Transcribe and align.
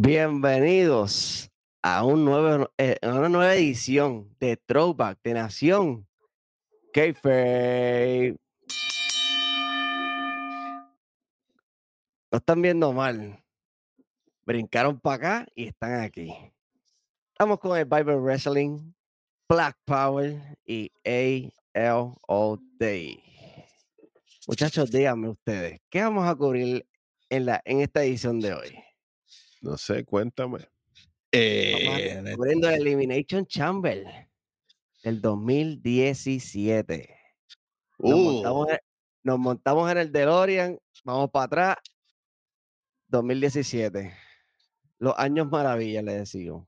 Bienvenidos 0.00 1.50
a 1.82 2.04
un 2.04 2.24
nuevo, 2.24 2.70
eh, 2.78 2.98
una 3.02 3.28
nueva 3.28 3.56
edición 3.56 4.32
de 4.38 4.56
Throwback 4.56 5.18
de 5.24 5.34
Nación 5.34 6.06
Kayfabe. 6.92 8.36
No 12.30 12.38
están 12.38 12.62
viendo 12.62 12.92
mal. 12.92 13.42
Brincaron 14.46 15.00
para 15.00 15.16
acá 15.16 15.46
y 15.56 15.66
están 15.66 15.94
aquí. 15.94 16.32
Estamos 17.32 17.58
con 17.58 17.76
el 17.76 17.84
Bible 17.84 18.18
Wrestling, 18.18 18.92
Black 19.48 19.76
Power 19.84 20.40
y 20.64 20.92
AL 21.04 22.14
All 22.28 22.60
Day. 22.78 23.20
Muchachos, 24.46 24.92
díganme 24.92 25.30
ustedes, 25.30 25.80
¿qué 25.90 26.02
vamos 26.02 26.24
a 26.24 26.36
cubrir 26.36 26.86
en, 27.30 27.46
la, 27.46 27.60
en 27.64 27.80
esta 27.80 28.04
edición 28.04 28.38
de 28.38 28.54
hoy? 28.54 28.87
No 29.60 29.76
sé, 29.76 30.04
cuéntame. 30.04 30.68
Eh, 31.32 32.22
a- 32.26 32.34
cubriendo 32.34 32.68
el 32.68 32.80
Elimination 32.86 33.46
Chamber 33.46 34.28
del 35.02 35.20
2017. 35.20 37.14
Nos, 37.98 38.14
uh, 38.14 38.16
montamos, 38.32 38.68
en- 38.70 38.78
nos 39.22 39.38
montamos 39.38 39.90
en 39.90 39.98
el 39.98 40.12
DeLorean, 40.12 40.78
vamos 41.04 41.30
para 41.30 41.44
atrás. 41.44 41.76
2017. 43.08 44.14
Los 44.98 45.14
años 45.16 45.48
maravillas, 45.50 46.04
le 46.04 46.12
decimos. 46.14 46.66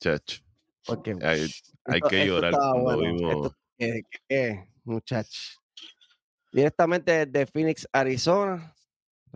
Chacho. 0.00 0.42
Porque 0.84 1.16
Hay, 1.22 2.00
que 2.08 2.26
llorar 2.26 2.52
cuando 2.52 2.82
bueno, 2.82 3.00
vimos. 3.14 3.52
eh, 3.78 4.02
eh, 4.28 4.68
muchachos. 4.84 5.60
Directamente 6.52 7.26
desde 7.26 7.46
Phoenix, 7.50 7.88
Arizona. 7.92 8.72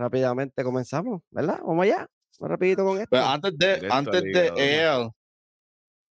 Rápidamente 0.01 0.65
comenzamos, 0.65 1.21
¿verdad? 1.31 1.61
Vamos 1.63 1.85
allá. 1.85 2.09
Más 2.39 2.51
rapidito 2.51 2.83
con 2.87 2.97
esto. 2.97 3.09
pero 3.11 3.27
antes 3.27 3.59
de, 3.59 3.87
antes 3.91 4.23
de 4.23 4.47
él, 4.57 5.11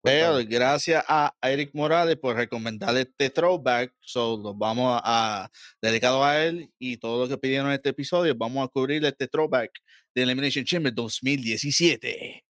él, 0.04 0.48
gracias 0.48 1.04
a 1.08 1.34
Eric 1.42 1.72
Morales 1.74 2.18
por 2.18 2.36
recomendarle 2.36 3.02
este 3.02 3.32
throwback. 3.32 3.96
So, 4.00 4.38
lo 4.38 4.54
vamos 4.54 5.02
a, 5.04 5.44
a- 5.44 5.50
dedicado 5.82 6.24
a 6.24 6.46
él 6.46 6.72
y 6.78 6.98
todo 6.98 7.24
lo 7.24 7.28
que 7.30 7.38
pidieron 7.40 7.68
en 7.70 7.74
este 7.74 7.90
episodio. 7.90 8.36
Vamos 8.38 8.64
a 8.64 8.68
cubrir 8.68 9.04
este 9.06 9.28
throwback 9.28 9.72
de 10.14 10.22
Elimination 10.22 10.64
Chamber 10.64 10.94
2017. 10.94 12.46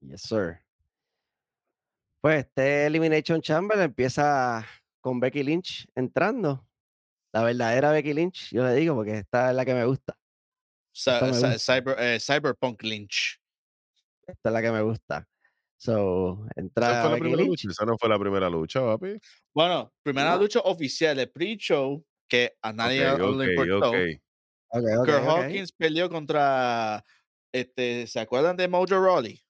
Yes, 0.00 0.22
sir. 0.22 0.58
Pues 2.20 2.44
este 2.46 2.86
Elimination 2.86 3.40
Chamber 3.40 3.78
empieza 3.78 4.66
con 5.00 5.20
Becky 5.20 5.44
Lynch 5.44 5.86
entrando. 5.94 6.66
La 7.32 7.44
verdadera 7.44 7.92
Becky 7.92 8.12
Lynch, 8.14 8.50
yo 8.52 8.64
le 8.66 8.74
digo, 8.74 8.96
porque 8.96 9.18
esta 9.18 9.50
es 9.50 9.56
la 9.56 9.64
que 9.64 9.74
me 9.74 9.84
gusta. 9.84 10.16
Cyber, 10.94 11.96
eh, 11.98 12.18
Cyberpunk 12.20 12.82
Lynch. 12.82 13.38
Esta 14.26 14.48
es 14.48 14.52
la 14.52 14.62
que 14.62 14.70
me 14.70 14.82
gusta. 14.82 15.26
So, 15.76 16.46
¿Esa 16.50 16.60
entra 16.60 17.02
fue 17.02 17.10
la 17.10 17.16
primera 17.18 17.42
lucha? 17.42 17.68
Esa 17.70 17.84
no 17.84 17.98
fue 17.98 18.08
la 18.08 18.18
primera 18.18 18.48
lucha, 18.48 18.80
papi. 18.80 19.18
Bueno, 19.52 19.92
primera 20.02 20.34
No. 20.36 20.42
lucha 20.42 20.60
oficial, 20.60 21.18
el 21.18 21.30
pre-show, 21.30 22.04
que 22.28 22.52
a 22.62 22.72
nadie 22.72 23.10
Ok, 23.10 23.20
le 23.36 23.52
importó. 23.52 23.90
ok. 23.90 23.96
Ok, 24.74 24.84
ok, 24.84 25.06
Kurt 25.06 25.18
ok. 25.18 25.28
Hawkins 25.28 25.72
peleó 25.72 26.08
contra, 26.08 27.04
este, 27.52 28.06
¿se 28.06 28.20
acuerdan 28.20 28.56
de 28.56 28.68
Mojo 28.68 28.86
Rawley? 29.04 29.42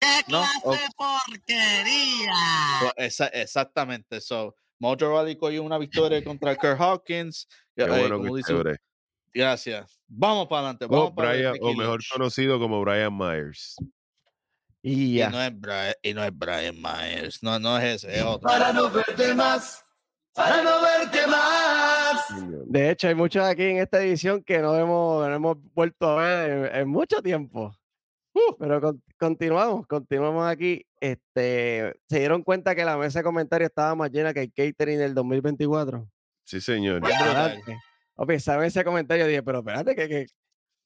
¡Qué 0.00 0.22
No, 0.28 0.42
clase 0.62 0.82
de 0.82 0.88
porquería! 0.96 2.32
So, 2.80 2.92
esa- 2.96 3.28
exactamente. 3.28 4.20
So, 4.20 4.54
Mojo 4.80 4.96
Rawley 4.96 5.36
cogió 5.36 5.62
una 5.62 5.76
victoria 5.78 6.24
contra 6.24 6.56
Kurt 6.56 6.80
Hawkins. 6.80 7.46
Qué 7.76 7.82
eh, 7.84 7.88
bueno 7.88 8.22
que. 8.22 8.76
Gracias. 9.32 9.98
Vamos 10.06 10.46
para 10.48 10.60
adelante. 10.60 10.84
O, 10.86 10.88
Vamos 10.88 11.12
para 11.12 11.30
Brian- 11.32 11.56
o 11.60 11.74
mejor 11.74 12.00
Lynch. 12.00 12.10
conocido 12.12 12.58
como 12.58 12.80
Brian 12.82 13.16
Myers. 13.16 13.76
Y 14.82 15.20
Y 15.22 15.26
no, 15.28 15.42
es 15.42 15.58
Brian, 15.60 15.94
y 16.02 16.14
no 16.14 16.24
es 16.24 16.30
Brian 16.36 16.76
Myers. 16.80 17.42
No, 17.42 17.58
no 17.58 17.76
es 17.78 18.04
ese, 18.04 18.16
es 18.18 18.22
otro. 18.24 18.48
Para 18.48 18.72
no 18.72 18.88
verte 18.90 19.34
más, 19.34 19.84
para 20.32 20.62
no 20.62 20.80
verte 20.80 21.26
más. 21.26 22.24
De 22.66 22.90
hecho, 22.90 23.08
hay 23.08 23.14
muchos 23.14 23.42
aquí 23.44 23.64
en 23.64 23.78
esta 23.78 24.00
edición 24.02 24.42
que 24.42 24.58
no 24.60 24.74
hemos, 24.76 25.28
no 25.28 25.34
hemos 25.34 25.56
vuelto 25.74 26.08
a 26.18 26.22
ver 26.22 26.50
en, 26.74 26.76
en 26.82 26.88
mucho 26.88 27.20
tiempo. 27.22 27.74
Uh, 28.34 28.54
pero 28.58 28.80
con- 28.80 29.02
continuamos, 29.18 29.86
continuamos 29.88 30.46
aquí. 30.48 30.86
Este, 31.00 31.94
¿Se 32.08 32.20
dieron 32.20 32.42
cuenta 32.44 32.74
que 32.74 32.84
la 32.84 32.96
mesa 32.96 33.18
de 33.18 33.24
comentarios 33.24 33.68
estaba 33.70 33.94
más 33.96 34.10
llena 34.12 34.32
que 34.32 34.42
el 34.42 34.52
catering 34.52 34.98
del 34.98 35.14
2024? 35.14 36.08
Sí, 36.44 36.60
señor. 36.60 37.00
Bien 37.04 37.18
esa 38.30 38.58
mesa 38.58 38.80
de 38.80 38.84
comentarios 38.84 39.28
dije, 39.28 39.42
pero 39.42 39.58
espérate, 39.60 39.94
¿qué, 39.94 40.08
qué, 40.08 40.26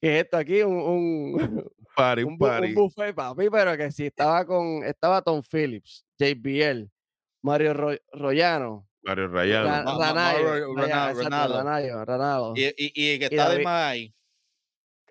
qué 0.01 0.19
es 0.19 0.23
esto 0.25 0.37
aquí? 0.37 0.61
Un, 0.61 0.75
un, 0.77 1.71
Party, 1.95 2.23
un, 2.23 2.37
bu- 2.37 2.45
un 2.45 2.49
party. 2.49 2.73
buffet, 2.73 3.15
papi, 3.15 3.49
pero 3.49 3.77
que 3.77 3.91
sí, 3.91 4.05
estaba 4.07 4.45
con, 4.45 4.83
estaba 4.83 5.21
Tom 5.21 5.41
Phillips, 5.41 6.05
JBL, 6.19 6.89
Mario 7.43 7.73
Ro- 7.73 7.97
Royano, 8.13 8.87
Mario 9.03 9.27
Ra- 9.27 9.33
Rayano. 9.33 9.99
Ranayo. 9.99 10.73
Ranayo, 11.53 12.05
Ranaldo. 12.05 12.53
Y, 12.55 12.65
y, 12.77 12.91
y 12.95 13.09
el 13.13 13.19
que 13.19 13.25
Y 13.25 13.35
está 13.35 13.49
de 13.49 13.55
David- 13.55 13.63
más 13.65 13.91
ahí. 13.91 14.15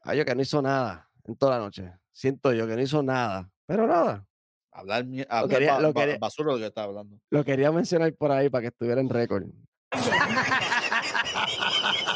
Ay, 0.03 0.19
yo 0.19 0.25
que 0.25 0.35
no 0.35 0.43
hizo 0.43 0.63
nada 0.63 1.09
en 1.25 1.37
toda 1.37 1.59
la 1.59 1.65
noche. 1.65 1.93
Siento 2.11 2.53
yo 2.53 2.67
que 2.67 2.75
no 2.75 2.83
hizo 2.83 3.03
nada. 3.03 3.51
Pero 3.67 3.87
nada. 3.87 4.27
Hablar, 4.73 5.05
quería- 5.49 5.79
lo 5.81 5.93
quería- 5.93 6.17
basura 6.19 6.53
de 6.53 6.55
lo 6.55 6.59
que 6.63 6.67
está 6.69 6.85
hablando. 6.85 7.19
Lo 7.31 7.45
quería 7.45 7.71
mencionar 7.71 8.13
por 8.15 8.33
ahí 8.33 8.49
para 8.49 8.63
que 8.63 8.69
estuviera 8.69 9.01
en 9.01 9.11
récord. 9.11 9.45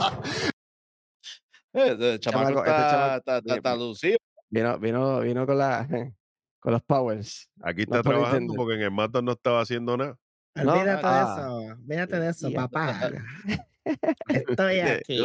Eh, 1.72 2.18
chamaco 2.18 2.48
este 2.48 2.70
está, 2.70 2.90
chamaco- 2.90 3.18
está, 3.18 3.36
está- 3.38 3.40
sí, 3.42 3.56
está 3.56 3.76
lucido. 3.76 4.18
Vino, 4.48 4.78
vino, 4.80 5.20
vino 5.20 5.46
con 5.46 5.56
la 5.56 5.86
con 6.60 6.72
los 6.72 6.82
powers. 6.82 7.48
Aquí 7.62 7.82
está 7.82 8.02
trabajando 8.02 8.54
porque 8.54 8.74
en 8.74 8.82
el 8.82 8.90
Mato 8.90 9.22
no 9.22 9.32
estaba 9.32 9.60
haciendo 9.60 9.96
nada. 9.96 10.16
No, 10.56 10.72
Olvídate 10.72 11.02
ah. 11.04 11.36
de 11.36 11.42
eso, 11.42 11.54
olvídate 11.78 12.20
de 12.20 12.28
eso, 12.30 12.52
papá. 12.52 13.10
Estoy 14.28 14.80
aquí. 14.80 15.18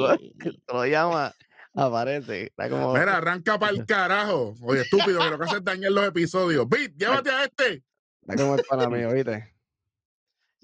Lo 0.72 0.86
llama, 0.86 1.34
aparece. 1.74 2.44
Está 2.44 2.70
como. 2.70 2.94
Mira, 2.94 3.18
arranca 3.18 3.58
para 3.58 3.72
el 3.72 3.86
carajo. 3.86 4.54
Oye, 4.62 4.82
estúpido, 4.82 5.20
que 5.22 5.30
lo 5.32 5.40
que 5.40 5.46
hace 5.46 5.58
es 5.58 5.64
dañar 5.64 5.92
los 5.92 6.06
episodios. 6.06 6.70
Bit, 6.70 6.96
llévate 6.96 7.32
a 7.32 7.44
este. 7.46 7.84
Está 8.22 8.36
como 8.36 8.56
el 8.56 8.64
pana 8.70 8.88
mío, 8.88 9.12
¿viste? 9.12 9.55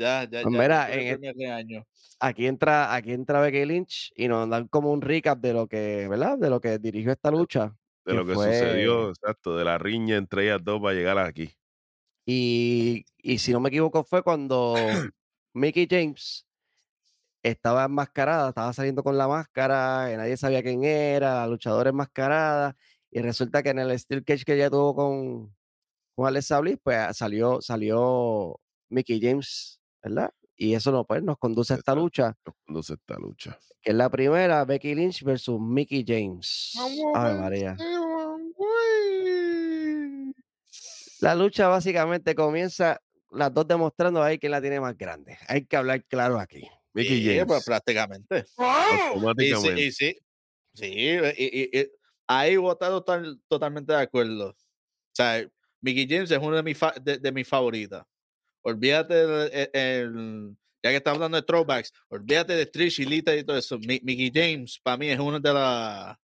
Ya, 0.02 0.24
ya, 0.24 0.42
Pues 0.42 0.54
ya. 0.54 0.60
mira, 0.60 0.88
en 0.92 1.52
año. 1.52 1.86
Aquí 2.20 2.46
entra, 2.48 2.94
aquí 2.94 3.14
entra 3.14 3.42
Becky 3.42 3.66
Lynch 3.66 4.12
y 4.16 4.28
nos 4.28 4.50
dan 4.50 4.68
como 4.68 4.92
un 4.92 5.02
recap 5.02 5.40
de 5.40 5.54
lo 5.54 5.68
que, 5.68 6.08
¿verdad? 6.08 6.38
De 6.38 6.50
lo 6.50 6.60
que 6.60 6.78
dirigió 6.78 7.12
esta 7.12 7.32
lucha. 7.32 7.76
De 8.06 8.12
que 8.12 8.18
lo 8.18 8.26
que 8.26 8.34
fue- 8.36 8.54
sucedió, 8.54 9.10
exacto, 9.10 9.58
de 9.58 9.66
la 9.66 9.78
riña 9.78 10.18
entre 10.18 10.44
ellas 10.46 10.60
dos 10.64 10.82
para 10.82 10.94
llegar 10.94 11.18
aquí. 11.18 11.50
Y, 12.26 13.06
y 13.18 13.38
si 13.40 13.52
no 13.52 13.60
me 13.60 13.70
equivoco, 13.70 14.04
fue 14.04 14.24
cuando 14.24 14.76
Mickey 15.54 15.88
James 15.90 16.46
estaba 17.44 17.86
enmascarada, 17.86 18.50
estaba 18.50 18.74
saliendo 18.74 19.04
con 19.04 19.18
la 19.18 19.28
máscara, 19.28 20.16
nadie 20.16 20.38
sabía 20.38 20.62
quién 20.62 20.84
era, 20.84 21.36
la 21.36 21.48
luchadora 21.48 21.90
enmascarada, 21.90 22.76
y 23.10 23.20
resulta 23.22 23.64
que 23.64 23.70
en 23.70 23.80
el 23.80 23.98
Steel 24.00 24.24
Cage 24.24 24.46
que 24.46 24.54
ella 24.54 24.70
tuvo 24.70 24.96
con, 24.96 25.56
con 26.16 26.28
Alexa 26.28 26.60
Bliss, 26.60 26.78
pues 26.84 27.18
salió, 27.18 27.62
salió 27.62 28.60
Mickey 28.90 29.20
James, 29.22 29.81
¿verdad? 30.04 30.32
Y 30.56 30.74
eso 30.76 30.92
no, 30.92 31.06
pues, 31.06 31.24
nos 31.24 31.38
conduce 31.38 31.74
a 31.74 31.78
esta 31.78 31.96
lucha, 31.96 32.38
Nos 32.46 32.56
conduce 32.66 32.94
esta 32.94 33.16
lucha. 33.18 33.58
que 33.82 33.92
es 33.92 33.96
la 33.98 34.10
primera, 34.10 34.64
Becky 34.66 34.94
Lynch 34.96 35.24
versus 35.24 35.60
Mickey 35.60 36.04
James. 36.08 36.74
Ave 37.16 37.40
María. 37.40 37.78
La 41.22 41.36
lucha 41.36 41.68
básicamente 41.68 42.34
comienza 42.36 43.00
las 43.32 43.54
dos 43.54 43.68
demostrando 43.68 44.22
ahí 44.24 44.38
quién 44.40 44.52
la 44.52 44.62
tiene 44.62 44.80
más 44.80 44.98
grande. 44.98 45.38
Hay 45.48 45.66
que 45.66 45.78
hablar 45.78 46.04
claro 46.06 46.40
aquí. 46.40 46.68
Mickey 46.94 47.24
pues, 47.24 47.48
James. 47.48 47.66
prácticamente. 47.66 48.46
Y 49.38 49.56
sí, 49.56 49.70
y 49.78 49.92
sí, 49.92 50.18
sí, 50.74 50.86
y, 51.38 51.80
y- 51.80 51.88
ahí 52.28 52.56
a 52.56 52.72
estar 52.72 52.90
total- 52.90 53.40
totalmente 53.48 53.94
de 53.94 54.00
acuerdo. 54.02 54.50
O 54.50 54.56
sea, 55.14 55.48
Mickey 55.82 56.08
James 56.10 56.32
es 56.32 56.38
uno 56.40 56.56
de 56.56 56.64
mis, 56.64 56.78
fa- 56.78 56.94
de, 57.02 57.18
de 57.18 57.32
mis 57.32 57.48
favoritas. 57.48 58.04
Olvídate, 58.64 59.14
del- 59.14 59.52
el, 59.54 59.70
el- 59.74 60.58
ya 60.84 60.90
que 60.90 60.96
estamos 60.98 61.18
hablando 61.18 61.38
de 61.38 61.44
throwbacks, 61.44 61.94
olvídate 62.10 62.54
de 62.54 62.66
Trish 62.66 63.00
y 63.02 63.06
Lita 63.06 63.36
y 63.36 63.44
todo 63.44 63.58
eso. 63.58 63.78
Mi- 63.80 64.00
Mickey 64.04 64.32
James, 64.34 64.80
para 64.84 64.98
mí, 64.98 65.10
es 65.10 65.20
uno 65.20 65.40
de 65.40 65.54
las. 65.54 66.18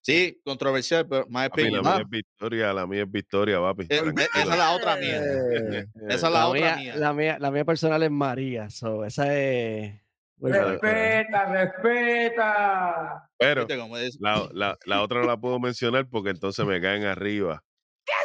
Sí, 0.00 0.40
controversial, 0.44 1.06
pero 1.06 1.26
my 1.28 1.48
Papi, 1.48 1.62
la 1.70 1.80
opinion. 1.80 1.82
mía 1.84 2.02
es 2.02 2.08
victoria, 2.08 2.72
la 2.72 2.86
mía 2.86 3.02
es 3.02 3.10
victoria, 3.10 3.60
papi. 3.60 3.82
Eh, 3.90 4.02
eh, 4.06 4.26
esa 4.34 4.40
es 4.52 4.58
la 4.58 4.70
otra 4.70 4.96
mía. 4.96 5.20
Eh, 5.22 5.86
Esa 6.08 6.26
es 6.28 6.32
la, 6.32 6.46
otra 6.48 6.60
mía, 6.60 6.76
mía. 6.76 6.96
La 6.96 7.12
mía, 7.12 7.36
la 7.40 7.50
mía 7.50 7.64
personal 7.64 8.02
es 8.02 8.10
María. 8.10 8.70
so, 8.70 9.04
esa 9.04 9.34
es. 9.36 10.00
Respeta, 10.40 11.52
respeta. 11.52 13.30
Pero 13.38 13.62
¿Viste 13.66 13.76
cómo 13.80 13.96
es? 13.98 14.16
la, 14.20 14.48
la, 14.52 14.78
la 14.86 15.02
otra 15.02 15.20
no 15.20 15.26
la 15.26 15.36
puedo 15.36 15.58
mencionar 15.58 16.08
porque 16.08 16.30
entonces 16.30 16.64
me 16.64 16.80
caen 16.80 17.04
arriba. 17.04 17.62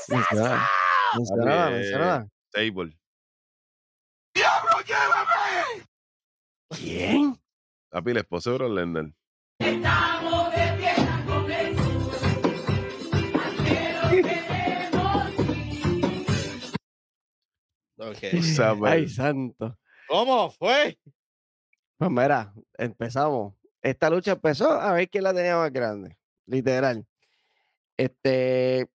Mencionada, 0.07 0.69
mencionada, 1.17 1.63
Papi, 1.65 1.73
eh, 1.73 1.77
mencionada. 1.79 2.27
Table. 2.51 2.97
¿Quién? 6.75 7.39
Papi, 7.89 8.11
el 8.11 8.17
esposo 8.17 8.51
de 8.51 8.57
Bro 8.57 8.69
Lender. 8.69 9.13
Estamos 9.59 10.51
de 10.51 10.77
fiesta 10.77 11.23
con 11.27 11.47
Jesús. 11.47 11.93
Okay. 17.97 18.41
Ay, 18.85 19.07
santo. 19.07 19.77
¿Cómo 20.07 20.49
fue? 20.49 20.97
Pues 21.97 22.11
mira, 22.11 22.53
empezamos. 22.77 23.53
Esta 23.81 24.09
lucha 24.09 24.31
empezó 24.33 24.71
a 24.71 24.93
ver 24.93 25.09
quién 25.09 25.23
la 25.23 25.33
tenía 25.33 25.57
más 25.57 25.71
grande. 25.71 26.17
Literal. 26.45 27.05
Este. 27.97 28.89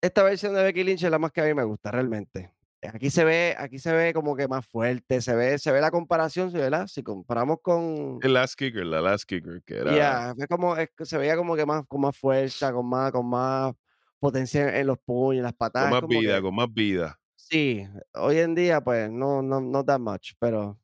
Esta 0.00 0.22
versión 0.22 0.54
de 0.54 0.62
Becky 0.62 0.84
Lynch 0.84 1.02
es 1.02 1.10
la 1.10 1.18
más 1.18 1.32
que 1.32 1.40
a 1.40 1.44
mí 1.44 1.54
me 1.54 1.64
gusta 1.64 1.90
realmente. 1.90 2.54
Aquí 2.82 3.10
se 3.10 3.24
ve, 3.24 3.56
aquí 3.58 3.78
se 3.80 3.92
ve 3.92 4.12
como 4.14 4.36
que 4.36 4.46
más 4.46 4.64
fuerte, 4.64 5.20
se 5.20 5.34
ve, 5.34 5.58
se 5.58 5.72
ve 5.72 5.80
la 5.80 5.90
comparación, 5.90 6.52
¿verdad? 6.52 6.86
Si 6.86 7.02
comparamos 7.02 7.58
con. 7.60 8.18
El 8.22 8.34
last 8.34 8.54
kicker, 8.56 8.86
la 8.86 9.00
last 9.00 9.24
kicker, 9.28 9.62
que 9.64 9.78
era. 9.78 9.96
Ya, 9.96 10.34
es 10.38 10.46
como, 10.46 10.76
es 10.76 10.88
se 11.02 11.18
veía 11.18 11.36
como 11.36 11.56
que 11.56 11.66
más, 11.66 11.84
con 11.88 12.00
más 12.02 12.16
fuerza, 12.16 12.72
con 12.72 12.88
más, 12.88 13.10
con 13.10 13.28
más 13.28 13.74
potencia 14.20 14.78
en 14.78 14.86
los 14.86 14.98
puños, 14.98 15.38
en 15.38 15.42
las 15.44 15.54
patadas. 15.54 16.00
con 16.00 16.08
más 16.08 16.18
vida, 16.20 16.36
que- 16.36 16.42
con 16.42 16.54
más 16.54 16.72
vida. 16.72 17.18
Sí, 17.34 17.84
hoy 18.14 18.38
en 18.38 18.54
día, 18.54 18.80
pues, 18.80 19.10
no, 19.10 19.42
no, 19.42 19.60
no 19.60 19.84
that 19.84 19.98
much, 19.98 20.32
pero 20.38 20.78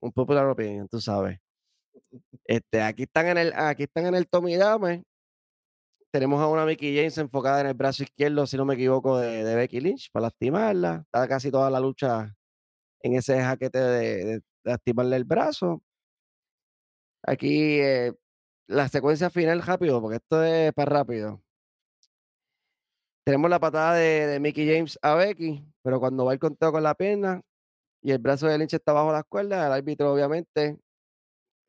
un 0.00 0.12
popular 0.12 0.46
opinion, 0.46 0.88
tú 0.88 1.00
sabes. 1.00 1.38
Este, 2.44 2.82
aquí 2.82 3.04
están 3.04 3.28
en 3.28 3.38
el, 3.38 3.52
aquí 3.54 3.84
están 3.84 4.06
en 4.06 4.14
el 4.14 4.28
Tommy 4.28 4.56
Dame. 4.56 5.04
Tenemos 6.14 6.40
a 6.40 6.46
una 6.46 6.64
Mickey 6.64 6.96
James 6.96 7.18
enfocada 7.18 7.60
en 7.62 7.66
el 7.66 7.74
brazo 7.74 8.04
izquierdo, 8.04 8.46
si 8.46 8.56
no 8.56 8.64
me 8.64 8.74
equivoco, 8.74 9.18
de, 9.18 9.42
Becky 9.56 9.80
Lynch 9.80 10.12
para 10.12 10.26
lastimarla. 10.26 11.02
Está 11.06 11.26
casi 11.26 11.50
toda 11.50 11.68
la 11.72 11.80
lucha 11.80 12.36
en 13.02 13.16
ese 13.16 13.42
jaquete 13.42 13.80
de, 13.80 14.24
de- 14.24 14.24
de 14.34 14.42
lastimarle 14.62 15.16
el 15.16 15.24
brazo. 15.24 15.82
Aquí 17.26 17.80
eh, 17.80 18.12
la 18.68 18.86
secuencia 18.88 19.28
final 19.28 19.60
rápido, 19.60 20.00
porque 20.00 20.18
esto 20.18 20.40
es 20.44 20.72
para 20.72 20.98
rápido. 20.98 21.42
Tenemos 23.26 23.50
la 23.50 23.58
patada 23.58 23.94
de, 23.94 24.28
de 24.28 24.38
Mickey 24.38 24.72
James 24.72 24.96
a 25.02 25.16
Becky, 25.16 25.64
pero 25.82 25.98
cuando 25.98 26.26
va 26.26 26.32
el 26.32 26.38
conteo 26.38 26.70
con 26.70 26.84
la 26.84 26.94
pierna 26.94 27.40
y 28.00 28.12
el 28.12 28.18
brazo 28.18 28.46
de 28.46 28.56
Lynch 28.56 28.74
está 28.74 28.92
bajo 28.92 29.10
las 29.10 29.24
cuerdas, 29.24 29.66
el 29.66 29.72
árbitro 29.72 30.12
obviamente 30.12 30.78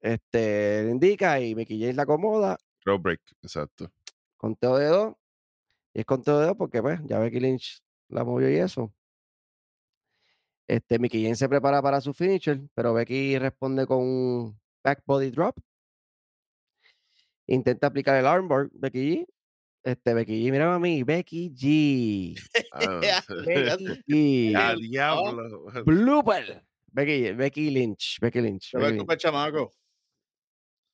este, 0.01 0.83
le 0.83 0.91
indica 0.91 1.39
y 1.39 1.55
Mickey 1.55 1.79
James 1.81 1.95
la 1.95 2.03
acomoda, 2.03 2.59
Road 2.85 2.99
break, 3.01 3.21
exacto. 3.41 3.91
Conteo 4.45 4.77
de 4.77 4.85
dos. 4.85 5.15
Y 5.93 6.01
es 6.01 6.05
conteo 6.05 6.39
de 6.39 6.47
dos 6.47 6.55
porque 6.55 6.81
pues 6.81 6.99
ya 7.05 7.17
Becky 7.19 7.39
Lynch 7.39 7.81
la 8.09 8.23
movió 8.23 8.49
y 8.51 8.57
eso. 8.57 8.93
Este, 10.67 10.99
Mickey 10.99 11.23
James 11.23 11.39
se 11.39 11.49
prepara 11.49 11.81
para 11.81 11.99
su 12.01 12.13
finisher, 12.13 12.59
pero 12.75 12.93
Becky 12.93 13.39
responde 13.39 13.87
con 13.87 13.99
un 13.99 14.59
back 14.83 15.01
body 15.05 15.31
drop. 15.31 15.57
Intenta 17.47 17.87
aplicar 17.87 18.15
el 18.17 18.27
armbar, 18.27 18.69
Becky 18.73 18.99
G. 18.99 19.27
Este, 19.83 20.13
Becky 20.13 20.43
G, 20.43 20.51
mira 20.51 20.73
a 20.73 20.79
mí, 20.79 21.03
Becky 21.03 21.51
G. 21.51 22.35
Ah, 22.71 23.21
Y 24.07 24.53
¡A 24.53 24.75
diablo! 24.75 25.71
blooper. 25.85 26.63
Becky, 26.87 27.31
Becky 27.33 27.69
Lynch, 27.71 28.19
Becky 28.19 28.41
Lynch. 28.41 28.71
Becky 28.73 28.97
Lynch. 28.97 29.17
chamaco. 29.17 29.71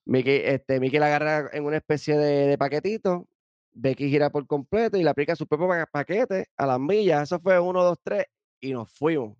Mickey, 0.05 0.41
este, 0.43 0.79
Mickey 0.79 0.99
la 0.99 1.07
agarra 1.07 1.49
en 1.53 1.63
una 1.65 1.77
especie 1.77 2.17
de, 2.17 2.47
de 2.47 2.57
paquetito. 2.57 3.27
Becky 3.73 4.09
gira 4.09 4.29
por 4.29 4.45
completo 4.47 4.97
y 4.97 5.03
le 5.03 5.09
aplica 5.09 5.35
su 5.35 5.47
propio 5.47 5.67
pa- 5.67 5.85
paquete 5.85 6.47
a 6.57 6.65
las 6.65 6.79
millas. 6.79 7.23
Eso 7.23 7.39
fue 7.39 7.59
uno, 7.59 7.83
dos, 7.83 7.97
tres 8.03 8.25
y 8.59 8.73
nos 8.73 8.91
fuimos. 8.91 9.37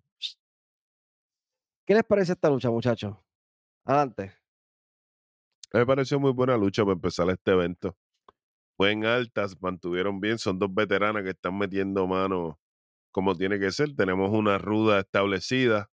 ¿Qué 1.86 1.94
les 1.94 2.04
parece 2.04 2.32
esta 2.32 2.48
lucha, 2.48 2.70
muchachos? 2.70 3.16
Adelante. 3.84 4.32
Me 5.72 5.84
pareció 5.86 6.20
muy 6.20 6.32
buena 6.32 6.56
lucha 6.56 6.82
para 6.82 6.94
empezar 6.94 7.28
este 7.30 7.50
evento. 7.50 7.96
Fue 8.76 8.92
en 8.92 9.04
altas, 9.04 9.60
mantuvieron 9.60 10.20
bien. 10.20 10.38
Son 10.38 10.58
dos 10.58 10.72
veteranas 10.72 11.22
que 11.22 11.30
están 11.30 11.56
metiendo 11.58 12.06
mano 12.06 12.58
como 13.10 13.34
tiene 13.34 13.58
que 13.58 13.70
ser. 13.72 13.94
Tenemos 13.94 14.30
una 14.30 14.58
ruda 14.58 15.00
establecida 15.00 15.90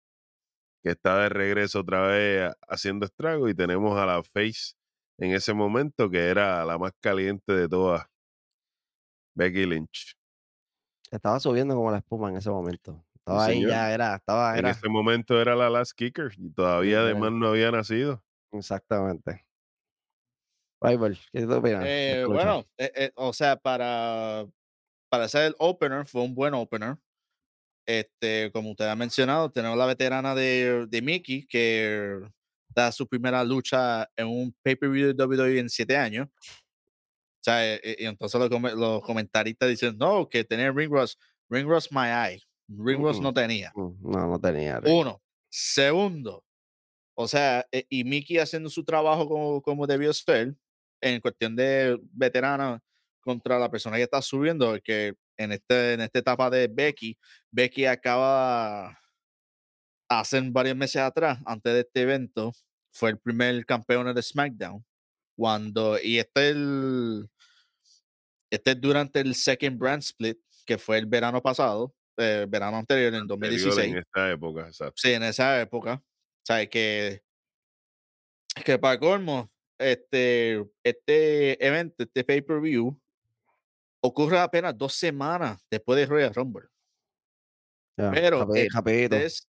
que 0.83 0.91
está 0.91 1.19
de 1.19 1.29
regreso 1.29 1.79
otra 1.81 2.07
vez 2.07 2.51
haciendo 2.67 3.05
estrago 3.05 3.47
y 3.49 3.55
tenemos 3.55 3.97
a 3.97 4.05
la 4.05 4.23
Face 4.23 4.73
en 5.17 5.31
ese 5.31 5.53
momento 5.53 6.09
que 6.09 6.19
era 6.27 6.65
la 6.65 6.77
más 6.77 6.91
caliente 6.99 7.53
de 7.53 7.69
todas, 7.69 8.05
Becky 9.35 9.65
Lynch. 9.65 10.15
Estaba 11.11 11.39
subiendo 11.39 11.75
como 11.75 11.91
la 11.91 11.97
espuma 11.99 12.29
en 12.29 12.37
ese 12.37 12.49
momento. 12.49 13.05
Estaba 13.15 13.45
ahí 13.45 13.55
señor. 13.55 13.69
ya, 13.71 13.93
era, 13.93 14.15
estaba, 14.15 14.57
En 14.57 14.59
era. 14.59 14.71
ese 14.71 14.89
momento 14.89 15.39
era 15.39 15.55
la 15.55 15.69
last 15.69 15.93
kicker 15.95 16.31
y 16.37 16.49
todavía 16.51 16.99
Literal. 17.01 17.05
además 17.05 17.31
no 17.33 17.47
había 17.49 17.71
nacido. 17.71 18.23
Exactamente. 18.51 19.45
Bible, 20.81 21.17
¿qué 21.31 21.41
tú 21.45 21.53
opinas? 21.53 21.83
Eh, 21.87 22.25
bueno, 22.27 22.65
eh, 22.77 22.91
eh, 22.95 23.11
o 23.15 23.31
sea, 23.31 23.55
para, 23.55 24.45
para 25.09 25.23
hacer 25.25 25.43
el 25.47 25.55
opener, 25.59 26.05
fue 26.07 26.21
un 26.23 26.35
buen 26.35 26.53
opener. 26.53 26.97
Este, 27.85 28.51
como 28.51 28.71
usted 28.71 28.87
ha 28.87 28.95
mencionado, 28.95 29.49
tenemos 29.51 29.77
la 29.77 29.85
veterana 29.85 30.35
de, 30.35 30.85
de 30.87 31.01
Mickey, 31.01 31.45
que 31.47 32.19
da 32.75 32.91
su 32.91 33.07
primera 33.07 33.43
lucha 33.43 34.09
en 34.17 34.27
un 34.27 34.55
pay-per-view 34.61 35.13
de 35.13 35.23
WWE 35.25 35.59
en 35.59 35.69
siete 35.69 35.95
años. 35.95 36.27
O 37.43 37.45
sea, 37.45 37.73
eh, 37.75 37.81
eh, 37.83 37.95
y 37.99 38.05
entonces 38.05 38.39
los, 38.39 38.49
come- 38.49 38.73
los 38.73 39.01
comentaristas 39.01 39.67
dicen, 39.69 39.97
no, 39.97 40.29
que 40.29 40.45
tenía 40.45 40.71
Ring 40.71 40.89
Rust. 40.89 41.19
Ring 41.49 41.67
Rust 41.67 41.91
my 41.91 42.07
eye. 42.07 42.41
Ring 42.69 43.01
Rust 43.01 43.21
no 43.21 43.31
Mm. 43.31 43.33
tenía. 43.33 43.71
Mm, 43.75 44.11
No, 44.11 44.27
no 44.27 44.39
tenía. 44.39 44.79
Uno. 44.85 45.21
Segundo, 45.49 46.43
o 47.15 47.27
sea, 47.27 47.65
eh, 47.71 47.85
y 47.89 48.03
Mickey 48.05 48.37
haciendo 48.39 48.69
su 48.69 48.83
trabajo 48.85 49.27
como, 49.27 49.61
como 49.61 49.85
debió 49.85 50.13
ser, 50.13 50.55
en 51.01 51.19
cuestión 51.19 51.55
de 51.55 51.99
veterana 52.13 52.79
contra 53.21 53.59
la 53.59 53.69
persona 53.69 53.97
que 53.97 54.03
está 54.03 54.21
subiendo, 54.21 54.79
que 54.81 55.13
en, 55.37 55.51
este, 55.51 55.93
en 55.93 56.01
esta 56.01 56.19
etapa 56.19 56.49
de 56.49 56.67
Becky, 56.67 57.17
Becky 57.51 57.85
acaba 57.85 58.97
hace 60.09 60.41
varios 60.49 60.75
meses 60.77 61.01
atrás, 61.01 61.39
antes 61.45 61.73
de 61.73 61.79
este 61.81 62.01
evento, 62.03 62.53
fue 62.91 63.09
el 63.11 63.19
primer 63.19 63.65
campeón 63.65 64.13
de 64.13 64.21
SmackDown. 64.21 64.83
Cuando, 65.35 65.97
y 66.01 66.19
este 66.19 66.49
es 66.49 66.55
el, 66.55 67.29
este 68.53 68.71
es 68.71 68.81
durante 68.81 69.19
el 69.19 69.33
second 69.33 69.79
brand 69.79 70.03
split, 70.03 70.37
que 70.65 70.77
fue 70.77 70.99
el 70.99 71.07
verano 71.07 71.41
pasado, 71.41 71.95
eh, 72.17 72.45
verano 72.47 72.77
anterior, 72.77 73.13
en 73.13 73.21
Anterior 73.21 73.39
2016. 73.39 73.91
En 73.91 73.97
esta 73.97 74.31
época, 74.31 74.67
exacto. 74.67 74.93
Sí, 74.95 75.11
en 75.11 75.23
esa 75.23 75.59
época. 75.59 75.95
O 75.95 76.45
sea, 76.45 76.69
que, 76.69 77.23
que 78.63 78.77
para 78.77 78.99
colmo, 78.99 79.51
este, 79.79 80.63
este 80.83 81.65
evento, 81.65 82.03
este 82.03 82.23
pay-per-view, 82.23 82.95
ocurre 84.01 84.37
apenas 84.37 84.77
dos 84.77 84.93
semanas 84.93 85.59
después 85.71 85.97
de 85.97 86.05
Royal 86.05 86.35
Rumble. 86.35 86.67
Pero, 87.95 88.47
rapidito. 88.71 89.15
Este 89.15 89.25
es, 89.25 89.47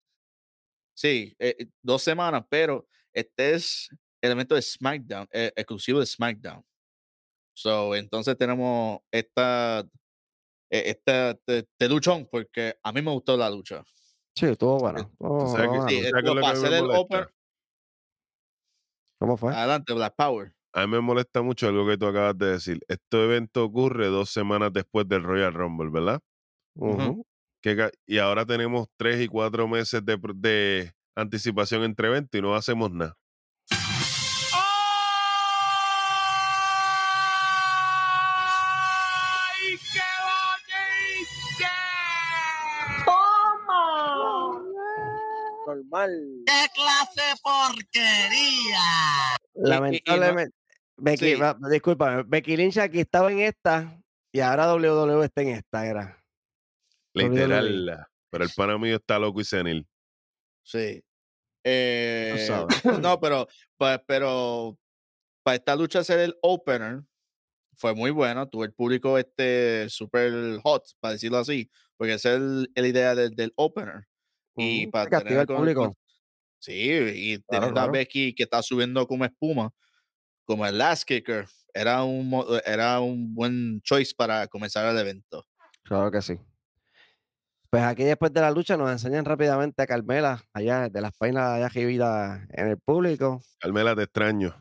sí, 0.95 1.37
eh, 1.39 1.55
eh, 1.59 1.67
dos 1.83 2.03
semanas, 2.03 2.45
pero 2.49 2.89
este 3.13 3.53
es 3.53 3.91
el 4.23 4.33
evento 4.33 4.55
de 4.55 4.63
SmackDown, 4.63 5.29
eh, 5.33 5.53
exclusivo 5.55 6.01
de 6.01 6.07
SmackDown. 6.07 6.65
So, 7.57 7.95
entonces 7.95 8.37
tenemos 8.37 8.99
esta, 9.11 9.81
eh, 10.71 10.83
esta, 10.87 11.31
este, 11.31 11.59
este 11.61 11.89
luchón, 11.89 12.29
porque 12.31 12.75
a 12.83 12.93
mí 12.93 13.01
me 13.01 13.11
gustó 13.11 13.35
la 13.35 13.49
lucha. 13.49 13.83
Sí, 14.35 14.45
estuvo 14.45 14.79
bueno. 14.79 15.11
¿Cómo 19.19 19.39
fue? 19.39 19.55
adelante, 19.55 19.95
Black 19.95 20.15
Power. 20.19 20.53
A 20.75 20.87
mí 20.87 20.93
me 20.93 21.01
molesta 21.01 21.41
mucho 21.41 21.69
algo 21.69 21.87
que 21.87 21.97
tú 21.97 22.07
acabas 22.07 22.37
de 22.37 22.47
decir. 22.53 22.81
Este 22.89 23.25
evento 23.25 23.65
ocurre 23.65 24.09
dos 24.09 24.29
semanas 24.29 24.71
después 24.75 25.09
del 25.09 25.23
Royal 25.23 25.55
Rumble, 25.55 25.89
¿verdad? 25.89 26.21
Que 27.63 27.91
y 28.07 28.19
ahora 28.19 28.45
tenemos 28.45 28.87
tres 28.99 29.23
y 29.23 29.29
cuatro 29.29 29.67
meses 29.67 30.05
de, 30.05 30.19
de 30.35 30.93
anticipación 31.15 31.85
entre 31.85 32.09
eventos 32.09 32.39
y 32.39 32.43
no 32.43 32.55
hacemos 32.55 32.91
nada. 32.91 33.17
Normal. 45.67 46.43
¡Qué 46.47 46.67
clase 46.75 47.21
de 47.21 47.35
porquería! 47.43 49.37
Lamentablemente. 49.55 50.55
Becky, 50.99 51.35
sí. 51.35 51.35
va- 51.35 51.57
Becky 52.27 52.57
Lynch 52.57 52.79
aquí 52.79 53.01
estaba 53.01 53.31
en 53.31 53.41
esta 53.41 54.01
y 54.33 54.41
ahora 54.41 54.73
WWE 54.75 55.25
está 55.25 55.43
en 55.43 55.49
esta, 55.49 55.87
era. 55.87 56.25
WWE. 57.15 57.31
Literal. 57.31 58.07
Pero 58.31 58.45
el 58.45 58.51
pana 58.55 58.79
mío 58.79 58.97
está 58.97 59.19
loco 59.19 59.41
y 59.41 59.45
senil. 59.45 59.87
Sí. 60.63 61.03
Eh, 61.65 62.49
no, 63.03 63.21
pero, 63.21 63.47
pa- 63.77 64.03
pero 64.07 64.79
para 65.43 65.57
esta 65.57 65.75
lucha 65.77 65.99
hacer 66.01 66.21
el 66.21 66.37
opener 66.43 67.03
fue 67.77 67.95
muy 67.95 68.11
bueno. 68.11 68.49
Tuvo 68.49 68.65
el 68.65 68.73
público 68.73 69.19
este 69.19 69.89
super 69.91 70.33
hot, 70.63 70.85
para 71.01 71.13
decirlo 71.13 71.39
así, 71.39 71.71
porque 71.97 72.15
esa 72.15 72.31
es 72.31 72.37
el, 72.37 72.71
la 72.75 72.87
idea 72.89 73.15
del, 73.15 73.35
del 73.35 73.53
opener. 73.57 74.07
Y 74.57 74.83
Ujú, 74.85 74.91
para 74.91 75.19
tener 75.23 75.39
al 75.41 75.47
con- 75.47 75.57
público. 75.57 75.81
con- 75.83 75.95
sí, 76.59 76.75
y 77.15 77.39
Claro, 77.43 77.45
teniendo 77.49 77.81
a 77.81 77.85
claro. 77.85 77.93
Becky 77.93 78.35
que 78.35 78.45
está 78.45 78.63
subiendo 78.63 79.07
como 79.07 79.25
espuma, 79.25 79.71
como 80.45 80.67
el 80.67 80.79
last 80.79 81.05
kicker, 81.07 81.47
era 81.75 82.03
un, 82.03 82.29
mo- 82.29 82.47
era 82.65 83.01
un 83.01 83.35
buen 83.35 83.81
choice 83.83 84.15
para 84.17 84.47
comenzar 84.49 84.87
el 84.87 84.99
evento. 84.99 85.45
Claro 85.83 86.11
que 86.11 86.23
sí. 86.23 86.39
Pues 87.69 87.83
aquí 87.83 88.05
después 88.05 88.33
de 88.33 88.41
la 88.41 88.51
lucha 88.51 88.77
nos 88.77 88.91
enseñan 88.91 89.25
rápidamente 89.25 89.83
a 89.83 89.87
Carmela, 89.87 90.43
allá 90.55 90.89
de 90.89 91.01
las 91.01 91.13
páginas 91.17 91.45
allá 91.51 91.67
arribita 91.67 92.47
en 92.51 92.69
el 92.69 92.79
público. 92.79 93.43
Carmela, 93.59 93.95
te 93.95 94.05
extraño. 94.05 94.55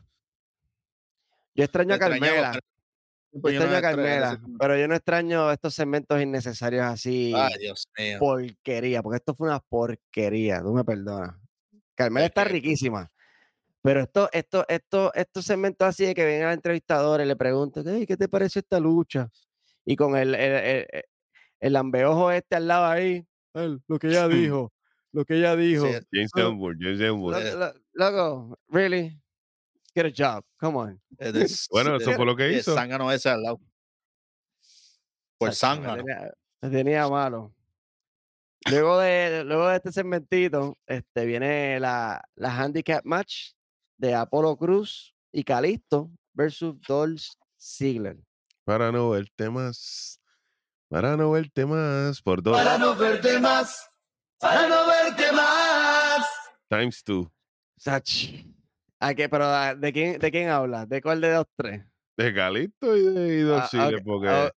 Yo 1.54 1.64
extraño 1.64 1.94
a 1.94 1.98
Te 1.98 2.00
Carmela, 2.00 2.58
yo 3.36 3.40
Pues 3.42 3.54
yo 3.54 3.60
no 3.60 3.66
extraño 3.66 3.78
a 3.78 3.90
Carmela, 3.90 4.40
pero 4.58 4.76
yo 4.76 4.88
no 4.88 4.94
extraño 4.94 5.52
estos 5.52 5.74
segmentos 5.74 6.20
innecesarios 6.20 6.84
así, 6.84 7.32
Ay, 7.34 7.52
Dios 7.60 7.88
mío. 7.98 8.18
porquería, 8.18 9.02
porque 9.02 9.16
esto 9.18 9.34
fue 9.34 9.48
una 9.48 9.60
porquería, 9.60 10.62
tú 10.62 10.72
me 10.72 10.84
perdonas. 10.84 11.36
Carmela 11.94 12.26
Es 12.26 12.30
está 12.30 12.44
riquísima, 12.44 13.10
pero 13.82 14.00
esto, 14.00 14.28
esto, 14.32 14.64
esto, 14.68 15.12
estos 15.14 15.44
segmentos 15.44 15.86
así 15.86 16.04
de 16.06 16.14
que 16.14 16.24
vengan 16.24 16.48
al 16.48 16.54
entrevistador 16.54 17.20
y 17.20 17.24
le 17.24 17.36
preguntan, 17.36 17.86
"Ey, 17.88 18.06
¿qué 18.06 18.16
te 18.16 18.28
pareció 18.28 18.58
esta 18.60 18.80
lucha? 18.80 19.28
Y 19.84 19.96
con 19.96 20.16
el, 20.16 20.34
el, 20.34 20.52
el, 20.52 20.86
el- 20.92 21.04
el 21.60 21.72
lambeojo 21.72 22.30
este 22.32 22.56
al 22.56 22.66
lado 22.68 22.86
ahí, 22.86 23.26
"Él, 23.54 23.80
lo 23.86 23.98
que 23.98 24.08
ella 24.08 24.28
dijo, 24.58 24.72
lo 25.12 25.24
que 25.24 25.36
ella 25.38 25.56
dijo. 25.56 25.86
Sí, 25.86 25.98
James 26.12 26.30
Elwood, 26.36 26.74
James 26.80 27.00
Elwood. 27.00 27.32
Lo- 27.34 27.58
lo- 27.58 27.74
Loco, 27.94 28.58
really? 28.68 29.18
Get 29.96 30.04
a 30.04 30.10
job, 30.14 30.44
come 30.60 30.76
on. 30.76 31.00
de- 31.08 31.32
Bueno, 31.70 31.96
eso 31.96 32.12
fue 32.12 32.26
lo 32.26 32.36
que 32.36 32.52
hizo. 32.52 32.74
zángano 32.74 33.10
ese 33.10 33.30
al 33.30 33.42
lado. 33.42 33.58
Por 35.38 35.54
zángano. 35.54 35.96
tenía, 36.04 36.32
me 36.60 36.68
tenía 36.70 37.08
malo. 37.08 37.54
Luego 38.70 38.98
de, 38.98 39.42
luego 39.44 39.68
de 39.68 39.76
este 39.76 39.92
segmentito, 39.92 40.76
este, 40.86 41.24
viene 41.24 41.80
la, 41.80 42.22
la 42.34 42.54
handicap 42.54 43.02
match 43.04 43.52
de 43.96 44.14
Apolo 44.14 44.54
Cruz 44.56 45.14
y 45.32 45.44
Calisto 45.44 46.10
versus 46.34 46.74
Dolph 46.86 47.22
Ziggler. 47.58 48.18
Para 48.64 48.92
no 48.92 49.08
verte 49.10 49.48
más. 49.48 50.20
Para 50.88 51.16
no 51.16 51.30
verte 51.30 51.64
más. 51.64 52.20
Por 52.20 52.42
dos. 52.42 52.54
Para 52.56 52.76
no 52.76 52.94
verte 52.96 53.38
más, 53.40 53.88
para 54.38 54.68
no 54.68 54.86
verte 54.86 55.32
más. 55.32 56.26
Times 56.68 57.02
two. 57.02 57.32
Sach. 57.78 58.44
¿A 59.08 59.14
qué? 59.14 59.28
Pero 59.28 59.44
ah, 59.44 59.74
¿de 59.74 59.92
quién, 59.92 60.18
¿de 60.18 60.30
quién 60.30 60.48
habla? 60.48 60.86
¿De 60.86 61.00
cuál 61.00 61.20
de 61.20 61.32
los 61.34 61.46
tres? 61.56 61.84
De 62.16 62.34
Calixto 62.34 62.96
y 62.96 63.02
de 63.14 63.42
Dolph 63.42 63.64
Ah, 63.74 63.88
ok, 63.88 64.02
porque 64.04 64.28
ah, 64.28 64.50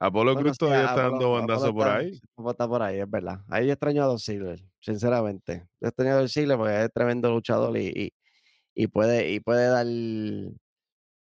Apolo 0.00 0.32
Bueno, 0.32 0.46
Cruz 0.46 0.52
sí, 0.54 0.58
todavía 0.58 0.86
está 0.86 0.92
Apolo- 0.94 1.02
dando 1.10 1.16
Apolo 1.26 1.40
bandazo 1.40 1.74
por 1.74 1.86
está- 1.86 1.98
ahí. 1.98 2.20
Apolo 2.32 2.50
está 2.50 2.68
por 2.68 2.82
ahí, 2.82 2.98
es 3.00 3.10
verdad. 3.10 3.40
Ahí 3.48 3.66
yo 3.66 3.72
extraño 3.72 4.02
a 4.02 4.06
Dolph 4.06 4.22
Ziggler, 4.22 4.60
sinceramente. 4.80 5.68
Yo 5.80 5.88
extraño 5.88 6.12
a 6.12 6.16
Dolph 6.16 6.30
Ziggler 6.30 6.56
porque 6.56 6.82
es 6.84 6.92
tremendo 6.92 7.30
luchador 7.30 7.76
y, 7.78 7.86
y, 7.94 8.12
y 8.74 8.86
puede, 8.88 9.30
y 9.30 9.40
puede 9.40 9.66
dar 9.68 9.86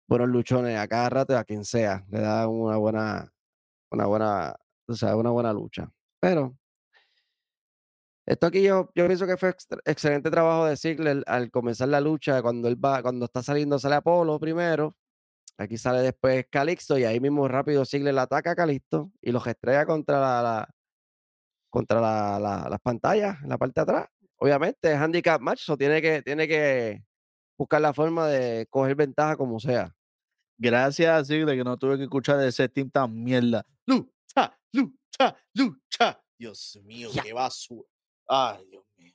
buenos 0.08 0.30
luchones 0.30 0.78
a 0.78 0.88
cada 0.88 1.10
rato 1.10 1.34
y 1.34 1.36
a 1.36 1.44
quien 1.44 1.64
sea. 1.66 2.06
Le 2.10 2.20
da 2.22 2.48
una 2.48 2.78
buena, 2.78 3.32
una 3.92 4.06
buena, 4.06 4.56
o 4.88 4.94
sea, 4.94 5.16
una 5.16 5.30
buena 5.30 5.54
lucha. 5.54 5.90
Pero 6.20 6.56
esto 8.28 8.48
aquí 8.48 8.62
yo, 8.62 8.92
yo 8.94 9.08
pienso 9.08 9.26
que 9.26 9.38
fue 9.38 9.50
extra- 9.50 9.80
excelente 9.86 10.30
trabajo 10.30 10.66
de 10.66 10.78
Ziggler 10.78 11.24
al 11.28 11.50
comenzar 11.50 11.88
la 11.88 12.02
lucha, 12.02 12.42
cuando 12.42 12.68
él 12.68 12.76
va, 12.84 13.02
cuando 13.02 13.26
está 13.26 13.42
saliendo, 13.42 13.80
sale 13.80 13.96
Apolo 13.96 14.40
primero. 14.40 14.96
Aquí 15.58 15.78
sale 15.78 16.02
después 16.02 16.46
Calixto 16.52 16.98
y 17.00 17.06
ahí 17.06 17.20
mismo 17.20 17.48
rápido 17.48 17.84
Ziggler 17.86 18.14
le 18.14 18.22
ataca 18.22 18.52
a 18.52 18.56
Calixto 18.56 19.12
y 19.22 19.32
los 19.32 19.48
estrella 19.48 19.86
contra 19.88 20.20
la, 20.20 20.42
la- 20.44 20.70
contra 21.72 22.00
la- 22.02 22.40
la- 22.40 22.70
las 22.70 22.80
pantallas 22.82 23.42
en 23.42 23.50
la 23.50 23.58
parte 23.58 23.80
de 23.80 23.84
atrás. 23.84 24.08
Obviamente 24.40 24.92
es 24.92 24.98
handicap 25.00 25.42
match, 25.42 25.62
so 25.62 25.76
tiene 25.78 26.02
que, 26.02 26.22
tiene 26.22 26.48
que 26.48 27.04
buscar 27.58 27.82
la 27.82 27.94
forma 27.94 28.28
de 28.28 28.68
coger 28.70 28.96
ventaja 28.96 29.36
como 29.36 29.60
sea. 29.60 29.96
Gracias 30.60 31.10
a 31.10 31.26
Ziggler 31.26 31.58
que 31.58 31.64
no 31.64 31.78
tuve 31.78 31.98
que 31.98 32.04
escuchar 32.04 32.40
ese 32.44 32.68
team 32.70 32.90
tan 32.92 33.14
mierda. 33.24 33.66
Lucha, 33.88 34.56
lucha, 34.74 35.36
lucha. 35.56 36.22
Dios 36.40 36.80
mío, 36.84 37.10
Ya. 37.14 37.24
qué 37.24 37.34
basura. 37.34 37.88
Ay, 38.28 38.66
Dios 38.70 38.84
mío. 38.98 39.14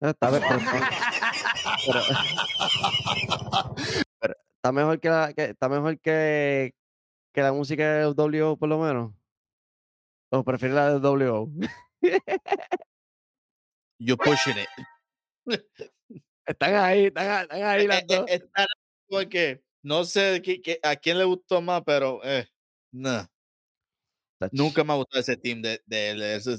Está, 0.00 0.30
pero 0.30 0.46
pero- 0.48 0.60
pero 4.20 4.34
está 4.56 4.72
mejor 4.72 5.00
que, 5.00 5.08
la, 5.08 5.32
que- 5.34 5.44
está 5.44 5.68
mejor 5.68 5.98
que, 6.00 6.74
que 7.32 7.42
la 7.42 7.52
música 7.52 7.84
de 7.98 8.06
WO 8.06 8.56
por 8.56 8.68
lo 8.68 8.78
menos. 8.78 9.12
O 10.30 10.42
prefiere 10.44 10.74
la 10.74 10.98
de 10.98 11.08
WO. 11.08 11.48
You're 13.98 14.16
pushing 14.22 14.56
it. 14.58 14.68
Están 16.46 16.74
ahí, 16.74 17.06
están, 17.06 17.42
están 17.42 17.62
ahí 17.62 17.86
las 17.86 18.00
Eh, 18.00 18.06
eh, 18.08 18.16
dos. 18.16 18.24
está 18.28 18.66
porque 19.08 19.62
no 19.82 20.04
sé 20.04 20.42
a 20.82 20.96
quién 20.96 21.18
le 21.18 21.24
gustó 21.24 21.60
más, 21.62 21.82
pero 21.86 22.20
eh, 22.24 22.46
nah, 22.92 23.26
Nunca 24.52 24.84
me 24.84 24.92
ha 24.92 24.96
gustado 24.96 25.20
ese 25.20 25.36
team 25.36 25.62
de, 25.62 25.80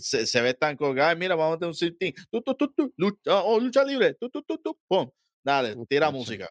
se, 0.01 0.25
se 0.25 0.41
ve 0.41 0.53
tan 0.53 0.75
colgado. 0.75 1.15
Mira, 1.17 1.35
vamos 1.35 1.55
a 1.55 1.59
tener 1.59 1.69
un 1.69 1.75
sit 1.75 1.97
team. 1.97 2.13
Tu, 2.31 2.41
tu, 2.41 2.55
tu, 2.55 2.93
lucha, 2.97 3.43
oh, 3.43 3.59
lucha 3.59 3.83
libre. 3.83 4.13
Tu, 4.15 4.29
tu, 4.29 4.41
tu, 4.41 4.77
pum. 4.87 5.09
Dale, 5.43 5.75
tira 5.87 6.09
música. 6.09 6.49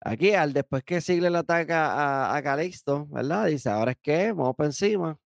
Aquí, 0.00 0.32
al 0.32 0.52
después 0.52 0.84
que 0.84 1.00
Ziggler 1.00 1.32
le 1.32 1.38
ataca 1.38 1.92
a, 1.94 2.36
a 2.36 2.42
Calixto, 2.42 3.06
¿verdad? 3.06 3.46
Dice, 3.46 3.70
ahora 3.70 3.92
es 3.92 3.98
que 4.02 4.32
vamos 4.32 4.54
para 4.56 4.66
encima. 4.68 5.18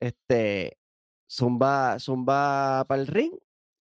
Este, 0.00 0.76
Zumba, 1.30 1.98
Zumba 1.98 2.84
para 2.86 3.00
el 3.00 3.06
ring 3.06 3.32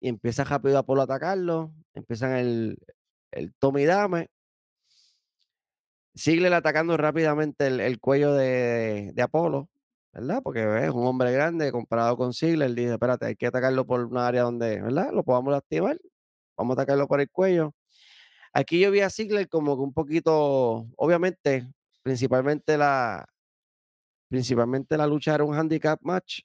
y 0.01 0.09
empieza 0.09 0.45
rápido 0.45 0.79
Apolo 0.79 1.01
a 1.01 1.05
atacarlo. 1.05 1.73
Empiezan 1.95 2.37
el, 2.37 2.79
el 3.33 3.55
Tommy 3.55 3.85
Dame. 3.85 4.29
Ziggler 6.17 6.53
atacando 6.55 6.97
rápidamente 6.97 7.67
el, 7.67 7.81
el 7.81 7.99
cuello 8.01 8.35
de, 8.35 9.13
de 9.15 9.23
Apolo, 9.23 9.69
¿verdad? 10.13 10.41
Porque 10.43 10.61
es 10.85 10.91
un 10.91 11.07
hombre 11.07 11.33
grande 11.33 11.73
comparado 11.73 12.17
con 12.17 12.33
Ziggler. 12.33 12.73
Dice, 12.75 12.93
espérate, 12.95 13.27
hay 13.27 13.37
que 13.37 13.47
atacarlo 13.47 13.87
por 13.87 14.01
una 14.05 14.27
área 14.27 14.43
donde, 14.43 14.81
¿verdad? 14.81 15.11
Lo 15.13 15.25
podamos 15.25 15.53
lastimar. 15.53 15.99
Vamos 16.57 16.79
a 16.79 16.83
atacarlo 16.83 17.09
por 17.09 17.21
el 17.21 17.31
cuello. 17.31 17.75
Aquí 18.53 18.79
yo 18.81 18.91
vi 18.93 19.01
a 19.01 19.11
Ziggler 19.11 19.49
como 19.49 19.77
que 19.77 19.83
un 19.83 19.93
poquito, 19.93 20.87
obviamente, 20.97 21.69
principalmente 22.03 22.79
la, 22.79 23.27
principalmente 24.29 24.97
la 24.97 25.07
lucha 25.07 25.35
era 25.35 25.45
un 25.45 25.55
handicap 25.55 25.99
match. 26.03 26.41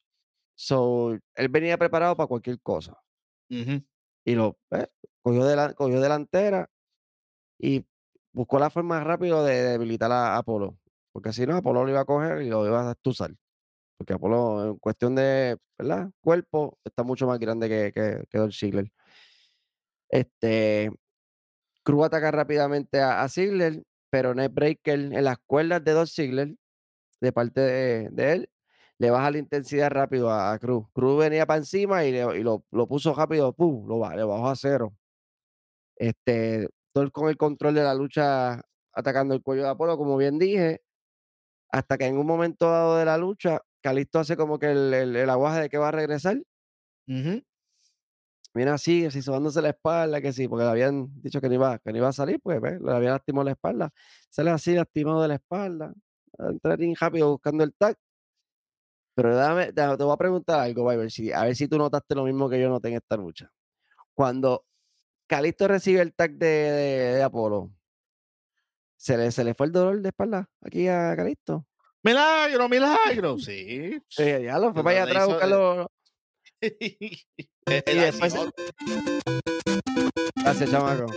So, 0.56 1.18
él 1.36 1.50
venía 1.50 1.78
preparado 1.78 2.16
para 2.18 2.28
cualquier 2.28 2.60
cosa. 2.62 2.98
Y 4.26 4.36
lo 4.36 4.58
eh, 4.72 4.88
cogió, 5.22 5.44
delan- 5.44 5.74
cogió 5.76 6.02
delantera 6.02 6.70
y 7.60 7.86
buscó 8.32 8.60
la 8.60 8.70
forma 8.70 9.04
rápido 9.04 9.44
de 9.44 9.64
debilitar 9.64 10.12
a 10.12 10.38
Apolo. 10.38 10.78
Porque 11.12 11.34
si 11.34 11.46
no, 11.46 11.56
Apolo 11.56 11.84
lo 11.84 11.90
iba 11.92 12.02
a 12.02 12.06
coger 12.06 12.42
y 12.42 12.50
lo 12.50 12.66
iba 12.66 12.90
a 12.90 12.92
estuzar. 12.92 13.32
Porque 13.98 14.14
Apolo, 14.14 14.66
en 14.72 14.78
cuestión 14.78 15.16
de 15.16 15.58
¿verdad? 15.78 16.10
cuerpo, 16.22 16.78
está 16.84 17.04
mucho 17.04 17.28
más 17.28 17.40
grande 17.40 17.70
que, 17.70 17.92
que, 17.94 18.24
que 18.30 18.38
Dolph 18.38 18.54
Ziggler. 18.54 18.92
Este, 20.10 20.92
Cruz 21.84 22.06
ataca 22.06 22.32
rápidamente 22.32 23.00
a, 23.02 23.22
a 23.24 23.30
Ziggler, 23.30 23.84
pero 24.10 24.34
Breaker 24.34 25.00
en 25.00 25.24
las 25.24 25.38
cuerdas 25.46 25.84
de 25.84 25.92
Dolph 25.94 26.10
Ziggler, 26.10 26.56
de 27.22 27.32
parte 27.34 27.62
de, 27.62 28.34
él, 28.34 28.50
le 28.98 29.10
baja 29.12 29.32
la 29.32 29.38
intensidad 29.40 29.90
rápido 29.92 30.32
a, 30.32 30.58
Cruz. 30.60 30.88
Cruz 30.94 31.20
venía 31.20 31.46
para 31.46 31.60
encima 31.60 32.06
y, 32.06 32.12
le- 32.12 32.40
y 32.40 32.44
lo, 32.44 32.66
lo 32.72 32.88
puso 32.88 33.14
rápido, 33.14 33.54
¡pum! 33.54 33.88
Lo, 33.88 34.10
le 34.16 34.24
bajó 34.24 34.50
a 34.50 34.56
cero. 34.56 34.94
Este, 35.96 36.68
Con 37.12 37.30
el 37.30 37.38
control 37.38 37.76
de 37.76 37.84
la 37.84 37.94
lucha 37.96 38.62
atacando 38.94 39.34
el 39.36 39.42
cuello 39.44 39.64
de 39.64 39.70
Apolo, 39.70 39.98
como 39.98 40.18
bien 40.18 40.40
dije, 40.40 40.82
hasta 41.72 41.98
que 41.98 42.06
en 42.06 42.18
un 42.18 42.28
momento 42.28 42.70
dado 42.70 42.98
de 42.98 43.06
la 43.06 43.18
lucha, 43.18 43.62
Calisto 43.82 44.20
hace 44.20 44.38
como 44.38 44.60
que 44.60 44.72
el, 44.72 44.94
el, 44.94 45.16
el 45.16 45.30
aguaje 45.30 45.62
de 45.62 45.70
que 45.70 45.78
va 45.78 45.90
a 45.90 45.92
regresar. 45.92 46.38
Ujú. 47.08 47.42
Viene 48.54 48.72
así, 48.72 49.06
así 49.06 49.22
sobándose 49.22 49.62
la 49.62 49.70
espalda, 49.70 50.22
que 50.22 50.34
sí, 50.34 50.48
porque 50.48 50.64
le 50.66 50.72
habían 50.72 51.22
dicho 51.22 51.40
que 51.40 51.48
no 51.50 51.56
iba, 51.56 51.78
que 51.80 51.92
no 51.92 52.00
iba 52.00 52.08
a 52.10 52.14
salir, 52.14 52.40
pues 52.42 52.60
¿ves? 52.60 52.82
le 52.82 52.92
había 52.92 53.12
lastimado 53.12 53.46
la 53.46 53.52
espalda. 53.52 53.92
Sale 54.30 54.50
así, 54.50 54.74
lastimado 54.74 55.22
de 55.22 55.28
la 55.28 55.36
espalda. 55.36 55.94
Entrar 56.38 56.78
bien 56.78 56.96
rápido 57.00 57.30
buscando 57.32 57.64
el 57.64 57.74
tag. 57.76 57.96
Pero 59.16 59.36
dame, 59.36 59.68
te, 59.68 59.98
te 59.98 60.04
voy 60.04 60.14
a 60.14 60.18
preguntar 60.18 60.60
algo, 60.62 60.86
ver, 60.86 61.12
si, 61.12 61.32
a 61.32 61.44
ver 61.44 61.56
si 61.56 61.68
tú 61.68 61.78
notaste 61.78 62.16
lo 62.16 62.24
mismo 62.24 62.50
que 62.50 62.60
yo 62.60 62.70
noté 62.70 62.90
en 62.90 62.96
esta 62.96 63.18
lucha. 63.18 63.52
Cuando 64.14 64.66
Calisto 65.30 65.68
recibe 65.68 66.02
el 66.02 66.12
tag 66.16 66.32
de, 66.32 66.48
de, 66.48 67.14
de 67.14 67.24
Apolo, 67.24 67.72
¿se 68.98 69.16
le, 69.16 69.32
¿se 69.32 69.44
le 69.44 69.54
fue 69.54 69.68
el 69.68 69.72
dolor 69.72 70.02
de 70.02 70.10
espalda 70.10 70.50
aquí 70.60 70.88
a 70.88 71.16
Calisto? 71.16 71.68
Milagro, 72.02 72.68
milagro. 72.68 73.38
Sí. 73.40 74.02
Sí, 74.08 74.24
ya 74.24 74.58
lo 74.58 74.74
fue 74.74 74.84
para 74.84 75.04
allá 75.04 75.04
atrás 75.04 75.24
a 75.24 75.28
buscarlo. 75.28 75.92
Eh, 76.62 76.98
Y 77.70 77.96
después 77.96 78.34
Gracias, 80.36 80.72
chamaco. 80.72 81.14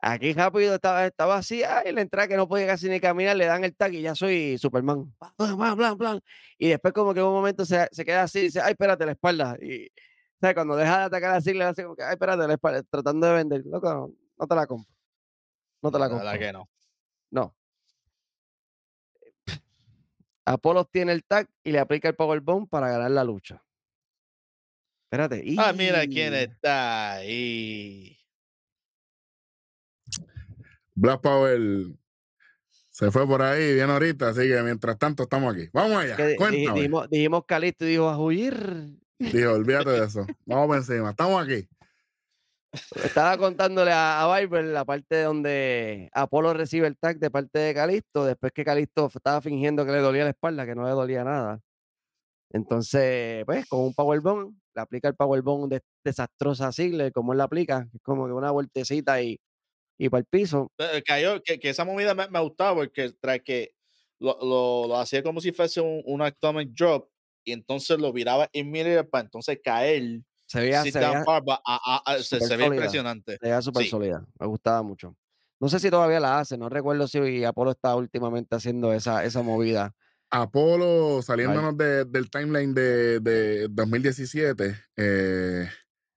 Aquí 0.00 0.32
rápido 0.32 0.76
estaba, 0.76 1.06
estaba 1.06 1.36
así, 1.38 1.64
ay, 1.64 1.92
la 1.92 2.02
entrada 2.02 2.28
que 2.28 2.36
no 2.36 2.46
podía 2.46 2.68
casi 2.68 2.88
ni 2.88 3.00
caminar, 3.00 3.36
le 3.36 3.46
dan 3.46 3.64
el 3.64 3.74
tag 3.74 3.92
y 3.94 4.02
ya 4.02 4.14
soy 4.14 4.56
Superman. 4.56 5.12
Pa, 5.18 5.34
plan, 5.36 5.98
plan. 5.98 6.20
Y 6.56 6.68
después 6.68 6.94
como 6.94 7.12
que 7.12 7.18
en 7.18 7.26
un 7.26 7.32
momento 7.32 7.64
se, 7.64 7.88
se 7.90 8.04
queda 8.04 8.22
así, 8.22 8.42
dice, 8.42 8.60
ay, 8.60 8.70
espérate, 8.70 9.04
la 9.04 9.12
espalda. 9.12 9.56
Y 9.60 9.90
¿sabes? 10.40 10.54
cuando 10.54 10.76
deja 10.76 10.98
de 10.98 11.04
atacar 11.04 11.34
así, 11.34 11.52
le 11.54 11.64
hace 11.64 11.82
como 11.82 11.96
que, 11.96 12.02
ay, 12.02 12.12
espérate, 12.12 12.46
la 12.46 12.54
espalda, 12.54 12.82
tratando 12.84 13.26
de 13.26 13.32
vender. 13.34 13.62
Loco, 13.66 14.12
no 14.38 14.46
te 14.46 14.54
la 14.54 14.66
compro. 14.66 14.92
No 15.82 15.90
te 15.92 15.98
la 15.98 16.04
La 16.06 16.10
compro. 16.10 16.26
verdad 16.26 16.40
que 16.46 16.52
no. 16.52 16.68
No. 17.30 17.54
Apolo 20.44 20.84
tiene 20.86 21.12
el 21.12 21.24
tag 21.24 21.48
y 21.62 21.72
le 21.72 21.78
aplica 21.78 22.08
el 22.08 22.14
powerbomb 22.16 22.68
para 22.68 22.88
ganar 22.88 23.10
la 23.10 23.22
lucha. 23.24 23.62
Espérate. 25.04 25.44
Ah, 25.58 25.72
mira 25.72 26.06
quién 26.06 26.34
está 26.34 27.12
ahí. 27.14 28.18
Black 30.94 31.20
Power 31.20 31.60
se 32.90 33.10
fue 33.12 33.26
por 33.26 33.40
ahí 33.42 33.74
bien 33.74 33.88
ahorita, 33.90 34.30
así 34.30 34.40
que 34.48 34.60
mientras 34.62 34.98
tanto 34.98 35.22
estamos 35.22 35.54
aquí. 35.54 35.68
Vamos 35.72 35.98
allá, 35.98 36.16
cuéntame. 36.36 36.74
dijimos, 36.74 37.08
dijimos 37.08 37.44
Calisto 37.46 37.84
y 37.84 37.90
dijo 37.90 38.08
a 38.08 38.18
huir. 38.18 38.98
Dijo, 39.18 39.52
olvídate 39.52 39.90
de 39.90 40.04
eso. 40.04 40.26
Vamos 40.46 40.66
por 40.68 40.76
encima, 40.76 41.10
estamos 41.10 41.42
aquí. 41.42 41.68
Estaba 43.02 43.38
contándole 43.38 43.90
a, 43.92 44.22
a 44.22 44.40
Viper 44.40 44.64
la 44.64 44.84
parte 44.84 45.22
donde 45.22 46.10
Apolo 46.12 46.52
recibe 46.52 46.86
el 46.86 46.98
tag 46.98 47.18
de 47.18 47.30
parte 47.30 47.58
de 47.58 47.74
Calisto, 47.74 48.24
después 48.24 48.52
que 48.52 48.64
Calisto 48.64 49.10
estaba 49.12 49.40
fingiendo 49.40 49.86
que 49.86 49.92
le 49.92 49.98
dolía 49.98 50.24
la 50.24 50.30
espalda, 50.30 50.66
que 50.66 50.74
no 50.74 50.84
le 50.84 50.90
dolía 50.90 51.24
nada. 51.24 51.60
Entonces, 52.50 53.44
pues, 53.44 53.66
con 53.66 53.80
un 53.80 53.94
powerbomb, 53.94 54.54
le 54.74 54.82
aplica 54.82 55.08
el 55.08 55.14
powerbomb 55.14 55.68
de, 55.68 55.82
desastrosa 56.04 56.68
a 56.68 56.72
Ziggler, 56.72 57.12
como 57.12 57.32
él 57.32 57.38
la 57.38 57.44
aplica, 57.44 57.88
es 57.92 58.00
como 58.02 58.26
que 58.26 58.32
una 58.32 58.50
vueltecita 58.50 59.20
y, 59.20 59.40
y 59.98 60.08
para 60.08 60.20
el 60.20 60.26
piso. 60.26 60.70
Eh, 60.78 61.02
Cayó, 61.04 61.42
que, 61.42 61.58
que 61.58 61.70
esa 61.70 61.84
movida 61.84 62.14
me, 62.14 62.28
me 62.28 62.40
gustaba 62.40 62.76
porque 62.76 63.10
trae 63.20 63.42
que 63.42 63.72
lo, 64.18 64.38
lo, 64.40 64.88
lo 64.88 64.96
hacía 64.96 65.22
como 65.22 65.40
si 65.40 65.52
fuese 65.52 65.80
un, 65.80 66.02
un 66.04 66.22
atomic 66.22 66.70
drop 66.70 67.08
y 67.48 67.52
entonces 67.52 67.98
lo 67.98 68.12
viraba 68.12 68.48
inmediatamente 68.52 69.10
para 69.10 69.24
entonces 69.24 69.58
caer. 69.64 70.20
Se 70.46 70.60
veía, 70.60 70.82
se 70.82 70.92
veía, 70.98 71.24
a- 71.26 71.60
a- 71.66 72.02
a- 72.06 72.18
se, 72.18 72.38
se 72.40 72.56
ve 72.56 72.64
sólida. 72.64 72.66
impresionante. 72.66 73.32
se 73.32 73.38
veía 73.42 73.60
súper 73.62 73.84
Sí. 73.84 73.90
sólida, 73.90 74.24
me 74.38 74.46
gustaba 74.46 74.82
mucho. 74.82 75.14
No 75.60 75.68
sé 75.68 75.80
si 75.80 75.90
todavía 75.90 76.20
la 76.20 76.38
hace, 76.38 76.56
no 76.56 76.68
recuerdo 76.68 77.08
si 77.08 77.44
Apolo 77.44 77.72
está 77.72 77.94
últimamente 77.96 78.54
haciendo 78.56 78.92
esa, 78.92 79.24
esa 79.24 79.42
movida. 79.42 79.94
Apolo, 80.30 81.20
saliéndonos 81.22 81.76
de- 81.76 82.04
del 82.04 82.30
timeline 82.30 82.74
de, 82.74 83.18
de 83.20 83.66
2017, 83.68 84.76
eh, 84.96 85.68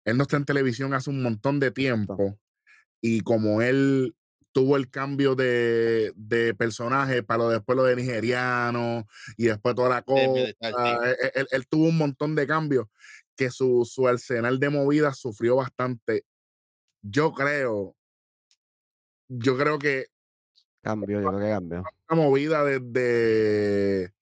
él 0.05 0.17
no 0.17 0.23
está 0.23 0.37
en 0.37 0.45
televisión 0.45 0.93
hace 0.93 1.09
un 1.09 1.21
montón 1.23 1.59
de 1.59 1.71
tiempo 1.71 2.37
y 3.01 3.21
como 3.21 3.61
él 3.61 4.15
tuvo 4.51 4.75
el 4.77 4.89
cambio 4.89 5.35
de, 5.35 6.11
de 6.15 6.53
personaje 6.53 7.23
para 7.23 7.43
lo 7.45 7.49
después 7.49 7.75
lo 7.77 7.83
de 7.83 7.95
nigeriano 7.95 9.07
y 9.37 9.45
después 9.45 9.75
toda 9.75 9.89
la 9.89 10.01
cosa, 10.01 10.27
militar, 10.27 10.73
sí. 10.83 10.89
él, 11.23 11.31
él- 11.35 11.47
él 11.51 11.67
tuvo 11.67 11.85
un 11.87 11.97
montón 11.97 12.35
de 12.35 12.45
cambios 12.47 12.87
que 13.35 13.49
su, 13.49 13.85
su 13.89 14.07
arsenal 14.07 14.59
de 14.59 14.69
movidas 14.69 15.17
sufrió 15.17 15.55
bastante. 15.55 16.25
Yo 17.01 17.31
creo, 17.33 17.95
yo 19.29 19.57
creo 19.57 19.79
que 19.79 20.07
Cambio, 20.83 21.21
yo 21.21 21.27
creo 21.29 21.39
que 21.39 21.49
cambió. 21.49 21.83
una 22.09 22.21
movida 22.21 22.63
desde, 22.63 24.13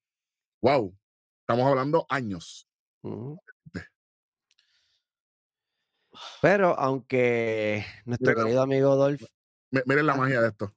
wow, 0.61 0.95
estamos 1.41 1.65
hablando 1.67 2.05
años. 2.09 2.67
Pero 6.41 6.77
aunque 6.79 7.85
nuestro 8.05 8.35
querido 8.35 8.61
amigo 8.61 8.95
Dolph, 8.95 9.23
Mi- 9.71 9.81
Miren 9.85 10.05
la 10.07 10.13
Ah. 10.13 10.17
magia 10.17 10.41
de 10.41 10.47
esto. 10.49 10.73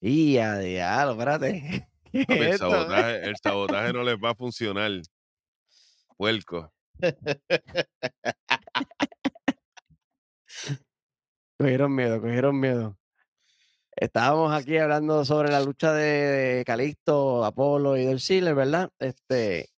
y 0.00 0.36
a 0.38 0.58
diablo, 0.58 1.12
espérate. 1.12 1.88
¿qué 2.12 2.24
Papi, 2.26 2.34
es 2.34 2.40
el, 2.40 2.52
esto? 2.52 2.70
sabotaje, 2.70 3.24
el 3.28 3.36
sabotaje 3.42 3.92
no 3.92 4.02
les 4.02 4.16
va 4.16 4.30
a 4.30 4.34
funcionar. 4.34 4.90
Puerco. 6.16 6.72
Cogieron 11.58 11.94
miedo, 11.94 12.20
cogieron 12.20 12.58
miedo. 12.60 12.98
Estábamos 13.96 14.52
aquí 14.52 14.76
hablando 14.76 15.24
sobre 15.24 15.50
la 15.50 15.60
lucha 15.62 15.92
de 15.94 16.62
Calixto, 16.66 17.44
Apolo 17.44 17.96
y 17.96 18.04
Dolph 18.04 18.20
Ziggler, 18.20 18.54
¿verdad? 18.54 18.90
Este, 18.98 19.70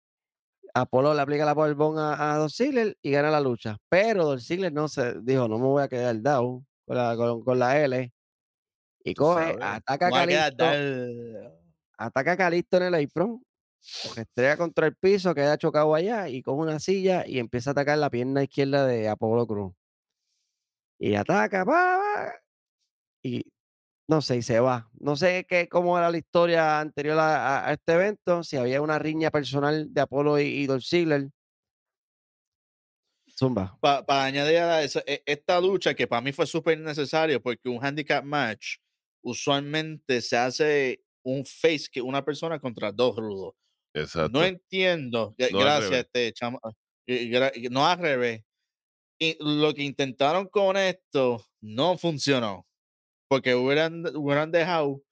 Apolo 0.75 1.15
le 1.15 1.21
aplica 1.23 1.45
la 1.45 1.55
powerbomb 1.55 1.99
a, 1.99 2.45
a 2.45 2.49
Ziggler 2.49 2.97
y 3.03 3.11
gana 3.11 3.31
la 3.31 3.41
lucha. 3.41 3.79
Pero 3.89 4.25
Dolph 4.25 4.41
Ziggler 4.43 4.73
no 4.73 4.89
se 4.89 5.21
dijo, 5.23 5.49
no 5.49 5.59
me 5.59 5.65
voy 5.67 5.83
a 5.83 5.89
quedar 5.89 6.21
down 6.21 6.67
con 6.87 6.97
la, 6.97 7.17
con, 7.17 7.43
con 7.43 7.59
la 7.59 7.83
L. 7.83 8.13
Y 9.05 9.15
coge, 9.15 9.57
ataca 9.61 10.07
a 10.09 10.11
dar- 10.57 11.53
ataca 11.97 12.33
a 12.33 12.37
Calixto 12.37 12.77
en 12.79 12.83
el 12.83 12.95
apron, 13.07 13.43
se 13.81 14.21
estrella 14.23 14.57
contra 14.57 14.87
el 14.87 14.97
piso, 14.97 15.35
queda 15.35 15.57
chocado 15.57 15.95
allá 15.95 16.29
y 16.29 16.43
coge 16.43 16.61
una 16.61 16.79
silla 16.79 17.25
y 17.27 17.39
empieza 17.39 17.71
a 17.71 17.73
atacar 17.73 17.99
la 17.99 18.11
pierna 18.11 18.43
izquierda 18.43 18.87
de 18.87 19.09
Apolo 19.09 19.47
Cruz. 19.47 19.73
Y 20.99 21.15
ataca, 21.15 21.65
pa, 21.65 22.35
y 23.23 23.45
no 24.09 24.23
sé, 24.23 24.39
y 24.39 24.43
se 24.43 24.59
va. 24.61 24.91
No 24.99 25.17
sé 25.17 25.47
qué, 25.49 25.69
cómo 25.69 25.97
era 25.99 26.11
la 26.11 26.17
historia 26.19 26.81
anterior 26.81 27.19
a, 27.19 27.59
a- 27.65 27.69
a 27.69 27.73
este 27.75 27.93
evento, 27.93 28.43
si 28.43 28.57
había 28.57 28.81
una 28.81 28.99
riña 28.99 29.31
personal 29.31 29.93
de 29.93 30.01
Apolo 30.01 30.39
y, 30.41 30.45
y 30.45 30.67
Dolph 30.67 30.83
Ziggler. 30.85 31.29
Zumba. 33.31 33.79
para 33.81 34.25
añadir 34.25 34.57
a 34.59 34.83
eso, 34.83 35.01
e- 35.07 35.23
esta 35.25 35.61
lucha 35.61 35.95
que 35.95 36.07
para 36.07 36.21
mí 36.23 36.33
fue 36.33 36.47
súper 36.47 36.79
necesario 36.81 37.41
porque 37.41 37.69
un 37.69 37.85
handicap 37.85 38.25
match 38.25 38.77
usualmente 39.23 40.21
se 40.23 40.37
hace 40.37 41.05
un 41.23 41.45
face 41.45 41.87
que 41.93 42.01
una 42.01 42.25
persona 42.25 42.59
contra 42.59 42.91
dos 42.91 43.15
rudos. 43.17 43.55
Exacto. 43.95 44.31
No 44.39 44.45
entiendo. 44.45 45.35
No 45.53 45.59
Gracias, 45.59 45.93
este 45.93 46.33
chamo. 46.33 46.59
gra- 47.07 47.53
y 47.55 47.69
No 47.69 47.87
al 47.87 47.99
revés. 47.99 48.43
Y 49.21 49.37
lo 49.41 49.75
que 49.75 49.83
intentaron 49.83 50.47
con 50.49 50.77
esto 50.77 51.45
no 51.61 51.99
funcionó. 51.99 52.67
Porque 53.29 53.55
hubieran, 53.55 54.05
hubieran 54.17 54.51
dejado, 54.51 55.03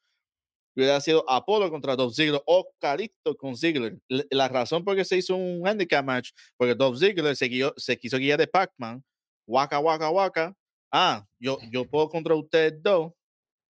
hubiera 0.74 1.00
sido 1.00 1.28
Apolo 1.30 1.70
contra 1.70 1.94
Dolph 1.96 2.14
Ziggler 2.14 2.40
o 2.46 2.66
Calixto 2.80 3.36
con 3.36 3.56
Ziggler. 3.56 3.98
La 4.30 4.48
razón 4.48 4.84
por 4.84 4.96
qué 4.96 5.04
se 5.04 5.18
hizo 5.18 5.36
un 5.36 5.66
handicap 5.66 6.04
match, 6.04 6.30
porque 6.56 6.74
Dolph 6.74 6.98
Ziggler 6.98 7.36
se, 7.36 7.46
guió- 7.48 7.74
se 7.76 7.96
quiso 7.98 8.16
guiar 8.18 8.38
de 8.38 8.46
Pac-Man, 8.46 9.04
waka, 9.46 9.78
waka, 9.78 10.08
waka. 10.10 10.54
Ah, 10.90 11.24
yo, 11.38 11.58
yo 11.70 11.84
puedo 11.84 12.08
contra 12.08 12.34
ustedes 12.34 12.82
dos. 12.82 13.12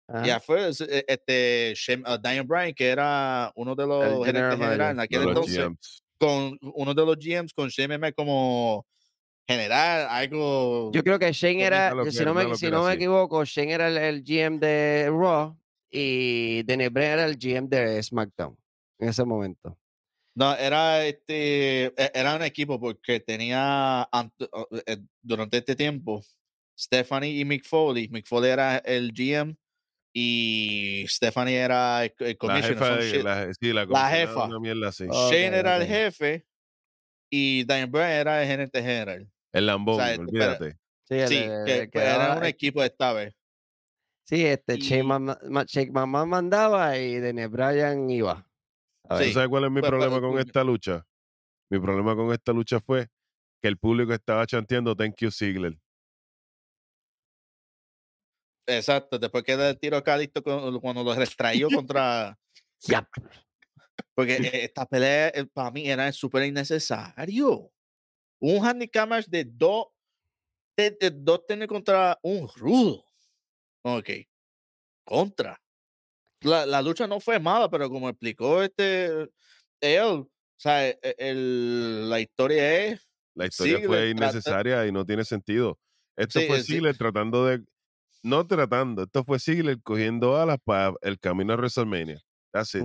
Y 0.09 0.13
Ajá. 0.31 0.37
afuera, 0.37 0.69
es- 0.69 0.81
e- 0.83 1.05
este, 1.09 1.73
Shem- 1.75 2.05
uh, 2.07 2.19
Daniel 2.21 2.45
Bryan, 2.47 2.75
que 2.75 2.87
era 2.89 3.51
uno 3.57 3.75
de 3.75 3.87
los 3.87 4.05
general 4.25 4.51
gerentes 4.53 4.59
generales 4.69 4.93
en 4.93 5.01
aquel 5.01 5.23
entonces, 5.29 5.57
GMs. 5.59 6.03
con 6.19 6.59
uno 6.61 6.95
de 6.95 7.07
los 7.07 7.17
GMs, 7.19 7.53
con 7.53 7.69
Shane 7.69 8.13
como 8.13 8.87
general, 9.49 10.07
algo. 10.11 10.91
Yo 10.93 11.03
creo 11.05 11.19
que 11.19 11.33
Shane 11.33 11.63
era, 11.63 11.91
que- 12.05 12.11
si 12.13 12.25
no 12.25 12.35
me, 12.35 12.57
si 12.57 12.71
no 12.71 12.85
me 12.85 12.93
equivoco, 12.95 13.45
Shane 13.45 13.73
era 13.73 13.89
el, 13.89 13.97
el 13.99 14.23
GM 14.25 14.59
de 14.59 15.07
Raw 15.11 15.57
y 15.91 16.63
Daniel 16.65 16.91
Bryan 16.91 17.13
era 17.13 17.25
el 17.27 17.37
GM 17.39 17.69
de 17.69 18.03
SmackDown 18.03 18.57
en 18.99 19.09
ese 19.09 19.25
momento. 19.25 19.79
No, 20.35 20.55
era 20.57 21.05
este, 21.07 21.87
e- 21.87 22.11
era 22.15 22.37
un 22.37 22.43
equipo 22.43 22.79
porque 22.79 23.21
tenía 23.21 24.07
o- 24.13 24.69
eh, 24.87 24.99
durante 25.23 25.59
este 25.59 25.75
tiempo 25.77 26.23
Stephanie 26.79 27.39
y 27.41 27.45
Mick 27.45 27.65
Foley. 27.65 28.09
Mick 28.09 28.27
Foley 28.27 28.51
era 28.51 28.77
el 28.79 29.13
GM 29.13 29.57
y 30.15 31.05
Stephanie 31.09 31.57
era 31.57 32.05
el, 32.05 32.15
el 32.19 32.37
La 32.43 32.63
jefa 32.63 32.97
la, 32.97 33.53
sí, 33.53 33.73
la, 33.73 34.11
jefa. 34.11 34.45
Una 34.47 34.61
mierda 34.61 34.89
así. 34.89 35.05
Shane 35.07 35.57
era 35.57 35.77
el 35.77 35.87
jefe 35.87 36.47
y 37.31 37.65
Daniel 37.65 37.89
Bryan 37.91 38.11
era 38.11 38.43
el 38.43 38.49
gerente 38.49 38.83
general. 38.83 39.31
El 39.57 39.67
lambón, 39.67 39.97
sea, 39.97 40.07
pero- 40.17 40.23
olvídate. 40.23 40.79
Sí, 41.09 41.15
el- 41.15 41.29
Sí, 41.29 41.37
el- 41.37 41.65
que, 41.67 41.89
pues, 41.93 42.05
era 42.05 42.37
un 42.37 42.45
equipo 42.45 42.83
esta 42.83 43.13
vez. 43.13 43.35
Sí, 44.25 44.45
este 44.45 44.77
Shane, 44.79 45.01
Y- 45.03 45.07
Mama- 45.07 45.39
Ma- 45.49 45.65
Shane 45.67 45.91
McMahon 45.93 46.29
mandaba 46.29 46.99
y 46.99 47.21
Daniel 47.21 47.49
Bryan 47.49 48.11
iba. 48.11 48.33
A 49.05 49.09
¿Tú 49.11 49.15
ver. 49.19 49.25
Sí. 49.29 49.33
sabes 49.35 49.49
cuál 49.49 49.65
es 49.65 49.71
mi 49.71 49.81
Pues, 49.81 49.91
problema 49.91 50.19
pues, 50.21 50.31
con 50.33 50.39
esta 50.41 50.65
lucha? 50.65 51.07
Mi 51.71 51.79
problema 51.79 52.17
con 52.17 52.33
esta 52.33 52.53
lucha 52.53 52.81
fue 52.81 53.09
que 53.63 53.69
el 53.69 53.79
público 53.79 54.13
estaba 54.13 54.45
chanteando 54.47 54.97
Thank 54.97 55.17
you, 55.21 55.31
Ziggler. 55.31 55.79
Exacto, 58.69 59.19
después 59.19 59.45
que 59.45 59.53
el 59.53 59.79
tiro 59.79 60.03
Calixto 60.03 60.43
cu- 60.43 60.81
cuando 60.81 61.05
lo 61.05 61.15
restrayó 61.15 61.69
contra. 61.71 62.37
Ya. 62.81 63.09
Porque 64.15 64.35
eh, 64.37 64.65
esta 64.65 64.85
pelea 64.87 65.29
eh, 65.29 65.47
para 65.47 65.71
mí 65.71 65.89
era 65.89 66.11
súper 66.13 66.45
innecesario. 66.45 67.71
Un 68.41 68.65
handicap 68.65 69.09
match 69.09 69.27
de 69.27 69.45
dos, 69.45 69.87
de, 70.77 70.91
de 71.01 71.11
dos 71.11 71.47
tener 71.47 71.69
contra 71.69 72.19
un 72.23 72.49
rudo. 72.55 73.05
Ok. 73.83 74.11
Contra. 75.05 75.61
La, 76.41 76.67
la 76.67 76.83
lucha 76.83 77.07
no 77.07 77.19
fue 77.21 77.39
mala, 77.41 77.69
pero 77.71 77.89
como 77.89 78.09
explicó 78.09 78.63
este 78.63 79.29
él, 79.81 80.03
o 80.05 80.31
sea, 80.59 80.89
e- 80.89 80.99
el- 81.19 82.09
la 82.11 82.21
historia 82.21 82.85
es 82.87 83.09
La 83.35 83.47
historia 83.47 83.79
Ziggler 83.79 83.89
fue 83.89 84.15
trata- 84.15 84.33
innecesaria 84.33 84.87
y 84.87 84.93
no 84.93 85.05
tiene 85.05 85.25
sentido. 85.25 85.79
Esto 86.17 86.41
Sí, 86.41 86.47
fue 86.47 86.59
eh, 86.59 86.63
sí. 86.63 86.73
Ziggler 86.75 86.97
tratando 86.97 87.47
de. 87.47 87.63
No 88.23 88.47
tratando, 88.47 89.05
esto 89.05 89.25
fue 89.25 89.39
Ziggler 89.39 89.81
cogiendo 89.83 90.37
alas 90.37 90.59
para 90.65 90.95
el 91.03 91.19
camino 91.19 91.53
a 91.53 91.57
WrestleMania. 91.57 92.21
That's 92.53 92.75
it. 92.75 92.83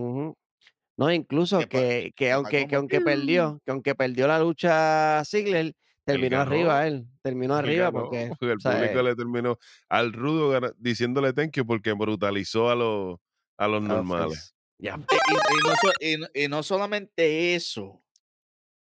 No, 1.02 1.12
incluso 1.12 1.58
Que 1.58 1.66
pa- 1.66 2.16
que, 2.16 2.32
aunque, 2.32 2.68
que 2.68 2.76
aunque 2.76 3.02
perdió, 3.02 3.60
que 3.66 3.72
aunque 3.72 3.96
perdió 3.96 4.28
la 4.28 4.38
lucha 4.38 5.24
Ziggler, 5.26 5.74
terminó 6.06 6.38
ganó. 6.38 6.52
arriba 6.52 6.88
él, 6.88 7.08
terminó 7.24 7.56
arriba 7.56 7.86
ganó, 7.86 8.04
porque, 8.04 8.28
porque 8.30 8.46
el 8.52 8.58
o 8.58 8.60
sea, 8.60 8.74
público 8.74 9.00
eh, 9.00 9.04
le 9.04 9.16
terminó 9.16 9.58
al 9.90 10.14
rudo 10.14 10.76
diciéndole 10.78 11.34
thank 11.34 11.54
you 11.58 11.66
porque 11.66 11.94
brutalizó 11.94 12.70
a 12.70 12.76
los, 12.76 13.18
a 13.58 13.68
los 13.68 13.78
a 13.78 13.82
los 13.82 13.84
normales. 13.84 14.56
Y, 14.78 14.90
no, 14.90 15.76
so- 15.82 15.94
y 16.00 16.18
no- 16.18 16.28
y 16.36 16.48
no 16.48 16.62
solamente 16.62 17.56
eso. 17.56 18.04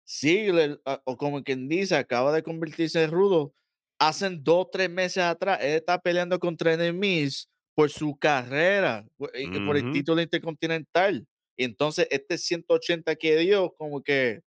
Ziggler, 0.07 0.79
ah, 0.85 1.01
o 1.03 1.17
como 1.17 1.43
quien 1.43 1.67
dice, 1.67 1.97
acaba 1.97 2.31
de 2.31 2.41
convertirse 2.41 3.03
en 3.03 3.11
rudo. 3.11 3.53
Hacen 3.99 4.45
dos, 4.45 4.67
tres 4.71 4.89
meses 4.89 5.23
atrás, 5.23 5.59
él 5.61 5.73
está 5.75 5.99
peleando 5.99 6.39
contra 6.39 6.71
enemies 6.73 7.49
por 7.75 7.89
su 7.89 8.17
carrera, 8.17 9.05
por, 9.17 9.29
el 9.35 9.91
título 9.91 10.21
intercontinental. 10.21 11.27
Y 11.57 11.63
entonces, 11.65 12.07
este 12.11 12.37
180 12.37 13.15
que 13.15 13.35
dio, 13.37 13.73
como 13.73 14.01
que. 14.03 14.41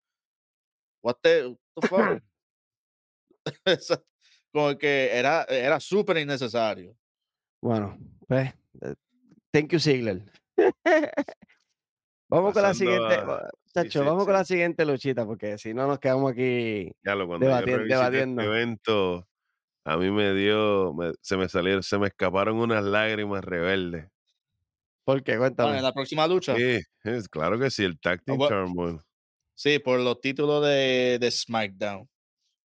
What 1.04 1.16
the, 1.24 1.48
what 1.48 1.58
the 1.82 1.88
fuck? 1.88 2.24
Esa- 3.66 4.04
como 4.52 4.78
que 4.78 5.10
era, 5.14 5.44
era 5.44 5.80
súper 5.80 6.18
innecesario. 6.18 6.96
Bueno, 7.62 7.98
pues, 8.28 8.54
eh, 8.82 8.96
thank 9.52 9.72
you, 9.72 9.80
Ziggler. 9.80 10.24
vamos 12.30 12.54
con 12.54 12.62
la 12.64 12.74
siguiente, 12.74 13.16
a- 13.16 13.50
sí, 13.66 13.72
chacho, 13.74 14.00
sí, 14.02 14.06
vamos 14.06 14.26
con 14.26 14.34
sí. 14.34 14.38
la 14.40 14.46
siguiente 14.46 14.86
luchita, 14.86 15.26
porque 15.26 15.58
si 15.58 15.74
no 15.74 15.88
nos 15.88 16.00
quedamos 16.00 16.32
aquí. 16.32 16.92
Ya 17.04 17.16
lo 17.16 17.28
cuando 17.28 17.46
Debatien- 17.48 17.66
yo 17.72 17.78
revisité 17.78 17.96
debatiendo. 17.96 18.42
este 18.42 18.52
evento, 18.54 19.28
a 19.86 19.98
mí 19.98 20.12
me 20.12 20.34
dio, 20.34 20.94
me- 20.94 21.14
se 21.22 21.38
me 21.38 21.48
salieron, 21.50 21.84
se 21.84 21.98
me 21.98 22.08
escaparon 22.08 22.58
unas 22.58 22.84
lágrimas 22.84 23.44
rebeldes. 23.44 24.08
¿Por 25.14 25.24
qué? 25.24 25.34
Ah, 25.34 25.38
Cuéntame. 25.40 25.78
en 25.78 25.84
la 25.84 25.94
próxima 25.94 26.28
lucha. 26.28 26.56
Sí, 26.56 26.80
es 27.04 27.28
claro 27.30 27.58
que 27.60 27.70
sí, 27.72 27.84
el 27.84 28.00
Tag 28.00 28.24
Team 28.24 28.38
bueno. 28.38 28.56
Turmoil. 28.56 29.00
Sí, 29.56 29.80
por 29.80 30.00
los 30.00 30.22
títulos 30.22 30.64
de, 30.66 31.18
de 31.20 31.32
SmackDown. 31.32 32.08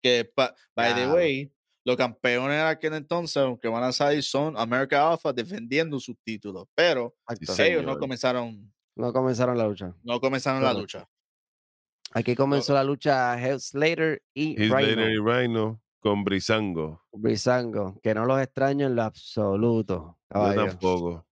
Que, 0.02 0.26
pa- 0.26 0.54
by 0.76 0.94
the 0.94 1.08
way, 1.08 1.54
los 1.86 1.96
campeones 1.96 2.58
de 2.58 2.64
aquel 2.64 2.94
entonces, 2.96 3.44
que 3.62 3.68
van 3.70 3.84
a 3.84 3.92
salir, 3.94 4.22
son 4.24 4.56
America 4.58 5.10
Alpha 5.12 5.32
defendiendo 5.32 6.00
sus 6.00 6.16
títulos. 6.24 6.66
Pero 6.76 7.16
Exacto. 7.30 7.64
ellos 7.64 7.82
no 7.84 7.88
señor. 7.92 8.00
comenzaron, 8.00 8.74
No 8.96 9.14
comenzaron 9.14 9.58
la 9.58 9.68
lucha. 9.68 9.96
no 10.04 10.20
comenzaron 10.20 10.62
la 10.64 10.74
lucha. 10.74 11.08
Aquí 12.16 12.36
comenzó 12.36 12.74
la 12.74 12.84
lucha 12.84 13.40
Heath 13.40 13.60
Slater 13.60 14.22
y 14.36 14.52
Heath 14.62 14.68
Slater 14.70 15.00
y 15.00 15.18
Rhino. 15.18 15.26
Rhino 15.34 15.82
con 16.00 16.24
Brisango. 16.24 17.02
Brisango, 17.14 18.00
que 18.04 18.14
no 18.14 18.26
los 18.26 18.40
extraño 18.42 18.86
en 18.88 18.96
lo 18.96 19.04
absoluto. 19.04 20.18
Yo 20.20 20.28
caballo. 20.30 20.66
tampoco. 20.68 21.26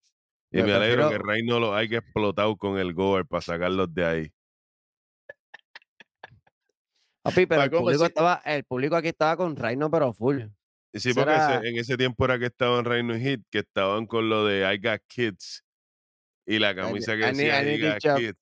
Y 0.52 0.58
Me 0.58 0.64
me 0.64 0.74
alegro 0.74 1.10
que 1.10 1.16
prefiero- 1.16 1.32
Rhino 1.34 1.60
lo 1.60 1.74
haya 1.76 2.00
explotado 2.00 2.58
con 2.58 2.78
el 2.78 2.94
Goer 2.94 3.26
para 3.26 3.42
sacarlos 3.42 3.94
de 3.94 4.06
ahí. 4.06 4.34
Papi, 7.24 7.46
pero 7.46 7.64
el 7.64 7.70
público, 7.70 8.00
sí. 8.00 8.06
estaba, 8.08 8.42
el 8.46 8.64
público 8.64 8.96
aquí 8.96 9.10
estaba 9.10 9.38
con 9.38 9.56
Rhino, 9.56 9.90
pero 9.92 10.12
full. 10.12 10.42
Sí, 10.94 11.14
porque 11.14 11.36
ese- 11.36 11.68
en 11.70 11.78
ese 11.78 11.96
tiempo 11.96 12.26
era 12.26 12.38
que 12.40 12.48
estaban 12.48 12.84
Rhino 12.84 13.16
y 13.16 13.22
Hit, 13.22 13.42
que 13.50 13.60
estaban 13.60 14.08
con 14.08 14.28
lo 14.28 14.44
de 14.46 14.74
I 14.74 14.78
Got 14.80 15.02
Kids. 15.08 15.64
Y 16.46 16.58
la 16.60 16.76
camisa 16.76 17.14
que 17.16 17.20
I 17.22 17.26
need- 17.32 17.36
decía 17.36 17.62
I 17.62 17.66
need 17.66 17.80
I 17.80 18.08
Got. 18.10 18.18
Kids. 18.20 18.40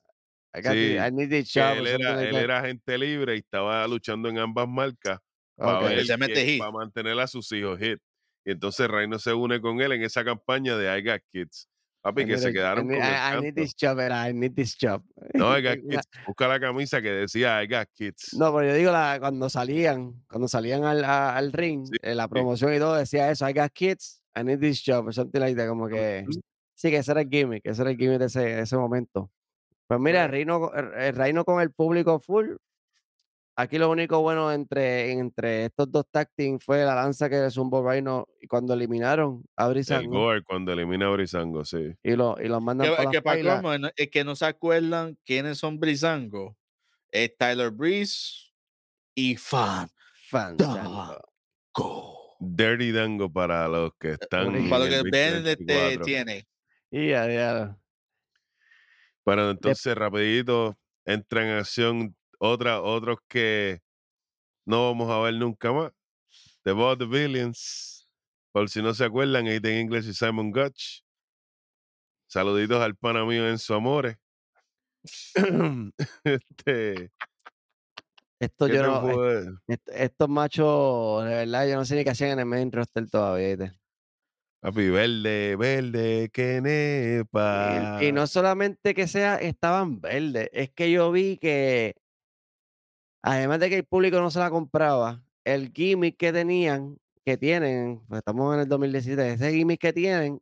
I, 0.56 0.62
got 0.62 0.72
Sí, 0.72 0.96
I 0.96 1.12
need 1.12 1.30
que 1.30 1.44
job 1.44 1.78
él 1.78 1.88
era, 1.88 2.24
él 2.24 2.36
era 2.36 2.60
agente 2.60 2.98
libre 2.98 3.36
y 3.36 3.40
estaba 3.40 3.88
luchando 3.88 4.30
en 4.30 4.40
ambas 4.40 4.68
marcas 4.68 5.20
para 5.58 6.72
mantener 6.72 7.20
a 7.20 7.28
sus 7.28 7.52
hijos 7.52 7.78
Hit. 7.80 8.00
Y 8.46 8.52
entonces 8.52 8.88
Reino 8.88 9.20
se 9.20 9.34
une 9.34 9.60
con 9.62 9.80
él 9.82 9.92
en 9.92 10.02
esa 10.04 10.24
campaña 10.24 10.76
de 10.78 10.98
I 10.98 11.04
Got 11.04 11.22
Kids. 11.32 11.68
Papi, 12.02 12.22
I 12.22 12.26
que 12.28 12.38
se 12.38 12.48
a- 12.48 12.50
I 12.50 12.54
quedaron 12.54 12.88
need- 12.88 12.98
con 13.00 13.08
el 13.08 13.14
I, 13.14 13.38
I 13.38 13.42
need 13.42 13.54
this 13.56 13.76
job, 13.80 14.00
era 14.00 14.30
I 14.30 14.34
need 14.34 14.54
this 14.54 14.78
job. 14.82 15.04
No, 15.34 15.52
I 15.58 15.62
Got 15.62 15.80
Kids. 15.90 16.08
Busca 16.28 16.48
la 16.48 16.60
camisa 16.60 17.02
que 17.02 17.12
decía 17.12 17.62
I 17.64 17.68
Got 17.68 17.90
Kids. 17.94 18.34
No, 18.38 18.54
pero 18.56 18.70
yo 18.70 18.74
digo 18.76 18.92
la, 18.92 19.18
cuando 19.20 19.50
salían, 19.50 20.24
cuando 20.30 20.48
salían 20.48 20.84
al, 20.86 21.04
a- 21.04 21.36
al 21.36 21.52
ring, 21.52 21.86
Sí, 21.88 21.98
eh, 22.02 22.16
la 22.16 22.28
promoción 22.28 22.74
y 22.74 22.80
todo 22.80 22.96
decía 22.96 23.30
eso, 23.32 23.48
I 23.50 23.54
got 23.54 23.72
kids, 23.74 24.22
I 24.36 24.44
need 24.44 24.60
this 24.60 24.82
job, 24.86 25.08
or 25.08 25.14
something 25.14 25.40
like 25.42 25.56
that, 25.58 25.68
como 25.68 25.88
que 25.90 26.26
sí 26.76 26.90
que 26.90 26.98
ese 26.98 27.12
era 27.12 27.22
el 27.22 27.30
gimmick, 27.30 27.66
ese 27.66 27.82
era 27.82 27.92
el 27.92 27.98
gimmick 27.98 28.20
de 28.20 28.26
ese, 28.28 28.40
de 28.42 28.62
ese 28.62 28.78
momento. 28.78 29.30
Pues 29.88 30.00
mira, 30.00 30.26
el 30.26 30.32
reino, 30.32 30.72
el, 30.74 30.94
el 31.02 31.16
reino 31.16 31.44
con 31.44 31.62
el 31.62 31.72
público 31.72 32.20
full. 32.20 32.52
Aquí 33.60 33.78
lo 33.78 33.92
único 33.92 34.22
bueno 34.22 34.54
entre, 34.54 35.12
entre 35.12 35.66
estos 35.66 35.92
dos 35.92 36.06
tag 36.10 36.30
fue 36.62 36.86
la 36.86 36.96
lanza 36.96 37.30
que 37.30 37.42
le 37.42 37.52
zumbó 37.52 37.86
Reino 37.86 38.26
y 38.40 38.48
cuando 38.48 38.74
eliminaron 38.74 39.44
a 39.58 39.66
El 39.66 39.74
Brisango 39.74 40.18
Goer 40.18 40.44
cuando 40.46 40.72
elimina 40.72 41.08
a 41.08 41.10
Brisango, 41.10 41.66
sí. 41.66 41.94
y, 42.02 42.16
lo, 42.16 42.38
y 42.42 42.48
los 42.48 42.62
mandan 42.62 42.88
Que, 42.88 42.96
para 42.96 43.12
que 43.12 43.22
para 43.22 43.92
es 43.98 44.10
que 44.10 44.24
no 44.24 44.38
se 44.38 44.46
acuerdan 44.46 45.18
quiénes 45.26 45.58
son 45.58 45.78
Brisango. 45.78 46.56
Es 47.12 47.36
Tyler 47.36 47.70
Breeze 47.70 48.54
y 49.14 49.36
Fan. 49.36 49.90
Fandango. 50.30 51.20
Go. 51.74 52.38
Dirty 52.40 52.94
Dango 52.94 53.30
para 53.30 53.68
los 53.68 53.92
que 54.00 54.12
están. 54.12 54.56
en 54.56 54.70
Para 54.70 54.86
lo 54.86 54.96
el 54.96 55.04
que 55.04 55.10
ven 55.12 55.36
este 55.46 55.66
34. 55.66 56.06
tiene. 56.06 56.48
Y 56.92 57.10
ya, 57.10 57.28
ya. 57.28 57.78
Pero 59.26 59.52
entonces, 59.52 59.96
rapidito, 59.96 60.80
entra 61.04 61.44
en 61.44 61.58
acción 61.58 62.16
otra, 62.40 62.82
otros 62.82 63.20
que 63.28 63.82
no 64.66 64.88
vamos 64.88 65.10
a 65.12 65.20
ver 65.20 65.36
nunca 65.36 65.72
más. 65.72 65.92
The 66.64 66.72
Bob 66.72 66.98
the 67.00 67.06
Billions. 67.06 68.10
Por 68.52 68.70
si 68.70 68.82
no 68.82 68.94
se 68.94 69.06
acuerdan, 69.06 69.48
Aiden 69.48 69.78
English 69.78 70.10
y 70.10 70.14
Simon 70.14 70.52
Gutch. 70.52 71.02
Saluditos 72.28 72.82
al 72.82 72.96
pana 72.96 73.26
mío 73.26 73.48
Enzo 73.48 73.76
Amores. 73.76 74.18
este, 76.24 77.12
Esto 78.40 78.68
¿qué 78.68 78.74
yo 78.74 78.84
no, 78.84 79.24
Est- 79.68 79.90
estos 79.90 80.30
machos, 80.30 81.24
de 81.26 81.30
verdad, 81.32 81.68
yo 81.68 81.76
no 81.76 81.86
sé 81.86 81.96
ni 81.96 82.04
qué 82.04 82.10
hacían 82.12 82.32
en 82.32 82.40
el 82.40 82.46
main 82.46 82.72
roster 82.72 83.10
todavía. 83.10 83.76
Papi, 84.62 84.90
verde, 84.90 85.56
verde, 85.56 86.30
que 86.34 86.60
nepa. 86.62 88.00
Y, 88.02 88.08
y 88.08 88.12
no 88.12 88.28
solamente 88.28 88.94
que 88.94 89.08
sea, 89.08 89.36
estaban 89.36 90.02
verdes, 90.02 90.50
es 90.52 90.70
que 90.72 90.92
yo 90.92 91.12
vi 91.12 91.38
que, 91.38 91.96
además 93.22 93.60
de 93.60 93.70
que 93.70 93.76
el 93.78 93.86
público 93.86 94.20
no 94.20 94.32
se 94.32 94.40
la 94.40 94.50
compraba, 94.50 95.22
el 95.44 95.72
gimmick 95.74 96.18
que 96.18 96.32
tenían, 96.34 96.98
que 97.26 97.38
tienen, 97.38 98.02
pues 98.08 98.20
estamos 98.20 98.54
en 98.56 98.62
el 98.62 98.68
2017, 98.68 99.34
ese 99.34 99.52
gimmick 99.54 99.80
que 99.80 99.94
tienen, 99.94 100.42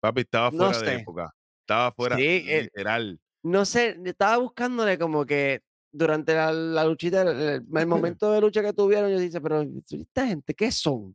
Papi, 0.00 0.22
estaba 0.22 0.50
no 0.50 0.56
fuera 0.72 0.78
de 0.80 0.94
época. 0.96 1.34
Estaba 1.60 1.92
fuera, 1.92 2.16
Sí, 2.16 2.22
eh, 2.48 2.62
literal. 2.62 3.20
no 3.42 3.64
sé, 3.64 3.98
estaba 4.04 4.38
buscándole 4.38 4.98
como 4.98 5.26
que 5.26 5.60
durante 5.92 6.34
la, 6.34 6.52
la 6.52 6.84
luchita, 6.84 7.22
el, 7.22 7.62
momento 7.86 8.32
de 8.32 8.40
lucha 8.40 8.62
que 8.62 8.72
tuvieron, 8.72 9.10
yo 9.10 9.18
dije, 9.18 9.40
pero 9.40 9.62
esta 9.90 10.26
gente, 10.26 10.54
¿qué 10.54 10.72
son? 10.72 11.14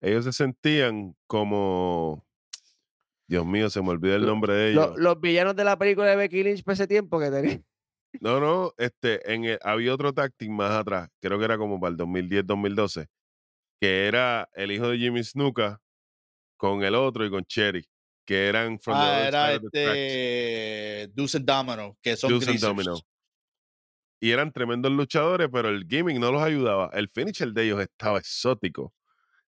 Ellos 0.00 0.24
se 0.24 0.32
sentían 0.32 1.14
como. 1.26 2.24
Dios 3.28 3.46
mío, 3.46 3.70
se 3.70 3.80
me 3.82 3.90
olvidó 3.90 4.16
el 4.16 4.26
nombre 4.26 4.52
de 4.54 4.72
Lo- 4.72 4.84
ellos. 4.86 4.98
los 4.98 5.20
villanos 5.20 5.54
de 5.54 5.62
la 5.62 5.78
película 5.78 6.08
de 6.08 6.16
Becky 6.16 6.42
Lynch 6.42 6.64
por 6.64 6.72
ese 6.72 6.88
tiempo 6.88 7.20
que 7.20 7.30
tenían. 7.30 7.64
No, 8.20 8.40
no, 8.40 8.72
este, 8.76 9.32
en 9.32 9.44
el- 9.44 9.58
había 9.62 9.94
otro 9.94 10.12
táctil 10.12 10.50
más 10.50 10.72
atrás, 10.72 11.08
creo 11.20 11.38
que 11.38 11.44
era 11.44 11.56
como 11.58 11.80
para 11.80 11.92
el 11.92 11.96
2010-2012, 11.96 13.06
que 13.80 14.06
era 14.08 14.48
el 14.54 14.72
hijo 14.72 14.88
de 14.88 14.98
Jimmy 14.98 15.22
Snuka 15.24 15.80
con 16.56 16.82
el 16.84 16.94
otro 16.94 17.24
y 17.26 17.30
con 17.30 17.44
Cherry, 17.44 17.84
que 18.26 18.48
eran 18.48 18.78
from 18.80 18.98
the 18.98 19.04
Ah, 19.04 19.28
era 19.28 19.54
este 19.54 21.12
Deuce 21.14 21.38
and 21.38 21.46
Domino, 21.46 21.98
que 22.02 22.16
son 22.16 22.30
Deuce 22.30 22.50
and. 22.50 22.60
Domino. 22.60 23.00
Y 24.20 24.32
eran 24.32 24.52
tremendos 24.52 24.92
luchadores, 24.92 25.48
pero 25.50 25.68
el 25.70 25.86
gimmick 25.88 26.18
no 26.18 26.30
los 26.30 26.42
ayudaba. 26.42 26.90
El 26.92 27.08
finisher 27.08 27.52
de 27.52 27.64
ellos 27.64 27.80
estaba 27.80 28.18
exótico. 28.18 28.92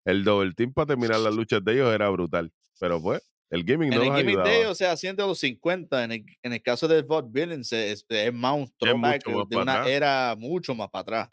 El 0.04 0.24
double 0.24 0.52
team 0.54 0.72
para 0.72 0.86
terminar 0.88 1.20
las 1.20 1.34
luchas 1.36 1.64
de 1.64 1.74
ellos 1.74 1.94
era 1.94 2.08
brutal. 2.10 2.52
Pero 2.80 3.02
pues, 3.02 3.22
el 3.52 3.64
gimmick 3.64 3.92
En 3.92 3.98
no 3.98 4.02
el 4.04 4.08
gimmick 4.16 4.26
ayudaba. 4.38 4.48
de 4.48 4.60
ellos 4.60 4.78
se 4.78 4.86
hacían 4.86 5.14
de 5.14 5.22
los 5.24 5.38
50. 5.38 6.04
En 6.04 6.12
el, 6.12 6.24
en 6.42 6.52
el 6.54 6.62
caso 6.62 6.88
de 6.88 7.02
Bob 7.02 7.30
Billings 7.30 7.72
es, 7.72 8.04
es 8.08 8.32
más 8.34 8.54
un 8.56 8.72
throwback 8.78 9.26
mucho 9.26 9.38
más 9.38 9.48
de 9.48 9.56
una 9.56 9.72
atrás. 9.74 9.88
era 9.88 10.34
mucho 10.38 10.74
más 10.74 10.88
para 10.90 11.00
atrás. 11.02 11.28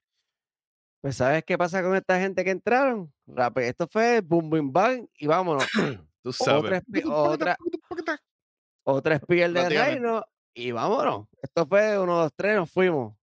Pues, 1.01 1.15
¿sabes 1.15 1.43
qué 1.45 1.57
pasa 1.57 1.81
con 1.81 1.95
esta 1.95 2.19
gente 2.19 2.43
que 2.43 2.51
entraron? 2.51 3.11
Rápido, 3.25 3.67
esto 3.67 3.87
fue 3.87 4.19
boom, 4.21 4.49
boom, 4.49 4.71
bang 4.73 5.07
y 5.17 5.27
vámonos. 5.27 5.63
Tú 6.21 6.33
sabes. 6.33 6.61
otra, 6.63 6.81
espi- 6.81 7.03
otra, 7.09 7.57
otra 8.83 9.17
spear 9.19 9.51
de 9.53 9.69
reino 9.69 10.21
y 10.53 10.71
vámonos. 10.71 11.27
Esto 11.41 11.65
fue 11.65 11.97
uno, 11.97 12.17
dos, 12.17 12.31
tres, 12.35 12.57
nos 12.57 12.69
fuimos. 12.69 13.15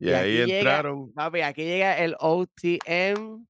y, 0.00 0.08
y 0.08 0.12
ahí 0.12 0.40
aquí 0.42 0.50
llega- 0.50 0.58
entraron. 0.58 1.12
Papi, 1.12 1.40
aquí 1.42 1.62
llega 1.64 1.96
el 1.98 2.16
OTM 2.18 3.46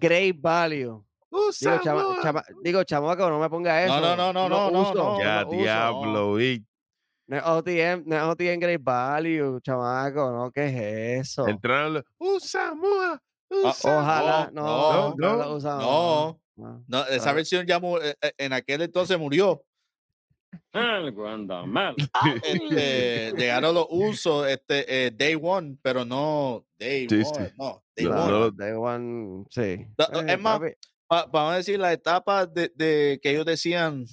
Great 0.00 0.36
Value. 0.40 1.05
Digo, 1.60 1.80
chama, 1.82 2.02
chama- 2.22 2.44
digo, 2.62 2.84
chamaco, 2.84 3.28
no 3.28 3.38
me 3.38 3.48
ponga 3.50 3.84
eso. 3.84 4.00
No, 4.00 4.16
no, 4.16 4.32
no, 4.32 4.48
no, 4.48 4.70
no, 4.70 4.80
uso, 4.82 4.94
no. 4.94 5.18
ya, 5.20 5.42
lo 5.42 5.48
uso. 5.48 5.56
diablo, 5.58 6.40
y 6.40 6.64
No 7.28 7.36
es 7.36 7.42
OTM, 7.44 8.02
no 8.06 8.16
es 8.16 8.22
OTM 8.22 8.58
Great 8.60 8.82
Value, 8.82 9.60
chamaco, 9.60 10.30
no, 10.32 10.50
¿qué 10.52 10.66
es 11.18 11.20
eso? 11.30 11.46
entraron 11.48 11.94
los, 11.94 12.04
¡Uh, 12.18 12.38
Samoa! 12.40 13.20
¡Uh, 13.50 13.66
Ah, 13.66 13.72
Samoa". 13.72 14.00
Ojalá, 14.02 14.50
no, 14.52 14.62
no, 14.62 15.14
no, 15.16 15.36
no, 15.36 15.58
no. 15.58 16.40
no. 16.56 16.84
No, 16.88 17.04
esa 17.06 17.30
Ah. 17.30 17.32
versión 17.34 17.66
ya 17.66 17.78
mu- 17.78 17.98
eh, 17.98 18.16
eh, 18.22 18.32
en 18.38 18.52
aquel 18.52 18.80
entonces 18.82 19.18
murió. 19.18 19.62
Algo 20.72 21.26
anda 21.28 21.66
mal. 21.66 21.94
Este, 22.42 23.32
llegaron 23.36 23.74
los 23.74 23.86
usos 23.90 24.46
este, 24.48 25.06
eh, 25.06 25.10
Day 25.10 25.38
One, 25.40 25.76
pero 25.82 26.04
no 26.04 26.64
Day 26.78 27.06
Sí, 27.08 27.16
One. 27.16 27.24
sí. 27.48 27.54
No, 27.58 27.82
Day 27.94 28.06
No, 28.06 28.10
One. 28.24 28.30
no 28.30 28.50
Day 28.50 28.72
one, 28.72 29.44
sí. 29.50 29.86
Es 30.28 30.40
más, 30.40 30.60
Pa- 31.08 31.26
vamos 31.32 31.54
a 31.54 31.56
decir 31.56 31.78
la 31.78 31.92
etapa 31.92 32.46
de, 32.46 32.72
de 32.74 33.20
que 33.22 33.30
ellos 33.30 33.44
decían 33.46 34.04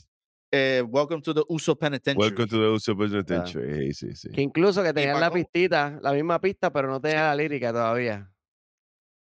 eh, 0.52 0.84
Welcome 0.88 1.22
to 1.24 1.34
the 1.34 1.42
Uso 1.48 1.76
Penitentiary. 1.76 2.18
Welcome 2.30 2.48
to 2.48 2.58
the 2.60 2.68
Uso 2.70 2.96
Penitentiary. 2.96 3.94
Sí, 3.94 4.10
sí, 4.10 4.16
sí. 4.16 4.30
Que 4.30 4.42
incluso 4.42 4.84
que 4.84 4.94
tenían 4.94 5.20
la 5.20 5.32
pistita, 5.32 5.98
la 6.02 6.12
misma 6.14 6.40
pista, 6.40 6.72
pero 6.72 6.88
no 6.90 7.02
tenía 7.02 7.24
la 7.24 7.36
lírica 7.36 7.72
todavía. 7.72 8.30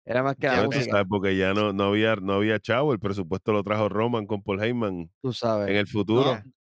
Era 0.04 0.22
más 0.22 0.36
que 0.36 0.48
la 0.48 0.56
Ya, 0.56 0.66
música. 0.66 1.04
porque 1.06 1.36
ya 1.36 1.54
no, 1.54 1.72
no 1.72 1.84
había 1.84 2.16
no 2.16 2.34
había 2.34 2.58
chavo, 2.58 2.92
el 2.92 2.98
presupuesto 2.98 3.52
lo 3.52 3.62
trajo 3.62 3.88
Roman 3.88 4.26
con 4.26 4.42
Paul 4.42 4.62
Heyman 4.62 5.10
tú 5.22 5.32
sabes. 5.32 5.68
en 5.70 5.76
el 5.76 5.86
futuro. 5.86 6.34
No, 6.34 6.52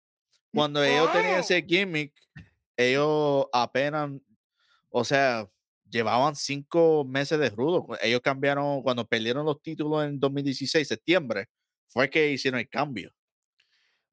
cuando 0.54 0.84
ellos 0.84 1.12
tenían 1.12 1.40
ese 1.40 1.62
gimmick, 1.64 2.14
ellos 2.78 3.46
apenas, 3.52 4.12
o 4.90 5.04
sea, 5.04 5.50
llevaban 5.92 6.36
cinco 6.36 7.06
meses 7.06 7.40
de 7.40 7.50
rudo. 7.52 7.88
Ellos 8.02 8.22
cambiaron, 8.22 8.82
cuando 8.84 9.06
perdieron 9.08 9.46
los 9.46 9.62
títulos 9.62 10.06
en 10.06 10.20
2016, 10.20 10.88
septiembre, 10.88 11.48
fue 11.88 12.10
que 12.10 12.32
hicieron 12.32 12.60
el 12.62 12.70
cambio. 12.70 13.12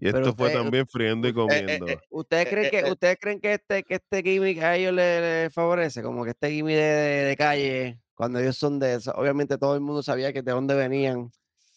Y 0.01 0.09
esto 0.09 0.35
fue 0.37 0.47
usted- 0.49 0.59
también 0.61 0.87
friendo 0.87 1.27
y 1.27 1.31
eh, 1.31 1.35
comiendo. 1.35 1.87
eh, 1.89 1.99
¿Ustedes 2.11 2.47
Eh, 2.47 2.51
creen 2.51 2.71
que, 2.71 2.79
eh. 2.81 2.93
¿ustedes 2.93 3.17
creen 3.21 3.41
que 3.41 3.53
este, 3.55 3.83
que 3.83 3.95
este 3.95 4.23
gimmick 4.23 4.59
a 4.63 4.77
ellos 4.77 4.93
les 4.95 5.21
le 5.47 5.51
favorece? 5.51 6.03
Como 6.03 6.25
que 6.25 6.31
este 6.31 6.51
gimmick 6.51 6.77
de, 6.77 6.83
de- 6.83 7.25
de 7.25 7.37
calle, 7.37 8.01
cuando 8.15 8.39
ellos 8.39 8.57
son 8.57 8.79
de 8.79 8.95
eso, 8.95 9.13
obviamente 9.17 9.59
todo 9.59 9.75
el 9.75 9.81
mundo 9.81 10.03
sabía 10.03 10.33
que 10.33 10.43
de 10.43 10.53
dónde 10.53 10.75
venían, 10.75 11.31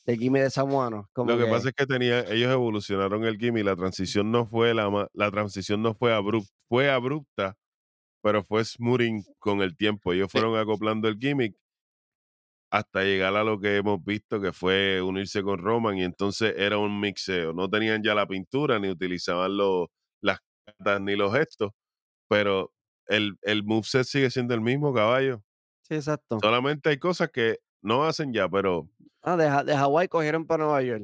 del 0.05 0.17
gimmick 0.19 0.43
de 0.43 0.49
samuano. 0.51 1.09
Como 1.13 1.31
Lo 1.31 1.37
que 1.37 1.45
pasa 1.49 1.69
es 1.69 1.75
que 1.75 1.85
tenían, 1.87 2.25
ellos 2.31 2.51
evolucionaron 2.51 3.23
el 3.25 3.37
gimmick, 3.37 3.65
la 3.65 3.75
transición 3.75 4.31
no 4.31 4.45
fue 4.45 4.73
la 4.75 5.09
la 5.13 5.31
transición 5.31 5.81
no 5.81 5.95
fue 5.95 6.13
abrupta, 6.13 6.51
fue 6.69 6.89
abrupta, 6.91 7.55
pero 8.21 8.43
fue 8.43 8.63
smoothing 8.63 9.23
con 9.39 9.61
el 9.61 9.75
tiempo. 9.75 10.13
Ellos 10.13 10.31
fueron 10.31 10.57
acoplando 10.57 11.07
el 11.07 11.17
gimmick 11.19 11.55
hasta 12.71 13.03
llegar 13.03 13.35
a 13.35 13.43
lo 13.43 13.59
que 13.59 13.77
hemos 13.77 14.03
visto 14.03 14.39
que 14.39 14.53
fue 14.53 15.01
unirse 15.01 15.43
con 15.43 15.59
Roman 15.59 15.97
y 15.97 16.03
entonces 16.03 16.53
era 16.57 16.77
un 16.77 16.99
mixeo. 16.99 17.53
No 17.53 17.69
tenían 17.69 18.01
ya 18.01 18.15
la 18.15 18.27
pintura 18.27 18.79
ni 18.79 18.89
utilizaban 18.89 19.57
los, 19.57 19.87
las 20.21 20.39
cartas 20.65 21.01
ni 21.01 21.15
los 21.15 21.33
gestos, 21.33 21.71
pero 22.29 22.73
el, 23.07 23.37
el 23.41 23.63
moveset 23.63 24.05
sigue 24.05 24.29
siendo 24.29 24.53
el 24.53 24.61
mismo, 24.61 24.93
caballo. 24.93 25.43
Sí, 25.81 25.95
exacto. 25.95 26.39
Solamente 26.41 26.89
hay 26.89 26.97
cosas 26.97 27.29
que 27.29 27.57
no 27.81 28.05
hacen 28.05 28.31
ya, 28.31 28.47
pero 28.47 28.89
Ah, 29.23 29.35
de, 29.35 29.71
de 29.71 29.77
Hawái 29.77 30.07
cogieron 30.07 30.45
para 30.47 30.63
Nueva 30.63 30.81
York. 30.81 31.03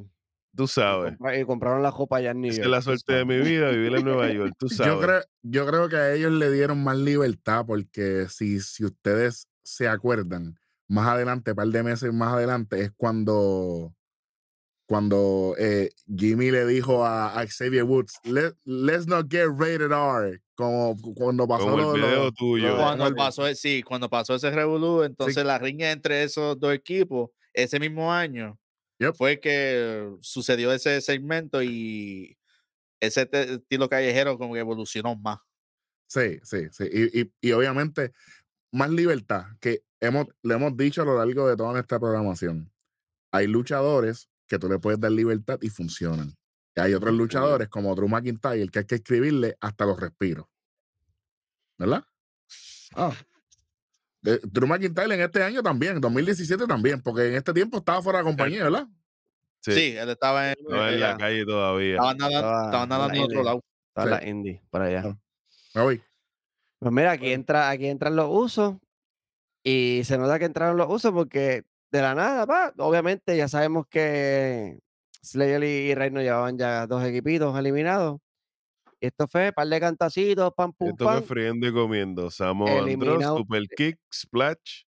Tú 0.58 0.68
sabes. 0.68 1.14
y 1.40 1.46
compraron 1.46 1.82
la 1.82 1.92
copa 1.94 2.18
allá 2.18 2.32
en 2.32 2.42
New 2.42 2.52
York. 2.52 2.64
es 2.66 2.70
la 2.70 2.82
suerte 2.82 3.14
de 3.14 3.24
mi 3.26 3.38
vida, 3.40 3.70
vivir 3.70 3.96
en 3.96 4.04
Nueva 4.04 4.30
York, 4.30 4.54
tú 4.60 4.68
sabes. 4.68 4.92
Yo 4.94 5.00
creo, 5.00 5.22
yo 5.44 5.66
creo 5.68 5.88
que 5.90 5.96
a 5.96 6.14
ellos 6.14 6.34
le 6.34 6.52
dieron 6.52 6.84
más 6.84 6.98
libertad 6.98 7.64
porque 7.66 8.26
si, 8.30 8.60
si 8.60 8.84
ustedes 8.84 9.48
se 9.64 9.88
acuerdan, 9.88 10.58
más 10.90 11.08
adelante, 11.08 11.52
un 11.52 11.56
par 11.58 11.68
de 11.68 11.84
meses 11.84 12.12
más 12.14 12.34
adelante, 12.34 12.82
es 12.82 12.92
cuando, 12.98 13.94
cuando 14.86 15.54
eh, 15.60 15.90
Jimmy 16.16 16.50
le 16.52 16.66
dijo 16.66 17.06
a, 17.06 17.38
a 17.40 17.46
Xavier 17.46 17.84
Woods, 17.84 18.20
Let, 18.24 18.54
let's 18.64 19.06
not 19.06 19.28
get 19.30 19.48
rated 19.50 19.92
R, 19.92 20.40
como 20.56 20.96
cu- 20.96 21.14
cuando 21.14 21.46
pasó 21.48 21.66
Como 21.66 21.78
el 21.78 21.84
lo- 21.84 21.94
video 22.08 22.32
tuyo. 22.32 22.70
lo- 22.70 22.78
Cuando 22.78 23.08
el- 23.08 23.16
pasó, 23.16 23.46
e- 23.48 23.56
sí, 23.56 23.84
cuando 23.84 24.10
pasó 24.10 24.36
ese 24.36 24.50
revolú, 24.50 25.04
entonces 25.04 25.44
la 25.46 25.58
riña 25.60 25.92
entre 25.92 26.24
esos 26.24 26.58
dos 26.58 26.74
equipos, 26.74 27.30
ese 27.54 27.80
mismo 27.82 28.14
año, 28.14 28.58
Yep. 29.00 29.16
fue 29.16 29.40
que 29.40 30.12
sucedió 30.22 30.72
ese 30.74 31.02
segmento 31.02 31.62
y 31.62 32.38
ese 33.00 33.30
estilo 33.32 33.88
callejero 33.90 34.38
como 34.38 34.54
que 34.56 34.60
evolucionó 34.60 35.16
más. 35.16 35.40
Sí, 36.08 36.40
sí, 36.44 36.68
sí. 36.72 36.86
Y, 36.92 37.22
y- 37.22 37.34
y 37.42 37.52
obviamente 37.52 38.12
más 38.72 38.90
libertad 38.90 39.46
que 39.60 39.84
hemos, 40.00 40.28
le 40.42 40.56
hemos 40.56 40.76
dicho 40.76 41.02
a 41.02 41.06
lo 41.06 41.18
largo 41.18 41.48
de 41.48 41.56
toda 41.56 41.74
nuestra 41.74 42.00
programación. 42.00 42.72
Hay 43.32 43.48
luchadores 43.48 44.30
que 44.48 44.58
tú 44.58 44.68
le 44.70 44.80
puedes 44.80 45.00
dar 45.00 45.12
libertad 45.12 45.60
y 45.62 45.70
funcionan. 45.70 46.36
Y 46.76 46.80
hay 46.80 46.94
otros 46.94 47.14
luchadores 47.14 47.70
como 47.70 47.94
Drew 47.96 48.08
McIntyre 48.08 48.68
que 48.70 48.80
hay 48.80 48.86
que 48.86 48.96
escribirle 48.96 49.58
hasta 49.60 49.86
los 49.86 50.00
respiros. 50.00 50.46
¿Verdad? 51.78 52.04
Ah. 52.96 53.14
De- 54.32 54.40
Drew 54.44 54.68
McIntyre 54.68 55.14
en 55.16 55.22
este 55.22 55.42
año 55.44 55.62
también, 55.64 56.00
2017 56.02 56.66
también, 56.68 57.02
porque 57.02 57.28
en 57.28 57.36
este 57.36 57.54
tiempo 57.54 57.78
estaba 57.78 58.02
fuera 58.02 58.20
de 58.20 58.26
compañía, 58.26 58.64
¿verdad? 58.64 58.88
Sí, 59.62 59.72
Sí, 59.74 59.98
él 59.98 60.10
estaba 60.10 60.52
en, 60.52 60.56
estaba 60.60 60.92
en 60.92 61.00
la 61.00 61.18
calle 61.18 61.46
todavía. 61.46 61.94
estaba 61.96 62.14
nadando, 62.14 62.38
Estaba 62.38 62.66
estaba 62.66 62.86
nadando 62.88 63.18
en 63.18 63.24
otro 63.24 63.44
lado. 63.44 63.64
Está 63.96 64.02
en 64.04 64.08
Sí. 64.08 64.12
la 64.26 64.30
indie, 64.30 64.62
por 64.70 64.82
allá. 64.82 65.04
Ah. 65.06 65.18
Me 65.76 65.82
voy. 65.82 66.02
Pues 66.80 66.92
mira, 66.94 67.12
aquí 67.12 67.32
entra, 67.32 67.70
aquí 67.70 67.88
entran 67.88 68.16
los 68.16 68.28
usos 68.30 68.76
y 69.64 70.02
se 70.06 70.18
nota 70.18 70.38
que 70.40 70.46
entraron 70.46 70.78
los 70.78 70.88
usos 70.90 71.12
porque 71.12 71.64
de 71.92 72.02
la 72.02 72.14
nada, 72.16 72.46
pa, 72.46 72.74
obviamente 72.78 73.36
ya 73.36 73.48
sabemos 73.48 73.88
que 73.88 74.80
Slayer 75.24 75.64
y, 75.64 75.68
y 75.92 75.96
Reino 75.96 76.22
llevaban 76.22 76.58
ya 76.58 76.86
dos 76.86 77.04
equipitos 77.04 77.58
eliminados. 77.58 78.20
Y 79.00 79.08
esto 79.08 79.28
fue 79.28 79.52
par 79.52 79.68
de 79.68 79.80
cantacitos, 79.80 80.52
pam, 80.56 80.74
pum, 80.74 80.90
Esto 80.90 81.06
fue 81.08 81.22
friendo 81.22 81.68
y 81.68 81.74
comiendo. 81.74 82.32
Samo 82.32 82.68
Andros, 82.68 82.86
Eliminado. 82.88 83.38
Super 83.38 83.68
Kick, 83.76 84.00
Splash. 84.14 84.84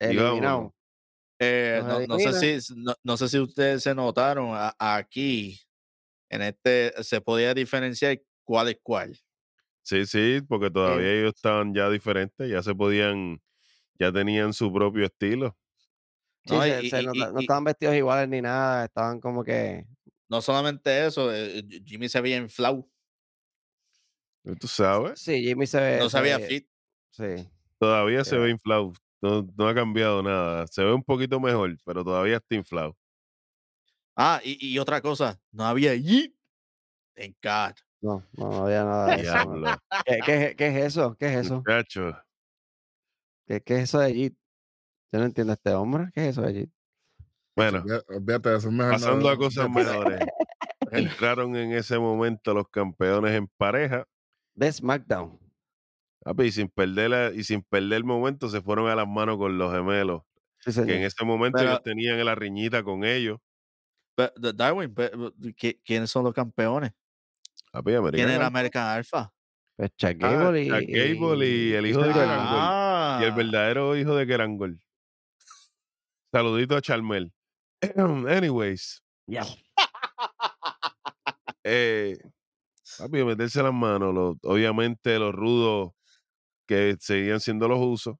vámonos. 0.00 0.72
Eh, 1.40 1.80
no, 1.84 2.00
no 2.06 2.18
sé 2.18 2.60
si, 2.60 2.74
no, 2.76 2.94
no 3.04 3.16
sé 3.16 3.28
si 3.28 3.38
ustedes 3.38 3.84
se 3.84 3.94
notaron 3.94 4.50
a- 4.52 4.74
aquí, 4.78 5.60
en 6.28 6.42
este, 6.42 6.92
se 7.04 7.20
podía 7.20 7.54
diferenciar 7.54 8.20
cuál 8.44 8.68
es 8.68 8.78
cuál. 8.82 9.16
Sí, 9.82 10.04
sí, 10.04 10.40
porque 10.46 10.70
todavía 10.70 11.12
ellos 11.12 11.32
estaban 11.36 11.72
ya 11.74 11.88
diferentes, 11.88 12.50
ya 12.50 12.62
se 12.62 12.74
podían, 12.74 13.40
ya 13.98 14.12
tenían 14.12 14.52
su 14.52 14.70
propio 14.72 15.06
estilo. 15.06 15.56
Sí, 16.44 16.54
No, 16.54 16.62
se- 16.62 16.82
y- 16.84 16.90
se 16.90 17.02
y- 17.02 17.06
nota- 17.06 17.30
y- 17.30 17.32
no 17.34 17.40
estaban 17.40 17.64
vestidos 17.64 17.94
iguales 17.94 18.28
ni 18.28 18.42
nada, 18.42 18.84
estaban 18.86 19.20
como 19.20 19.42
que 19.44 19.86
No 20.30 20.42
solamente 20.42 21.06
eso, 21.06 21.32
eh, 21.32 21.62
Jimmy 21.86 22.08
se 22.10 22.20
veía 22.20 22.36
inflado, 22.36 22.86
Tú 24.58 24.66
sabes, 24.66 25.20
sí, 25.20 25.42
Jimmy 25.42 25.66
se 25.66 25.80
ve, 25.80 25.98
no 25.98 26.08
sabía 26.08 26.38
fit. 26.38 26.66
sí. 27.10 27.48
todavía 27.78 28.24
se 28.24 28.36
ve 28.38 28.50
inflado. 28.50 28.92
No, 29.20 29.46
no 29.56 29.68
ha 29.68 29.74
cambiado 29.74 30.22
nada. 30.22 30.66
Se 30.68 30.82
ve 30.82 30.92
un 30.92 31.02
poquito 31.02 31.40
mejor, 31.40 31.76
pero 31.84 32.04
todavía 32.04 32.36
está 32.36 32.54
inflado. 32.54 32.96
Ah, 34.16 34.40
y, 34.44 34.58
y 34.74 34.78
otra 34.78 35.00
cosa, 35.00 35.40
no 35.52 35.64
había 35.64 35.94
Yeet. 35.94 36.32
Thank 37.14 37.36
God. 37.42 37.74
No, 38.00 38.24
no, 38.32 38.50
no 38.50 38.64
había 38.64 38.84
nada 38.84 39.16
de 39.16 39.22
eso. 39.22 39.80
¿Qué, 40.06 40.18
qué, 40.24 40.54
qué 40.56 40.68
es 40.68 40.86
eso? 40.86 41.16
¿Qué 41.18 41.26
es 41.26 41.46
eso? 41.46 41.56
Muchacho. 41.56 42.16
¿Qué, 43.46 43.60
qué 43.60 43.74
es 43.76 43.80
eso 43.84 43.98
de 43.98 44.14
Jeet? 44.14 44.34
Yo 45.12 45.18
no 45.18 45.24
entiendo 45.24 45.52
a 45.52 45.54
este 45.54 45.72
hombre. 45.74 46.10
¿Qué 46.14 46.22
es 46.22 46.28
eso 46.28 46.42
de 46.42 46.52
Jeet? 46.52 46.70
Bueno, 47.56 47.78
eso. 47.78 48.06
es 48.06 48.66
no- 48.66 48.90
pasando 48.90 49.28
a 49.30 49.36
cosas 49.36 49.68
mejores. 49.68 50.20
Entraron 50.92 51.56
en 51.56 51.72
ese 51.72 51.98
momento 51.98 52.54
los 52.54 52.68
campeones 52.68 53.32
en 53.32 53.48
pareja. 53.56 54.06
De 54.58 54.72
SmackDown. 54.72 55.38
papi, 56.24 56.44
y 56.46 56.50
sin 56.52 56.68
perder 56.68 57.10
la- 57.10 57.32
y 57.32 57.44
sin 57.44 57.62
perder 57.62 57.92
el 57.98 58.04
momento 58.04 58.48
se 58.48 58.60
fueron 58.60 58.88
a 58.90 58.94
las 58.96 59.06
manos 59.06 59.38
con 59.38 59.56
los 59.56 59.72
gemelos. 59.72 60.22
Sí, 60.58 60.72
Que 60.84 60.96
en 60.96 61.02
ese 61.04 61.24
momento 61.24 61.58
Pero- 61.58 61.70
ellos 61.70 61.82
tenían 61.84 62.22
la 62.24 62.34
riñita 62.34 62.82
con 62.82 63.04
ellos. 63.04 63.38
Pe- 64.16 64.32
de- 64.36 64.52
Darwin, 64.52 64.92
pe- 64.92 65.12
¿qui- 65.56 65.80
¿quiénes 65.84 66.10
son 66.10 66.24
los 66.24 66.34
campeones? 66.34 66.90
Papi, 67.70 67.94
American 67.94 68.10
¿Quién 68.18 68.28
era 68.30 68.46
Alpha. 68.46 68.46
American 68.48 68.82
Alpha? 68.88 69.32
Pues 69.76 69.90
Chuck 69.96 70.16
Ah, 70.22 70.28
Gable 70.32 70.62
y, 70.62 70.68
Chuck 70.68 70.88
Gable 70.88 71.46
y 71.48 71.72
el 71.74 71.86
hijo 71.86 72.00
de 72.02 72.12
Kerangol. 72.12 72.58
Ah, 72.60 73.18
Y 73.22 73.24
el 73.24 73.32
verdadero 73.32 73.96
hijo 73.96 74.16
de 74.16 74.26
Kerangol. 74.26 74.80
Saludito 76.32 76.76
a 76.76 76.82
Charmel. 76.82 77.32
Anyways. 78.28 79.02
Ya. 79.28 79.44
Eh, 81.64 82.16
papi, 82.96 83.24
meterse 83.24 83.62
las 83.62 83.72
manos. 83.72 84.36
obviamente 84.42 85.18
los 85.18 85.34
rudos 85.34 85.92
que 86.66 86.96
seguían 87.00 87.40
siendo 87.40 87.68
los 87.68 87.78
usos. 87.80 88.16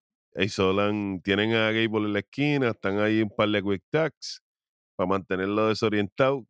Solan 0.49 1.21
tienen 1.23 1.55
a 1.55 1.73
Gable 1.73 2.07
en 2.07 2.13
la 2.13 2.19
esquina, 2.21 2.71
están 2.71 3.01
ahí 3.01 3.23
un 3.23 3.31
par 3.31 3.49
de 3.49 3.63
quick 3.63 3.83
tags 3.91 4.43
para 4.97 5.09
mantenerlo 5.09 5.69
desorientado. 5.69 6.47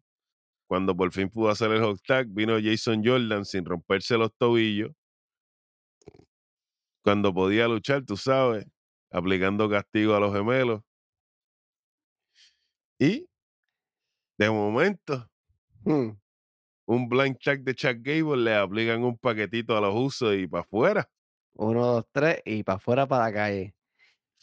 Cuando 0.69 0.95
por 0.97 1.13
fin 1.13 1.31
pudo 1.31 1.51
hacer 1.51 1.71
el 1.73 1.83
hot 1.83 2.01
tag, 2.07 2.29
vino 2.31 2.59
Jason 2.63 3.03
Jordan 3.05 3.45
sin 3.45 3.65
romperse 3.65 4.19
los 4.19 4.35
tobillos. 4.37 4.93
Cuando 7.03 7.33
podía 7.33 7.67
luchar, 7.69 8.05
tú 8.05 8.17
sabes, 8.17 8.67
aplicando 9.11 9.69
castigo 9.71 10.15
a 10.15 10.21
los 10.21 10.35
gemelos. 10.35 10.83
Y 13.01 13.29
de 14.39 14.51
momento, 14.51 15.29
Hmm. 15.85 16.11
Un 16.89 17.07
blind 17.07 17.37
tag 17.39 17.61
de 17.65 17.75
Chuck 17.75 17.99
Gable 18.01 18.43
le 18.43 18.55
aplican 18.57 19.05
un 19.05 19.19
paquetito 19.19 19.77
a 19.77 19.81
los 19.81 19.95
usos 19.95 20.35
y 20.35 20.47
para 20.47 20.63
afuera. 20.63 21.09
Uno, 21.53 21.85
dos, 21.85 22.07
tres 22.11 22.41
y 22.47 22.63
para 22.63 22.77
afuera, 22.77 23.07
para 23.07 23.27
la 23.27 23.33
calle. 23.33 23.75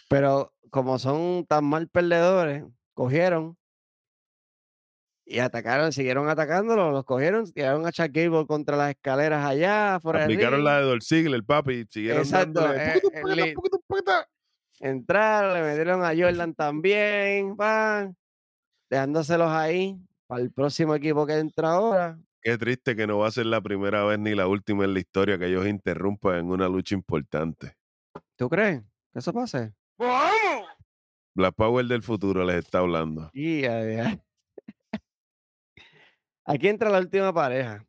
Pero 0.08 0.54
como 0.70 1.00
son 1.00 1.46
tan 1.48 1.66
mal 1.66 1.90
perdedores, 1.90 2.64
cogieron 2.94 3.58
y 5.26 5.40
atacaron, 5.40 5.92
siguieron 5.92 6.30
atacándolo, 6.30 6.92
los 6.92 7.04
cogieron, 7.04 7.52
tiraron 7.52 7.88
a 7.88 7.92
Chuck 7.92 8.12
Gable 8.12 8.46
contra 8.46 8.78
las 8.78 8.92
escaleras 8.92 9.44
allá, 9.44 10.00
fuera 10.00 10.26
Aplicaron 10.26 10.64
la 10.64 10.78
de 10.78 10.86
Dolph 10.86 11.04
Ziggler, 11.04 11.44
papi, 11.44 11.74
y 11.74 11.86
siguieron 11.90 12.22
Exacto, 12.22 12.62
dándole 12.62 12.86
eh, 12.86 13.02
el 13.12 13.36
lead. 13.36 13.54
poquito, 13.56 13.82
poquito. 13.88 14.12
entraron, 14.82 15.56
le 15.56 15.64
metieron 15.64 16.04
a 16.04 16.10
Jordan 16.16 16.54
también, 16.54 17.58
van, 17.58 18.16
dejándoselos 18.88 19.50
ahí 19.50 20.00
para 20.28 20.42
el 20.44 20.52
próximo 20.52 20.94
equipo 20.94 21.26
que 21.26 21.40
entra 21.40 21.72
ahora, 21.72 22.20
Qué 22.46 22.60
triste 22.60 22.96
que 22.96 23.08
no 23.08 23.18
va 23.18 23.28
a 23.28 23.32
ser 23.32 23.48
la 23.48 23.60
primera 23.60 24.04
vez 24.04 24.20
ni 24.20 24.36
la 24.36 24.48
última 24.48 24.84
en 24.84 24.94
la 24.94 25.00
historia 25.00 25.40
que 25.40 25.48
ellos 25.48 25.66
interrumpan 25.66 26.36
en 26.36 26.52
una 26.52 26.70
lucha 26.70 26.94
importante. 26.94 27.76
¿Tú 28.36 28.48
crees 28.48 28.84
que 29.12 29.18
eso 29.18 29.34
pase? 29.34 29.74
Black 31.34 31.56
Power 31.56 31.84
del 31.88 32.04
futuro 32.04 32.46
les 32.46 32.58
está 32.58 32.78
hablando. 32.80 33.32
Y 33.34 33.62
ya, 33.62 33.84
ya. 33.84 34.24
Aquí 36.46 36.68
entra 36.68 36.92
la 36.92 37.00
última 37.00 37.34
pareja. 37.34 37.84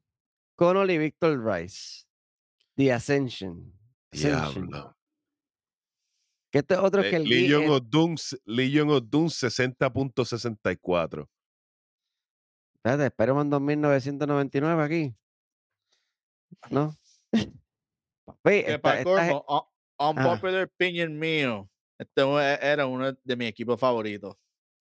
Connell 0.57 0.91
y 0.91 0.97
Victor 0.97 1.39
Rice. 1.39 2.07
The 2.77 2.95
Ascension. 2.95 3.79
Ascension. 4.11 4.71
Diablo. 4.71 4.97
Que 6.51 6.61
este 6.61 6.73
es 6.73 6.81
otro 6.81 7.03
Eh, 7.03 7.11
que 7.11 7.17
el 7.17 7.25
Legion 7.25 7.69
of 7.69 7.83
Doom, 7.91 8.15
Legion 8.47 8.89
of 8.89 9.03
Doom 9.05 9.27
60.64. 9.27 11.29
Espérate, 12.87 13.07
Spider-Man 13.07 13.51
2999 13.51 14.83
aquí. 14.85 15.15
¿No? 16.71 16.95
Papi, 18.25 18.63
Que 18.63 18.71
esta- 18.75 18.81
para 18.81 19.03
colmo, 19.03 19.45
opinion 20.63 21.19
mío, 21.19 21.69
este 21.99 22.23
e- 22.23 22.59
era 22.63 22.87
uno 22.87 23.13
de 23.13 23.37
mis 23.37 23.49
equipos 23.49 23.81
favoritos 23.81 24.37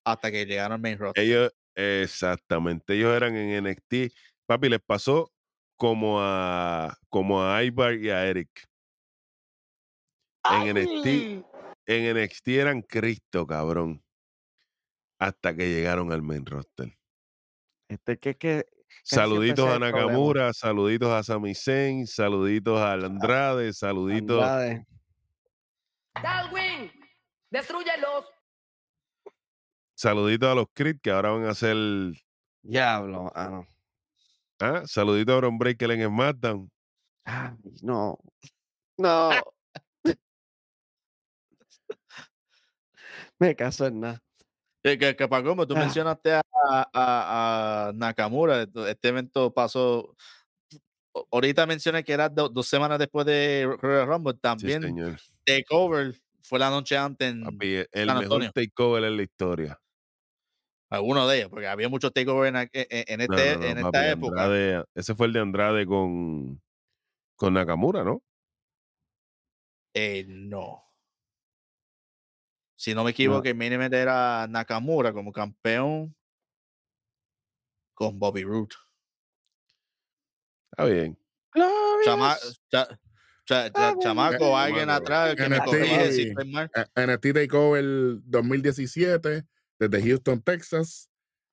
hasta 0.05 0.29
que 0.29 0.45
llegaron 0.45 0.73
al 0.73 0.81
main 0.81 0.99
roster. 0.99 1.23
Ellos, 1.23 1.51
exactamente, 1.73 2.93
ellos 2.93 3.11
eran 3.15 3.35
en 3.35 3.65
NXT. 3.65 4.13
Papi, 4.45 4.69
les 4.69 4.81
pasó 4.81 5.31
como 5.75 6.19
a 6.21 6.95
como 7.09 7.41
a 7.43 7.63
Ivar 7.63 7.95
y 7.95 8.11
a 8.11 8.23
Eric. 8.27 8.67
En 10.43 10.77
NXT, 10.77 11.43
en 11.87 12.15
NXT 12.15 12.47
eran 12.49 12.83
Cristo, 12.83 13.47
cabrón. 13.47 14.03
Hasta 15.19 15.55
que 15.55 15.69
llegaron 15.69 16.11
al 16.11 16.21
main 16.21 16.45
roster. 16.45 16.95
Este, 17.87 18.17
que, 18.17 18.35
que, 18.35 18.65
Saluditos 19.03 19.69
a. 19.69 19.79
Nakamura, 19.79 20.53
saluditos 20.53 21.09
a 21.09 21.23
Sami 21.23 21.53
Zayn, 21.53 22.07
saluditos 22.07 22.79
a 22.79 22.93
Andrade, 22.93 23.71
saluditos. 23.73 24.41
Andrade. 24.41 24.85
Darwin, 26.21 26.91
destruyelos. 27.51 28.25
Saluditos 29.95 30.49
a 30.49 30.55
los 30.55 30.67
Creed 30.73 30.97
que 31.01 31.11
ahora 31.11 31.31
van 31.31 31.45
a 31.45 31.51
hacer. 31.51 31.77
Diablo. 32.63 33.31
Ah, 33.35 33.49
no. 33.49 33.67
Ah, 34.59 34.83
saluditos 34.85 35.35
a 35.35 35.37
Bron 35.37 35.57
Breaker 35.57 35.91
en 35.91 36.07
SmackDown. 36.07 36.71
Ay, 37.25 37.55
no. 37.83 38.17
No. 38.97 39.29
Me 43.39 43.55
caso 43.55 43.85
en 43.85 43.99
nada. 43.99 44.24
Que, 44.85 44.99
que, 44.99 45.15
que 45.15 45.27
para 45.27 45.43
colmo, 45.43 45.65
tú 45.65 45.73
Ah. 45.75 45.79
mencionaste 45.79 46.33
a, 46.33 46.41
a- 46.63 47.87
a 47.87 47.91
Nakamura. 47.93 48.61
esto- 48.61 48.87
Este 48.87 49.07
evento 49.07 49.51
pasó. 49.51 50.15
Ahorita 51.31 51.65
mencioné 51.65 52.03
que 52.03 52.13
era 52.13 52.29
do- 52.29 52.49
dos 52.49 52.67
semanas 52.67 52.99
después 52.99 53.25
de 53.25 53.67
Royal 53.81 54.05
Rumble. 54.05 54.35
También. 54.39 55.17
Takeover 55.43 56.13
fue 56.43 56.59
la 56.59 56.69
noche 56.69 56.95
antes 56.95 57.31
en 57.31 57.43
Papi, 57.45 57.77
e- 57.77 57.87
el 57.93 58.07
San 58.09 58.19
mejor 58.19 58.51
takeover 58.51 59.03
en 59.05 59.17
la 59.17 59.23
historia. 59.23 59.79
alguno 60.91 61.27
de 61.27 61.37
ellos, 61.39 61.49
porque 61.49 61.67
había 61.67 61.89
muchos 61.89 62.13
takeovers 62.13 62.49
en, 62.49 62.55
aqu- 62.55 62.87
en, 62.87 63.21
en 63.21 63.27
No, 63.27 63.35
este, 63.35 63.53
no, 63.55 63.59
no, 63.61 63.65
en 63.65 63.77
esta 63.79 63.91
papi, 63.91 64.07
época. 64.11 64.43
Andrade- 64.43 64.85
ese 64.93 65.15
fue 65.15 65.25
el 65.27 65.33
de 65.33 65.39
Andrade 65.39 65.85
con, 65.87 66.61
con 67.35 67.53
Nakamura, 67.55 68.03
¿no? 68.03 68.21
Eh, 69.95 70.25
no. 70.27 70.84
Si 72.85 72.93
no 72.93 73.03
me 73.03 73.09
equivoco, 73.09 73.47
el 73.47 73.55
main 73.55 73.73
event 73.73 73.95
era 73.95 74.45
Nakamura 74.47 75.11
como 75.11 75.31
campeón 75.31 76.15
con 77.95 78.19
Bobby 78.19 78.43
Roode. 78.43 78.75
Está 80.71 80.85
bien. 80.85 81.17
Chama, 82.03 82.37
cha- 82.69 82.87
cha- 83.43 83.71
cha- 83.73 83.95
chamaco, 83.97 84.55
alguien 84.55 84.91
atrás 84.91 85.33
que 85.33 85.49
me 85.49 85.55
NXT, 85.57 85.65
corrige 85.65 86.11
si 86.11 86.21
estoy 86.27 86.51
mal. 86.51 86.69
Eh, 86.75 86.85
NXT 87.07 87.33
Takeover 87.33 87.83
2017 88.23 89.47
desde 89.79 90.01
Houston, 90.07 90.43
Texas. 90.43 91.09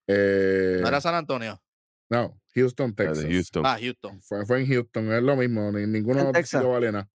Eh, 0.07 0.81
¿No 0.83 0.88
era 0.88 1.01
San 1.01 1.14
Antonio? 1.14 1.62
no, 2.11 2.38
Houston, 2.55 2.95
Texas. 2.95 3.25
Houston. 3.25 3.64
Ah, 3.64 3.79
Houston. 3.81 4.21
Fue, 4.21 4.45
fue 4.45 4.61
en 4.61 4.66
Houston, 4.66 5.11
es 5.14 5.23
lo 5.23 5.35
mismo. 5.37 5.73
ni- 5.73 5.87
ninguno 5.87 6.18
de 6.18 6.25
los 6.42 6.51
dos 6.51 6.68
vale 6.68 6.92
nada. 6.92 7.09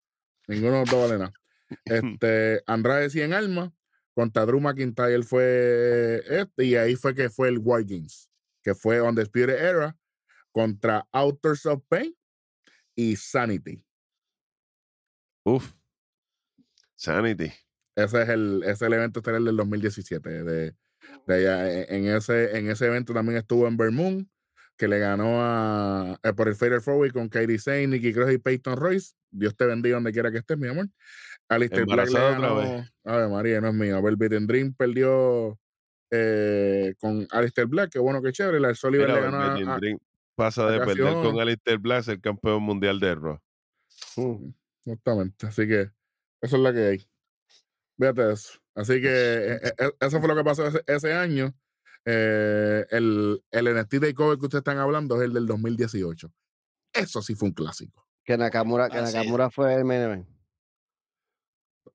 Ninguno 0.48 0.74
de 0.74 0.80
los 0.80 0.90
dos 0.90 1.02
vale 1.08 1.20
nada. 1.20 1.34
Este, 2.20 2.64
Andrade 2.66 3.12
100 3.12 3.34
almas 3.34 3.70
contra 4.18 4.48
Drew 4.48 4.60
McIntyre 4.60 5.22
fue 5.22 6.24
este, 6.28 6.66
y 6.66 6.76
ahí 6.76 6.96
fue 6.96 7.14
que 7.14 7.30
fue 7.30 7.50
el 7.50 7.60
War 7.60 7.84
Games, 7.84 8.32
que 8.64 8.74
fue 8.74 9.00
On 9.00 9.14
the 9.14 9.22
Spirit 9.22 9.56
Era 9.56 9.96
contra 10.52 11.08
Authors 11.12 11.68
of 11.68 11.84
Pain 11.88 12.18
y 12.96 13.16
Sanity. 13.16 13.86
Uf. 15.46 15.72
Sanity. 16.96 17.54
Ese 17.96 18.24
es 18.24 18.30
el, 18.30 18.64
ese 18.64 18.72
es 18.72 18.82
el 18.82 18.94
evento 18.94 19.20
estelar 19.20 19.40
del 19.40 19.56
2017. 19.56 20.44
De, 20.44 20.76
de 21.28 21.34
allá. 21.36 21.72
E- 21.72 21.96
En, 21.96 22.08
ese, 22.08 22.58
en 22.58 22.72
ese 22.72 22.88
evento 22.88 23.14
también 23.14 23.38
estuvo 23.38 23.68
en 23.68 23.78
Moon, 23.94 24.32
que 24.78 24.88
le 24.88 24.98
ganó 24.98 25.44
a, 25.44 26.20
eh, 26.24 26.34
por 26.34 26.48
el 26.48 26.56
Fatal 26.56 26.82
Four 26.82 27.14
con 27.14 27.30
Kairi 27.30 27.60
Sane, 27.60 27.86
Nikki 27.86 28.14
Cross 28.14 28.34
y 28.34 28.40
Peyton 28.40 28.78
Royce. 28.78 29.14
Dios 29.30 29.56
te 29.56 29.68
bendiga 29.68 29.98
donde 29.98 30.12
quiera 30.12 30.32
que 30.32 30.40
estés, 30.40 30.58
mi 30.58 30.70
amor. 30.70 30.88
Alistair 31.50 31.86
Black 31.86 31.98
le 31.98 32.04
Embarazada 32.04 32.38
otra 32.38 32.50
ganó. 32.50 32.56
vez. 32.78 32.94
Ave 33.06 33.28
María, 33.30 33.62
no 33.62 33.68
es 33.70 33.74
mío. 33.74 34.02
Velvet 34.02 34.32
Dream 34.42 34.74
perdió 34.74 35.58
eh, 36.12 36.94
con 37.00 37.28
Alistair 37.32 37.68
Black. 37.68 37.92
Qué 37.92 38.00
bueno, 38.00 38.22
qué 38.22 38.32
chévere. 38.32 38.74
Sullivan 38.76 39.08
Mira, 39.08 39.20
le 39.20 39.26
ganó 39.26 39.54
Velvet 39.56 39.68
a- 39.68 39.76
a, 39.76 39.98
pasa 40.36 40.68
a 40.68 40.72
de 40.72 40.80
perder 40.80 41.14
con. 41.14 41.40
Alistair 41.40 41.78
Black, 41.80 42.08
el 42.10 42.22
campeón 42.22 42.64
mundial 42.64 43.00
de 43.00 43.16
Raw. 43.16 43.40
Mm. 44.18 44.52
Justamente. 44.86 45.48
Así 45.48 45.68
que 45.68 45.82
eso 46.42 46.56
es 46.58 46.62
lo 46.62 46.74
que 46.74 46.80
hay. 46.86 47.08
Fíjate 47.98 48.32
eso. 48.34 48.60
Así 48.76 49.02
que 49.02 49.08
eh, 49.54 49.60
eh, 49.80 49.92
eso 50.00 50.20
fue 50.20 50.28
lo 50.28 50.36
que 50.36 50.44
pasó 50.44 50.68
ese, 50.68 50.82
ese 50.86 51.14
año. 51.14 51.54
Eh, 52.06 52.86
el, 52.92 53.44
el 53.52 53.76
NXT 53.76 54.00
Takeover 54.00 54.38
que 54.38 54.46
ustedes 54.46 54.60
están 54.62 54.78
hablando 54.78 55.16
es 55.18 55.24
el 55.24 55.34
del 55.34 55.48
2018. 55.48 56.32
Eso 56.94 57.22
sí 57.22 57.36
fue 57.36 57.50
un 57.50 57.54
clásico. 57.54 58.08
Que 58.24 58.38
Nakamura, 58.38 58.90
que. 58.90 59.02
Nakamura 59.02 59.50
fue 59.50 59.74
el 59.74 59.84
main 59.84 60.02
event. 60.02 60.28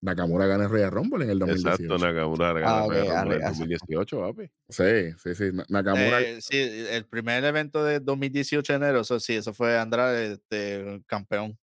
Nakamura 0.01 0.47
gana 0.47 0.65
el 0.65 0.71
Royal 0.71 0.91
Rumble 0.91 1.25
en 1.25 1.31
el 1.31 1.39
2018. 1.39 1.83
Exacto, 1.85 1.99
Nakamura 2.07 2.53
gana 2.55 2.67
Ah, 2.81 2.85
el 2.85 2.91
Royal 2.91 3.07
ok, 3.07 3.15
Rumble 3.21 3.37
en 3.37 3.43
así. 3.45 3.59
2018, 3.61 4.21
papi. 4.21 4.51
Sí, 4.69 5.13
sí, 5.23 5.35
sí. 5.35 5.51
Na- 5.53 5.67
Nakamura. 5.69 6.21
Eh, 6.21 6.41
sí, 6.41 6.57
el 6.91 7.05
primer 7.07 7.45
evento 7.45 7.85
de 7.85 8.01
2018 8.01 8.73
de 8.73 8.77
enero, 8.77 9.01
eso 9.01 9.21
sí, 9.21 9.35
eso 9.35 9.53
fue 9.53 9.79
Andrade, 9.79 10.33
este, 10.35 11.03
campeón. 11.07 11.59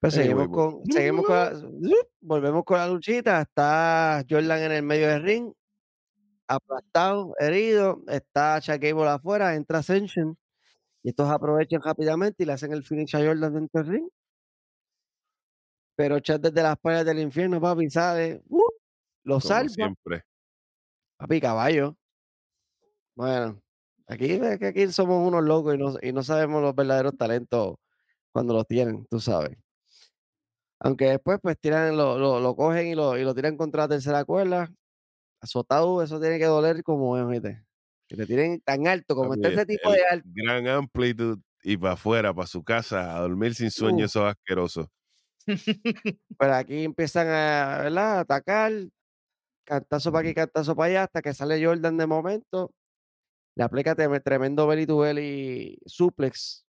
Pues 0.00 0.18
Anyway, 0.18 0.34
seguimos 0.36 0.48
vol- 0.48 0.52
con, 0.82 0.86
seguimos 0.92 1.24
con 1.26 1.34
la- 1.36 1.96
volvemos 2.20 2.64
con 2.64 2.76
la 2.78 2.88
luchita. 2.88 3.40
Está 3.40 4.22
Jordan 4.28 4.60
en 4.64 4.72
el 4.72 4.82
medio 4.82 5.08
del 5.08 5.22
ring, 5.22 5.52
aplastado, 6.46 7.34
herido. 7.38 8.02
Está 8.08 8.60
Gable 8.60 9.08
afuera, 9.08 9.54
entra 9.54 9.78
Ascension. 9.78 10.36
Y 11.02 11.08
estos 11.10 11.30
aprovechan 11.30 11.80
rápidamente 11.82 12.42
y 12.42 12.46
le 12.46 12.52
hacen 12.52 12.72
el 12.72 12.82
finish 12.84 13.16
a 13.16 13.20
Jordan 13.24 13.54
dentro 13.54 13.82
del 13.82 13.92
ring. 13.92 14.08
Pero 15.96 16.18
Chuck 16.20 16.38
desde 16.40 16.62
las 16.62 16.78
paredes 16.78 17.06
del 17.06 17.20
infierno, 17.20 17.60
papi, 17.60 17.88
sale, 17.90 18.42
¡uh! 18.48 18.62
lo 19.24 19.40
salva, 19.40 19.68
siempre. 19.68 20.24
papi, 21.16 21.40
caballo. 21.40 21.96
Bueno, 23.16 23.60
aquí, 24.08 24.40
aquí 24.42 24.88
somos 24.92 25.26
unos 25.26 25.44
locos 25.44 25.74
y 25.74 25.78
no, 25.78 25.94
y 26.02 26.12
no 26.12 26.22
sabemos 26.22 26.62
los 26.62 26.74
verdaderos 26.74 27.16
talentos 27.16 27.76
cuando 28.32 28.54
los 28.54 28.66
tienen, 28.66 29.06
tú 29.06 29.20
sabes. 29.20 29.56
Aunque 30.80 31.06
después 31.06 31.38
pues 31.40 31.56
tiran, 31.60 31.96
lo, 31.96 32.18
lo, 32.18 32.40
lo 32.40 32.56
cogen 32.56 32.88
y 32.88 32.94
lo, 32.94 33.16
y 33.16 33.22
lo 33.24 33.34
tiran 33.34 33.56
contra 33.56 33.82
la 33.84 33.88
tercera 33.88 34.24
cuerda. 34.24 34.68
Azotado, 35.40 36.02
eso 36.02 36.20
tiene 36.20 36.38
que 36.38 36.46
doler 36.46 36.82
como 36.82 37.16
es, 37.18 37.26
¿viste? 37.28 37.64
Que 38.08 38.16
te 38.16 38.26
tiren 38.26 38.60
tan 38.60 38.86
alto, 38.86 39.14
como 39.14 39.34
está 39.34 39.48
ese 39.48 39.64
tipo 39.66 39.90
de 39.92 40.04
alto. 40.10 40.28
Gran 40.32 40.66
amplitud 40.68 41.38
y 41.62 41.76
para 41.76 41.94
afuera, 41.94 42.34
para 42.34 42.46
su 42.46 42.62
casa, 42.64 43.16
a 43.16 43.20
dormir 43.20 43.54
sin 43.54 43.70
sueño, 43.70 44.04
Uh. 44.04 44.06
esos 44.06 44.24
asquerosos. 44.24 44.88
Pero 46.38 46.54
aquí 46.54 46.84
empiezan 46.84 47.28
a, 47.28 47.78
¿verdad? 47.82 48.18
a 48.18 48.20
atacar. 48.20 48.72
Cantazo 49.64 50.12
para 50.12 50.28
aquí, 50.28 50.34
cantazo 50.34 50.76
para 50.76 50.88
allá, 50.90 51.02
hasta 51.04 51.22
que 51.22 51.34
sale 51.34 51.64
Jordan 51.64 51.96
de 51.96 52.06
momento. 52.06 52.72
Le 53.56 53.64
aplica 53.64 53.94
trem- 53.96 54.22
tremendo 54.22 54.66
belly 54.66 54.86
to 54.86 54.98
belly 54.98 55.78
suplex 55.86 56.66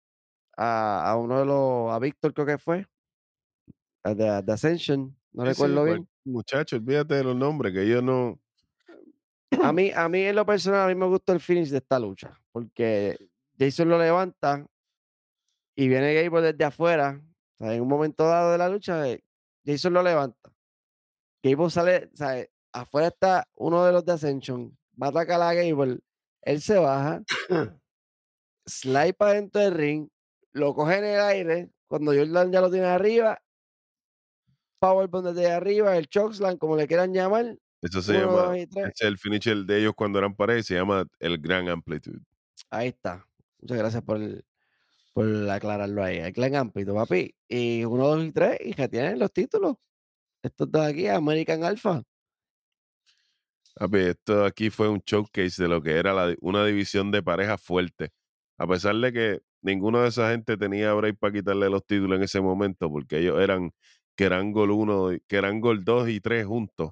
a, 0.58 1.12
a 1.12 1.18
uno 1.18 1.40
de 1.40 1.46
los, 1.46 1.94
a 1.94 2.00
Víctor 2.00 2.34
creo 2.34 2.46
que 2.48 2.58
fue, 2.58 2.88
de, 4.04 4.42
de 4.44 4.54
Ascension, 4.54 5.16
no 5.34 5.44
Sí, 5.44 5.50
recuerdo 5.52 5.84
bien. 5.86 6.08
Muchacho, 6.26 6.78
olvídate 6.78 7.16
de 7.16 7.24
los 7.24 7.36
nombres, 7.36 7.74
que 7.74 7.88
yo 7.88 8.02
no. 8.02 8.40
A 9.62 9.72
mí, 9.72 9.92
a 9.96 10.10
mí 10.10 10.22
en 10.22 10.36
lo 10.36 10.46
personal, 10.46 10.82
a 10.82 10.88
mí 10.88 10.96
me 10.96 11.06
gustó 11.08 11.34
el 11.34 11.40
finish 11.40 11.70
de 11.70 11.78
esta 11.78 12.00
lucha, 12.00 12.40
porque 12.52 13.18
Jason 13.58 13.90
lo 13.90 13.98
levanta 13.98 14.66
y 15.76 15.88
viene 15.88 16.14
Gable 16.14 16.42
desde 16.52 16.64
afuera. 16.66 17.22
O 17.58 17.64
sea, 17.64 17.74
en 17.74 17.82
un 17.82 17.88
momento 17.88 18.26
dado 18.26 18.52
de 18.52 18.58
la 18.58 18.70
lucha, 18.70 19.08
eh, 19.10 19.24
Jason 19.66 19.94
lo 19.94 20.04
levanta. 20.04 20.52
Gable 21.44 21.70
sale, 21.70 22.10
sea, 22.14 22.46
afuera 22.74 23.08
está 23.08 23.48
uno 23.56 23.86
de 23.86 23.94
los 23.94 24.06
de 24.06 24.14
Ascension, 24.14 24.78
va 25.02 25.08
a 25.08 25.10
atacar 25.12 25.42
a 25.42 25.54
Gable. 25.54 26.00
Él 26.42 26.62
se 26.62 26.78
baja, 26.78 27.24
slide 28.66 29.14
para 29.14 29.34
dentro 29.34 29.62
del 29.62 29.74
ring, 29.74 30.10
lo 30.52 30.74
coge 30.74 30.98
en 30.98 31.06
el 31.06 31.22
aire. 31.22 31.70
Cuando 31.88 32.14
Jordan 32.14 32.52
ya 32.52 32.62
lo 32.62 32.72
tiene 32.72 32.88
arriba, 32.88 33.40
Powerbomb 34.80 35.28
desde 35.28 35.52
arriba, 35.52 35.96
el 35.98 36.08
chokeslam, 36.08 36.58
como 36.58 36.76
le 36.76 36.88
quieran 36.88 37.14
llamar. 37.14 37.58
Eso 37.82 38.02
se 38.02 38.18
uno, 38.18 38.54
llama, 38.54 38.58
es 38.58 39.02
el 39.02 39.18
finisher 39.18 39.58
de 39.58 39.80
ellos 39.80 39.94
cuando 39.96 40.20
eran 40.20 40.36
pareja 40.36 40.64
se 40.64 40.76
llama 40.76 41.06
el 41.20 41.38
Gran 41.38 41.70
Amplitude. 41.70 42.20
Ahí 42.70 42.90
está. 42.90 43.26
Muchas 43.62 43.78
gracias 43.78 44.04
por, 44.04 44.20
por 45.16 45.50
aclararlo 45.50 46.04
ahí. 46.04 46.18
El 46.18 46.34
Clan 46.34 46.56
Ampito, 46.56 46.94
papi. 46.94 47.34
Y 47.48 47.86
uno, 47.86 48.08
dos 48.10 48.26
y 48.26 48.32
tres, 48.34 48.58
y 48.60 48.74
que 48.74 48.90
tienen 48.90 49.18
los 49.18 49.32
títulos. 49.32 49.78
Estos 50.44 50.70
dos 50.70 50.86
aquí, 50.86 51.08
American 51.08 51.64
Alpha. 51.64 52.04
Papi, 53.76 53.98
esto 53.98 54.44
aquí 54.44 54.70
fue 54.70 54.90
un 54.90 55.02
showcase 55.06 55.64
de 55.64 55.70
lo 55.70 55.82
que 55.82 55.94
era 55.94 56.14
una 56.42 56.66
división 56.66 57.12
de 57.12 57.24
parejas 57.24 57.62
fuerte. 57.62 58.10
A 58.58 58.68
pesar 58.68 58.94
de 58.98 59.14
que 59.14 59.42
ninguno 59.62 60.02
de 60.02 60.10
esa 60.10 60.32
gente 60.32 60.58
tenía 60.58 60.94
break 60.94 61.18
para 61.18 61.32
quitarle 61.32 61.70
los 61.70 61.86
títulos 61.86 62.18
en 62.18 62.24
ese 62.24 62.42
momento, 62.42 62.90
porque 62.90 63.20
ellos 63.20 63.40
eran 63.40 63.72
que 64.18 64.26
eran 64.26 64.52
gol 64.52 64.72
1, 64.72 65.18
que 65.28 65.38
eran 65.38 65.62
gol 65.62 65.86
2 65.86 66.10
y 66.10 66.20
3 66.20 66.46
juntos. 66.46 66.92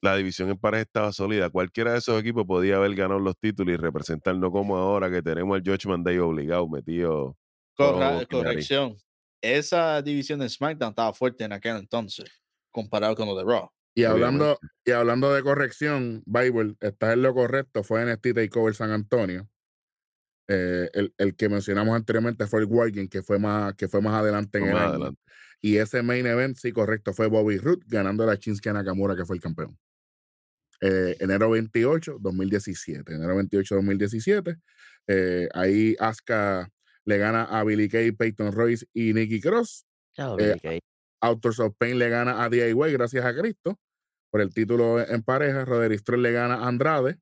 La 0.00 0.16
división 0.16 0.50
en 0.50 0.58
pareja 0.58 0.82
estaba 0.82 1.12
sólida. 1.12 1.50
Cualquiera 1.50 1.92
de 1.92 1.98
esos 1.98 2.18
equipos 2.20 2.44
podía 2.46 2.76
haber 2.76 2.94
ganado 2.94 3.20
los 3.20 3.36
títulos 3.38 3.74
y 3.74 3.76
representar, 3.76 4.36
no 4.36 4.50
como 4.50 4.76
ahora 4.76 5.10
que 5.10 5.22
tenemos 5.22 5.56
al 5.56 5.62
Judgment 5.64 6.04
Day 6.04 6.18
obligado, 6.18 6.68
metido. 6.68 7.36
Corra- 7.76 8.26
corrección. 8.26 8.96
Esa 9.40 10.00
división 10.02 10.40
de 10.40 10.48
SmackDown 10.48 10.90
estaba 10.90 11.12
fuerte 11.12 11.44
en 11.44 11.52
aquel 11.52 11.76
entonces, 11.76 12.30
comparado 12.70 13.14
con 13.16 13.26
lo 13.26 13.36
de 13.36 13.44
Raw. 13.44 13.68
Y 13.94 14.04
hablando, 14.04 14.44
Obviamente. 14.44 14.66
y 14.86 14.90
hablando 14.92 15.32
de 15.34 15.42
corrección, 15.42 16.22
Bible, 16.24 16.74
estás 16.80 17.12
en 17.14 17.22
lo 17.22 17.34
correcto, 17.34 17.82
fue 17.82 18.04
NXT 18.06 18.34
Takeover 18.34 18.74
San 18.74 18.90
Antonio. 18.90 19.48
Eh, 20.48 20.90
el, 20.92 21.14
el 21.18 21.34
que 21.36 21.48
mencionamos 21.48 21.94
anteriormente 21.94 22.46
fue 22.46 22.60
el 22.60 22.66
Wargame, 22.66 23.08
que 23.08 23.22
fue 23.22 23.38
más, 23.38 23.74
que 23.74 23.88
fue 23.88 24.00
más 24.02 24.14
adelante 24.14 24.58
en 24.58 24.64
el 24.64 24.76
año. 24.76 25.14
Y 25.60 25.76
ese 25.76 26.02
main 26.02 26.26
event, 26.26 26.56
sí, 26.56 26.72
correcto, 26.72 27.12
fue 27.12 27.28
Bobby 27.28 27.56
Roode 27.58 27.82
ganando 27.86 28.28
a 28.28 28.34
Shinsuke 28.34 28.72
Nakamura, 28.72 29.14
que 29.14 29.24
fue 29.24 29.36
el 29.36 29.42
campeón. 29.42 29.78
Eh, 30.80 31.16
enero 31.20 31.50
28, 31.50 32.18
2017. 32.20 33.14
Enero 33.14 33.36
28, 33.36 33.74
2017. 33.76 34.56
eh, 35.06 35.48
ahí 35.54 35.96
Asuka 36.00 36.68
le 37.04 37.18
gana 37.18 37.44
a 37.44 37.62
Billy 37.64 37.88
Kay, 37.88 38.12
Peyton 38.12 38.52
Royce 38.52 38.86
y 38.92 39.12
Nikki 39.12 39.40
Cross. 39.40 39.84
Chao, 40.14 40.36
Eh. 40.38 40.80
Authors 41.20 41.60
of 41.60 41.74
Pain 41.78 41.98
le 41.98 42.08
gana 42.08 42.42
a 42.42 42.48
DIY, 42.48 42.92
gracias 42.92 43.24
a 43.24 43.32
Cristo, 43.32 43.78
por 44.30 44.40
el 44.40 44.52
título 44.52 45.00
en 45.00 45.22
pareja. 45.22 45.64
Roderick 45.64 46.00
Strong 46.00 46.20
le 46.20 46.32
gana 46.32 46.54
a 46.56 46.66
Andrade. 46.68 47.18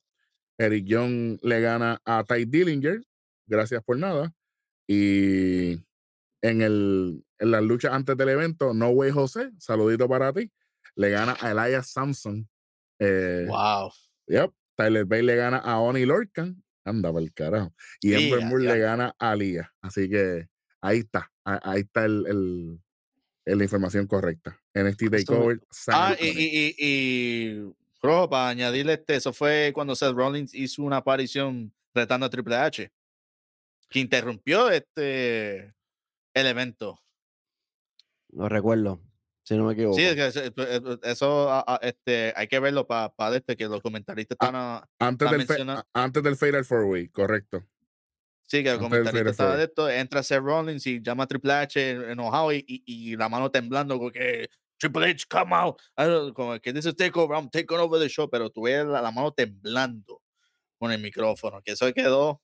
Eric 0.59 0.85
Young 0.87 1.39
le 1.43 1.61
gana 1.61 2.01
a 2.07 2.25
Ty 2.25 2.45
Dillinger, 2.47 3.03
gracias 3.51 3.83
por 3.85 3.99
nada. 3.99 4.33
Y 4.87 5.73
en, 6.43 6.63
el, 6.63 7.25
en 7.39 7.51
las 7.51 7.63
luchas 7.63 7.93
antes 7.93 8.17
del 8.17 8.31
evento, 8.31 8.73
No 8.75 8.89
Way 8.91 9.11
José, 9.11 9.51
saludito 9.59 10.09
para 10.09 10.33
ti, 10.33 10.51
le 10.97 11.11
gana 11.11 11.37
a 11.41 11.51
Elias 11.51 11.91
Samson. 11.93 12.49
Eh, 12.99 13.45
Wow. 13.49 13.93
yep, 14.27 14.51
Tyler 14.77 15.05
Bay 15.05 15.23
le 15.23 15.37
gana 15.37 15.59
a 15.59 15.79
Oni 15.81 16.05
Lorcan, 16.07 16.63
anda 16.85 17.13
para 17.13 17.25
el 17.25 17.33
carajo. 17.33 17.75
Y 18.01 18.15
Ember 18.15 18.41
Ya, 18.41 18.47
Moore 18.47 18.65
ya. 18.65 18.73
le 18.75 18.79
gana 18.81 19.15
a 19.19 19.37
Lía. 19.37 19.73
Así 19.81 20.09
que 20.09 20.49
ahí 20.81 20.99
está, 21.01 21.31
ahí 21.45 21.81
está 21.83 22.05
el, 22.05 22.25
el- 22.27 22.81
el- 23.47 23.59
la 23.59 23.65
información 23.65 24.07
correcta. 24.07 24.59
NXT 24.75 25.03
Eso- 25.03 25.11
Takeover. 25.11 25.61
Ah, 25.89 26.17
y, 26.21 26.27
y, 26.29 26.31
y, 26.43 26.75
y 26.79 27.75
Rojo, 28.03 28.29
para 28.31 28.49
añadirle 28.49 28.95
este, 28.95 29.17
eso 29.17 29.33
fue 29.33 29.73
cuando 29.75 29.95
Seth 29.95 30.15
Rollins 30.15 30.55
hizo 30.55 30.83
una 30.83 30.97
aparición 30.99 31.73
retando 31.95 32.27
a 32.27 32.31
Triple 32.31 32.57
H, 32.57 32.91
que 33.91 33.99
interrumpió 33.99 34.71
este 34.71 35.75
el 36.35 36.47
evento. 36.47 36.99
No 38.33 38.49
recuerdo, 38.49 39.01
si 39.43 39.57
no 39.57 39.65
me 39.65 39.73
equivoco. 39.73 39.97
Sí, 39.97 40.05
es 40.05 40.15
que 40.15 40.27
eso, 40.29 40.41
eso- 40.41 41.03
eso, 41.03 41.51
ah, 41.51 41.65
ah, 41.67 41.79
este, 41.83 42.33
hay 42.37 42.47
que 42.47 42.61
verlo 42.61 42.87
para 42.87 43.13
este, 43.37 43.57
que 43.57 43.67
los 43.67 43.81
comentaristas 43.83 44.37
están 44.41 44.55
a- 44.55 44.89
antes, 45.01 45.29
del 45.31 45.47
fe- 45.47 45.65
antes 45.93 46.23
del 46.23 46.37
Fatal 46.37 46.65
Four 46.65 46.85
Way, 46.85 47.09
correcto. 47.09 47.67
Sí, 48.47 48.63
que 48.65 48.71
el 48.71 48.79
comentarista 48.79 49.31
estaba 49.31 49.57
de 49.57 49.65
esto, 49.65 49.89
entra 49.89 50.23
Seth 50.23 50.43
Rollins 50.43 50.87
y 50.87 51.01
llama 51.03 51.25
a 51.25 51.27
Triple 51.27 51.53
H 51.53 51.91
enojado 52.13 52.53
y, 52.53 52.65
y, 52.67 52.83
y 53.13 53.17
la 53.17 53.29
mano 53.29 53.51
temblando 53.51 53.97
porque 53.99 54.49
Triple 54.77 55.11
H, 55.11 55.25
come 55.29 55.55
out. 55.55 55.79
Como 56.35 56.59
que 56.61 56.73
dice 56.73 56.93
takeover, 56.93 57.37
I'm 57.37 57.49
taking 57.51 57.79
over 57.79 58.01
the 58.01 58.09
show, 58.09 58.29
pero 58.29 58.51
tú 58.51 58.63
ves 58.63 58.85
la, 58.87 59.03
la 59.03 59.11
mano 59.13 59.33
temblando 59.33 60.21
con 60.79 60.91
el 60.91 61.01
micrófono, 61.01 61.61
que 61.63 61.73
eso 61.73 61.93
quedó 61.93 62.41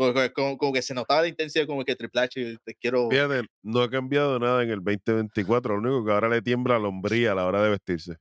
como, 0.00 0.14
que- 0.14 0.32
como- 0.32 0.56
como 0.56 0.72
que 0.72 0.80
se 0.80 0.94
notaba 0.94 1.20
la 1.20 1.28
intensidad, 1.28 1.66
como 1.66 1.84
que 1.84 1.94
Triple 1.94 2.22
H, 2.22 2.56
te 2.64 2.74
quiero. 2.74 3.10
Fíjate, 3.10 3.42
no 3.62 3.82
ha 3.82 3.90
cambiado 3.90 4.38
nada 4.38 4.62
en 4.62 4.70
el 4.70 4.82
2024. 4.82 5.78
Lo 5.78 5.80
único 5.90 6.06
que 6.06 6.12
ahora 6.12 6.28
le 6.30 6.40
tiembla 6.40 6.78
la 6.78 6.88
hombría 6.88 7.32
a 7.32 7.34
la 7.34 7.44
hora 7.44 7.62
de 7.62 7.70
vestirse. 7.70 8.16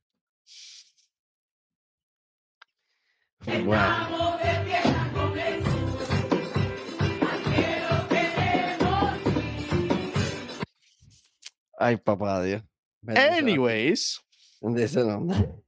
Ay, 11.78 11.98
papá 11.98 12.44
Dios. 12.44 12.64
Anyways, 13.08 14.20
Dice 14.62 15.04
no. 15.06 15.26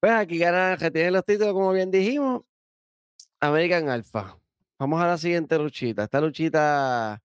pues 0.00 0.12
aquí 0.12 0.38
ganan, 0.38 0.76
que 0.76 0.90
tienen 0.90 1.12
los 1.12 1.24
títulos, 1.24 1.52
como 1.52 1.72
bien 1.72 1.90
dijimos. 1.90 2.42
American 3.48 3.88
Alpha. 3.88 4.36
Vamos 4.78 5.00
a 5.00 5.06
la 5.06 5.18
siguiente 5.18 5.58
luchita. 5.58 6.04
Esta 6.04 6.20
luchita. 6.20 7.22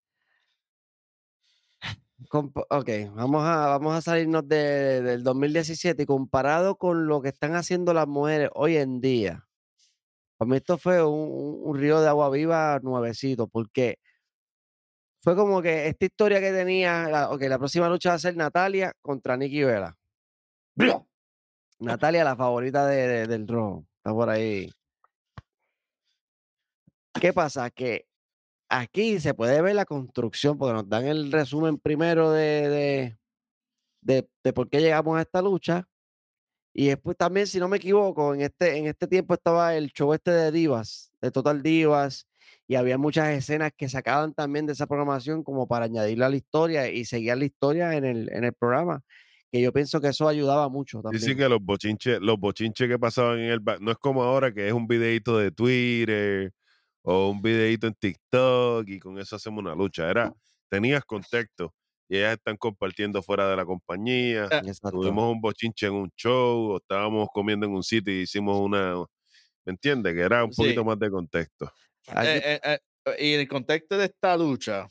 Ok, 2.69 2.89
vamos 3.13 3.43
a, 3.43 3.67
vamos 3.67 3.95
a 3.95 4.01
salirnos 4.01 4.47
de- 4.47 5.01
del 5.01 5.23
2017 5.23 6.03
y 6.03 6.05
comparado 6.05 6.75
con 6.77 7.07
lo 7.07 7.21
que 7.21 7.29
están 7.29 7.55
haciendo 7.55 7.93
las 7.93 8.07
mujeres 8.07 8.49
hoy 8.53 8.77
en 8.77 9.01
día. 9.01 9.47
Para 10.37 10.49
mí 10.49 10.57
esto 10.57 10.77
fue 10.77 11.03
un, 11.03 11.75
río 11.77 11.99
de 11.99 12.07
agua 12.07 12.29
viva 12.29 12.79
nuevecito, 12.81 13.47
porque 13.47 13.97
fue 15.23 15.35
como 15.35 15.61
que 15.61 15.87
esta 15.87 16.05
historia 16.05 16.39
que 16.39 16.51
tenía, 16.51 17.09
la, 17.09 17.31
ok, 17.31 17.41
la 17.43 17.57
próxima 17.59 17.89
lucha 17.89 18.09
va 18.09 18.15
a 18.15 18.19
ser 18.19 18.35
Natalia 18.37 18.93
contra 19.01 19.35
Nikki 19.35 19.63
Vela. 19.63 19.95
Natalia, 21.79 22.23
la 22.23 22.35
favorita 22.35 22.85
de- 22.87 23.07
de- 23.07 23.27
del 23.27 23.47
rojo, 23.47 23.85
está 23.97 24.11
por 24.13 24.29
ahí. 24.29 24.71
¿Qué 27.19 27.33
pasa? 27.33 27.69
Que 27.69 28.05
aquí 28.69 29.19
se 29.19 29.33
puede 29.33 29.61
ver 29.61 29.75
la 29.75 29.85
construcción, 29.85 30.57
porque 30.57 30.73
nos 30.73 30.87
dan 30.89 31.05
el 31.05 31.31
resumen 31.31 31.77
primero 31.77 32.31
de, 32.31 32.69
de, 32.69 33.17
de- 34.01 34.29
de 34.43 34.53
por 34.53 34.69
qué 34.69 34.79
llegamos 34.81 35.17
a 35.17 35.21
esta 35.21 35.41
lucha. 35.41 35.87
Y 36.73 36.87
después 36.87 37.17
también, 37.17 37.47
si 37.47 37.59
no 37.59 37.67
me 37.67 37.77
equivoco, 37.77 38.33
en 38.33 38.41
este, 38.41 38.77
en 38.77 38.85
este 38.87 39.05
tiempo 39.07 39.33
estaba 39.33 39.75
el 39.75 39.91
show 39.91 40.13
este 40.13 40.31
de 40.31 40.51
Divas, 40.53 41.11
de 41.21 41.29
Total 41.29 41.61
Divas, 41.61 42.27
y 42.65 42.75
había 42.75 42.97
muchas 42.97 43.29
escenas 43.29 43.71
que 43.75 43.89
sacaban 43.89 44.33
también 44.33 44.65
de 44.65 44.71
esa 44.73 44.87
programación 44.87 45.43
como 45.43 45.67
para 45.67 45.85
añadirle 45.85 46.23
a 46.23 46.29
la 46.29 46.37
historia 46.37 46.89
y 46.89 47.03
seguir 47.03 47.35
la 47.35 47.43
historia 47.43 47.93
en 47.97 48.05
el, 48.05 48.29
en 48.31 48.45
el 48.45 48.53
programa, 48.53 49.01
que 49.51 49.61
yo 49.61 49.73
pienso 49.73 49.99
que 49.99 50.07
eso 50.07 50.29
ayudaba 50.29 50.69
mucho 50.69 51.01
también. 51.01 51.21
sí 51.21 51.35
que 51.35 51.49
los 51.49 51.61
bochinches, 51.61 52.21
los 52.21 52.39
bochinches 52.39 52.87
que 52.87 52.97
pasaban 52.97 53.39
en 53.39 53.51
el 53.51 53.61
no 53.81 53.91
es 53.91 53.97
como 53.97 54.23
ahora 54.23 54.53
que 54.53 54.65
es 54.67 54.73
un 54.73 54.87
videito 54.87 55.37
de 55.37 55.51
Twitter 55.51 56.53
o 57.03 57.29
un 57.29 57.41
videito 57.41 57.87
en 57.87 57.93
TikTok 57.93 58.87
y 58.87 58.99
con 58.99 59.17
eso 59.19 59.35
hacemos 59.35 59.59
una 59.63 59.75
lucha. 59.75 60.09
Era, 60.09 60.33
tenías 60.69 61.03
contexto 61.05 61.73
y 62.07 62.17
ellas 62.17 62.33
están 62.33 62.57
compartiendo 62.57 63.21
fuera 63.23 63.49
de 63.49 63.55
la 63.55 63.65
compañía. 63.65 64.45
Eh, 64.51 64.61
Exacto. 64.67 64.91
Tuvimos 64.99 65.31
un 65.31 65.41
bochinche 65.41 65.87
en 65.87 65.93
un 65.93 66.11
show 66.15 66.71
o 66.73 66.77
estábamos 66.77 67.27
comiendo 67.33 67.65
en 67.65 67.73
un 67.73 67.83
sitio 67.83 68.13
y 68.13 68.21
hicimos 68.23 68.59
una, 68.59 68.95
¿me 69.65 69.71
entiendes? 69.71 70.13
Que 70.13 70.21
era 70.21 70.43
un 70.43 70.51
Sí. 70.53 70.61
poquito 70.61 70.83
más 70.83 70.99
de 70.99 71.09
contexto. 71.09 71.71
Aquí- 72.07 72.27
eh, 72.27 72.59
eh, 72.63 72.79
eh, 73.05 73.15
y 73.19 73.33
en 73.33 73.39
el 73.41 73.47
contexto 73.47 73.97
de 73.97 74.05
esta 74.05 74.35
lucha, 74.37 74.87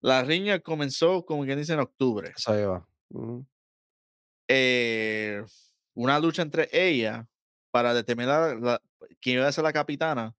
la 0.00 0.22
riña 0.24 0.58
comenzó, 0.58 1.24
como 1.24 1.44
quien 1.44 1.58
dice, 1.58 1.72
en 1.74 1.80
octubre. 1.80 2.32
ahí 2.46 2.64
va. 2.64 2.86
Eh, 4.48 5.42
una 5.94 6.18
lucha 6.18 6.42
entre 6.42 6.68
ella 6.72 7.26
para 7.70 7.94
determinar 7.94 8.56
la- 8.60 8.82
quién 9.20 9.36
iba 9.38 9.46
a 9.46 9.52
ser 9.52 9.64
la 9.64 9.72
capitana 9.72 10.34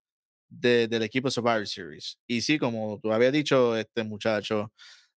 de- 0.48 0.88
del 0.88 1.02
equipo 1.02 1.30
Survivor 1.30 1.66
Series. 1.66 2.18
Y 2.26 2.40
sí, 2.42 2.58
como 2.58 2.98
tú 3.00 3.12
habías 3.12 3.32
dicho, 3.32 3.76
este 3.76 4.04
muchacho, 4.04 4.72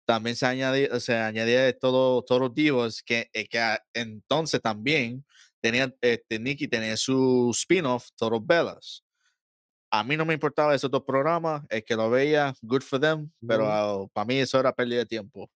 también 0.06 0.36
se 0.36 0.46
añadía, 0.46 1.00
se 1.00 1.16
añadía 1.16 1.76
todo, 1.78 2.22
todos 2.22 2.40
los 2.42 2.54
divos 2.54 3.02
que, 3.02 3.28
eh, 3.32 3.46
que 3.48 3.78
entonces 3.94 4.60
también 4.60 5.24
tenía, 5.60 5.94
este, 6.00 6.38
Nicky 6.38 6.68
tenía 6.68 6.96
su 6.96 7.50
spin-off, 7.54 8.08
Total 8.16 8.40
Bellas. 8.42 9.02
A 9.90 10.04
mí 10.04 10.16
no 10.16 10.24
me 10.26 10.34
importaba 10.34 10.74
esos 10.74 10.90
dos 10.90 11.04
programas, 11.06 11.62
el 11.70 11.84
que 11.84 11.96
lo 11.96 12.10
veía, 12.10 12.52
good 12.62 12.82
for 12.82 13.00
them, 13.00 13.30
pero 13.46 14.10
para 14.12 14.24
mí 14.26 14.36
eso 14.38 14.58
era 14.60 14.74
pérdida 14.74 14.98
de 14.98 15.06
tiempo. 15.06 15.50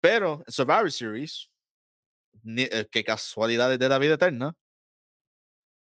Pero 0.00 0.44
Survivor 0.48 0.92
Series, 0.92 1.48
ni- 2.42 2.62
eh, 2.64 2.86
qué 2.90 3.02
casualidades 3.04 3.78
de 3.78 3.88
la 3.88 3.98
vida 3.98 4.14
eterna, 4.14 4.54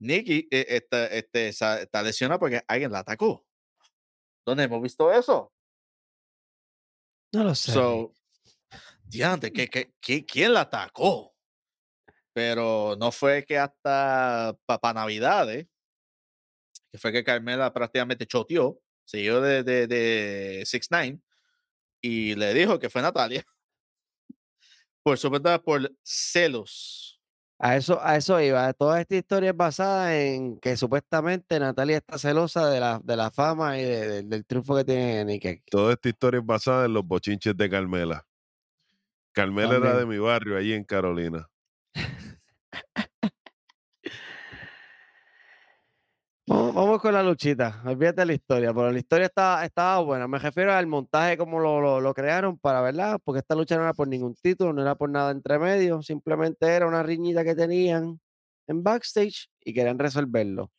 Nikki 0.00 0.48
eh, 0.50 0.66
está, 0.68 1.06
este, 1.06 1.48
está, 1.48 2.02
lesionada 2.02 2.38
porque 2.38 2.62
alguien 2.66 2.90
la 2.90 3.00
atacó. 3.00 3.46
¿Dónde 4.46 4.64
hemos 4.64 4.82
visto 4.82 5.12
eso? 5.12 5.52
No 7.32 7.44
lo 7.44 7.54
sé. 7.54 7.72
So, 7.72 8.14
diante, 9.04 9.52
¿qué, 9.52 9.68
qué, 9.68 9.94
qué- 10.00 10.24
quién 10.24 10.54
la 10.54 10.62
atacó? 10.62 11.36
Pero 12.32 12.96
no 12.98 13.12
fue 13.12 13.44
que 13.44 13.58
hasta 13.58 14.56
para 14.66 14.94
Navidades, 14.94 15.66
que 16.90 16.98
fue 16.98 17.12
que 17.12 17.22
Carmela 17.22 17.72
prácticamente 17.72 18.26
choteó, 18.26 18.80
siguió 19.04 19.40
de, 19.40 19.62
de, 19.62 19.86
de 19.86 20.62
6ix9ine 20.62 21.20
y 22.00 22.34
le 22.34 22.54
dijo 22.54 22.78
que 22.78 22.88
fue 22.88 23.02
Natalia. 23.02 23.44
Por 25.02 25.18
supuesto, 25.18 25.62
por 25.62 25.90
celos. 26.02 27.09
A 27.62 27.76
eso, 27.76 28.00
a 28.02 28.16
eso 28.16 28.40
iba. 28.40 28.72
Toda 28.72 29.02
esta 29.02 29.16
historia 29.16 29.50
es 29.50 29.56
basada 29.56 30.16
en 30.18 30.58
que 30.60 30.78
supuestamente 30.78 31.60
Natalia 31.60 31.98
está 31.98 32.16
celosa 32.18 32.70
de 32.70 32.80
la, 32.80 33.00
de 33.04 33.16
la 33.16 33.30
fama 33.30 33.78
y 33.78 33.82
de- 33.82 34.08
de- 34.08 34.22
del 34.22 34.46
triunfo 34.46 34.74
que 34.76 34.84
tiene 34.84 35.24
Nicky. 35.26 35.62
Toda 35.70 35.92
esta 35.92 36.08
historia 36.08 36.40
es 36.40 36.46
basada 36.46 36.86
en 36.86 36.94
los 36.94 37.04
bochinches 37.06 37.54
de 37.54 37.68
Carmela. 37.68 38.24
Carmela 39.32 39.76
era 39.76 39.96
de 39.98 40.06
mi 40.06 40.18
barrio, 40.18 40.56
allí 40.56 40.72
en 40.72 40.84
Carolina. 40.84 41.46
Vamos, 46.50 46.74
vamos 46.74 47.00
con 47.00 47.14
la 47.14 47.22
luchita. 47.22 47.80
Olvídate 47.84 48.22
de 48.22 48.26
la 48.26 48.32
historia, 48.32 48.74
pero 48.74 48.90
la 48.90 48.98
historia 48.98 49.26
estaba, 49.26 49.64
estaba 49.64 50.00
buena. 50.00 50.26
Me 50.26 50.36
refiero 50.38 50.72
al 50.72 50.86
montaje, 50.88 51.36
como 51.36 51.60
lo, 51.60 51.80
lo, 51.80 52.00
lo 52.00 52.12
crearon 52.12 52.58
para, 52.58 52.80
¿verdad? 52.80 53.20
Porque 53.22 53.38
esta 53.38 53.54
lucha 53.54 53.76
no 53.76 53.82
era 53.82 53.94
por 53.94 54.08
ningún 54.08 54.34
título, 54.34 54.72
no 54.72 54.82
era 54.82 54.96
por 54.96 55.08
nada 55.10 55.30
entre 55.30 55.60
medio, 55.60 56.02
simplemente 56.02 56.66
era 56.66 56.88
una 56.88 57.04
riñita 57.04 57.44
que 57.44 57.54
tenían 57.54 58.20
en 58.66 58.82
backstage 58.82 59.48
y 59.64 59.72
querían 59.72 59.98
resolverlo. 60.00 60.72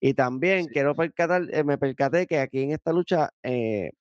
Y 0.00 0.14
también 0.14 0.66
quiero 0.68 0.94
percatar, 0.96 1.42
eh, 1.52 1.64
me 1.64 1.78
percaté 1.78 2.26
que 2.26 2.38
aquí 2.40 2.60
en 2.62 2.72
esta 2.72 2.92
lucha, 2.92 3.30
eh, 3.42 3.92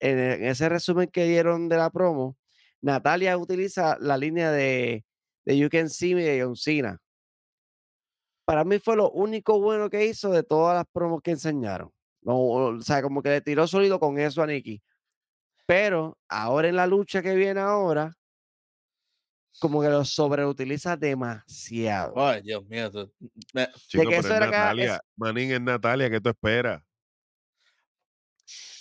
en, 0.00 0.18
e- 0.20 0.34
en 0.36 0.44
ese 0.46 0.68
resumen 0.70 1.08
que 1.10 1.24
dieron 1.26 1.68
de 1.70 1.78
la 1.78 1.90
promo, 1.90 2.36
Natalia 2.82 3.38
utiliza 3.38 3.98
la 4.00 4.18
línea 4.18 4.52
de, 4.52 5.04
de 5.46 5.58
You 5.58 5.70
Can 5.70 5.90
See 5.90 6.14
Me 6.16 6.24
de 6.24 6.42
John 6.44 6.56
Cena 6.56 7.01
para 8.52 8.64
mí 8.64 8.78
fue 8.78 8.96
lo 8.96 9.10
único 9.12 9.58
bueno 9.58 9.88
que 9.88 10.04
hizo 10.04 10.28
de 10.30 10.42
todas 10.42 10.76
las 10.76 10.84
promos 10.92 11.22
que 11.22 11.30
enseñaron. 11.30 11.90
O 12.26 12.78
sea, 12.82 13.00
como 13.00 13.22
que 13.22 13.30
le 13.30 13.40
tiró 13.40 13.66
sólido 13.66 13.98
con 13.98 14.18
eso 14.18 14.42
a 14.42 14.46
Nikki. 14.46 14.82
Pero 15.64 16.18
ahora 16.28 16.68
en 16.68 16.76
la 16.76 16.86
lucha 16.86 17.22
que 17.22 17.34
viene 17.34 17.60
ahora, 17.60 18.14
como 19.58 19.80
que 19.80 19.88
lo 19.88 20.04
sobreutiliza 20.04 20.98
demasiado. 20.98 22.12
Ay, 22.14 22.42
Dios 22.42 22.62
mío. 22.66 22.90
tú- 22.90 23.10
me- 23.54 23.68
Chico, 23.88 24.02
que 24.02 24.08
pero 24.10 24.10
eso 24.20 24.28
es 24.28 24.34
era 24.36 24.50
cada- 24.50 24.64
Natalia. 24.64 24.94
es- 24.96 25.00
Manín 25.16 25.52
es 25.52 25.60
Natalia, 25.62 26.10
¿qué 26.10 26.20
tú 26.20 26.28
esperas? 26.28 26.82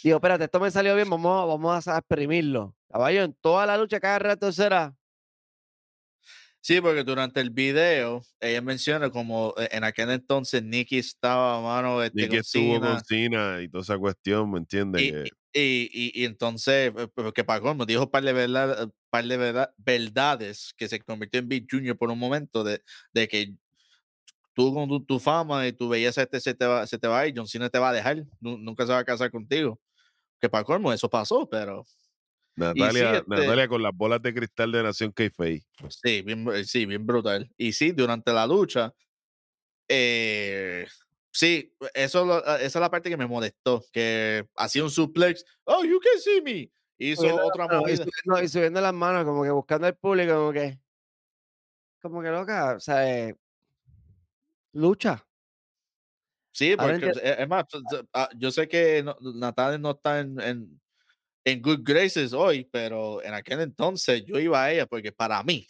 Digo, 0.04 0.18
espérate, 0.18 0.44
esto 0.44 0.60
me 0.60 0.70
salió 0.70 0.94
bien, 0.96 1.10
vamos, 1.10 1.48
vamos 1.48 1.88
a 1.88 1.98
exprimirlo. 2.00 2.76
Caballo, 2.90 3.24
en 3.24 3.34
toda 3.36 3.66
la 3.66 3.78
lucha 3.78 4.02
cada 4.02 4.20
rato 4.20 4.52
será. 4.52 4.94
Sí, 6.64 6.80
porque 6.80 7.04
durante 7.04 7.40
el 7.42 7.50
video 7.50 8.22
ella 8.40 8.62
menciona 8.62 9.10
como 9.10 9.54
eh, 9.58 9.68
en 9.72 9.84
aquel 9.84 10.12
entonces 10.12 10.62
Nicky 10.64 11.00
estaba 11.00 11.60
mano 11.62 12.04
este, 12.04 12.16
Ni 12.16 12.22
que 12.24 12.28
con 12.30 12.40
estuvo 12.40 12.80
con 12.80 13.00
Cena 13.04 13.62
y 13.62 13.68
toda 13.68 13.82
esa 13.82 13.98
cuestión, 13.98 14.52
¿me 14.52 14.60
entiendes? 14.60 15.32
y, 15.54 15.60
y, 15.60 15.90
y- 15.92 16.22
y 16.22 16.26
entonces 16.26 16.94
eh, 16.96 17.08
pero 17.16 17.34
que 17.34 17.44
pagó, 17.44 17.74
me 17.74 17.86
dijo 17.86 18.04
un 18.04 18.12
par 18.12 18.24
de, 18.24 18.34
verdad, 18.34 18.90
par 19.10 19.26
de 19.26 19.38
verdad- 19.38 19.74
verdades 19.78 20.74
que 20.78 20.88
se 20.88 21.00
convirtió 21.02 21.40
en 21.40 21.48
Big 21.50 21.68
Junior 21.70 21.98
por 21.98 22.12
un 22.12 22.20
momento 22.20 22.64
de, 22.64 22.82
de 23.14 23.28
que 23.28 23.56
tú 24.54 24.74
con 24.74 24.88
tu, 24.90 25.04
tu 25.06 25.20
fama 25.20 25.68
y 25.68 25.74
tu 25.74 25.90
belleza 25.90 26.24
este 26.24 26.40
se 26.40 26.54
te 26.54 26.66
va, 26.66 26.86
se 26.88 26.98
te 26.98 27.08
va 27.08 27.20
a 27.22 27.28
ir, 27.28 27.34
John 27.36 27.48
Cena 27.48 27.70
te 27.70 27.80
va 27.80 27.90
a 27.90 27.94
dejar, 27.94 28.26
nu- 28.40 28.58
nunca 28.58 28.86
se 28.86 28.92
va 28.94 29.00
a 29.00 29.06
casar 29.06 29.32
contigo. 29.32 29.80
Que 30.42 30.50
para 30.50 30.64
colmo 30.66 30.94
eso 30.94 31.10
pasó, 31.10 31.50
pero 31.50 31.86
Natalia, 32.68 33.18
este- 33.18 33.30
Natalia 33.30 33.68
con 33.68 33.82
las 33.84 33.92
bolas 33.96 34.22
de 34.22 34.34
cristal 34.34 34.72
de 34.72 34.84
Nación 34.84 35.12
K-Fei. 35.12 35.64
Sí, 35.90 36.22
bien, 36.22 36.46
br- 36.46 36.64
sí, 36.64 36.86
bien 36.86 37.06
brutal. 37.06 37.50
Y 37.58 37.74
sí, 37.74 37.92
durante 37.92 38.32
la 38.32 38.46
lucha, 38.48 38.94
eh, 39.88 40.88
sí, 41.32 41.74
eso, 41.94 42.26
lo- 42.26 42.44
ah, 42.46 42.56
esa 42.58 42.66
es 42.80 42.82
la 42.82 42.90
parte 42.90 43.10
que 43.10 43.18
me 43.18 43.28
molestó, 43.28 43.84
que 43.92 44.48
hacía 44.56 44.84
un 44.84 44.90
suplex, 44.90 45.44
oh, 45.66 45.84
you 45.84 46.00
can 46.00 46.20
see 46.22 46.42
me, 46.42 46.72
hizo 46.98 47.24
las 47.24 47.46
otra 47.46 47.66
y 47.66 47.78
movida. 47.78 48.06
subiendo, 48.06 48.44
y 48.44 48.48
subiendo 48.48 48.82
las 48.82 48.94
manos, 48.94 49.26
como 49.26 49.44
que 49.44 49.52
buscando 49.52 49.88
al 49.88 49.96
público, 49.96 50.34
como 50.36 50.54
que. 50.54 50.80
Como 52.02 52.22
que 52.24 52.30
loca, 52.30 52.76
o 52.78 52.80
sea, 52.80 53.08
eh, 53.08 53.36
lucha. 54.74 55.24
Sí, 56.54 56.76
porque 56.76 57.12
eh, 57.24 57.36
es 57.40 57.48
más, 57.48 57.66
ah, 58.14 58.30
yo 58.36 58.52
sé 58.52 58.68
que 58.68 59.04
no- 59.04 59.16
Natalia 59.36 59.78
no 59.78 59.92
está 59.92 60.20
en, 60.20 60.40
en, 60.42 60.81
en 61.46 61.62
good 61.62 61.80
graces 61.84 62.34
hoy, 62.34 62.68
pero 62.72 63.22
en 63.24 63.34
aquel 63.34 63.62
entonces 63.62 64.24
yo 64.26 64.40
iba 64.40 64.64
a 64.64 64.72
ella 64.72 64.86
porque 64.86 65.12
para 65.12 65.42
mí, 65.44 65.68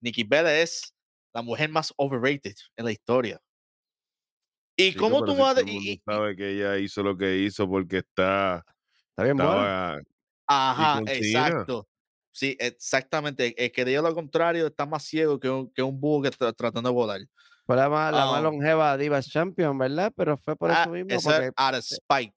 Nikki 0.00 0.24
Bella 0.24 0.60
es 0.60 0.94
la 1.34 1.42
mujer 1.42 1.70
más 1.70 1.92
overrated 1.96 2.54
en 2.76 2.84
la 2.84 2.92
historia. 2.92 3.40
¿Y 4.76 4.94
cómo 4.94 5.24
tú 5.24 5.32
si 5.32 5.38
vas 5.38 5.58
a... 5.58 5.62
y- 5.62 6.02
sabe 6.04 6.36
que 6.36 6.50
ella 6.50 6.78
hizo 6.78 7.02
lo 7.02 7.16
que 7.16 7.38
hizo 7.38 7.68
porque 7.68 7.98
está, 7.98 8.64
Está 9.10 9.24
bien 9.24 9.36
estaba 9.36 10.00
Ajá, 10.46 11.00
exacto. 11.06 11.88
Sí, 12.34 12.56
exactamente. 12.58 13.54
El 13.62 13.70
que 13.72 13.84
diga 13.84 14.00
lo 14.00 14.14
contrario 14.14 14.66
está 14.66 14.86
más 14.86 15.04
ciego 15.04 15.38
que 15.38 15.50
un, 15.50 15.70
que 15.70 15.82
un 15.82 16.00
búho 16.00 16.22
que 16.22 16.28
está 16.28 16.52
tratando 16.52 16.88
de 16.88 16.94
volar. 16.94 17.20
Fue 17.66 17.76
la 17.76 17.88
más, 17.88 18.12
la 18.12 18.26
más 18.26 18.38
Ah. 18.38 18.42
longeva 18.42 18.96
Divas 18.96 19.28
Champion, 19.28 19.76
¿verdad? 19.76 20.12
Pero 20.16 20.36
fue 20.38 20.56
por 20.56 20.70
Ah, 20.70 20.82
eso 20.82 20.90
mismo, 20.90 21.20
porque, 21.22 21.50
out 21.56 21.74
of 21.74 21.84
spite. 21.84 22.34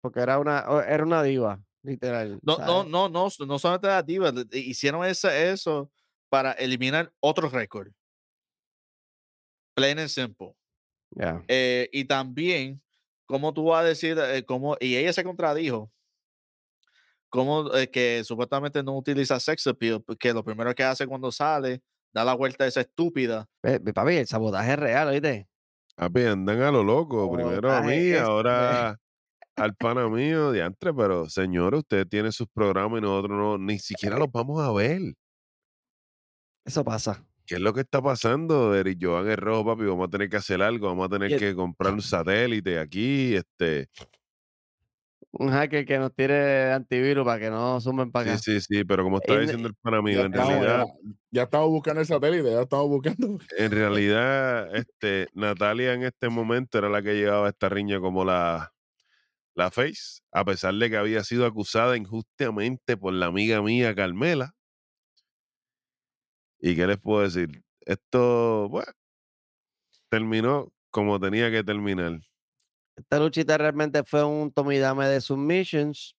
porque 0.00 0.20
era 0.20 0.38
una 0.38 0.64
era 0.88 1.04
una 1.04 1.22
diva, 1.22 1.60
literal. 1.84 2.40
No, 2.42 2.58
no, 2.58 2.66
¿sabes? 2.66 2.90
no, 2.90 3.08
no, 3.08 3.28
no 3.46 3.58
solamente 3.58 3.86
la 3.86 4.02
diva, 4.02 4.32
hicieron 4.52 5.04
esa- 5.04 5.36
eso 5.36 5.90
para 6.28 6.52
eliminar 6.52 7.12
otro 7.20 7.48
récord. 7.48 7.88
Plain 9.74 9.98
and 9.98 10.08
simple. 10.08 10.54
Eh, 11.48 11.88
y 11.92 12.04
también, 12.04 12.82
¿cómo 13.26 13.52
tú 13.54 13.64
vas 13.66 13.84
a 13.84 13.88
decir, 13.88 14.18
eh, 14.18 14.44
cómo, 14.44 14.76
y 14.80 14.96
ella 14.96 15.12
se 15.12 15.22
contradijo, 15.24 15.92
cómo 17.28 17.72
eh, 17.74 17.90
que 17.90 18.22
supuestamente 18.24 18.82
no 18.82 18.96
utiliza 18.96 19.38
sex 19.40 19.66
appeal, 19.66 20.02
porque 20.02 20.32
lo 20.32 20.44
primero 20.44 20.74
que 20.74 20.84
hace 20.84 21.06
cuando 21.06 21.30
sale, 21.32 21.82
da 22.12 22.24
la 22.24 22.34
vuelta 22.34 22.64
a 22.64 22.66
esa 22.68 22.80
estúpida. 22.80 23.48
Papi, 23.94 24.14
el 24.16 24.26
sabotaje 24.26 24.72
es 24.72 24.78
real, 24.78 25.08
¿oíste? 25.08 25.48
Papi, 25.96 26.22
andan 26.22 26.62
a 26.62 26.70
lo 26.70 26.82
loco. 26.84 27.30
Primero 27.32 27.72
a 27.72 27.82
mí, 27.82 27.92
es- 27.94 28.20
ahora 28.20 29.00
al 29.56 29.74
pana 29.76 30.08
mío, 30.08 30.52
diantre, 30.52 30.92
pero 30.92 31.28
señores, 31.28 31.80
usted 31.80 32.06
tiene 32.06 32.32
sus 32.32 32.48
programas 32.48 32.98
y 32.98 33.02
nosotros 33.02 33.36
no, 33.38 33.58
ni 33.58 33.78
siquiera 33.78 34.18
los 34.18 34.30
vamos 34.32 34.60
a 34.62 34.72
ver. 34.72 35.00
Eso 36.64 36.82
pasa. 36.84 37.24
¿Qué 37.46 37.56
es 37.56 37.60
lo 37.60 37.74
que 37.74 37.80
está 37.82 38.00
pasando? 38.02 38.74
Eric 38.74 38.98
Joan 39.00 39.28
es 39.28 39.36
rojo, 39.38 39.66
papi. 39.66 39.84
Vamos 39.84 40.08
a 40.08 40.10
tener 40.10 40.30
que 40.30 40.36
hacer 40.38 40.62
algo. 40.62 40.86
Vamos 40.88 41.06
a 41.06 41.10
tener 41.10 41.32
el- 41.32 41.38
que 41.38 41.54
comprar 41.54 41.92
un 41.92 42.00
satélite 42.02 42.78
aquí. 42.78 43.34
Este, 43.36 43.88
Un 45.30 45.50
hacker 45.50 45.84
que 45.84 45.98
nos 45.98 46.14
tire 46.14 46.72
antivirus 46.72 47.24
para 47.24 47.38
que 47.40 47.50
no 47.50 47.80
sumen 47.80 48.10
para 48.12 48.24
sí, 48.24 48.30
acá. 48.30 48.38
sí, 48.38 48.60
sí, 48.60 48.84
pero 48.84 49.02
como 49.04 49.18
está 49.18 49.34
En- 49.34 49.40
diciendo 49.42 49.68
el 49.68 49.74
pana 49.74 50.00
mío, 50.00 50.24
en 50.24 50.32
realidad, 50.32 50.86
ya, 50.86 51.10
ya 51.32 51.42
estamos 51.42 51.68
buscando 51.70 52.00
el 52.00 52.06
satélite, 52.06 52.50
ya 52.50 52.62
estamos 52.62 52.88
buscando. 52.88 53.38
en 53.58 53.70
realidad, 53.72 54.74
este, 54.76 55.28
Natalia 55.34 55.92
en 55.92 56.04
este 56.04 56.28
momento 56.28 56.78
era 56.78 56.88
la 56.88 57.02
que 57.02 57.14
llevaba 57.14 57.48
esta 57.48 57.68
riña 57.68 58.00
como 58.00 58.24
la, 58.24 58.72
la 59.54 59.70
face, 59.70 60.20
a 60.32 60.44
pesar 60.44 60.74
de 60.74 60.90
que 60.90 60.96
había 60.96 61.22
sido 61.24 61.46
acusada 61.46 61.96
injustamente 61.96 62.96
por 62.96 63.12
la 63.12 63.26
amiga 63.26 63.62
mía 63.62 63.94
Carmela. 63.94 64.52
¿Y 66.60 66.74
qué 66.74 66.86
les 66.86 66.98
puedo 66.98 67.22
decir? 67.22 67.62
Esto, 67.80 68.68
bueno, 68.68 68.90
terminó 70.08 70.72
como 70.90 71.20
tenía 71.20 71.50
que 71.50 71.62
terminar. 71.62 72.20
Esta 72.96 73.18
luchita 73.18 73.58
realmente 73.58 74.02
fue 74.04 74.24
un 74.24 74.52
tome 74.52 74.76
y 74.76 74.78
dame 74.78 75.08
de 75.08 75.20
submissions. 75.20 76.14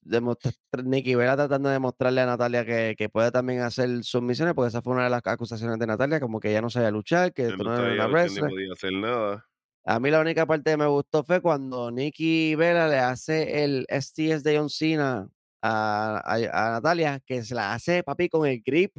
Demostra- 0.00 0.52
Nikki 0.84 1.14
Bella 1.14 1.36
tratando 1.36 1.68
de 1.68 1.74
demostrarle 1.74 2.20
a 2.20 2.26
Natalia 2.26 2.64
que, 2.64 2.94
que 2.96 3.08
puede 3.08 3.30
también 3.30 3.60
hacer 3.60 4.04
submisiones, 4.04 4.54
porque 4.54 4.68
esa 4.68 4.80
fue 4.82 4.94
una 4.94 5.04
de 5.04 5.10
las 5.10 5.22
acusaciones 5.26 5.78
de 5.78 5.86
Natalia, 5.86 6.20
como 6.20 6.38
que 6.40 6.50
ella 6.50 6.62
no 6.62 6.70
sabía 6.70 6.90
luchar, 6.90 7.32
que 7.32 7.48
no 7.48 7.56
no 7.56 7.76
sabía 7.76 7.94
una 7.94 8.06
wrestler. 8.06 8.50
podía 8.50 8.72
hacer 8.72 8.92
nada. 8.92 9.47
A 9.88 9.98
mí 10.00 10.10
la 10.10 10.20
única 10.20 10.44
parte 10.44 10.70
que 10.72 10.76
me 10.76 10.86
gustó 10.86 11.24
fue 11.24 11.40
cuando 11.40 11.90
Nikki 11.90 12.54
Bella 12.56 12.88
le 12.88 12.98
hace 12.98 13.64
el 13.64 13.86
STS 13.88 14.42
de 14.42 14.58
John 14.58 14.68
Cena 14.68 15.30
a, 15.62 16.20
a- 16.26 16.66
a 16.68 16.70
Natalia, 16.72 17.20
que 17.24 17.42
se 17.42 17.54
la 17.54 17.72
hace, 17.72 18.02
papi, 18.02 18.28
con 18.28 18.46
el 18.46 18.60
grip, 18.62 18.94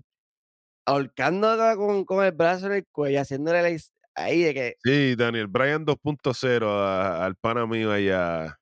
ahorcándola 0.88 1.76
con, 1.76 2.06
con 2.06 2.26
el 2.26 2.32
brazo 2.32 2.66
en 2.66 2.72
el 2.74 2.88
cuello, 2.92 3.22
haciéndole 3.22 3.62
la 3.62 3.80
ahí 4.16 4.42
de 4.42 4.54
que 4.56 4.76
Sí, 4.84 5.16
Daniel, 5.16 5.46
Bryan 5.46 5.86
2.0 5.86 6.68
a- 6.72 7.24
al 7.24 7.36
pana 7.36 7.68
mío 7.68 7.92
allá. 7.92 8.58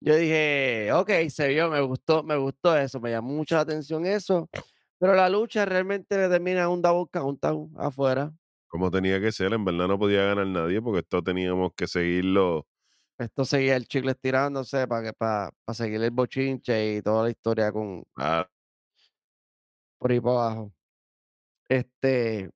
yo 0.00 0.16
dije, 0.16 0.90
ok, 0.94 1.10
se 1.28 1.48
vio, 1.48 1.68
me 1.68 1.82
gustó, 1.82 2.22
me 2.22 2.36
gustó 2.38 2.74
eso, 2.78 2.98
me 2.98 3.10
llamó 3.10 3.34
mucho 3.34 3.56
la 3.56 3.60
atención 3.62 4.06
eso, 4.06 4.48
Pero 4.98 5.14
la 5.14 5.28
lucha 5.28 5.66
realmente 5.66 6.16
le 6.16 6.30
termina 6.30 6.68
un 6.70 6.80
double 6.80 7.10
countdown 7.12 7.72
afuera. 7.76 8.32
Como 8.76 8.90
tenía 8.90 9.18
que 9.18 9.32
ser, 9.32 9.54
en 9.54 9.64
verdad 9.64 9.88
no 9.88 9.98
podía 9.98 10.22
ganar 10.26 10.46
nadie 10.46 10.82
porque 10.82 10.98
esto 10.98 11.22
teníamos 11.22 11.72
que 11.74 11.86
seguirlo. 11.86 12.66
Esto 13.16 13.46
seguía 13.46 13.74
el 13.74 13.88
chicle 13.88 14.10
estirándose 14.10 14.86
para 14.86 15.02
que 15.02 15.12
para, 15.14 15.50
seguir 15.72 16.02
el 16.02 16.10
bochinche 16.10 16.96
y 16.96 17.00
toda 17.00 17.22
la 17.24 17.30
historia 17.30 17.72
con 17.72 18.04
Ah, 18.16 18.46
por 19.96 20.12
ahí 20.12 20.20
para 20.20 20.34
abajo. 20.34 20.74
Este, 21.70 22.50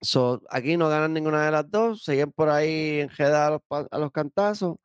so, 0.00 0.42
aquí 0.50 0.76
no 0.76 0.88
ganan 0.88 1.12
ninguna 1.12 1.44
de 1.44 1.52
las 1.52 1.70
dos, 1.70 2.02
siguen 2.02 2.32
por 2.32 2.48
ahí 2.48 2.98
enredadas 2.98 3.46
a 3.46 3.50
los, 3.52 3.60
pa- 3.68 3.86
a 3.88 3.98
los 3.98 4.10
cantazos 4.10 4.78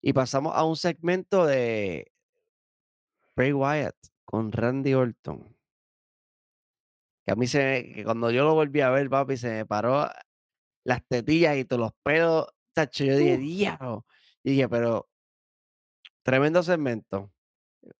y 0.00 0.14
pasamos 0.14 0.54
a 0.56 0.64
un 0.64 0.76
segmento 0.76 1.44
de 1.44 2.10
Bray 3.36 3.52
Wyatt 3.52 3.96
con 4.24 4.50
Randy 4.50 4.94
Orton. 4.94 5.57
Que 7.28 7.32
a 7.32 7.36
mí 7.36 7.46
se 7.46 7.92
que 7.94 8.04
cuando 8.04 8.30
yo 8.30 8.42
lo 8.42 8.54
volví 8.54 8.80
a 8.80 8.88
ver, 8.88 9.10
papi, 9.10 9.36
se 9.36 9.50
me 9.50 9.66
paró 9.66 10.08
las 10.82 11.06
tetillas 11.06 11.58
y 11.58 11.66
todos 11.66 11.80
los 11.80 11.92
pelos. 12.02 12.46
tacho, 12.72 13.04
yo 13.04 13.18
dije, 13.18 13.36
diablo. 13.36 14.06
Y 14.42 14.52
dije, 14.52 14.66
pero 14.66 15.10
tremendo 16.22 16.62
segmento. 16.62 17.30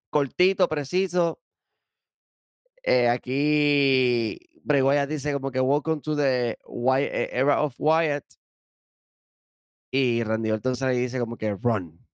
Cortito, 0.09 0.67
preciso. 0.67 1.43
Eh, 2.83 3.11
aquí 3.11 4.39
Bray 4.63 4.81
Wyatt 4.81 5.11
dice 5.11 5.35
como 5.35 5.51
que 5.51 5.61
welcome 5.61 6.01
to 6.01 6.17
the 6.17 6.53
eh, 6.53 7.29
era 7.31 7.61
of 7.61 7.75
Wyatt. 7.77 8.25
Y 9.93 10.23
Randy 10.25 10.53
Orton 10.53 10.75
sale 10.75 10.95
y 10.95 11.01
dice 11.01 11.19
como 11.21 11.37
que 11.37 11.55
run. 11.55 12.07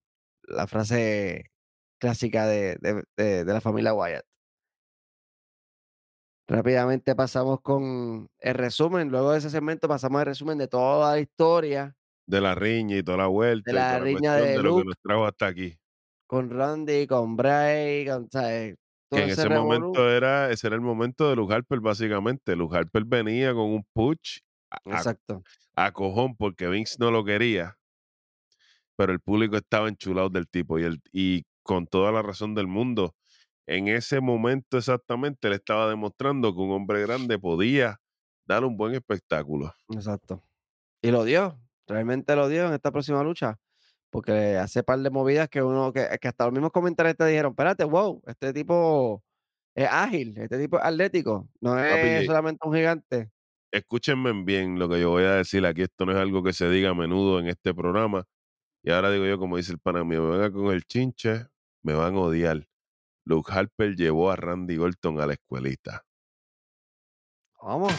La 0.43 0.67
frase 0.67 1.49
clásica 1.97 2.45
de, 2.45 2.75
de- 2.81 3.03
de- 3.15 3.45
de 3.45 3.53
la 3.53 3.61
familia 3.61 3.93
Wyatt. 3.93 4.25
Rápidamente 6.47 7.15
pasamos 7.15 7.59
con 7.61 8.27
el 8.39 8.53
resumen. 8.53 9.09
Luego 9.09 9.31
de 9.31 9.39
ese 9.39 9.49
segmento 9.49 9.87
pasamos 9.87 10.19
al 10.19 10.27
resumen 10.27 10.57
de 10.57 10.67
toda 10.67 11.13
la 11.13 11.19
historia 11.19 11.95
de 12.27 12.41
la 12.41 12.53
riña 12.55 12.97
y 12.97 13.03
toda 13.03 13.17
la 13.17 13.27
vuelta. 13.27 13.71
y 13.71 13.73
la 13.73 13.99
riña 13.99 14.35
de 14.35 14.51
de 14.57 14.63
lo 14.63 14.77
que 14.77 14.83
nos 14.85 14.95
trajo 15.01 15.25
hasta 15.25 15.47
aquí. 15.47 15.77
con 16.27 16.49
Randy, 16.49 17.07
con 17.07 17.35
Bray, 17.35 18.05
con, 18.07 18.29
¿sabes? 18.31 18.75
todo 19.09 19.19
Que 19.19 19.23
en 19.25 19.29
ese 19.31 19.47
revolú. 19.47 19.63
momento 19.79 20.09
era, 20.09 20.49
ese 20.51 20.67
era 20.67 20.75
el 20.75 20.81
momento 20.81 21.29
de 21.29 21.35
Luke 21.35 21.53
Harper, 21.53 21.79
básicamente. 21.79 22.55
Luke 22.55 22.75
Harper 22.77 23.03
venía 23.05 23.53
con 23.53 23.65
un 23.65 23.83
push 23.93 24.39
a, 24.71 24.77
a- 24.85 24.97
Exacto. 24.97 25.43
a 25.75 25.91
cojón 25.91 26.35
porque 26.35 26.67
Vince 26.67 26.95
no 26.99 27.11
lo 27.11 27.23
quería. 27.23 27.77
Pero 28.97 29.11
el 29.13 29.19
público 29.19 29.57
estaba 29.57 29.87
enchulado 29.89 30.29
del 30.29 30.47
tipo 30.47 30.79
y, 30.79 30.83
el, 30.83 31.01
y 31.11 31.43
con 31.63 31.85
toda 31.87 32.11
la 32.11 32.21
razón 32.21 32.55
del 32.55 32.67
mundo. 32.67 33.13
En 33.67 33.87
ese 33.87 34.21
momento 34.21 34.77
exactamente 34.77 35.49
le 35.49 35.55
estaba 35.55 35.89
demostrando 35.89 36.53
que 36.53 36.59
un 36.61 36.71
hombre 36.71 37.01
grande 37.01 37.39
podía 37.39 37.99
dar 38.47 38.63
un 38.63 38.77
buen 38.77 38.93
espectáculo. 38.95 39.73
Exacto. 39.89 40.43
Y 41.01 41.11
lo 41.11 41.23
dio, 41.23 41.59
realmente 41.87 42.35
lo 42.35 42.47
dio 42.49 42.67
en 42.67 42.73
esta 42.73 42.91
próxima 42.91 43.23
lucha, 43.23 43.59
porque 44.11 44.57
hace 44.57 44.83
par 44.83 44.99
de 44.99 45.09
movidas 45.09 45.49
que 45.49 45.61
uno, 45.63 45.93
que, 45.93 46.07
que 46.21 46.27
hasta 46.27 46.45
los 46.45 46.53
mismos 46.53 46.71
comentarios 46.71 47.15
te 47.17 47.25
dijeron, 47.25 47.51
espérate, 47.53 47.83
wow, 47.85 48.21
este 48.27 48.53
tipo 48.53 49.23
es 49.75 49.87
ágil, 49.91 50.37
este 50.37 50.59
tipo 50.59 50.77
es 50.79 50.85
atlético, 50.85 51.49
no 51.61 51.79
es 51.79 51.91
Papi, 51.93 52.25
solamente 52.25 52.67
un 52.67 52.75
gigante. 52.75 53.31
escúchenme 53.71 54.31
bien 54.43 54.79
lo 54.79 54.89
que 54.89 54.99
yo 55.01 55.11
voy 55.11 55.23
a 55.25 55.33
decir 55.35 55.65
aquí. 55.65 55.83
Esto 55.83 56.05
no 56.05 56.13
es 56.13 56.17
algo 56.17 56.43
que 56.43 56.53
se 56.53 56.69
diga 56.69 56.89
a 56.91 56.93
menudo 56.95 57.39
en 57.39 57.47
este 57.47 57.73
programa. 57.73 58.25
Y 58.83 58.91
ahora 58.91 59.11
digo 59.11 59.25
yo, 59.25 59.37
como 59.39 59.57
dice 59.57 59.73
el 59.73 59.79
pana 59.79 60.03
mío, 60.03 60.23
me 60.23 60.31
venga 60.37 60.51
con 60.51 60.67
el 60.73 60.83
chinche, 60.85 61.47
me 61.83 61.93
van 61.93 62.15
a 62.15 62.19
odiar. 62.21 62.67
Luke 63.27 63.51
Harper 63.51 63.95
llevó 63.95 64.29
a 64.29 64.35
Randy 64.35 64.77
Orton 64.77 65.19
a 65.19 65.25
la 65.25 65.33
escuelita. 65.33 66.05
Vamos. 67.59 67.91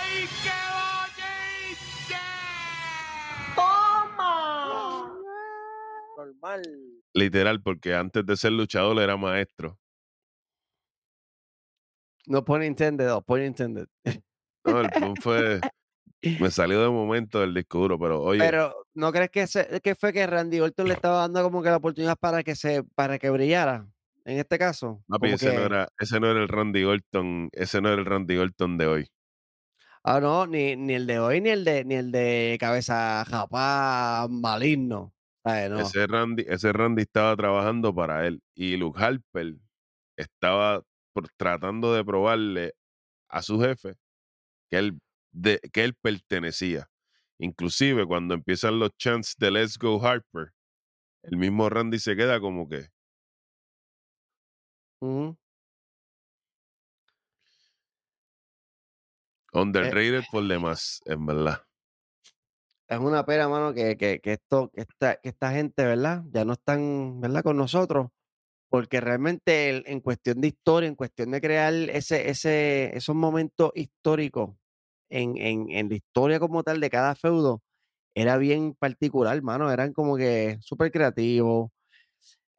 ¡Ay, 0.00 0.28
qué! 0.44 2.14
¡Toma! 3.56 5.12
Normal. 6.16 6.62
Literal, 7.14 7.60
porque 7.60 7.94
antes 7.94 8.24
de 8.24 8.36
ser 8.36 8.52
luchador 8.52 9.00
era 9.00 9.16
maestro. 9.16 9.76
No 12.26 12.44
pone 12.44 12.66
intended, 12.66 13.08
no 13.08 13.22
pone 13.22 13.46
intended. 13.46 13.88
No, 14.64 14.80
el 14.82 14.90
pun 14.90 15.16
fue. 15.16 15.60
Me 16.22 16.22
salió 16.50 16.82
de 16.82 16.88
momento 16.88 17.40
del 17.40 17.54
disco 17.54 17.78
duro, 17.78 17.98
pero 17.98 18.20
oye, 18.22 18.40
Pero, 18.40 18.74
¿no 18.94 19.12
crees 19.12 19.30
que, 19.30 19.42
ese- 19.42 19.80
que 19.82 19.94
fue 19.94 20.12
que 20.12 20.26
Randy 20.26 20.60
Orton 20.60 20.88
le 20.88 20.94
estaba 20.94 21.18
dando 21.20 21.42
como 21.42 21.62
que 21.62 21.70
la 21.70 21.76
oportunidad 21.76 22.16
para 22.18 22.42
que 22.42 22.54
se, 22.56 22.82
para 22.94 23.18
que 23.18 23.30
brillara? 23.30 23.86
En 24.24 24.38
este 24.38 24.58
caso. 24.58 25.02
papi, 25.08 25.28
ese, 25.30 25.54
no 25.54 25.60
era, 25.62 25.88
ese 25.98 26.20
no 26.20 26.30
era 26.30 26.40
el 26.42 26.48
Randy 26.48 26.84
Orton, 26.84 27.48
ese 27.52 27.80
no 27.80 27.88
era 27.88 27.98
el 28.00 28.04
Randy 28.06 28.36
Orton 28.36 28.76
de 28.76 28.86
hoy. 28.86 29.08
Ah, 30.04 30.20
no, 30.20 30.46
ni, 30.46 30.76
ni 30.76 30.94
el 30.94 31.06
de 31.06 31.18
hoy, 31.18 31.40
ni 31.40 31.50
el 31.50 31.64
de, 31.64 31.84
ni 31.84 31.94
el 31.94 32.10
de 32.12 32.56
cabeza 32.60 33.24
japá 33.24 34.26
maligno. 34.30 35.12
Ay, 35.44 35.68
no. 35.68 35.80
Ese 35.80 36.06
Randy, 36.06 36.44
ese 36.48 36.72
Randy 36.72 37.02
estaba 37.02 37.36
trabajando 37.36 37.94
para 37.94 38.26
él. 38.26 38.40
Y 38.54 38.76
Luke 38.76 39.02
Harper 39.02 39.54
estaba 40.16 40.82
por- 41.12 41.28
tratando 41.36 41.94
de 41.94 42.04
probarle 42.04 42.74
a 43.28 43.42
su 43.42 43.60
jefe 43.60 43.94
que 44.70 44.78
él, 44.78 44.98
de, 45.32 45.60
que 45.72 45.84
él 45.84 45.94
pertenecía. 45.94 46.90
Inclusive 47.38 48.06
cuando 48.06 48.34
empiezan 48.34 48.78
los 48.78 48.90
chants 48.98 49.36
de 49.38 49.50
Let's 49.50 49.78
Go 49.78 50.04
Harper, 50.04 50.52
el 51.24 51.38
mismo 51.38 51.68
Randy 51.70 51.98
se 52.00 52.16
queda 52.16 52.40
como 52.40 52.68
que, 52.68 52.88
Ujú. 55.00 55.36
underrated 59.52 60.24
por 60.32 60.46
demás, 60.48 61.00
en 61.04 61.26
verdad. 61.26 61.62
Es 62.88 62.98
una 62.98 63.24
pena, 63.26 63.48
mano, 63.48 63.74
que, 63.74 63.96
que, 63.98 64.20
que 64.20 64.32
esto, 64.34 64.70
que 64.74 64.80
esta, 64.82 65.16
que 65.16 65.28
esta 65.28 65.52
gente, 65.52 65.84
¿verdad? 65.84 66.22
Ya 66.30 66.44
no 66.44 66.54
están, 66.54 67.20
¿verdad? 67.20 67.42
Con 67.42 67.56
nosotros. 67.58 68.08
Porque 68.70 69.00
realmente 69.00 69.70
el- 69.70 69.84
en 69.86 70.00
cuestión 70.00 70.40
de 70.40 70.48
historia, 70.48 70.88
en 70.88 70.96
cuestión 70.96 71.30
de 71.32 71.40
crear 71.40 71.74
ese, 71.74 72.30
ese, 72.30 72.96
esos 72.96 73.16
momentos 73.16 73.72
históricos 73.74 74.56
en, 75.10 75.36
en, 75.38 75.70
en 75.70 75.88
la 75.88 75.94
historia 75.96 76.40
como 76.40 76.62
tal 76.62 76.80
de 76.80 76.90
cada 76.90 77.14
feudo, 77.14 77.62
era 78.14 78.36
bien 78.38 78.74
particular, 78.74 79.40
mano. 79.42 79.70
Eran 79.70 79.92
como 79.92 80.16
que 80.16 80.58
súper 80.60 80.90
creativos. 80.92 81.70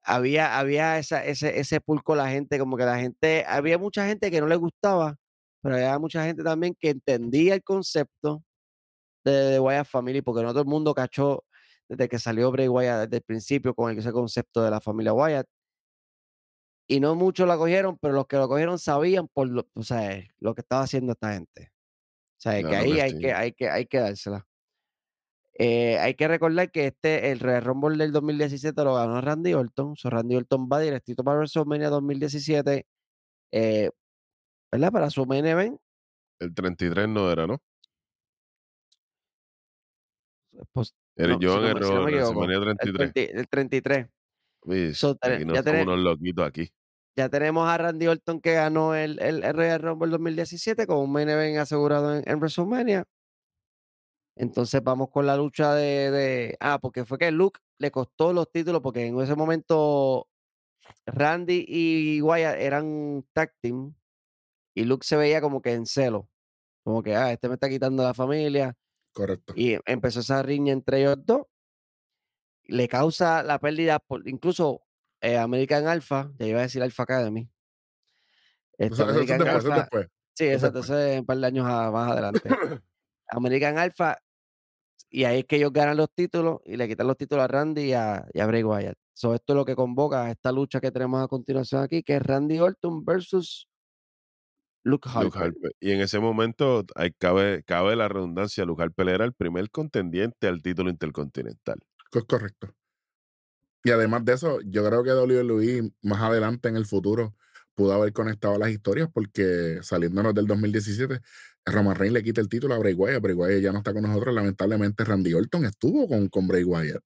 Había, 0.03 0.57
había 0.59 0.99
ese, 0.99 1.59
ese 1.59 1.81
pulco 1.81 2.15
la 2.15 2.29
gente, 2.29 2.59
como 2.59 2.77
que 2.77 2.85
la 2.85 2.97
gente, 2.99 3.45
había 3.47 3.77
mucha 3.77 4.07
gente 4.07 4.31
que 4.31 4.41
no 4.41 4.47
le 4.47 4.55
gustaba, 4.55 5.15
pero 5.61 5.75
había 5.75 5.99
mucha 5.99 6.25
gente 6.25 6.43
también 6.43 6.75
que 6.79 6.89
entendía 6.91 7.55
el 7.55 7.63
concepto 7.63 8.43
de, 9.25 9.59
Wyatt 9.59 9.87
Family, 9.87 10.21
porque 10.21 10.43
no 10.43 10.51
todo 10.51 10.61
el 10.61 10.67
mundo 10.67 10.93
cachó 10.95 11.45
desde 11.89 12.09
que 12.09 12.19
salió 12.19 12.51
Bray 12.51 12.67
Wyatt 12.69 13.05
desde 13.05 13.17
el 13.17 13.23
principio 13.23 13.73
con 13.75 13.97
ese 13.97 14.11
concepto 14.11 14.63
de 14.63 14.71
la 14.71 14.81
familia 14.81 15.13
Wyatt. 15.13 15.47
Y 16.87 16.99
no 16.99 17.15
muchos 17.15 17.47
la 17.47 17.57
cogieron, 17.57 17.97
pero 17.99 18.13
los 18.15 18.27
que 18.27 18.37
lo 18.37 18.47
cogieron 18.47 18.79
sabían 18.79 19.27
por 19.27 19.47
lo, 19.49 19.67
o 19.75 19.83
sea, 19.83 20.23
lo 20.39 20.55
que 20.55 20.61
estaba 20.61 20.83
haciendo 20.83 21.13
esta 21.13 21.33
gente. 21.33 21.71
O 22.39 22.41
sea, 22.41 22.53
que 22.55 22.61
Claro 22.61 22.77
ahí 22.85 22.93
que 22.93 23.01
hay, 23.01 23.11
sí. 23.11 23.19
que, 23.19 23.33
hay, 23.33 23.51
que, 23.53 23.69
hay 23.69 23.85
que 23.85 23.97
dársela. 23.99 24.47
Eh, 25.61 25.97
hay 25.99 26.13
que 26.13 26.25
recordar 26.29 26.71
que 26.71 26.87
este, 26.87 27.31
el 27.31 27.39
Royal 27.41 27.65
Rumble 27.65 27.97
del 27.97 28.13
2017 28.13 28.81
lo 28.81 28.95
ganó 28.95 29.19
Randy 29.19 29.53
Orton. 29.53 29.97
So 29.97 30.09
Randy 30.09 30.37
Orton 30.37 30.69
va 30.71 30.79
directito 30.79 31.21
para 31.23 31.37
WrestleMania 31.39 31.89
2017. 31.89 32.85
eh, 33.51 33.89
¿Verdad? 34.71 34.91
Para 34.91 35.09
su 35.09 35.25
main 35.25 35.45
event. 35.45 35.77
El 36.39 36.53
33 36.53 37.09
no 37.09 37.29
era, 37.29 37.45
¿no? 37.45 37.61
Pues, 40.71 40.93
El 41.15 41.31
no, 41.31 41.39
si 41.39 41.45
Joan 41.45 41.61
no 41.79 41.87
si 41.87 41.93
no 41.93 42.03
me 42.03 42.11
en 42.11 42.17
equivoco, 42.19 42.39
WrestleMania 42.39 42.57
el 42.57 42.77
33. 42.77 43.13
30 43.13 43.39
el 43.39 43.47
33. 43.49 44.07
Uy, 44.61 44.93
So, 44.93 45.17
aquí 45.21 45.43
ya 45.53 45.63
tiene- 45.63 45.83
unos 45.83 45.99
loquitos 45.99 46.47
aquí. 46.47 46.71
Ya 47.15 47.27
tenemos 47.29 47.67
a 47.67 47.77
Randy 47.77 48.07
Orton 48.07 48.39
que 48.39 48.53
ganó 48.53 48.95
el, 48.95 49.19
el, 49.21 49.43
el 49.43 49.53
Royal 49.53 49.81
Rumble 49.81 50.09
2017 50.11 50.87
con 50.87 50.97
un 50.99 51.11
main 51.11 51.27
event 51.29 51.57
asegurado 51.57 52.15
en, 52.15 52.23
en 52.29 52.37
WrestleMania. 52.39 53.05
Entonces 54.35 54.81
vamos 54.83 55.09
con 55.09 55.25
la 55.25 55.35
lucha 55.35 55.73
de, 55.75 56.11
de- 56.11 56.57
Ah, 56.59 56.79
porque 56.81 57.05
fue 57.05 57.17
que 57.17 57.31
Luke 57.31 57.59
le 57.77 57.91
costó 57.91 58.31
los 58.31 58.49
títulos 58.51 58.81
porque 58.81 59.05
en 59.05 59.19
ese 59.19 59.35
momento 59.35 60.27
Randy 61.05 61.65
y 61.67 62.21
Wyatt 62.21 62.57
eran 62.57 63.25
tag 63.33 63.53
team 63.61 63.95
y 64.75 64.85
Luke 64.85 65.05
se 65.05 65.17
veía 65.17 65.41
como 65.41 65.61
que 65.61 65.73
en 65.73 65.85
celo. 65.85 66.29
Como 66.83 67.03
que, 67.03 67.15
ah, 67.15 67.31
este 67.33 67.49
me 67.49 67.55
está 67.55 67.69
quitando 67.69 68.03
la 68.03 68.13
familia. 68.13 68.75
Correcto. 69.13 69.53
Y 69.55 69.77
empezó 69.85 70.21
esa 70.21 70.41
riña 70.43 70.73
entre 70.73 71.01
ellos 71.01 71.17
dos. 71.25 71.43
Le 72.67 72.87
causa 72.87 73.43
la 73.43 73.59
pérdida, 73.59 73.99
por, 73.99 74.27
incluso 74.27 74.83
eh, 75.21 75.37
American 75.37 75.87
Alpha, 75.87 76.31
ya 76.37 76.45
iba 76.47 76.59
a 76.59 76.63
decir 76.63 76.81
Alpha 76.81 77.03
Academy. 77.03 77.49
Este, 78.77 78.93
Eso, 78.93 79.03
eso 79.03 79.03
es 79.03 79.09
American 79.31 79.41
eso 79.41 79.57
es 79.57 79.65
Alpha- 79.65 79.75
después. 79.81 80.07
Sí, 80.33 80.45
Eso 80.45 80.53
exacto, 80.67 80.79
después. 80.79 80.99
eso 80.99 81.07
es 81.09 81.19
un 81.19 81.25
par 81.25 81.37
de 81.37 81.47
años 81.47 81.65
a- 81.67 81.91
más 81.91 82.11
adelante. 82.11 82.41
American 83.27 83.77
Alpha 83.77 84.17
y 85.11 85.23
ahí 85.23 85.39
es 85.39 85.45
que 85.45 85.55
ellos 85.57 85.73
ganan 85.73 85.97
los 85.97 86.11
títulos 86.13 86.59
y 86.65 86.77
le 86.77 86.87
quitan 86.87 87.07
los 87.07 87.17
títulos 87.17 87.43
a 87.43 87.47
Randy 87.47 87.81
y 87.89 87.93
a, 87.93 88.25
y 88.33 88.39
a 88.39 88.45
Bray 88.45 88.63
Wyatt. 88.63 88.95
So, 89.13 89.33
esto 89.35 89.53
es 89.53 89.57
lo 89.57 89.65
que 89.65 89.75
convoca 89.75 90.25
a 90.25 90.31
esta 90.31 90.51
lucha 90.51 90.79
que 90.79 90.91
tenemos 90.91 91.21
a 91.23 91.27
continuación 91.27 91.83
aquí, 91.83 92.03
que 92.03 92.15
es 92.15 92.21
Randy 92.21 92.59
Orton 92.59 93.03
versus 93.03 93.67
Luke 94.83 95.09
Harper. 95.09 95.23
Luke 95.25 95.39
Harper. 95.39 95.71
Y 95.81 95.91
en 95.91 95.99
ese 96.01 96.19
momento 96.19 96.85
hay, 96.95 97.11
cabe, 97.11 97.63
cabe 97.63 97.95
la 97.97 98.07
redundancia, 98.07 98.63
Luke 98.65 98.81
Harper 98.81 99.09
era 99.09 99.25
el 99.25 99.33
primer 99.33 99.69
contendiente 99.71 100.47
al 100.47 100.61
título 100.61 100.89
intercontinental. 100.89 101.79
Co- 102.11 102.25
Correcto. 102.25 102.73
Y 103.83 103.91
además 103.91 104.25
de 104.25 104.33
eso, 104.33 104.59
yo 104.61 104.85
creo 104.85 105.03
que 105.03 105.11
WWE 105.13 105.91
más 106.03 106.21
adelante 106.21 106.67
en 106.69 106.75
el 106.75 106.85
futuro 106.85 107.35
pudo 107.75 107.93
haber 107.93 108.11
conectado 108.11 108.57
las 108.57 108.69
historias 108.71 109.07
porque 109.13 109.79
saliéndonos 109.81 110.33
del 110.35 110.47
2017, 110.47 111.21
Roman 111.65 111.95
Reigns 111.95 112.13
le 112.13 112.23
quita 112.23 112.41
el 112.41 112.49
título 112.49 112.73
a 112.75 112.77
Bray 112.79 112.93
Wyatt. 112.93 113.21
Bray 113.21 113.35
Wyatt 113.35 113.61
ya 113.61 113.71
no 113.71 113.77
está 113.77 113.93
con 113.93 114.03
nosotros. 114.03 114.35
Lamentablemente, 114.35 115.03
Randy 115.05 115.33
Orton 115.33 115.65
estuvo 115.65 116.07
con, 116.07 116.27
con 116.27 116.47
Bray 116.47 116.63
Wyatt. 116.63 117.01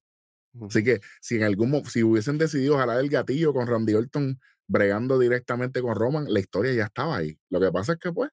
Así 0.68 0.84
que 0.84 1.00
si 1.20 1.36
en 1.36 1.44
algún 1.44 1.84
si 1.86 2.04
hubiesen 2.04 2.38
decidido 2.38 2.78
jalar 2.78 3.00
el 3.00 3.10
gatillo 3.10 3.54
con 3.54 3.66
Randy 3.68 3.94
Orton 3.96 4.40
bregando 4.68 5.18
directamente 5.20 5.82
con 5.82 5.96
Roman, 5.96 6.26
la 6.32 6.40
historia 6.40 6.74
ya 6.74 6.86
estaba 6.86 7.18
ahí. 7.18 7.38
Lo 7.50 7.60
que 7.60 7.72
pasa 7.72 7.94
es 7.94 8.00
que, 8.00 8.12
pues, 8.12 8.30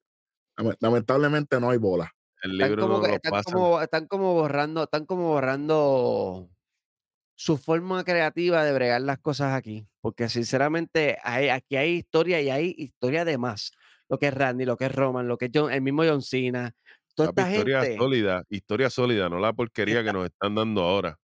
lame- 0.56 0.76
lamentablemente 0.80 1.58
no 1.60 1.70
hay 1.70 1.78
bola. 1.78 2.10
El 2.42 2.52
Están 2.52 2.68
libro 2.70 2.82
como, 2.84 2.96
no 2.98 3.02
que- 3.02 3.08
lo 3.08 3.14
están, 3.16 3.30
pasan. 3.32 3.52
como, 3.52 3.80
están 3.82 4.06
como 4.06 4.34
borrando, 4.34 4.82
están 4.84 5.04
como 5.06 5.28
borrando 5.28 6.48
su 7.42 7.56
forma 7.56 8.04
creativa 8.04 8.62
de 8.64 8.72
bregar 8.74 9.00
las 9.00 9.18
cosas 9.18 9.54
aquí. 9.54 9.86
Porque 10.02 10.28
sinceramente 10.28 11.16
hay, 11.22 11.48
aquí 11.48 11.76
hay 11.76 11.92
historia 11.94 12.38
y 12.42 12.50
hay 12.50 12.74
historia 12.76 13.24
de 13.24 13.38
más. 13.38 13.70
Lo 14.10 14.18
que 14.18 14.26
es 14.26 14.34
Randy, 14.34 14.66
lo 14.66 14.76
que 14.76 14.84
es 14.86 14.94
Roman, 14.94 15.26
lo 15.26 15.38
que 15.38 15.46
es 15.46 15.50
John- 15.54 15.72
el 15.72 15.80
mismo 15.80 16.02
John 16.04 16.20
Cena. 16.20 16.72
Toda 17.14 17.30
esta 17.30 17.50
historia 17.50 17.80
gente. 17.82 17.96
sólida, 17.96 18.44
historia 18.50 18.90
sólida, 18.90 19.30
no 19.30 19.38
la 19.38 19.54
porquería 19.54 20.04
que 20.04 20.12
nos 20.12 20.26
están 20.26 20.54
dando 20.54 20.82
ahora. 20.82 21.18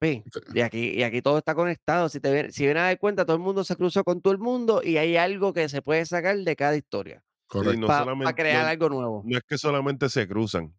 Sí, 0.00 0.22
y 0.54 0.60
aquí, 0.60 0.90
y 0.90 1.02
aquí 1.02 1.22
todo 1.22 1.38
está 1.38 1.56
conectado. 1.56 2.08
Si 2.08 2.20
te 2.20 2.52
si 2.52 2.64
vienes 2.64 2.82
a 2.82 2.86
dar 2.86 2.98
cuenta, 2.98 3.24
todo 3.24 3.36
el 3.36 3.42
mundo 3.42 3.64
se 3.64 3.74
cruzó 3.74 4.04
con 4.04 4.20
todo 4.20 4.32
el 4.32 4.38
mundo 4.38 4.80
y 4.84 4.96
hay 4.98 5.16
algo 5.16 5.52
que 5.52 5.68
se 5.68 5.82
puede 5.82 6.06
sacar 6.06 6.36
de 6.36 6.54
cada 6.54 6.76
historia. 6.76 7.22
No 7.52 7.86
Para 7.88 8.34
crear 8.34 8.62
no- 8.64 8.68
algo 8.70 8.88
nuevo. 8.90 9.22
no 9.24 9.36
es 9.38 9.42
que 9.44 9.58
solamente 9.58 10.08
se 10.08 10.28
cruzan, 10.28 10.72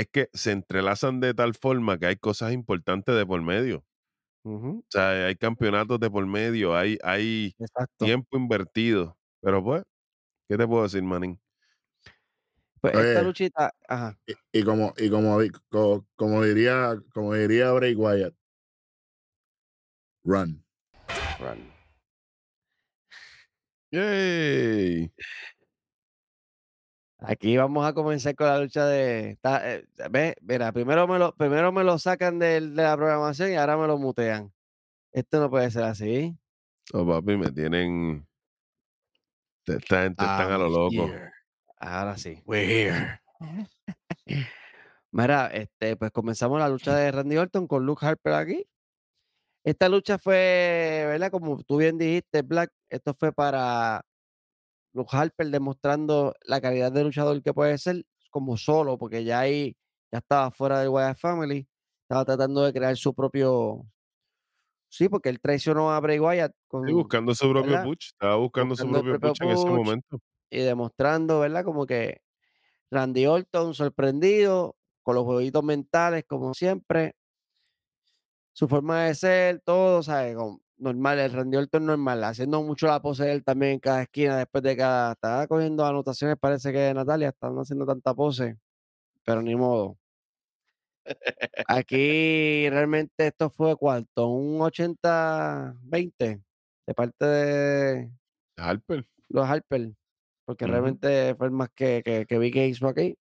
es 0.00 0.08
que 0.08 0.28
se 0.32 0.52
entrelazan 0.52 1.20
de 1.20 1.34
tal 1.34 1.54
forma 1.54 1.98
que 1.98 2.06
hay 2.06 2.16
cosas 2.16 2.52
importantes 2.52 3.14
de 3.14 3.26
por 3.26 3.40
medio. 3.42 3.84
O 4.42 4.82
sea, 4.88 5.26
hay 5.26 5.36
campeonatos 5.36 6.00
de 6.00 6.10
por 6.10 6.26
medio, 6.26 6.74
hay, 6.74 6.98
hay 7.02 7.54
Exacto. 7.58 8.06
tiempo 8.06 8.36
invertido. 8.36 9.16
Pero 9.42 9.62
pues, 9.62 9.82
¿qué 10.48 10.56
te 10.56 10.66
puedo 10.66 10.84
decir, 10.84 11.02
Manín? 11.02 11.40
Pues 12.80 12.94
esta 12.96 13.22
luchita, 13.22 13.74
ajá. 13.86 14.18
Y, 14.26 14.60
y 14.60 14.64
como, 14.64 14.94
y 14.96 15.10
como, 15.10 15.38
di- 15.40 15.50
co- 15.68 16.06
como 16.16 16.42
diría, 16.42 16.96
como 17.12 17.34
diría 17.34 17.72
Bray 17.72 17.94
Wyatt, 17.94 18.34
run. 20.24 20.64
run. 21.38 21.70
¡Yay! 23.92 25.10
Aquí 27.22 27.56
vamos 27.56 27.86
a 27.86 27.92
comenzar 27.92 28.34
con 28.34 28.46
la 28.46 28.58
lucha 28.58 28.86
de. 28.86 29.30
está, 29.30 29.74
eh, 29.74 29.84
ve, 30.10 30.36
mira, 30.40 30.72
primero 30.72 31.06
me 31.06 31.18
lo, 31.18 31.34
primero 31.34 31.70
me 31.70 31.84
lo 31.84 31.98
sacan 31.98 32.38
del- 32.38 32.74
de 32.74 32.82
la 32.82 32.96
programación 32.96 33.52
y 33.52 33.56
ahora 33.56 33.76
me 33.76 33.86
lo 33.86 33.98
mutean. 33.98 34.52
Esto 35.12 35.38
no 35.40 35.50
puede 35.50 35.70
ser 35.70 35.84
así. 35.84 36.36
Oh, 36.92 37.06
papi, 37.06 37.36
me 37.36 37.50
tienen. 37.50 38.26
Esta 39.66 40.02
gente 40.02 40.24
están 40.24 40.50
a 40.52 40.58
lo 40.58 40.68
loco. 40.68 41.06
here. 41.08 41.30
Ahora 41.78 42.16
sí. 42.16 42.42
We're 42.46 42.66
here. 42.88 43.20
Mira, 45.12 45.48
este, 45.48 45.96
pues 45.96 46.10
comenzamos 46.12 46.58
la 46.60 46.68
lucha 46.68 46.94
de 46.94 47.10
Randy 47.12 47.36
Orton 47.36 47.66
con 47.66 47.84
Luke 47.84 48.04
Harper 48.06 48.32
aquí. 48.34 48.66
Esta 49.64 49.88
lucha 49.88 50.18
fue, 50.18 51.04
¿verdad? 51.06 51.30
Como 51.30 51.62
tú 51.64 51.76
bien 51.76 51.98
dijiste, 51.98 52.42
Black, 52.42 52.72
esto 52.88 53.12
fue 53.14 53.32
para 53.32 54.04
Luke 54.92 55.10
Harper 55.16 55.48
demostrando 55.50 56.34
la 56.44 56.60
calidad 56.60 56.92
de 56.92 57.04
luchador 57.04 57.42
que 57.42 57.54
puede 57.54 57.78
ser 57.78 58.04
como 58.30 58.56
solo, 58.56 58.98
porque 58.98 59.24
ya 59.24 59.40
ahí 59.40 59.76
ya 60.12 60.18
estaba 60.18 60.50
fuera 60.50 60.80
del 60.80 60.88
Wyatt 60.90 61.18
Family, 61.18 61.68
estaba 62.02 62.24
tratando 62.24 62.62
de 62.64 62.72
crear 62.72 62.96
su 62.96 63.14
propio. 63.14 63.86
Sí, 64.88 65.08
porque 65.08 65.28
él 65.28 65.40
traicionó 65.40 65.92
a 65.92 66.00
Bray 66.00 66.18
Wyatt 66.18 66.52
con, 66.66 66.86
Sí, 66.86 66.92
buscando 66.92 67.34
su 67.34 67.48
propio 67.50 67.72
¿verdad? 67.72 67.92
Estaba 68.00 68.36
buscando, 68.36 68.70
Buscando 68.70 68.98
su 68.98 69.04
propio 69.04 69.20
propio 69.20 69.46
en 69.46 69.52
ese 69.52 69.70
momento. 69.70 70.20
y 70.50 70.58
demostrando, 70.60 71.40
¿verdad? 71.40 71.64
Como 71.64 71.86
que 71.86 72.22
Randy 72.90 73.26
Orton 73.26 73.74
sorprendido 73.74 74.76
con 75.02 75.14
los 75.16 75.24
jueguitos 75.24 75.64
mentales, 75.64 76.24
como 76.26 76.54
siempre. 76.54 77.14
Su 78.56 78.68
forma 78.68 79.04
de 79.04 79.14
ser, 79.14 79.60
todo, 79.64 80.02
¿sabes? 80.02 80.36
Como 80.36 80.60
normal, 80.80 81.18
el 81.18 81.32
Randy 81.32 81.56
Orton 81.56 81.86
normal, 81.86 82.24
haciendo 82.24 82.62
mucho 82.62 82.86
la 82.86 83.00
pose 83.00 83.24
de 83.24 83.32
él 83.32 83.44
también 83.44 83.72
en 83.72 83.80
cada 83.80 84.02
esquina, 84.02 84.38
después 84.38 84.62
de 84.64 84.76
cada. 84.76 85.12
Estaba 85.12 85.46
cogiendo 85.46 85.84
anotaciones, 85.86 86.36
parece 86.38 86.72
que 86.72 86.92
Natalia, 86.94 87.28
están 87.28 87.56
haciendo 87.58 87.86
tanta 87.86 88.14
pose, 88.14 88.58
pero 89.24 89.42
ni 89.42 89.54
modo. 89.56 89.98
Aquí 91.66 92.68
realmente 92.70 93.26
esto 93.28 93.50
fue 93.50 93.76
cuarto, 93.76 94.28
un 94.28 94.58
80-20 94.60 96.42
de 96.86 96.94
parte 96.94 97.24
de 97.24 98.10
Harper. 98.56 99.06
los 99.28 99.48
Harper, 99.48 99.92
porque 100.44 100.66
realmente 100.66 101.34
fue 101.36 101.46
el 101.46 101.52
más 101.52 101.70
que, 101.74 102.02
que, 102.04 102.26
que 102.26 102.38
vi 102.38 102.50
que 102.50 102.66
hizo 102.68 102.88
aquí. 102.88 103.16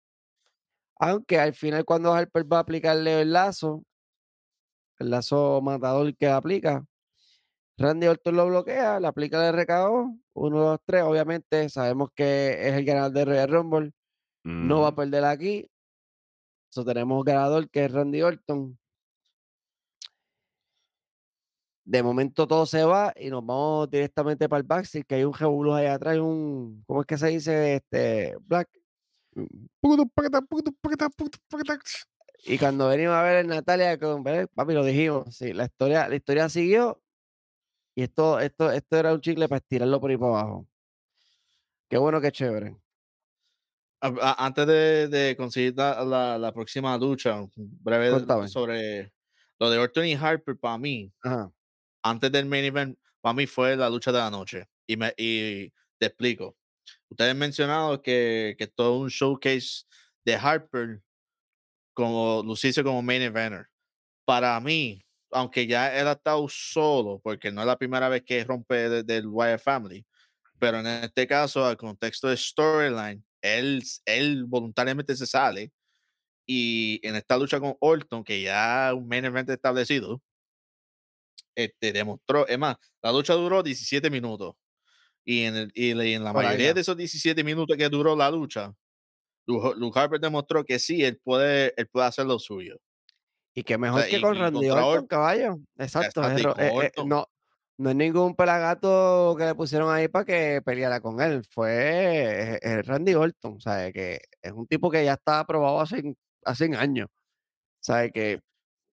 Aunque 1.00 1.38
al 1.38 1.54
final 1.54 1.84
cuando 1.84 2.12
Harper 2.12 2.52
va 2.52 2.58
a 2.58 2.60
aplicarle 2.60 3.22
el 3.22 3.32
lazo, 3.32 3.84
el 4.98 5.10
lazo 5.10 5.60
matador 5.62 6.16
que 6.16 6.26
aplica, 6.28 6.84
Randy 7.78 8.08
Orton 8.08 8.34
lo 8.34 8.46
bloquea, 8.48 8.98
le 8.98 9.06
aplica 9.06 9.48
el 9.48 9.54
RKO, 9.54 10.16
1, 10.34 10.58
2, 10.58 10.80
3, 10.84 11.02
obviamente 11.04 11.68
sabemos 11.68 12.10
que 12.12 12.68
es 12.68 12.74
el 12.74 12.84
ganador 12.84 13.12
de 13.12 13.24
Royal 13.24 13.48
Rumble, 13.48 13.92
no 14.42 14.80
va 14.80 14.88
a 14.88 14.94
perder 14.96 15.24
aquí. 15.24 15.70
So, 16.70 16.84
tenemos 16.84 17.24
ganador 17.24 17.70
que 17.70 17.84
es 17.84 17.92
Randy 17.92 18.22
Orton. 18.22 18.78
De 21.84 22.02
momento 22.02 22.46
todo 22.48 22.66
se 22.66 22.84
va 22.84 23.14
y 23.16 23.30
nos 23.30 23.46
vamos 23.46 23.88
directamente 23.88 24.48
para 24.48 24.60
el 24.60 24.66
backstage, 24.66 25.06
que 25.06 25.14
hay 25.14 25.24
un 25.24 25.32
revolú 25.32 25.72
ahí 25.72 25.86
atrás, 25.86 26.18
un, 26.18 26.82
¿cómo 26.86 27.02
es 27.02 27.06
que 27.06 27.16
se 27.16 27.28
dice? 27.28 27.76
Este, 27.76 28.36
Black. 28.40 28.68
Y 32.44 32.58
cuando 32.58 32.88
venimos 32.88 33.14
a 33.14 33.22
ver 33.22 33.36
el 33.36 33.46
Natalia 33.46 33.98
con 33.98 34.24
papi, 34.24 34.74
lo 34.74 34.84
dijimos, 34.84 35.34
sí, 35.34 35.52
la 35.52 35.66
historia, 35.66 36.08
la 36.08 36.16
historia 36.16 36.48
siguió 36.48 37.00
y 37.98 38.02
esto, 38.04 38.38
esto, 38.40 38.70
esto 38.70 38.96
era 38.96 39.12
un 39.14 39.20
chicle 39.20 39.48
para 39.48 39.58
estirarlo 39.58 40.00
por 40.00 40.10
ahí 40.10 40.16
para 40.16 40.40
abajo. 40.40 40.68
Qué 41.90 41.98
bueno, 41.98 42.20
qué 42.20 42.32
chévere. 42.32 42.76
Antes 44.00 44.66
de, 44.66 45.08
de 45.08 45.36
conseguir 45.36 45.74
la, 45.76 46.04
la- 46.04 46.38
la 46.38 46.52
próxima 46.52 46.96
lucha, 46.96 47.44
breve 47.56 48.10
sobre 48.46 49.12
lo 49.58 49.70
de 49.70 49.78
Orton 49.78 50.06
y 50.06 50.14
Harper, 50.14 50.56
para 50.56 50.78
mí, 50.78 51.12
Ajá. 51.24 51.50
antes 52.04 52.30
del 52.30 52.46
main 52.46 52.64
event, 52.64 52.98
para 53.20 53.34
mí 53.34 53.46
fue 53.46 53.76
la 53.76 53.90
lucha 53.90 54.12
de 54.12 54.18
la 54.18 54.30
noche. 54.30 54.66
Y, 54.86 54.96
me, 54.96 55.12
y 55.16 55.70
te 55.98 56.06
explico. 56.06 56.56
Ustedes 57.10 57.32
han 57.32 57.38
mencionado 57.38 58.00
que, 58.00 58.54
que 58.58 58.68
todo 58.68 58.98
un 59.00 59.08
showcase 59.08 59.84
de 60.24 60.36
Harper 60.36 61.02
como 61.94 62.42
lucirse 62.44 62.84
como 62.84 63.02
main 63.02 63.22
eventer. 63.22 63.68
Para 64.26 64.60
mí, 64.60 65.04
aunque 65.32 65.66
ya 65.66 65.96
él 65.98 66.08
ha 66.08 66.12
estado 66.12 66.46
solo, 66.48 67.20
porque 67.22 67.52
no 67.52 67.60
es 67.62 67.66
la 67.66 67.76
primera 67.78 68.08
vez 68.08 68.22
que 68.24 68.44
rompe 68.44 68.88
de- 68.88 69.02
del 69.04 69.26
Wyatt 69.28 69.60
Family, 69.62 70.06
pero 70.60 70.80
en 70.80 70.86
este 70.88 71.26
caso, 71.26 71.64
al 71.66 71.76
contexto 71.78 72.28
de 72.28 72.36
storyline, 72.36 73.24
él, 73.42 73.82
él 74.06 74.44
voluntariamente 74.46 75.16
se 75.16 75.26
sale. 75.26 75.72
Y 76.46 77.00
en 77.06 77.16
esta 77.16 77.38
lucha 77.38 77.60
con 77.60 77.76
Orton, 77.80 78.24
que 78.24 78.42
ya 78.42 78.92
un 78.96 79.08
main 79.08 79.24
event 79.26 79.50
establecido, 79.50 80.22
este, 81.54 81.92
demostró, 81.92 82.46
es 82.46 82.58
más, 82.58 82.76
la 83.02 83.12
lucha 83.12 83.34
duró 83.34 83.62
17 83.62 84.10
minutos. 84.10 84.54
Y 85.24 85.42
en, 85.44 85.56
el- 85.56 85.72
y 85.74 85.90
en 86.14 86.24
la 86.24 86.34
mayoría 86.34 86.74
de 86.74 86.80
esos 86.82 86.96
17 86.96 87.44
minutos 87.44 87.76
que 87.76 87.88
duró 87.90 88.16
la 88.16 88.30
lucha, 88.30 88.74
Luke, 89.46 89.74
Luke 89.78 89.98
Harper 90.00 90.20
demostró 90.20 90.64
que 90.64 90.78
sí, 90.78 91.04
él 91.04 91.20
puede, 91.24 91.74
él 91.76 91.88
puede 91.88 92.06
hacer 92.08 92.26
lo 92.26 92.38
suyo. 92.40 92.78
Y 93.58 93.64
qué 93.64 93.76
mejor 93.76 94.02
sea, 94.02 94.10
que 94.10 94.20
con 94.20 94.36
Randy 94.38 94.70
Orton, 94.70 95.06
caballo. 95.08 95.58
Exacto. 95.78 96.22
Es 96.22 96.44
eh, 96.44 96.90
eh, 96.94 97.02
no, 97.04 97.26
no 97.78 97.90
es 97.90 97.96
ningún 97.96 98.36
pelagato 98.36 99.34
que 99.36 99.46
le 99.46 99.54
pusieron 99.56 99.92
ahí 99.92 100.06
para 100.06 100.24
que 100.24 100.62
peleara 100.64 101.00
con 101.00 101.20
él. 101.20 101.42
Fue 101.44 102.60
Randy 102.84 103.14
Orton. 103.14 103.60
¿sabes? 103.60 103.92
Que 103.92 104.20
es 104.40 104.52
un 104.52 104.68
tipo 104.68 104.90
que 104.92 105.04
ya 105.04 105.14
está 105.14 105.40
aprobado 105.40 105.80
hace, 105.80 106.14
hace 106.44 106.66
años. 106.76 107.08
¿Sabes? 107.80 108.12
Que, 108.12 108.40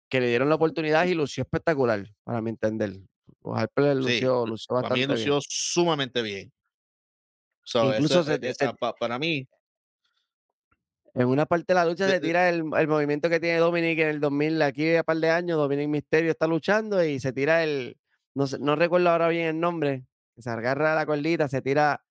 que 0.10 0.20
le 0.20 0.30
dieron 0.30 0.50
la 0.50 0.56
oportunidad 0.56 1.06
y 1.06 1.14
lució 1.14 1.44
espectacular, 1.44 2.04
para 2.24 2.42
mi 2.42 2.50
entender. 2.50 2.94
O 3.42 3.56
Harper 3.56 3.96
Sí, 3.98 4.02
lució, 4.02 4.48
lució 4.48 4.68
para 4.82 4.90
mí 4.96 5.02
bastante 5.02 5.16
bien. 5.22 5.30
lució 5.30 5.40
sumamente 5.48 6.22
bien. 6.24 6.52
So, 7.64 7.92
Incluso 7.94 8.22
eso, 8.22 8.32
se- 8.36 8.50
eh, 8.50 8.54
se- 8.56 8.74
pa- 8.74 8.94
para 8.96 9.20
mí, 9.20 9.48
En 11.16 11.28
una 11.28 11.46
parte 11.46 11.66
de 11.70 11.76
la 11.76 11.86
lucha 11.86 12.10
se 12.10 12.20
tira 12.20 12.50
el, 12.50 12.64
el 12.78 12.88
movimiento 12.88 13.30
que 13.30 13.40
tiene 13.40 13.58
Dominic 13.60 13.98
en 14.00 14.08
el 14.10 14.20
2000, 14.20 14.62
aquí 14.62 14.96
a 14.96 15.04
par 15.04 15.18
de 15.18 15.30
años, 15.30 15.58
Dominic 15.58 15.88
Misterio 15.88 16.30
está 16.32 16.46
luchando 16.46 17.04
y 17.06 17.20
se 17.22 17.32
tira 17.32 17.64
el, 17.64 17.98
no, 18.36 18.48
sé- 18.48 18.60
no 18.60 18.76
recuerdo 18.76 19.10
ahora 19.10 19.30
bien 19.30 19.48
el 19.48 19.60
nombre, 19.60 20.04
que 20.36 20.42
se 20.42 20.50
agarra 20.50 20.94
la 20.94 21.06
cuerdita, 21.06 21.48
se 21.48 21.62
tira, 21.62 22.04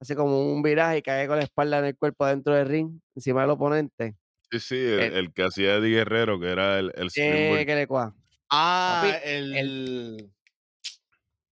hace 0.00 0.16
como 0.16 0.50
un 0.50 0.62
viraje 0.62 0.98
y 0.98 1.02
cae 1.02 1.26
con 1.28 1.36
la 1.36 1.44
espalda 1.44 1.80
en 1.80 1.84
el 1.86 1.96
cuerpo 1.98 2.24
dentro 2.26 2.54
del 2.54 2.66
ring, 2.68 2.98
encima 3.14 3.42
del 3.42 3.50
oponente. 3.50 4.16
Sí, 4.50 4.60
sí, 4.60 4.76
el, 4.76 5.00
El- 5.00 5.12
el 5.14 5.32
que 5.34 5.42
hacía 5.44 5.74
Eddie 5.76 5.96
Guerrero, 5.96 6.40
que 6.40 6.50
era 6.50 6.78
el, 6.78 6.90
el 6.96 7.08
Eh, 7.08 7.10
Springboard. 7.10 7.66
que 7.66 7.74
le 7.74 7.86
cua. 7.86 8.14
Ah, 8.50 9.02
Papi, 9.04 9.28
el. 9.28 10.30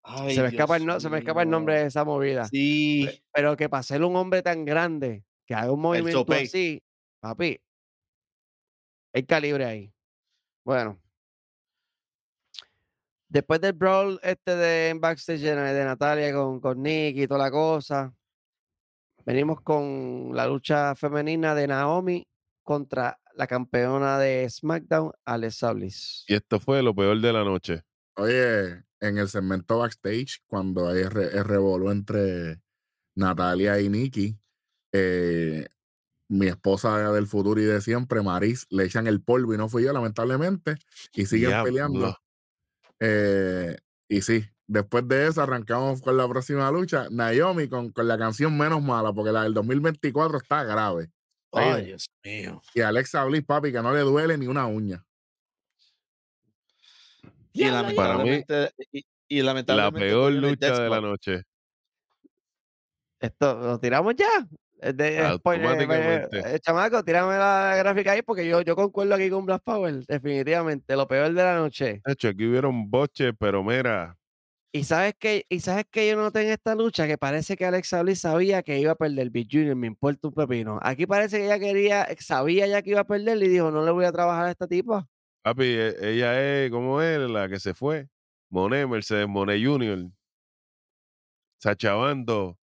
Ay, 0.01 0.33
se 0.35 0.41
me 0.41 0.47
escapa 0.47 0.77
el 0.77 1.01
se 1.01 1.09
me 1.09 1.17
escapa 1.19 1.43
el 1.43 1.49
nombre 1.49 1.79
de 1.81 1.85
esa 1.87 2.03
movida. 2.05 2.45
Sí. 2.45 3.03
Pe- 3.07 3.21
Pero 3.33 3.55
que 3.57 3.69
para 3.69 3.83
ser 3.83 4.03
un 4.03 4.15
hombre 4.15 4.41
tan 4.41 4.65
grande, 4.65 5.23
que 5.45 5.53
haga 5.53 5.71
un 5.71 5.81
movimiento 5.81 6.25
así, 6.33 6.81
papi, 7.29 7.59
hay 9.13 9.23
calibre 9.25 9.65
ahí. 9.65 9.93
Bueno. 10.63 10.99
Después 13.29 13.59
del 13.59 13.73
brawl 13.73 14.19
este 14.23 14.55
de 14.55 14.89
en 14.89 15.01
backstage 15.01 15.41
de, 15.41 15.55
de 15.55 15.85
Natalia 15.85 16.33
con, 16.33 16.61
con 16.61 16.81
Nick 16.81 17.17
y 17.17 17.27
toda 17.27 17.43
la 17.43 17.51
cosa, 17.51 18.13
venimos 19.25 19.59
con 19.61 20.31
la 20.33 20.47
lucha 20.47 20.95
femenina 20.95 21.53
de 21.53 21.67
Naomi 21.67 22.25
contra 22.63 23.19
la 23.33 23.45
campeona 23.45 24.17
de 24.17 24.49
SmackDown, 24.49 25.11
Alexa 25.25 25.73
Bliss. 25.73 26.23
Y 26.27 26.35
esto 26.35 26.59
fue 26.59 26.81
lo 26.81 26.95
peor 26.95 27.19
de 27.19 27.33
la 27.33 27.43
noche. 27.43 27.83
Oye, 28.15 28.83
en 29.01 29.17
el 29.17 29.27
segmento 29.27 29.79
backstage, 29.79 30.39
cuando 30.47 30.87
hay 30.87 31.01
el, 31.01 31.11
re- 31.11 31.43
revolú 31.43 31.91
entre 31.91 32.61
Natalia 33.15 33.79
y 33.81 33.89
Nikki, 33.89 34.39
eh, 34.93 35.67
mi 36.27 36.47
esposa 36.47 37.11
del 37.11 37.27
futuro 37.27 37.61
y 37.61 37.65
de 37.65 37.81
siempre, 37.81 38.21
Maris, 38.21 38.65
le 38.69 38.85
echan 38.85 39.07
el 39.07 39.21
polvo 39.21 39.53
y 39.53 39.57
no 39.57 39.69
fui 39.69 39.83
yo, 39.83 39.93
lamentablemente, 39.93 40.75
y 41.13 41.25
siguen 41.25 41.63
peleando. 41.63 42.17
Eh, 42.99 43.77
y 44.09 44.21
sí, 44.21 44.45
después 44.65 45.07
de 45.07 45.27
eso 45.27 45.41
arrancamos 45.41 46.01
con 46.01 46.17
la 46.17 46.27
próxima 46.27 46.69
lucha. 46.71 47.07
Naomi 47.09 47.67
con, 47.67 47.91
con 47.91 48.07
la 48.07 48.17
canción 48.17 48.57
menos 48.57 48.81
mala, 48.81 49.13
porque 49.13 49.31
la 49.31 49.43
del 49.43 49.53
2024 49.53 50.37
está 50.37 50.63
grave. 50.63 51.11
Ay, 51.53 51.85
Dios 51.85 52.09
mío. 52.23 52.61
y 52.73 52.81
Alexa 52.81 53.23
Bliss, 53.23 53.43
papi, 53.43 53.71
que 53.71 53.81
no 53.81 53.93
le 53.93 54.01
duele 54.01 54.37
ni 54.37 54.47
una 54.47 54.67
uña. 54.67 55.03
Y 57.53 57.63
Para 57.63 57.83
mí, 57.83 57.95
lamentablemente, 57.95 58.71
y, 58.91 59.05
y 59.29 59.39
La 59.39 59.45
lamentablemente 59.47 60.07
peor 60.07 60.33
lucha 60.33 60.79
de 60.79 60.89
la 60.89 61.01
noche. 61.01 61.43
Esto, 63.19 63.59
¿lo 63.59 63.79
tiramos 63.79 64.13
ya? 64.15 64.47
Eh, 64.79 64.93
de- 64.93 65.17
eh, 65.17 65.39
eh, 65.43 66.27
eh, 66.55 66.59
chamaco, 66.59 67.03
tírame 67.03 67.35
la 67.37 67.75
gráfica 67.77 68.11
ahí 68.11 68.21
porque 68.21 68.47
yo, 68.47 68.61
yo 68.61 68.75
concuerdo 68.75 69.15
aquí 69.15 69.29
con 69.29 69.45
Black 69.45 69.63
Power, 69.63 70.05
definitivamente, 70.05 70.95
lo 70.95 71.07
peor 71.07 71.33
de 71.33 71.43
la 71.43 71.55
noche. 71.55 72.01
De 72.05 72.13
hecho, 72.13 72.27
aquí 72.29 72.45
hubieron 72.45 72.89
boches, 72.89 73.33
pero 73.39 73.63
mira, 73.63 74.17
Y 74.71 74.83
sabes 74.83 75.15
que, 75.17 75.45
y 75.49 75.61
sabes 75.61 75.85
que 75.89 76.07
yo 76.07 76.15
noté 76.15 76.43
en 76.43 76.49
esta 76.49 76.75
lucha 76.75 77.07
que 77.07 77.17
parece 77.17 77.55
que 77.57 77.65
Alexa 77.65 78.03
Bliss 78.03 78.19
sabía 78.21 78.61
que 78.61 78.77
iba 78.79 78.91
a 78.91 78.95
perder 78.95 79.29
Big 79.31 79.47
Junior, 79.51 79.75
me 79.75 79.87
importa 79.87 80.27
un 80.27 80.33
pepino. 80.35 80.79
Aquí 80.83 81.07
parece 81.07 81.37
que 81.39 81.45
ella 81.45 81.57
quería, 81.59 82.07
sabía 82.19 82.67
ya 82.67 82.81
que 82.83 82.91
iba 82.91 82.99
a 83.01 83.07
perder 83.07 83.41
y 83.41 83.47
dijo, 83.47 83.71
no 83.71 83.83
le 83.83 83.91
voy 83.91 84.05
a 84.05 84.11
trabajar 84.11 84.45
a 84.45 84.51
esta 84.51 84.67
tipa. 84.67 85.07
papi, 85.41 85.63
e- 85.65 85.95
ella 86.01 86.65
es, 86.65 86.69
¿cómo 86.71 87.01
es? 87.01 87.17
La 87.29 87.49
que 87.49 87.59
se 87.59 87.73
fue. 87.73 88.09
Monet, 88.49 88.87
Mercedes 88.87 89.27
Monet 89.27 89.63
Junior. 89.65 89.99
Sachabando, 91.59 92.57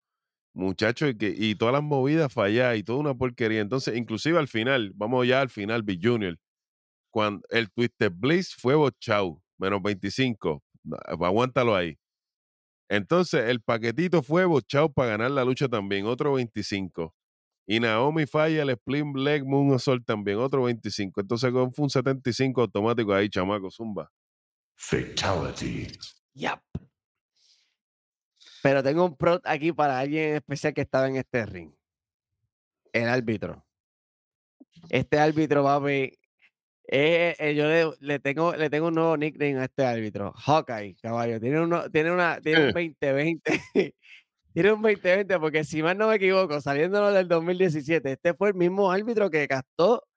muchachos, 0.54 1.10
y, 1.12 1.18
que, 1.18 1.34
y 1.36 1.56
todas 1.56 1.74
las 1.74 1.84
movidas 1.84 2.32
falladas 2.32 2.78
y 2.78 2.84
toda 2.84 3.00
una 3.00 3.14
porquería. 3.16 3.62
Entonces, 3.62 3.96
inclusive 3.98 4.38
al 4.40 4.48
final, 4.48 4.92
vamos 4.96 5.28
ya 5.28 5.42
al 5.42 5.50
final, 5.50 5.84
Big 5.84 6.00
Junior. 6.06 6.38
Cuando 7.12 7.46
el 7.50 7.70
Twisted 7.72 8.12
Bliss 8.16 8.56
fue 8.56 8.76
bochado, 8.76 9.42
menos 9.58 9.82
25. 9.82 10.64
No, 10.84 10.98
Aguántalo 11.06 11.76
ahí. 11.76 11.98
Entonces, 12.90 13.46
el 13.50 13.62
paquetito 13.62 14.22
fue 14.22 14.46
bochado 14.46 14.92
para 14.92 15.12
ganar 15.12 15.32
la 15.32 15.44
lucha 15.46 15.68
también, 15.68 16.06
otro 16.06 16.34
25. 16.34 17.16
Y 17.66 17.80
Naomi 17.80 18.26
falla 18.26 18.64
el 18.64 18.70
Split 18.72 19.06
Leg 19.16 19.46
Moonsault 19.46 20.06
también, 20.06 20.38
otro 20.38 20.64
25. 20.64 21.22
Entonces, 21.22 21.52
con- 21.52 21.74
fue 21.74 21.84
un 21.84 21.90
75 21.90 22.62
automático 22.62 23.14
ahí, 23.14 23.30
chamaco, 23.30 23.72
zumba. 23.72 24.12
Fatality. 24.76 25.88
Yep. 26.36 26.60
Pero 28.64 28.82
tengo 28.82 29.04
un 29.04 29.18
pro 29.18 29.42
aquí 29.44 29.74
para 29.74 30.00
alguien 30.00 30.36
especial 30.36 30.74
que 30.74 30.80
estaba 30.82 31.10
en 31.10 31.18
este 31.18 31.46
ring. 31.46 31.74
El 32.94 33.10
árbitro. 33.10 33.66
Este 34.90 35.20
árbitro, 35.20 35.66
papi, 35.66 36.18
eh, 36.88 37.36
eh, 37.38 37.56
yo 37.56 37.68
le, 37.68 37.92
le 38.00 38.20
tengo, 38.20 38.56
le 38.56 38.70
tengo 38.70 38.88
un 38.88 38.96
nuevo 38.96 39.18
nickname 39.18 39.60
a 39.60 39.66
este 39.66 39.86
árbitro. 39.86 40.32
Hawkeye, 40.34 40.96
caballo. 41.02 41.42
Tiene, 41.42 41.60
uno, 41.60 41.90
tiene, 41.90 42.12
una, 42.12 42.40
tiene 42.40 42.68
un 42.68 42.72
2020. 42.74 43.42
tiene 44.54 44.72
un 44.72 44.82
2020, 44.82 45.40
porque 45.40 45.66
si 45.66 45.84
mal 45.84 45.98
no 45.98 46.08
me 46.08 46.16
equivoco, 46.16 46.62
saliéndonos 46.62 47.14
del 47.14 47.28
2017, 47.28 48.14
este 48.14 48.34
fue 48.34 48.50
el 48.50 48.56
mismo 48.56 48.90
árbitro 48.90 49.30
que 49.30 49.46
gastó 49.46 50.08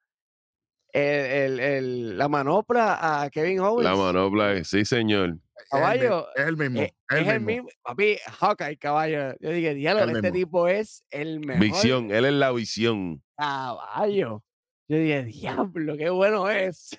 el- 0.93 1.01
el- 1.03 1.59
el- 1.59 2.17
la 2.17 2.29
manopla 2.29 3.23
a 3.23 3.29
Kevin 3.29 3.59
Owens. 3.59 3.89
La 3.89 3.95
manopla, 3.97 4.63
sí, 4.63 4.85
señor. 4.85 5.37
Es 5.69 5.73
el 5.73 5.79
mi- 5.79 5.81
Caballo, 5.81 6.27
Es 6.35 6.45
el 6.47 6.57
mismo. 6.57 6.81
Eh, 6.81 6.93
es 7.09 7.17
es 7.19 7.27
el 7.27 7.41
mismo. 7.41 7.69
Papi, 7.83 8.17
Hawkeye, 8.39 8.77
caballo. 8.77 9.35
Yo 9.39 9.49
dije, 9.49 9.73
diablo, 9.73 10.03
este 10.05 10.21
mismo. 10.21 10.33
tipo 10.35 10.67
es 10.67 11.03
el 11.09 11.39
mejor 11.41 11.61
Visión, 11.61 12.11
él 12.11 12.25
es 12.25 12.33
la 12.33 12.51
visión. 12.51 13.21
caballo. 13.37 14.43
Yo 14.89 14.97
dije, 14.97 15.23
diablo, 15.25 15.97
qué 15.97 16.09
bueno 16.09 16.49
es. 16.49 16.89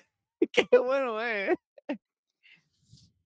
qué 0.51 0.67
bueno 0.77 1.19
es. 1.21 1.55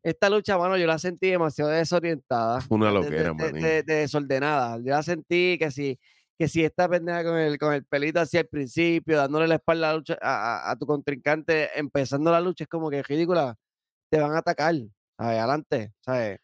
Esta 0.02 0.30
lucha, 0.30 0.58
mano, 0.58 0.78
yo 0.78 0.86
la 0.86 1.00
sentí 1.00 1.30
demasiado 1.30 1.72
desorientada. 1.72 2.60
Una 2.70 2.88
de- 2.88 2.92
de- 2.92 3.00
loquera, 3.02 3.24
de- 3.24 3.34
manín. 3.34 3.64
de- 3.64 3.84
de 3.84 3.94
desordenada. 3.96 4.78
Yo 4.78 4.92
la 4.92 5.02
sentí 5.04 5.58
que 5.58 5.72
si, 5.72 5.98
que 6.38 6.48
si 6.50 6.64
esta 6.64 6.90
pendeja 6.90 7.24
con 7.24 7.38
el, 7.38 7.58
con 7.58 7.74
el 7.74 7.86
pelito 7.86 8.20
hacia 8.20 8.42
el 8.42 8.48
principio, 8.48 9.16
dándole 9.18 9.48
la 9.48 9.56
espalda 9.56 9.90
a, 9.90 9.94
la 9.94 9.98
lucha- 10.00 10.20
a, 10.22 10.68
a- 10.68 10.72
a 10.72 10.76
tu 10.76 10.86
contrincante, 10.86 11.70
empezando 11.80 12.32
la 12.32 12.42
lucha, 12.42 12.66
es 12.66 12.70
como 12.70 12.90
que 12.90 13.02
ridícula. 13.02 13.56
Te 14.10 14.20
van 14.20 14.34
a 14.34 14.40
atacar. 14.40 14.76
¿Sabes? 15.18 15.40
Adelante, 15.40 15.94
¿sabes? 16.02 16.40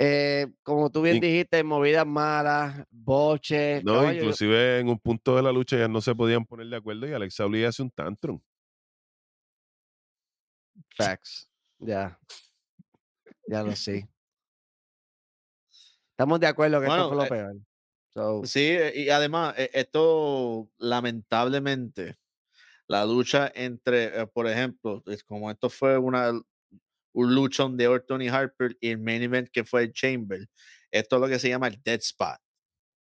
Eh, 0.00 0.46
como 0.62 0.90
tú 0.90 1.02
bien 1.02 1.16
In- 1.16 1.22
dijiste, 1.22 1.62
movidas 1.64 2.06
malas, 2.06 2.84
boches. 2.90 3.82
No, 3.84 3.94
caballo, 3.94 4.12
yo- 4.12 4.20
inclusive 4.22 4.78
en 4.78 4.88
un 4.88 4.98
punto 4.98 5.34
de 5.34 5.42
la 5.42 5.50
lucha 5.50 5.76
ya 5.76 5.88
no 5.88 6.00
se 6.00 6.14
podían 6.14 6.46
poner 6.46 6.68
de 6.68 6.76
acuerdo 6.76 7.08
y 7.08 7.12
Alexa 7.12 7.44
Bliss 7.46 7.66
hace 7.66 7.82
un 7.82 7.90
tantrum. 7.90 8.40
Facts. 10.96 11.50
Ya. 11.80 12.18
Ya 13.48 13.62
lo 13.62 13.74
sé. 13.74 14.08
Estamos 16.12 16.40
de 16.40 16.46
acuerdo 16.46 16.80
que 16.80 16.86
Bueno, 16.86 17.02
esto 17.04 17.14
fue 17.14 17.16
lo 17.16 17.24
eh, 17.24 17.28
peor. 17.28 17.56
So, 18.14 18.44
Sí, 18.44 18.60
eh, 18.60 18.92
y 18.94 19.08
además, 19.10 19.54
esto 19.56 20.68
lamentablemente, 20.78 22.16
la 22.88 23.04
lucha 23.06 23.52
entre, 23.54 24.22
eh, 24.22 24.26
por 24.26 24.48
ejemplo, 24.48 25.02
es 25.06 25.24
como 25.24 25.50
esto 25.50 25.70
fue 25.70 25.98
una 25.98 26.32
un 27.14 27.34
luchón 27.34 27.76
de 27.76 27.88
Orton 27.88 28.22
y 28.22 28.28
Harper 28.28 28.76
y 28.80 28.90
el 28.90 28.98
main 29.00 29.22
event 29.22 29.48
que 29.52 29.64
fue 29.64 29.84
el 29.84 29.92
Chamber, 29.92 30.46
esto 30.92 31.16
es 31.16 31.22
lo 31.22 31.28
que 31.28 31.38
se 31.38 31.48
llama 31.50 31.68
el 31.68 31.82
dead 31.82 32.00
spot. 32.00 32.38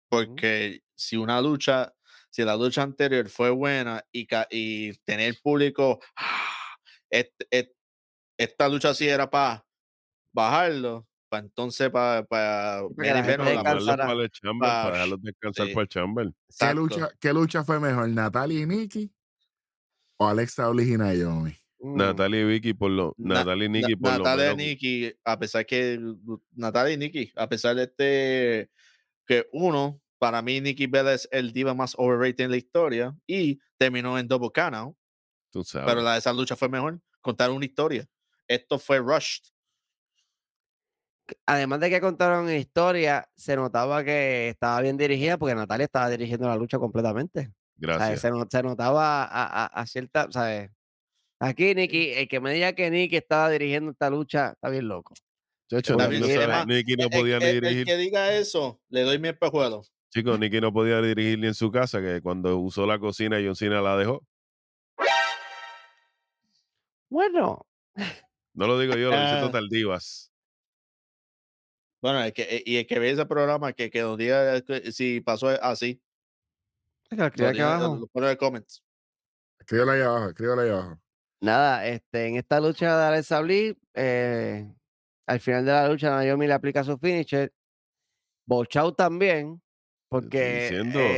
Porque 0.10 0.82
si 0.96 1.18
una 1.18 1.42
lucha, 1.42 1.94
si 2.32 2.44
la 2.44 2.56
lucha 2.58 2.84
anterior 2.84 3.30
fue 3.30 3.50
buena 3.52 4.04
y, 4.12 4.28
ca- 4.28 4.48
y 4.52 4.94
tener 5.06 5.36
público, 5.44 6.00
"Ah, 6.18 6.76
et- 7.12 7.34
esta 8.38 8.68
lucha 8.70 8.94
sí 8.94 9.08
era 9.08 9.30
para 9.30 9.66
bajarlo, 10.34 11.08
para 11.30 11.46
entonces 11.46 11.90
para 11.92 12.26
para 12.26 12.84
Para 13.40 13.52
descansar 13.52 14.02
para 14.02 14.24
el 15.84 15.88
chamber. 15.88 16.32
¿Qué 16.58 16.74
lucha, 16.74 17.10
¿Qué 17.20 17.34
lucha 17.34 17.64
fue 17.64 17.80
mejor, 17.80 18.10
Natalia 18.10 18.62
y 18.62 18.66
Nikki 18.68 19.14
o 20.18 20.28
Alexa 20.28 20.70
y 20.80 20.98
Naomi? 20.98 21.56
mm, 21.80 21.98
Natalia 21.98 22.42
y 22.42 22.46
Vicky 22.46 22.74
por 22.74 22.92
lo, 22.92 23.14
Na- 23.18 23.40
Natalia 23.40 23.66
y 23.66 23.70
Nikki 23.70 23.96
por 23.96 24.12
Natalia 24.12 24.46
lo 24.46 24.54
y 24.54 24.56
menos. 24.58 24.74
Nikki, 24.74 25.14
a 25.26 25.40
pesar 25.40 25.66
que 25.66 26.00
Natalia 26.52 26.94
y 26.94 26.98
Nikki, 26.98 27.32
a 27.36 27.48
pesar 27.50 27.76
de 27.76 27.84
este 27.84 28.70
que 29.26 29.48
uno, 29.54 30.02
para 30.20 30.42
mí 30.42 30.62
Nikki 30.62 30.88
Bella 30.88 31.14
es 31.14 31.28
el 31.32 31.54
diva 31.54 31.74
más 31.74 31.96
overrated 31.98 32.46
en 32.46 32.52
la 32.52 32.58
historia 32.58 33.16
y 33.28 33.60
terminó 33.78 34.18
en 34.18 34.28
double 34.28 34.52
out, 34.74 34.96
Tú 35.52 35.64
sabes. 35.64 35.88
pero 35.88 36.02
la 36.02 36.14
de 36.14 36.20
esa 36.20 36.34
lucha 36.34 36.56
fue 36.56 36.70
mejor, 36.70 37.00
contar 37.22 37.52
una 37.52 37.66
historia. 37.66 38.06
Esto 38.48 38.80
fue 38.80 39.00
rushed. 39.00 39.44
Además 41.46 41.80
de 41.80 41.90
que 41.90 42.02
contaron 42.02 42.50
historia, 42.54 43.30
se 43.36 43.56
notaba 43.56 44.04
que 44.04 44.50
estaba 44.50 44.82
bien 44.82 44.98
dirigida 44.98 45.38
porque 45.38 45.56
Natalia 45.56 45.86
estaba 45.86 46.10
dirigiendo 46.10 46.48
la 46.48 46.58
lucha 46.58 46.78
completamente. 46.80 47.54
¿Sabes? 47.86 48.00
Gracias. 48.00 48.22
Se, 48.22 48.30
no- 48.32 48.46
se 48.50 48.64
notaba 48.64 49.24
a, 49.24 49.64
a- 49.64 49.66
a 49.68 49.86
cierta, 49.88 50.28
¿sabes? 50.32 50.72
Aquí 51.40 51.76
Nicky, 51.76 52.12
el 52.14 52.28
que 52.28 52.40
me 52.40 52.54
diga 52.54 52.74
que 52.74 52.90
Nicky 52.90 53.18
estaba 53.18 53.50
dirigiendo 53.50 53.92
esta 53.92 54.10
lucha, 54.10 54.52
está 54.52 54.70
bien 54.70 54.88
loco. 54.88 55.14
Chacho, 55.70 55.94
Está 55.94 56.08
Nicky 56.08 56.24
bien, 56.28 56.40
no, 56.40 56.46
sabe- 56.48 56.66
Nicky 56.76 56.96
no 56.96 57.04
El- 57.06 57.10
podía 57.10 57.38
el, 57.38 57.42
ni 57.44 57.48
el 57.50 57.62
dirigir. 57.62 57.86
que 57.86 57.98
diga 57.98 58.34
eso, 58.34 58.80
le 58.90 59.02
doy 59.02 59.20
mi 59.20 59.30
espejuelo. 59.30 59.84
Chicos, 60.10 60.38
Nicky 60.40 60.62
no 60.62 60.72
podía 60.72 61.02
dirigir 61.02 61.40
ni 61.40 61.48
en 61.48 61.54
su 61.56 61.72
casa, 61.72 62.00
que 62.02 62.22
cuando 62.22 62.58
usó 62.60 62.86
la 62.86 63.00
cocina, 63.00 63.38
John 63.44 63.56
Cena 63.56 63.82
la 63.82 63.98
dejó. 63.98 64.24
Bueno, 67.10 67.66
No 68.56 68.68
lo 68.68 68.78
digo 68.80 68.94
yo, 68.96 69.10
lo 69.10 69.20
dice 69.20 69.34
Ah. 69.38 69.42
Total 69.42 69.68
Divas. 69.70 70.32
Bueno, 72.02 72.22
es 72.24 72.34
que, 72.34 72.42
eh, 72.44 72.64
y 72.66 72.76
el 72.78 72.86
que 72.86 73.00
ve 73.00 73.10
ese 73.12 73.26
programa, 73.26 73.74
que, 73.74 73.90
que 73.90 74.02
nos 74.02 74.18
diga 74.18 74.62
que- 74.62 74.92
si 74.92 75.22
pasó 75.22 75.48
así. 75.50 76.02
Aquí 77.20 77.62
abajo. 77.62 78.08
en 78.14 78.36
comments. 78.38 78.84
Escríbelo 79.60 79.92
ahí 79.92 80.02
abajo, 80.02 80.30
escríbelo 80.30 80.62
ahí 80.62 80.70
abajo. 80.70 81.00
Nada, 81.42 81.86
este, 81.88 82.28
en 82.28 82.38
esta 82.38 82.60
lucha 82.60 82.98
de 82.98 83.06
Alexa 83.06 83.42
Bliss, 83.42 83.76
eh, 83.94 84.74
al 85.28 85.40
final 85.40 85.66
de 85.66 85.72
la 85.72 85.88
lucha, 85.88 86.10
Naomi 86.10 86.48
le 86.48 86.54
aplica 86.54 86.84
su 86.84 86.98
finisher. 86.98 87.54
Bochau 88.46 88.94
también, 88.94 89.62
porque 90.10 90.68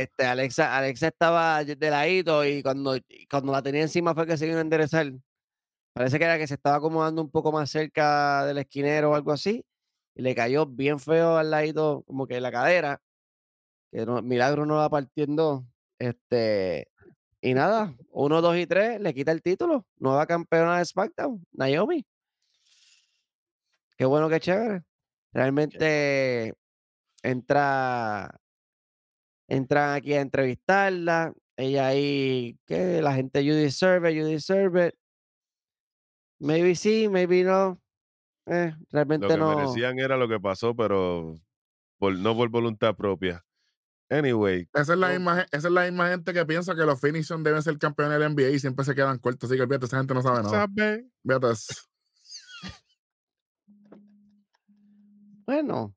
este, 0.00 0.24
Alexa, 0.24 0.76
Alexa 0.76 1.08
estaba 1.08 1.62
de 1.64 1.90
ladito 1.90 2.44
y 2.44 2.62
cuando, 2.62 2.96
y 2.96 3.26
cuando 3.28 3.52
la 3.52 3.60
tenía 3.62 3.82
encima 3.82 4.14
fue 4.14 4.26
que 4.26 4.36
se 4.36 4.46
vino 4.46 4.58
a 4.58 4.62
enderezar. 4.62 5.12
Parece 5.92 6.18
que 6.18 6.24
era 6.24 6.38
que 6.38 6.46
se 6.46 6.54
estaba 6.54 6.76
acomodando 6.76 7.22
un 7.22 7.30
poco 7.30 7.52
más 7.52 7.70
cerca 7.70 8.46
del 8.46 8.58
esquinero 8.58 9.10
o 9.10 9.14
algo 9.14 9.32
así. 9.32 9.64
Y 10.14 10.22
le 10.22 10.34
cayó 10.34 10.66
bien 10.66 10.98
feo 10.98 11.36
al 11.36 11.50
ladito, 11.50 12.04
como 12.06 12.26
que 12.26 12.36
en 12.36 12.42
la 12.42 12.52
cadera. 12.52 13.02
Que 13.92 14.06
no, 14.06 14.22
milagro 14.22 14.66
no 14.66 14.78
la 14.78 14.88
partiendo. 14.88 15.66
Este, 15.98 16.88
y 17.40 17.54
nada, 17.54 17.94
uno, 18.10 18.42
dos 18.42 18.56
y 18.56 18.66
tres, 18.66 19.00
le 19.00 19.14
quita 19.14 19.32
el 19.32 19.42
título. 19.42 19.86
Nueva 19.98 20.26
campeona 20.26 20.78
de 20.78 20.84
SmackDown, 20.84 21.46
Naomi. 21.52 22.04
Qué 23.96 24.04
bueno, 24.04 24.28
qué 24.28 24.40
chévere. 24.40 24.82
Realmente 25.32 26.54
entra, 27.22 28.40
entran 29.48 29.94
aquí 29.94 30.12
a 30.14 30.20
entrevistarla. 30.20 31.32
Ella 31.56 31.86
ahí, 31.86 32.58
que 32.66 33.00
la 33.00 33.14
gente, 33.14 33.42
you 33.42 33.54
deserve 33.54 34.10
it, 34.10 34.16
you 34.16 34.26
deserve 34.26 34.88
it. 34.88 34.94
Maybe 36.38 36.74
sí, 36.74 37.08
maybe 37.08 37.42
no. 37.44 37.80
Eh, 38.46 38.74
Lo 38.76 38.86
realmente 38.90 39.26
que 39.26 39.36
no. 39.38 39.56
merecían 39.56 39.98
era 39.98 40.18
lo 40.18 40.28
que 40.28 40.38
pasó, 40.38 40.76
pero 40.76 41.34
por, 41.98 42.18
no 42.18 42.36
por 42.36 42.50
voluntad 42.50 42.94
propia. 42.94 43.45
Anyway, 44.08 44.68
Esa 44.72 44.92
es, 44.92 44.98
la 44.98 45.08
misma, 45.08 45.46
esa 45.50 45.66
es 45.68 45.72
la 45.72 45.82
misma 45.82 46.08
gente 46.10 46.32
que 46.32 46.46
piensa 46.46 46.76
que 46.76 46.82
los 46.82 47.00
Phoenix 47.00 47.28
deben 47.40 47.62
ser 47.62 47.76
campeones 47.76 48.20
del 48.20 48.34
NBA 48.34 48.50
y 48.50 48.58
siempre 48.60 48.84
se 48.84 48.94
quedan 48.94 49.18
cortos. 49.18 49.50
Así 49.50 49.56
que 49.56 49.62
olvídate, 49.62 49.86
esa 49.86 49.98
gente 49.98 50.14
no 50.14 50.22
sabe 50.22 50.44
nada. 50.44 50.50
¿sabe? 50.50 51.06
Olvídate 51.24 51.52
eso. 51.52 51.74
Bueno. 55.46 55.94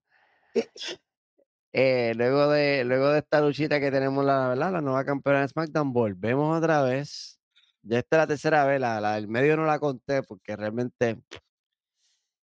Eh, 1.71 2.13
luego 2.15 2.49
de 2.49 2.83
luego 2.83 3.09
de 3.09 3.19
esta 3.19 3.41
luchita 3.41 3.79
que 3.79 3.91
tenemos 3.91 4.25
la 4.25 4.49
verdad, 4.49 4.71
la 4.71 4.81
nueva 4.81 5.05
campeona 5.05 5.41
de 5.41 5.47
SmackDown, 5.49 5.93
volvemos 5.93 6.57
otra 6.57 6.81
vez. 6.81 7.39
Ya 7.83 7.99
esta 7.99 8.17
es 8.17 8.19
la 8.21 8.27
tercera 8.27 8.65
vez, 8.65 8.79
la, 8.79 8.99
la 8.99 9.15
del 9.15 9.27
medio 9.27 9.55
no 9.55 9.65
la 9.65 9.79
conté 9.79 10.23
porque 10.23 10.55
realmente 10.55 11.21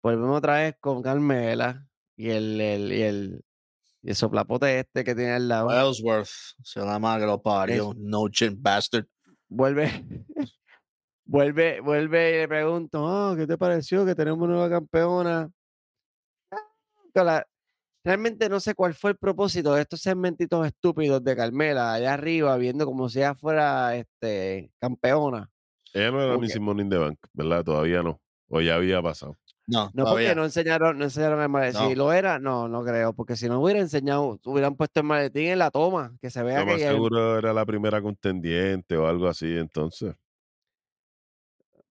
volvemos 0.02 0.38
otra 0.38 0.56
vez 0.58 0.76
con 0.80 1.02
Carmela 1.02 1.86
y 2.16 2.30
el, 2.30 2.60
el, 2.62 2.92
y 2.94 3.02
el, 3.02 3.46
y 4.02 4.10
el 4.10 4.16
soplapote 4.16 4.80
este 4.80 5.04
que 5.04 5.14
tiene 5.16 5.34
al 5.34 5.48
lado. 5.48 5.72
Ellsworth, 5.72 6.30
se 6.64 6.80
la 6.80 7.00
madre 7.00 7.22
que 7.22 7.28
lo 7.28 7.42
parió. 7.42 7.94
No 7.98 8.30
chin 8.30 8.62
bastard. 8.62 9.06
Vuelve, 9.48 9.90
vuelve, 11.26 11.80
vuelve 11.82 12.30
y 12.30 12.38
le 12.40 12.48
pregunto, 12.48 13.08
"Ah, 13.08 13.34
¿qué 13.38 13.46
te 13.48 13.58
pareció 13.58 14.06
que 14.06 14.16
tenemos 14.16 14.48
nueva 14.48 14.70
campeona? 14.70 15.50
La- 17.14 17.46
Realmente 18.02 18.48
no 18.48 18.62
sé 18.62 18.74
cuál 18.76 18.94
fue 18.94 19.12
el 19.12 19.18
propósito 19.18 19.74
de 19.74 19.82
estos 19.82 20.00
segmentitos 20.02 20.66
estúpidos 20.66 21.22
de 21.22 21.36
Carmela 21.36 21.94
allá 21.94 22.14
arriba, 22.14 22.56
viendo 22.56 22.86
como 22.86 23.10
si 23.10 23.20
ella 23.20 23.36
fuera 23.36 23.94
este, 23.98 24.72
campeona. 24.80 25.50
Ella 25.94 26.10
no 26.12 26.22
era 26.24 26.36
Ok. 26.36 26.42
Missy 26.42 26.60
Money 26.62 26.84
in 26.86 26.90
the 26.90 26.98
Bank, 26.98 27.20
¿verdad? 27.34 27.64
Todavía 27.66 28.02
no. 28.02 28.22
O 28.48 28.62
ya 28.62 28.76
había 28.76 29.02
pasado. 29.02 29.38
No, 29.70 29.92
No, 29.94 30.04
todavía. 30.04 30.30
porque 30.30 30.36
no 30.36 30.46
enseñaron, 30.46 30.98
no 30.98 31.04
enseñaron 31.04 31.42
el 31.42 31.50
maletín. 31.50 31.90
Si 31.90 31.96
lo 31.96 32.12
era, 32.12 32.40
no, 32.40 32.68
no 32.68 32.84
creo, 32.84 33.14
porque 33.14 33.36
si 33.36 33.48
no 33.48 33.62
hubiera 33.62 33.80
enseñado, 33.80 34.40
hubieran 34.46 34.76
puesto 34.76 35.02
el 35.02 35.06
maletín 35.06 35.50
en 35.50 35.60
la 35.60 35.70
toma, 35.70 36.18
que 36.20 36.32
se 36.32 36.42
vea 36.42 36.62
Lo 36.62 36.66
que 36.66 36.72
más 36.72 36.82
seguro 36.82 37.38
era 37.38 37.54
la 37.54 37.66
primera 37.68 38.02
contendiente 38.02 38.98
o 38.98 39.06
algo 39.06 39.28
así, 39.28 39.58
entonces. 39.58 40.16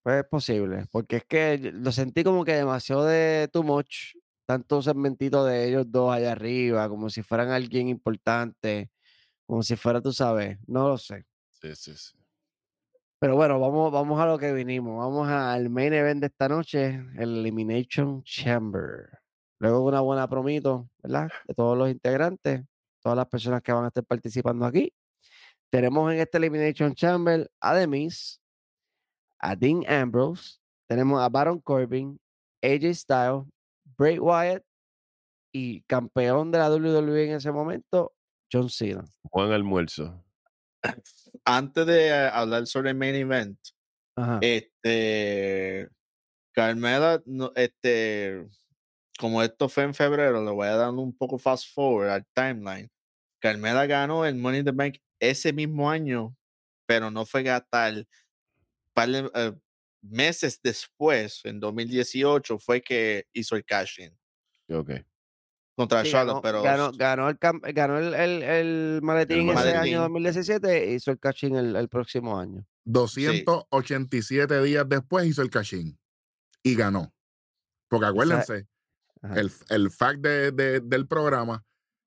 Pues 0.03 0.24
es 0.24 0.29
posible, 0.29 0.87
porque 0.91 1.16
es 1.16 1.24
que 1.24 1.70
lo 1.72 1.93
sentí 1.93 2.24
como 2.24 2.45
que 2.45 2.55
demasiado 2.55 3.05
de 3.05 3.49
too 3.53 3.62
much, 3.62 4.16
tanto 4.45 4.83
segmentito 4.83 5.45
de 5.45 5.68
ellos 5.68 5.85
dos 5.89 6.12
allá 6.12 6.33
arriba, 6.33 6.89
como 6.89 7.11
si 7.11 7.22
fueran 7.22 7.51
alguien 7.51 7.89
importante, 7.89 8.91
como 9.47 9.62
si 9.62 9.76
fuera, 9.76 10.01
tú 10.01 10.12
sabes, 10.12 10.59
no 10.66 10.89
lo 10.89 10.99
sé. 10.99 11.26
Sí, 11.51 11.76
sí, 11.76 11.95
sí. 11.95 12.18
Pero 13.21 13.35
bueno, 13.35 13.59
vamos, 13.59 13.91
vamos 13.91 14.21
a 14.21 14.27
lo 14.27 14.39
que 14.39 14.53
vinimos, 14.53 14.97
vamos 14.97 15.29
al 15.29 15.71
main 15.71 15.93
event 15.93 16.21
de 16.21 16.27
esta 16.29 16.49
noche, 16.49 17.05
el 17.16 17.39
Elimination 17.39 18.23
Chamber. 18.23 19.09
Luego 19.59 19.81
una 19.85 20.01
buena 20.01 20.29
promito, 20.29 20.89
¿verdad? 21.03 21.29
De 21.49 21.55
todos 21.55 21.77
los 21.77 21.91
integrantes, 21.91 22.62
todas 23.03 23.16
las 23.16 23.27
personas 23.27 23.61
que 23.62 23.73
van 23.73 23.85
a 23.85 23.89
estar 23.89 24.05
participando 24.05 24.64
aquí. 24.64 24.93
Tenemos 25.69 26.12
en 26.12 26.21
este 26.21 26.39
Elimination 26.39 26.95
Chamber 26.95 27.51
a 27.61 27.75
The 27.75 27.89
Miz, 27.89 28.41
a 29.41 29.57
Dean 29.57 29.83
Ambrose, 29.89 30.59
tenemos 30.87 31.21
a 31.21 31.29
Baron 31.29 31.61
Corbin, 31.61 32.21
AJ 32.62 32.95
Styles, 32.95 33.45
Bray 33.97 34.21
Wyatt 34.21 34.62
y 35.53 35.83
campeón 35.83 36.53
de 36.53 36.59
la 36.59 36.71
WWE 36.71 37.31
en 37.31 37.33
ese 37.33 37.51
momento, 37.51 38.12
John 38.51 38.71
Cena. 38.71 39.05
Juan 39.25 39.51
Almuerzo. 39.51 40.25
Antes 41.45 41.87
de 41.87 42.09
eh, 42.09 42.31
hablar 42.33 42.66
sobre 42.66 42.91
el 42.91 42.97
main 42.97 43.14
event, 43.14 43.59
Ajá. 44.16 44.39
este 44.43 45.89
Carmela, 46.53 47.22
no, 47.26 47.53
este, 47.55 48.47
como 49.18 49.43
esto 49.43 49.68
fue 49.68 49.85
en 49.85 49.95
febrero, 49.95 50.45
le 50.45 50.51
voy 50.51 50.66
a 50.66 50.76
dar 50.76 50.91
un 50.91 51.16
poco 51.16 51.39
fast 51.39 51.72
forward 51.72 52.09
al 52.11 52.26
timeline. 52.35 52.91
Carmela 53.41 53.87
ganó 53.87 54.24
el 54.26 54.35
Money 54.35 54.61
in 54.61 54.64
the 54.64 54.72
Bank 54.72 54.99
ese 55.20 55.53
mismo 55.53 55.91
año, 55.91 56.37
pero 56.87 57.11
no 57.11 57.24
fue 57.26 57.49
hasta 57.49 57.89
el 57.89 58.09
par 58.93 59.09
de, 59.09 59.31
eh, 59.35 59.53
meses 60.03 60.61
después, 60.62 61.41
en 61.45 61.61
2018, 61.61 62.59
fue 62.59 62.81
que 62.83 63.26
hizo 63.33 63.57
el 63.57 63.64
cash 63.64 64.01
in 64.01 64.18
Ok. 64.70 64.91
Contra 65.79 66.05
Sí, 66.05 66.11
Charlotte, 66.11 66.43
ganó, 66.43 66.43
pero 66.43 66.62
ganó, 66.62 66.93
ganó 66.93 67.29
el, 67.31 67.39
ganó 67.72 67.99
el, 67.99 68.12
el- 68.14 68.43
el 68.43 69.01
maletín 69.03 69.45
ese 69.49 69.55
maletín. 69.55 69.76
año 69.81 70.01
2017 70.03 70.91
e 70.91 70.95
hizo 70.95 71.12
el 71.12 71.20
cachín 71.20 71.55
el, 71.55 71.76
el 71.76 71.89
próximo 71.89 72.39
año. 72.39 72.66
287 72.85 74.61
días 74.62 74.85
después 74.89 75.24
hizo 75.26 75.41
el 75.43 75.51
cachín 75.51 75.99
y 76.62 76.74
ganó. 76.74 77.12
Porque 77.89 78.07
acuérdense, 78.07 78.66
Ajá. 79.22 79.41
el, 79.41 79.51
el 79.70 79.91
fact 79.91 80.20
de- 80.20 80.51
de- 80.53 80.81
del 80.81 81.07
programa, 81.07 81.64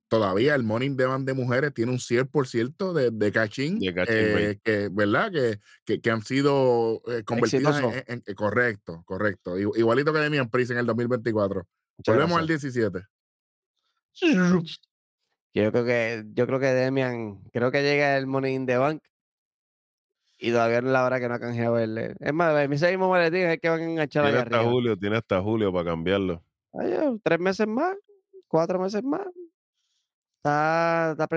todavía 0.09 0.53
el 0.55 0.63
Morning 0.63 0.97
Demand 0.97 1.25
de 1.25 1.33
mujeres 1.33 1.73
tiene 1.73 1.91
un 1.93 1.99
100% 1.99 2.91
de, 2.93 3.09
de 3.11 3.31
cachín, 3.31 3.79
De 3.79 3.93
cachín 3.93 4.15
eh, 4.17 4.59
que, 4.63 4.89
¿verdad? 4.91 5.31
Que, 5.31 5.59
que, 5.85 6.01
que 6.01 6.11
han 6.11 6.21
sido 6.23 7.01
eh, 7.07 7.23
convertidas 7.23 7.79
en, 7.79 7.85
Exitoso. 7.85 8.03
en- 8.07 8.23
en- 8.27 8.35
correcto, 8.35 9.03
correcto. 9.05 9.57
Igu- 9.57 9.77
Igualito 9.77 10.11
que 10.11 10.19
Demian 10.19 10.49
Priest 10.49 10.71
en 10.71 10.77
el 10.79 10.85
2024. 10.85 11.65
Muchas 11.97 12.15
Volvemos 12.15 12.37
al 12.39 12.47
gracias. 12.47 12.73
17. 12.73 13.07
Yo 15.53 15.69
creo 15.71 15.85
que, 15.85 16.23
yo 16.33 16.47
creo 16.47 16.59
que 16.59 16.67
Demian, 16.67 17.41
creo 17.51 17.71
que 17.71 17.81
llega 17.81 18.17
el 18.17 18.25
Money 18.27 18.55
in 18.55 18.65
the 18.65 18.77
Bank 18.77 19.03
y 20.43 20.51
todavía 20.51 20.81
no 20.81 20.87
es 20.87 20.93
la 20.93 21.05
hora 21.05 21.19
que 21.19 21.29
no 21.29 21.35
ha 21.35 21.39
canjeado 21.39 21.77
el. 21.77 22.15
Es 22.19 22.33
más, 22.33 22.67
ese 22.71 22.89
mismo 22.89 23.09
maletín 23.09 23.41
es 23.41 23.59
que 23.59 23.69
van 23.69 23.79
a 23.79 23.83
enganchar 23.83 24.23
Tiene 24.23 24.37
allá 24.37 24.43
hasta 24.43 24.57
arriba. 24.57 24.71
julio, 24.71 24.97
tiene 24.97 25.17
hasta 25.17 25.39
julio 25.39 25.71
para 25.71 25.85
cambiarlo. 25.85 26.43
Ay, 26.73 26.93
eh, 26.93 27.19
tres 27.21 27.39
meses 27.39 27.67
más, 27.67 27.95
cuatro 28.47 28.79
meses 28.79 29.03
más. 29.03 29.27
Está, 30.37 31.11
está. 31.11 31.27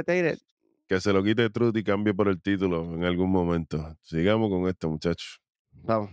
Que 0.89 1.01
se 1.01 1.13
lo 1.13 1.23
quite 1.23 1.51
Truth 1.51 1.77
y 1.77 1.85
cambie 1.85 2.15
por 2.15 2.29
el 2.29 2.41
título 2.41 2.95
en 2.95 3.05
algún 3.05 3.31
momento. 3.31 3.95
Sigamos 4.01 4.49
con 4.49 4.67
esto, 4.69 4.89
muchachos. 4.89 5.39
Vamos. 5.73 6.11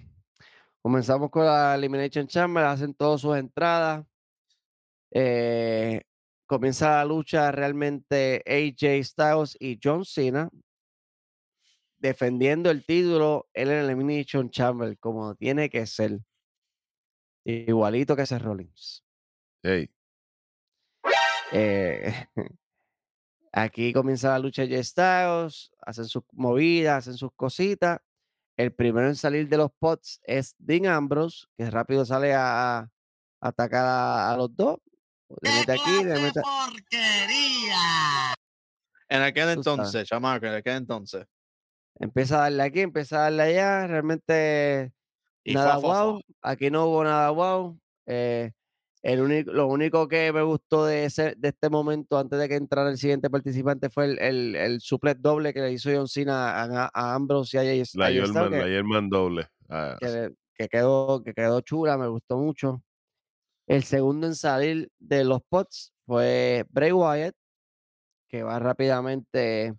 Comenzamos 0.81 1.29
con 1.29 1.45
la 1.45 1.75
Elimination 1.75 2.27
Chamber, 2.27 2.65
hacen 2.65 2.93
todas 2.93 3.21
sus 3.21 3.37
entradas. 3.37 4.05
Eh, 5.11 6.01
comienza 6.51 6.97
la 6.97 7.05
lucha 7.05 7.49
realmente 7.49 8.43
AJ 8.45 9.05
Styles 9.05 9.55
y 9.57 9.79
John 9.81 10.03
Cena 10.03 10.49
defendiendo 11.97 12.69
el 12.69 12.85
título 12.85 13.47
en 13.53 13.69
el 13.69 13.85
Elimination 13.85 14.49
Chamber, 14.49 14.97
como 14.99 15.33
tiene 15.35 15.69
que 15.69 15.85
ser. 15.85 16.19
Igualito 17.45 18.17
que 18.17 18.23
ese 18.23 18.37
Rollins. 18.37 19.01
Hey, 19.63 19.89
Eh, 21.53 22.13
aquí 23.53 23.93
comienza 23.93 24.31
la 24.31 24.39
lucha 24.39 24.65
de 24.65 24.83
Styles, 24.83 25.71
hacen 25.79 26.05
sus 26.05 26.23
movidas, 26.33 26.97
hacen 26.97 27.13
sus 27.13 27.31
cositas. 27.33 28.01
El 28.57 28.73
primero 28.73 29.07
en 29.07 29.15
salir 29.15 29.47
de 29.47 29.55
los 29.55 29.71
pots 29.79 30.19
es 30.25 30.53
Dean 30.57 30.85
Ambrose, 30.87 31.47
que 31.55 31.71
rápido 31.71 32.03
sale 32.03 32.33
a, 32.33 32.79
a 32.79 32.91
atacar 33.39 33.85
a, 33.85 34.33
a 34.33 34.35
los 34.35 34.53
dos. 34.53 34.79
Le 35.41 35.49
¡Qué 35.49 35.57
mete 35.59 35.71
aquí, 35.71 35.91
le 35.97 36.03
clase 36.03 36.21
mete. 36.21 36.41
porquería! 36.41 38.33
En 39.09 39.21
aquel 39.21 39.49
entonces, 39.49 40.07
chamaco, 40.07 40.45
en 40.45 40.53
aquel 40.53 40.77
entonces. 40.77 41.25
Empieza 41.99 42.37
a 42.37 42.41
darle 42.43 42.63
aquí, 42.63 42.79
empieza 42.81 43.17
a 43.17 43.21
darle 43.23 43.43
allá. 43.43 43.87
Realmente 43.87 44.91
Y 45.43 45.53
nada 45.53 45.79
fue 45.79 45.91
a 45.91 46.03
wow. 46.03 46.21
Aquí 46.41 46.69
no 46.71 46.85
hubo 46.87 47.03
nada 47.03 47.29
wow. 47.29 47.77
Eh, 48.07 48.51
el 49.03 49.21
único, 49.21 49.51
lo 49.51 49.67
único 49.67 50.07
que 50.07 50.31
me 50.31 50.41
gustó 50.43 50.85
de, 50.85 51.05
ese, 51.05 51.33
de 51.35 51.49
este 51.49 51.69
momento, 51.69 52.17
antes 52.17 52.39
de 52.39 52.47
que 52.47 52.55
entrara 52.55 52.89
el 52.89 52.97
siguiente 52.97 53.29
participante, 53.29 53.89
fue 53.89 54.05
el, 54.05 54.19
el, 54.19 54.55
el 54.55 54.79
suplet 54.81 55.17
doble 55.17 55.53
que 55.53 55.61
le 55.61 55.71
hizo 55.71 55.89
John 55.93 56.07
Cena 56.07 56.61
a, 56.61 56.89
a 56.93 57.13
Ambrose 57.15 57.57
y 57.57 57.59
a 57.59 57.63
que- 57.63 57.97
la 57.97 58.11
Yerman 58.11 59.09
doble. 59.09 59.47
Ah, 59.69 59.97
que, 59.99 60.31
que 60.55 60.67
quedó, 60.69 61.23
que 61.23 61.33
quedó 61.33 61.61
chula, 61.61 61.97
me 61.97 62.07
gustó 62.07 62.37
mucho. 62.37 62.83
El 63.67 63.83
segundo 63.83 64.27
en 64.27 64.35
salir 64.35 64.91
de 64.99 65.23
los 65.23 65.41
pots 65.43 65.93
fue 66.05 66.65
Bray 66.69 66.91
Wyatt, 66.91 67.35
que 68.27 68.43
va 68.43 68.59
rápidamente 68.59 69.73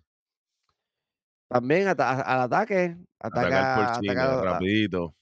también 1.47 1.87
al 1.87 1.95
ataque, 1.99 2.97
ataca, 3.19 3.93
ataca- 3.95 4.41
rapidito. 4.41 5.15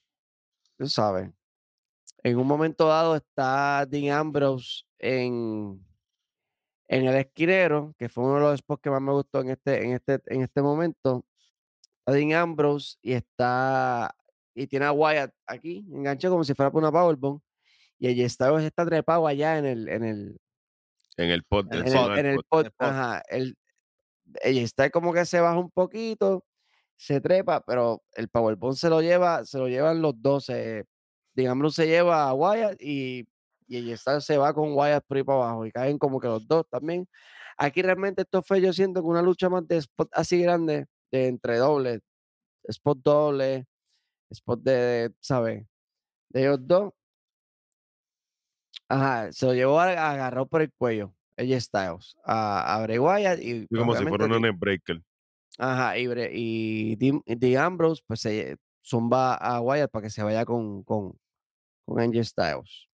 tú 0.77 0.87
sabes. 0.87 1.29
En 2.23 2.37
un 2.37 2.47
momento 2.47 2.87
dado 2.87 3.15
está 3.15 3.85
Dean 3.87 4.15
Ambrose 4.17 4.83
en, 4.99 5.83
en 6.87 7.05
el 7.07 7.15
esquinero, 7.15 7.93
que 7.97 8.07
fue 8.09 8.23
uno 8.23 8.35
de 8.35 8.41
los 8.41 8.59
spots 8.59 8.81
que 8.83 8.89
más 8.91 9.01
me 9.01 9.11
gustó 9.11 9.41
en 9.41 9.49
este, 9.49 9.83
en 9.83 9.93
este, 9.93 10.21
en 10.27 10.41
este 10.43 10.61
momento. 10.61 11.25
Está 11.99 12.11
Dean 12.13 12.33
Ambrose 12.33 12.97
y 13.01 13.13
está 13.13 14.15
y 14.53 14.67
tiene 14.67 14.85
a 14.85 14.91
Wyatt 14.91 15.33
aquí, 15.47 15.85
enganchado 15.91 16.33
como 16.35 16.43
si 16.43 16.53
fuera 16.53 16.71
por 16.71 16.81
una 16.83 16.91
powerbomb. 16.91 17.41
Y 18.03 18.27
Styles 18.27 18.63
está 18.63 18.83
trepado 18.83 19.27
allá 19.27 19.59
en 19.59 19.65
el, 19.65 19.87
en 19.87 20.03
el, 20.03 20.37
En 21.17 21.29
el 21.29 21.43
pot, 21.43 21.71
en, 21.71 21.81
encima 21.81 22.05
el, 22.05 22.09
en 22.09 22.15
del 22.15 22.25
el 22.25 22.31
el 22.33 22.43
pot. 22.49 22.67
Ajá, 22.79 23.21
el, 23.29 23.55
está 24.43 24.89
como 24.89 25.13
que 25.13 25.23
se 25.23 25.39
baja 25.39 25.59
un 25.59 25.69
poquito, 25.69 26.43
se 26.95 27.21
trepa, 27.21 27.61
pero 27.61 28.01
el 28.13 28.27
Powerbomb 28.27 28.73
se 28.73 28.89
lo 28.89 29.01
lleva, 29.01 29.45
se 29.45 29.59
lo 29.59 29.67
llevan 29.67 30.01
los 30.01 30.19
dos. 30.19 30.49
eh, 30.49 30.83
digamos, 31.35 31.75
se 31.75 31.85
lleva 31.85 32.27
a 32.27 32.33
Wyatt 32.33 32.81
y, 32.81 33.27
y 33.67 33.77
ella 33.77 33.93
está, 33.93 34.19
se 34.19 34.35
va 34.37 34.51
con 34.51 34.73
Wyatt 34.73 35.05
por 35.05 35.17
ahí 35.17 35.23
para 35.23 35.37
abajo 35.43 35.65
y 35.67 35.71
caen 35.71 35.99
como 35.99 36.19
que 36.19 36.27
los 36.27 36.47
dos 36.47 36.65
también. 36.71 37.07
Aquí 37.55 37.83
realmente 37.83 38.23
esto 38.23 38.41
fue, 38.41 38.61
yo 38.61 38.73
siento 38.73 39.01
que 39.01 39.07
una 39.07 39.21
lucha 39.21 39.47
más 39.47 39.67
de 39.67 39.77
spot 39.77 40.09
así 40.13 40.41
grande, 40.41 40.87
de 41.11 41.27
entre 41.27 41.57
dobles, 41.57 41.99
spot 42.63 42.97
doble, 43.03 43.67
spot 44.31 44.61
de, 44.63 45.13
¿sabes? 45.19 45.67
De 46.29 46.41
ellos 46.41 46.57
dos. 46.61 46.93
Ajá, 48.87 49.31
se 49.31 49.45
lo 49.45 49.53
llevó 49.53 49.79
a- 49.79 50.11
agarrado 50.11 50.45
por 50.47 50.61
el 50.61 50.71
cuello, 50.73 51.13
ella 51.37 51.59
Styles, 51.59 52.15
a, 52.25 52.75
a 52.75 52.83
Bray 52.83 52.99
Wyatt 52.99 53.39
y 53.41 53.67
Y 53.69 53.75
como 53.77 53.95
si 53.95 54.03
fuera 54.05 54.25
un 54.25 54.59
breaker. 54.59 55.01
Ajá, 55.57 55.97
y, 55.97 56.07
y 56.33 56.95
Dean 57.35 57.63
Ambrose, 57.63 58.01
pues 58.05 58.21
se 58.21 58.57
zumba 58.83 59.35
a 59.35 59.61
Wyatt 59.61 59.91
para 59.91 60.03
que 60.03 60.09
se 60.09 60.23
vaya 60.23 60.43
con, 60.45 60.83
con, 60.83 61.13
con 61.85 61.99
AJ 61.99 62.23
Styles. 62.25 62.87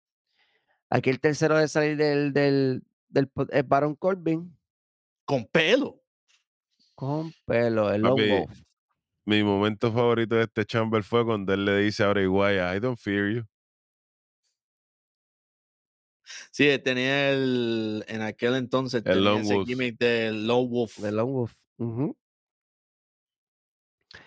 Aquí 0.91 1.11
el 1.11 1.21
tercero 1.21 1.57
de 1.59 1.69
salir 1.69 1.97
del, 1.97 2.33
del, 2.33 2.83
del 3.09 3.31
es 3.51 3.67
Baron 3.69 3.95
Corbin 3.97 4.57
Con 5.25 5.45
pelo. 5.47 6.01
con 6.95 7.33
pelo, 7.45 7.93
el 7.93 8.03
Long 8.03 8.17
Papi, 8.17 8.31
Wolf. 8.31 8.61
Mi 9.25 9.43
momento 9.43 9.93
favorito 9.93 10.37
de 10.37 10.43
este 10.45 10.65
chamber 10.65 11.03
fue 11.03 11.25
cuando 11.25 11.53
él 11.53 11.65
le 11.65 11.79
dice 11.79 12.05
a 12.05 12.09
Bray 12.09 12.27
Wyatt, 12.27 12.77
I 12.77 12.81
don't 12.81 12.99
fear 12.99 13.29
you. 13.33 13.45
Sí, 16.51 16.79
tenía 16.81 17.31
el. 17.31 18.05
En 18.09 18.23
aquel 18.23 18.55
entonces 18.57 18.99
El 18.99 19.05
tenía 19.05 19.21
Lone 19.21 19.41
ese 19.43 19.55
Wolf. 19.55 19.67
gimmick 19.69 19.99
del 19.99 20.47
Lone 20.47 20.69
Wolf. 20.69 20.99
del 20.99 21.17
Long 21.17 21.33
Wolf. 21.33 21.55
ujú. 21.79 22.17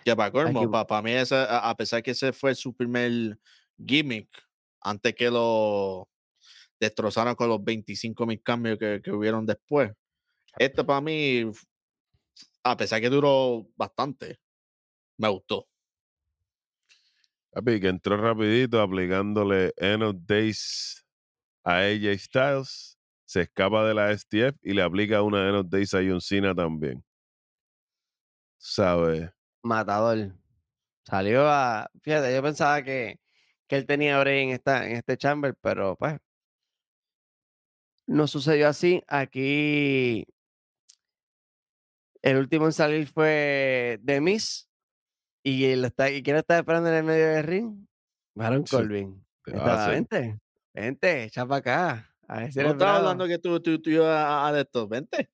Que 0.05 0.15
para 0.15 0.31
colmo, 0.31 0.61
Aquí- 0.61 0.85
para 0.87 1.01
mí, 1.01 1.11
ese, 1.11 1.35
a 1.35 1.75
pesar 1.75 2.01
que 2.03 2.11
ese 2.11 2.31
fue 2.31 2.53
su 2.55 2.73
primer 2.75 3.37
gimmick, 3.83 4.29
antes 4.81 5.13
que 5.15 5.29
lo 5.29 6.07
destrozaran 6.79 7.35
con 7.35 7.49
los 7.49 7.63
25 7.63 8.25
mil 8.25 8.41
cambios 8.41 8.77
que, 8.77 9.01
que 9.03 9.11
hubieron 9.11 9.45
después. 9.45 9.91
Este 10.57 10.83
para 10.83 11.01
mí, 11.01 11.51
a 12.63 12.77
pesar 12.77 13.01
que 13.01 13.09
duró 13.09 13.67
bastante, 13.75 14.39
me 15.17 15.27
gustó. 15.27 15.67
Papi, 17.51 17.79
que 17.79 17.87
entró 17.87 18.15
rapidito 18.15 18.79
aplicándole 18.81 19.73
End 19.77 20.03
of 20.03 20.15
Days 20.25 21.03
a 21.63 21.79
AJ 21.79 22.17
Styles, 22.19 22.97
se 23.25 23.41
escapa 23.41 23.85
de 23.85 23.93
la 23.93 24.11
STF 24.17 24.57
y 24.63 24.73
le 24.73 24.81
aplica 24.81 25.21
una 25.21 25.47
End 25.47 25.57
of 25.57 25.69
Days 25.69 25.93
a 25.93 25.99
John 25.99 26.21
Cena 26.21 26.55
también. 26.55 27.03
¿Sabes? 28.57 29.29
Matador. 29.63 30.35
Salió 31.03 31.47
a. 31.47 31.89
Fíjate, 32.01 32.33
yo 32.33 32.41
pensaba 32.41 32.83
que, 32.83 33.19
que 33.67 33.75
él 33.77 33.85
tenía 33.85 34.19
break 34.19 34.43
en, 34.43 34.49
esta, 34.49 34.85
en 34.85 34.95
este 34.95 35.17
chamber, 35.17 35.55
pero 35.61 35.95
pues. 35.95 36.17
No 38.07 38.27
sucedió 38.27 38.67
así. 38.67 39.03
Aquí. 39.07 40.25
El 42.21 42.37
último 42.37 42.65
en 42.65 42.73
salir 42.73 43.07
fue 43.07 43.99
The 44.05 44.21
Miz. 44.21 44.67
Y, 45.43 45.65
él 45.65 45.85
está, 45.85 46.11
¿y 46.11 46.21
quién 46.21 46.35
está 46.35 46.57
esperando 46.59 46.89
en 46.89 46.95
el 46.95 47.03
medio 47.03 47.27
del 47.27 47.43
ring? 47.43 47.87
Baron 48.35 48.67
Sí, 48.67 48.75
Corbin. 48.75 49.25
¿qué 49.43 49.53
Vente, 50.79 51.25
echa 51.25 51.45
para 51.45 51.57
acá. 51.57 52.09
A 52.27 52.39
ver 52.39 52.53
si 52.53 52.59
No 52.59 52.71
estaba 52.71 52.97
hablando 52.97 53.27
que 53.27 53.37
tú, 53.37 53.59
tú, 53.59 53.81
tú 53.81 53.89
ibas 53.89 54.25
a, 54.25 54.53
de 54.53 54.61
estos, 54.61 54.87
vente. 54.87 55.29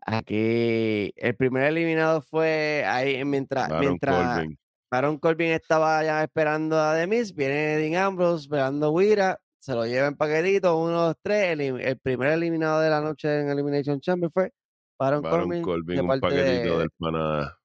Aquí 0.00 1.12
el 1.16 1.34
primer 1.34 1.64
eliminado 1.64 2.20
fue 2.20 2.84
ahí 2.86 3.24
mientras, 3.24 3.68
Baron 3.68 3.80
mientras 3.80 4.36
Corbin. 4.38 4.58
Baron 4.90 5.18
Corbin 5.18 5.52
estaba 5.52 6.04
ya 6.04 6.22
esperando 6.22 6.78
a 6.78 6.94
Demis, 6.94 7.34
viene 7.34 7.76
Dean 7.76 7.94
Ambrose 8.02 8.42
esperando 8.42 8.86
a 8.86 8.90
Wira, 8.90 9.40
se 9.58 9.74
lo 9.74 9.86
lleva 9.86 10.08
en 10.08 10.16
paquetito, 10.16 10.76
uno, 10.78 11.06
dos, 11.06 11.16
tres. 11.22 11.58
El, 11.58 11.98
primer 11.98 12.32
eliminado 12.32 12.80
de 12.80 12.90
la 12.90 13.00
noche 13.00 13.40
en 13.40 13.48
Elimination 13.48 14.00
Chamber 14.00 14.30
fue 14.30 14.52
Baron, 14.98 15.22
Baron 15.22 15.40
Corbin, 15.48 15.62
Corbin, 15.62 15.96
de 15.96 16.02
un 16.02 16.08
parte 16.08 16.20
paquetito 16.20 16.74
de 16.74 16.78
del 16.78 16.90
pana, 16.98 17.58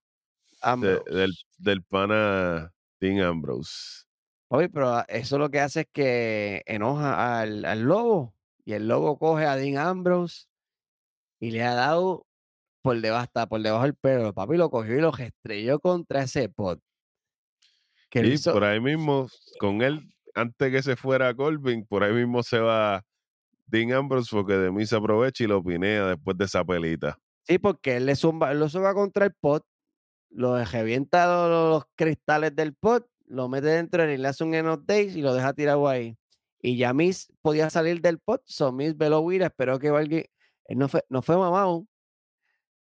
de- 0.77 1.01
del, 1.13 1.33
del 1.57 1.83
pana 1.83 2.73
Dean 3.01 3.19
Ambrose. 3.21 4.02
Oye, 4.55 4.69
pero 4.69 5.03
eso 5.07 5.39
lo 5.39 5.49
que 5.49 5.59
hace 5.59 5.81
es 5.81 5.87
que 5.91 6.61
enoja 6.67 7.41
al, 7.41 7.65
al 7.65 7.81
lobo 7.81 8.35
y 8.63 8.73
el 8.73 8.87
lobo 8.87 9.17
coge 9.17 9.45
a 9.47 9.55
Dean 9.55 9.77
Ambrose 9.83 10.45
y 11.39 11.49
le 11.49 11.63
ha 11.63 11.73
dado 11.73 12.27
por 12.83 13.01
debajo, 13.01 13.23
hasta 13.23 13.47
por 13.47 13.61
debajo 13.63 13.83
del 13.85 13.95
pelo. 13.95 14.31
Papi 14.31 14.55
lo 14.57 14.69
cogió 14.69 14.95
y 14.95 15.01
lo 15.01 15.11
estrelló 15.17 15.79
contra 15.79 16.21
ese 16.21 16.49
pot. 16.49 16.79
Que 18.11 18.19
Y 18.21 18.33
hizo- 18.33 18.53
por 18.53 18.63
ahí 18.63 18.79
mismo, 18.79 19.27
con 19.59 19.81
él, 19.81 20.07
antes 20.35 20.71
que 20.71 20.83
se 20.83 20.95
fuera 20.95 21.33
Corbin, 21.33 21.83
por 21.87 22.03
ahí 22.03 22.13
mismo 22.13 22.43
se 22.43 22.59
va 22.59 23.03
Dean 23.65 23.91
Ambrose 23.91 24.29
porque 24.29 24.53
de 24.53 24.71
mí 24.71 24.85
se 24.85 24.95
aprovecha 24.95 25.43
y 25.43 25.47
lo 25.47 25.63
pinea 25.63 26.09
después 26.09 26.37
de 26.37 26.45
esa 26.45 26.63
pelita. 26.63 27.17
Sí, 27.47 27.57
porque 27.57 27.97
él 27.97 28.05
le 28.05 28.15
zumba, 28.15 28.51
él 28.51 28.59
lo 28.59 28.69
zumba 28.69 28.93
contra 28.93 29.25
el 29.25 29.33
pot, 29.33 29.65
lo 30.29 30.63
revienta 30.63 31.25
lo- 31.25 31.49
lo- 31.49 31.69
los, 31.69 31.83
cristales 31.95 32.55
del 32.55 32.75
pot, 32.75 33.07
lo 33.25 33.47
mete 33.49 33.67
dentro 33.67 34.09
y 34.09 34.17
le 34.17 34.27
hace 34.27 34.43
un 34.43 34.53
End 34.53 34.85
Days 34.85 35.15
y 35.15 35.21
lo 35.21 35.33
deja 35.33 35.53
tirado 35.53 35.87
ahí. 35.87 36.17
Y 36.61 36.77
ya 36.77 36.93
Miss 36.93 37.31
podía 37.41 37.69
salir 37.69 38.01
del 38.01 38.19
pot, 38.19 38.41
so 38.45 38.71
Miss 38.71 38.95
veló 38.95 39.29
esperó 39.31 39.79
que 39.79 39.89
alguien, 39.89 40.25
él 40.65 40.77
no 40.77 40.87
fue, 40.87 41.03
no 41.09 41.21
fue 41.21 41.35
mamado. 41.37 41.85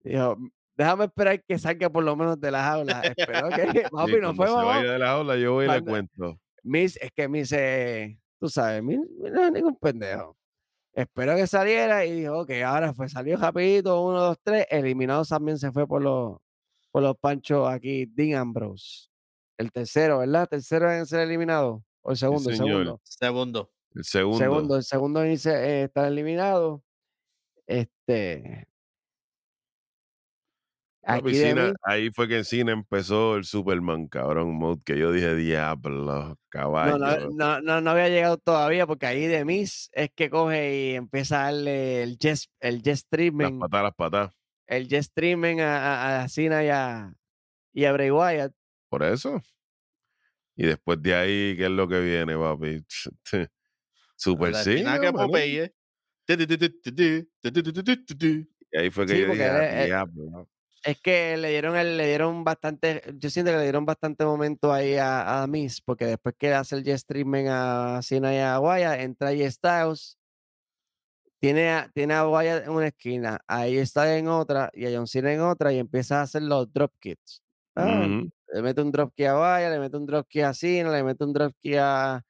Dijo, 0.03 0.33
"M- 0.33 0.49
déjame 0.75 1.05
esperar 1.05 1.43
que 1.43 1.57
salga 1.57 1.89
por 1.89 2.03
lo 2.03 2.15
menos 2.15 2.39
de 2.39 2.51
la 2.51 2.63
jaula. 2.63 3.01
Esperó 3.01 3.49
que, 3.49 3.83
no 4.21 4.33
fue 4.35 4.47
se 4.47 4.53
mamado. 4.53 4.67
vaya 4.67 4.91
de 4.93 4.99
la 4.99 5.07
jaula, 5.07 5.35
yo 5.37 5.53
voy 5.53 5.65
y 5.65 5.69
le 5.69 5.81
cuento. 5.81 6.39
Miss, 6.63 6.97
es 7.01 7.11
que 7.11 7.27
Miss, 7.27 7.51
eh, 7.51 8.17
tú 8.39 8.47
sabes, 8.49 8.83
Miss 8.83 8.99
no 9.17 9.45
es 9.45 9.51
ningún 9.51 9.75
pendejo. 9.77 10.37
Esperó 10.93 11.35
que 11.35 11.47
saliera 11.47 12.05
y 12.05 12.11
dijo, 12.21 12.41
ok, 12.41 12.51
ahora 12.63 12.93
fue, 12.93 13.09
salió 13.09 13.35
rapidito, 13.37 13.99
uno, 14.03 14.19
dos, 14.21 14.37
tres, 14.43 14.67
eliminado 14.69 15.25
también 15.25 15.57
se 15.57 15.71
fue 15.71 15.87
por 15.87 16.01
los, 16.03 16.37
por 16.91 17.01
los 17.01 17.17
panchos 17.17 17.67
aquí, 17.67 18.05
Dean 18.05 18.39
Ambrose. 18.39 19.09
El 19.63 19.71
tercero, 19.71 20.19
¿verdad? 20.19 20.47
Tercero 20.49 20.91
en 20.91 21.05
ser 21.05 21.21
eliminado. 21.21 21.83
O 22.01 22.11
el 22.11 22.17
segundo, 22.17 22.49
el 22.49 22.57
segundo. 22.57 23.01
Segundo. 23.03 23.71
El 23.95 24.03
segundo. 24.03 24.37
Segundo, 24.37 24.75
el 24.77 24.83
segundo 24.83 25.23
en 25.23 25.37
ser- 25.37 25.63
eh, 25.63 25.83
está 25.83 26.07
eliminado. 26.07 26.83
Este. 27.65 28.67
Aquí 31.05 31.31
mí, 31.31 31.73
ahí 31.83 32.11
fue 32.11 32.29
que 32.29 32.37
en 32.37 32.45
cine 32.45 32.71
empezó 32.71 33.35
el 33.35 33.43
Superman, 33.43 34.07
cabrón, 34.07 34.53
mode, 34.53 34.81
que 34.85 34.97
yo 34.97 35.11
dije, 35.11 35.35
diablo, 35.35 36.29
no, 36.29 36.37
caballo. 36.47 36.97
no, 36.97 37.29
no, 37.29 37.61
no, 37.61 37.81
no 37.81 37.89
había 37.91 38.07
llegado 38.07 38.37
todavía 38.37 38.87
porque 38.87 39.05
ahí 39.07 39.27
de 39.27 39.43
Miss 39.43 39.89
es 39.91 40.11
que 40.15 40.29
coge 40.29 40.91
y 40.91 40.95
empieza 40.95 41.41
a 41.41 41.45
darle 41.51 42.03
el 42.03 42.17
jet, 42.17 42.39
el 42.61 42.77
jet 42.77 42.85
las 42.87 42.99
streaming. 42.99 43.59
patas, 43.59 43.83
las 43.83 43.95
patas. 43.95 44.33
el 44.65 44.87
jet 44.87 45.01
streaming 45.01 45.59
a, 45.59 45.77
a, 46.21 46.23
a 46.23 46.29
Cena 46.29 46.63
y 46.63 46.69
a, 46.69 47.13
y 47.73 47.83
a 47.83 47.91
Bray 47.91 48.09
Wyatt. 48.09 48.53
Por 48.93 49.01
eso. 49.01 49.41
Y 50.55 50.67
después 50.67 51.01
de 51.01 51.15
ahí, 51.15 51.57
¿qué 51.57 51.63
es 51.63 51.71
lo 51.71 51.87
que 51.87 51.99
viene, 51.99 52.37
papi? 52.37 52.85
Super 54.15 54.53
sí. 54.53 54.83
Y 58.71 58.77
ahí 58.77 58.91
fue 58.91 59.07
que 59.07 59.19
yo 59.19 59.31
dije, 59.31 59.85
es, 59.85 60.13
bro. 60.13 60.47
es 60.83 61.01
que 61.01 61.37
le 61.37 61.49
dieron, 61.49 61.75
el, 61.75 61.97
le 61.97 62.05
dieron 62.05 62.43
bastante, 62.43 63.01
yo 63.15 63.31
siento 63.31 63.51
que 63.51 63.57
le 63.57 63.63
dieron 63.63 63.83
bastante 63.83 64.25
momento 64.25 64.71
ahí 64.71 64.95
a, 64.99 65.43
Miss, 65.49 65.81
porque 65.81 66.05
después 66.05 66.35
que 66.37 66.53
hace 66.53 66.75
el 66.75 66.83
G-Streaming 66.83 67.47
a 67.49 67.99
Sina 68.03 68.31
y 68.31 68.37
a 68.37 68.57
Guaya, 68.57 69.01
entra 69.01 69.33
G 69.33 69.49
Styles, 69.49 70.19
tiene 71.39 71.71
a, 71.71 71.89
tiene 71.95 72.13
a 72.13 72.25
Guaya 72.25 72.57
en 72.59 72.69
una 72.69 72.89
esquina, 72.89 73.41
ahí 73.47 73.75
está 73.75 74.15
en 74.15 74.27
otra, 74.27 74.69
y 74.71 74.85
a 74.85 74.95
John 74.95 75.07
Cena 75.07 75.33
en 75.33 75.41
otra, 75.41 75.73
y 75.73 75.79
empieza 75.79 76.19
a 76.19 76.21
hacer 76.21 76.43
los 76.43 76.71
drop 76.71 76.93
kicks. 76.99 77.41
Le 78.53 78.61
mete 78.61 78.81
un 78.81 78.91
drop 78.91 79.11
kick 79.15 79.25
a 79.27 79.33
Wyatt, 79.39 79.71
le 79.71 79.79
mete 79.79 79.97
un 79.97 80.05
drop 80.05 80.27
kick 80.27 80.43
a 80.43 80.53
Cena, 80.53 80.91
le 80.91 81.03
mete 81.03 81.23
un 81.23 81.33
drop 81.33 81.53
kick 81.61 81.75
a, 81.79 82.21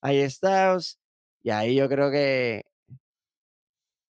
a 0.00 0.28
Styles, 0.30 0.98
y 1.42 1.50
ahí 1.50 1.74
yo 1.74 1.88
creo 1.88 2.10
que 2.10 2.62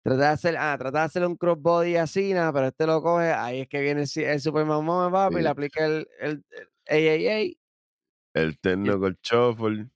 Trata 0.05 0.21
de 0.23 0.29
hacer, 0.29 0.57
ah, 0.57 0.77
trata 0.79 1.01
de 1.01 1.05
hacer 1.07 1.27
un 1.27 1.35
crossbody 1.37 1.97
a 1.97 2.07
Cena, 2.07 2.53
pero 2.53 2.69
este 2.69 2.87
lo 2.87 3.03
coge, 3.03 3.33
ahí 3.33 3.63
es 3.63 3.69
que 3.69 3.81
viene 3.81 4.03
el, 4.05 4.23
el 4.23 4.41
Superman 4.41 4.85
Moment, 4.85 5.13
papi, 5.13 5.39
y 5.39 5.43
le 5.43 5.49
aplica 5.49 5.85
el, 5.85 6.07
el, 6.21 6.45
el 6.85 7.09
AAA, 7.09 7.57
El 8.35 8.59
Technical 8.61 9.19
Shuffle. 9.21 9.89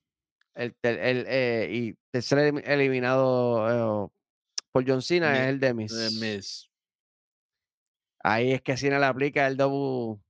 el, 0.55 0.75
el, 0.83 1.25
eh, 1.29 1.69
y 1.71 1.95
tercer 2.11 2.39
elim- 2.39 2.61
eliminado 2.65 4.07
eh, 4.09 4.09
por 4.73 4.83
John 4.85 5.01
Cena 5.01 5.43
es 5.45 5.49
el 5.49 5.61
Demis. 5.61 5.93
Eh, 5.93 6.09
Miz. 6.19 6.69
Ahí 8.21 8.51
es 8.51 8.61
que 8.61 8.75
Cena 8.75 8.99
le 8.99 9.05
aplica 9.05 9.47
el 9.47 9.55
double 9.55 10.21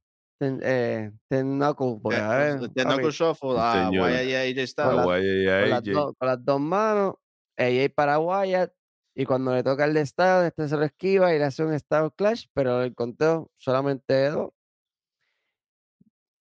ten, 0.41 0.59
eh, 0.63 1.11
ten 1.29 1.59
knuckle, 1.59 1.99
porque 2.01 2.17
a 2.17 2.29
ver, 2.35 2.59
papi, 2.59 2.81
Knuckle 2.83 3.11
Shuffle 3.11 3.59
a 3.59 3.85
señor. 3.85 4.09
Wyatt 4.09 4.25
y 4.25 4.35
AJ 4.35 4.55
Con 4.55 4.67
Styles. 4.67 5.69
las 5.69 5.79
AJ. 5.79 5.91
dos, 5.93 6.13
con 6.17 6.27
las 6.27 6.43
dos 6.45 6.59
manos, 6.59 7.13
AAA 7.57 7.89
para 7.93 8.17
Wyatt, 8.19 8.73
y 9.15 9.25
cuando 9.25 9.53
le 9.53 9.61
toca 9.61 9.85
el 9.85 9.93
de 9.93 10.03
Styles, 10.05 10.47
este 10.47 10.67
se 10.67 10.77
lo 10.77 10.83
esquiva 10.83 11.33
y 11.35 11.37
le 11.37 11.45
hace 11.45 11.63
un 11.63 11.77
Styles 11.77 12.11
Clash, 12.17 12.45
pero 12.53 12.81
el 12.81 12.95
conteo 12.95 13.51
solamente 13.57 14.13
de 14.13 14.29
dos. 14.31 14.49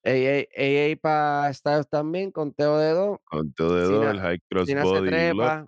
AA, 0.03 0.47
AA 0.57 0.97
para 0.99 1.53
Styles 1.53 1.89
también, 1.91 2.31
conteo 2.33 2.79
de 2.79 2.91
dos. 2.93 3.19
Con 3.25 3.53
todo 3.53 3.77
de 3.77 3.85
dos, 3.85 4.07
el 4.07 4.21
High 4.21 4.39
Cena 4.65 4.65
se 4.65 4.75
Crossbody 4.75 5.01
Block. 5.01 5.09
trepa, 5.11 5.67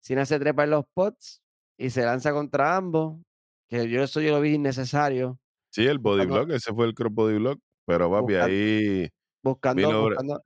Cena 0.00 0.24
se 0.24 0.38
trepa 0.38 0.64
en 0.64 0.70
los 0.70 0.84
pots 0.94 1.42
y 1.76 1.90
se 1.90 2.04
lanza 2.04 2.32
contra 2.32 2.76
ambos, 2.76 3.18
que 3.68 3.88
yo 3.88 4.04
eso 4.04 4.20
yo 4.20 4.30
lo 4.30 4.40
vi 4.40 4.54
innecesario, 4.54 5.40
Sí, 5.76 5.86
el 5.86 5.98
Body 5.98 6.20
buscando- 6.24 6.46
Block, 6.46 6.56
ese 6.56 6.72
fue 6.72 6.86
el 6.86 6.94
Crossbody 6.94 7.36
Block. 7.36 7.60
Pero 7.84 8.10
papi, 8.10 8.34
ahí 8.34 9.08
buscando, 9.42 9.86
Vino 9.88 10.00
buscando 10.02 10.42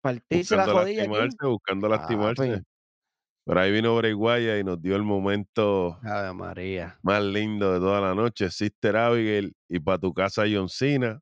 partirse 0.00 0.56
la 0.56 0.62
buscando 0.64 0.82
aquí. 0.86 0.94
lastimarse, 0.96 1.46
buscando 1.46 1.88
lastimarse. 1.88 2.62
Pero 3.44 3.60
ahí 3.60 3.72
vino 3.72 3.96
Bray 3.96 4.14
Wyatt 4.14 4.60
y 4.60 4.64
nos 4.64 4.80
dio 4.80 4.94
el 4.94 5.02
momento 5.02 5.98
Ave 6.04 6.32
María. 6.32 6.96
más 7.02 7.20
lindo 7.24 7.72
de 7.72 7.80
toda 7.80 8.00
la 8.00 8.14
noche. 8.14 8.48
Sister 8.50 8.96
Abigail 8.96 9.56
y 9.68 9.80
para 9.80 9.98
tu 9.98 10.14
casa 10.14 10.44
John 10.48 10.68
Cena. 10.68 11.20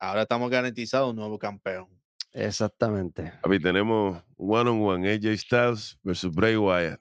Ahora 0.00 0.22
estamos 0.22 0.50
garantizados 0.50 1.10
un 1.10 1.16
nuevo 1.16 1.38
campeón. 1.38 1.86
Exactamente. 2.32 3.32
Papi, 3.40 3.60
tenemos 3.60 4.20
one 4.36 4.68
on 4.70 4.82
one 4.82 5.08
AJ 5.08 5.36
Styles 5.38 5.98
versus 6.02 6.34
Bray 6.34 6.56
Wyatt. 6.56 7.00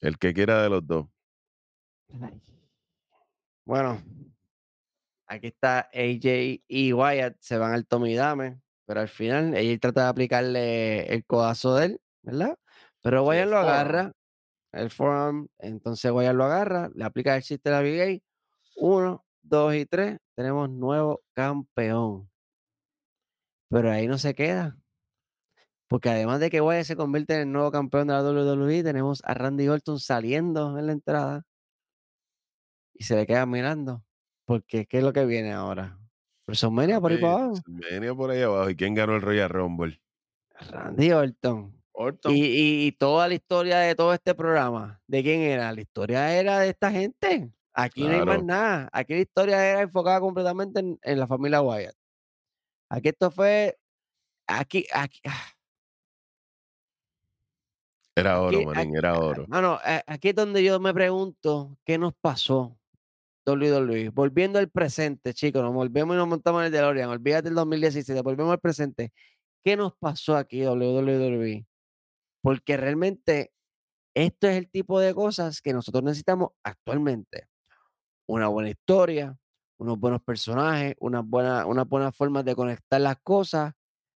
El 0.00 0.16
que 0.16 0.32
quiera 0.32 0.62
de 0.62 0.70
los 0.70 0.86
dos. 0.86 1.06
Bueno, 3.66 4.02
aquí 5.26 5.46
está 5.46 5.88
AJ 5.94 6.62
y 6.68 6.92
Wyatt, 6.92 7.36
se 7.40 7.56
van 7.56 7.72
al 7.72 7.86
Tommy 7.86 8.14
Dame, 8.14 8.60
pero 8.84 9.00
al 9.00 9.08
final 9.08 9.54
AJ 9.54 9.78
trata 9.80 10.02
de 10.04 10.08
aplicarle 10.08 11.06
el 11.14 11.24
codazo 11.24 11.74
de 11.76 11.86
él, 11.86 12.00
¿verdad? 12.22 12.58
Pero 13.00 13.24
Wyatt 13.24 13.48
lo 13.48 13.58
agarra, 13.58 14.12
el 14.72 14.90
forearm, 14.90 15.48
entonces 15.58 16.10
Wyatt 16.10 16.34
lo 16.34 16.44
agarra, 16.44 16.90
le 16.94 17.04
aplica 17.04 17.36
el 17.36 17.42
chiste 17.42 17.70
de 17.70 17.76
Abigail. 17.76 18.22
Uno, 18.76 19.24
dos 19.42 19.74
y 19.74 19.86
tres, 19.86 20.18
tenemos 20.34 20.68
nuevo 20.68 21.22
campeón. 21.32 22.30
Pero 23.70 23.90
ahí 23.90 24.06
no 24.06 24.18
se 24.18 24.34
queda. 24.34 24.76
Porque 25.88 26.10
además 26.10 26.40
de 26.40 26.50
que 26.50 26.60
Wyatt 26.60 26.84
se 26.84 26.96
convierte 26.96 27.34
en 27.34 27.40
el 27.40 27.52
nuevo 27.52 27.70
campeón 27.70 28.08
de 28.08 28.14
la 28.14 28.22
WWE, 28.22 28.82
tenemos 28.82 29.22
a 29.24 29.32
Randy 29.32 29.68
Orton 29.68 29.98
saliendo 30.00 30.78
en 30.78 30.86
la 30.86 30.92
entrada 30.92 31.46
y 32.94 33.04
se 33.04 33.16
le 33.16 33.26
queda 33.26 33.44
mirando. 33.46 34.02
Porque 34.46 34.86
¿qué 34.86 34.98
es 34.98 35.04
lo 35.04 35.12
que 35.12 35.24
viene 35.26 35.52
ahora? 35.52 35.98
WrestleMania 36.46 37.00
por 37.00 37.12
ahí 37.12 37.18
para 37.18 37.34
abajo. 37.34 37.54
Venía 37.66 38.14
por 38.14 38.30
ahí 38.30 38.42
abajo. 38.42 38.70
¿Y 38.70 38.76
quién 38.76 38.94
ganó 38.94 39.16
el 39.16 39.22
Royal 39.22 39.48
Rumble? 39.50 40.00
Randy 40.70 41.12
Orton. 41.12 41.74
Orton. 41.92 42.32
Y, 42.34 42.44
y- 42.44 42.86
y 42.86 42.92
toda 42.92 43.28
la 43.28 43.34
historia 43.34 43.78
de 43.78 43.94
todo 43.94 44.12
este 44.12 44.34
programa, 44.34 45.00
¿de 45.06 45.22
quién 45.22 45.40
era? 45.42 45.72
La 45.72 45.80
historia 45.80 46.34
era 46.38 46.58
de 46.60 46.68
esta 46.70 46.90
gente. 46.90 47.50
Aquí 47.72 48.02
no 48.04 48.10
hay 48.14 48.24
más 48.24 48.42
nada. 48.44 48.88
Aquí 48.92 49.14
la 49.14 49.20
historia 49.20 49.64
era 49.70 49.80
enfocada 49.82 50.20
completamente 50.20 50.80
en, 50.80 50.98
en 51.02 51.18
la 51.18 51.26
familia 51.26 51.60
Wyatt. 51.62 51.94
Aquí 52.90 53.08
esto 53.08 53.30
fue. 53.30 53.76
Aquí, 54.46 54.86
aquí. 54.92 55.20
ah, 55.24 55.46
Era 58.16 58.40
oro, 58.40 58.58
Aquí- 58.58 58.66
manín, 58.66 58.96
era 58.96 59.18
oro. 59.18 59.44
Mano, 59.48 59.78
a- 59.82 60.04
aquí 60.06 60.28
es 60.28 60.34
donde 60.34 60.62
yo 60.62 60.78
me 60.78 60.94
pregunto 60.94 61.76
qué 61.84 61.98
nos 61.98 62.12
pasó. 62.14 62.78
WWE, 63.46 64.10
volviendo 64.10 64.58
al 64.58 64.70
presente, 64.70 65.34
chicos, 65.34 65.62
nos 65.62 65.74
volvemos 65.74 66.14
y 66.14 66.18
nos 66.18 66.28
montamos 66.28 66.60
en 66.62 66.66
el 66.66 66.72
DeLorean, 66.72 67.10
olvídate 67.10 67.48
del 67.48 67.54
2017, 67.56 68.22
volvemos 68.22 68.52
al 68.52 68.60
presente. 68.60 69.12
¿Qué 69.62 69.76
nos 69.76 69.94
pasó 69.96 70.36
aquí, 70.36 70.64
WWE? 70.66 71.66
Porque 72.42 72.76
realmente 72.76 73.52
esto 74.14 74.48
es 74.48 74.56
el 74.56 74.70
tipo 74.70 75.00
de 75.00 75.14
cosas 75.14 75.60
que 75.60 75.72
nosotros 75.72 76.04
necesitamos 76.04 76.50
actualmente. 76.62 77.48
Una 78.26 78.48
buena 78.48 78.70
historia, 78.70 79.36
unos 79.78 79.98
buenos 79.98 80.22
personajes, 80.22 80.94
unas 81.00 81.24
buenas, 81.26 81.66
unas 81.66 81.88
buenas 81.88 82.16
formas 82.16 82.44
de 82.44 82.54
conectar 82.54 83.00
las 83.00 83.16
cosas, 83.22 83.74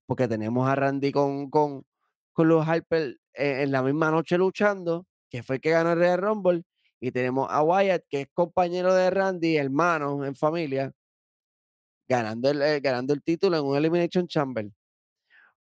porque 0.06 0.28
tenemos 0.28 0.68
a 0.68 0.74
Randy 0.74 1.12
con, 1.12 1.50
con, 1.50 1.84
con 2.32 2.48
los 2.48 2.66
Harper 2.66 3.18
eh, 3.34 3.62
en 3.62 3.72
la 3.72 3.82
misma 3.82 4.10
noche 4.10 4.36
luchando, 4.38 5.06
que 5.30 5.42
fue 5.42 5.56
el 5.56 5.62
que 5.62 5.70
ganó 5.70 5.92
el 5.92 5.98
Royal 5.98 6.18
Rumble, 6.18 6.64
y 7.04 7.12
tenemos 7.12 7.46
a 7.50 7.62
Wyatt, 7.62 8.02
que 8.08 8.22
es 8.22 8.28
compañero 8.32 8.94
de 8.94 9.10
Randy, 9.10 9.58
hermano 9.58 10.24
en 10.24 10.34
familia, 10.34 10.90
ganando 12.08 12.48
el, 12.48 12.62
eh, 12.62 12.80
ganando 12.80 13.12
el 13.12 13.22
título 13.22 13.58
en 13.58 13.64
un 13.64 13.76
Elimination 13.76 14.26
Chamber. 14.26 14.70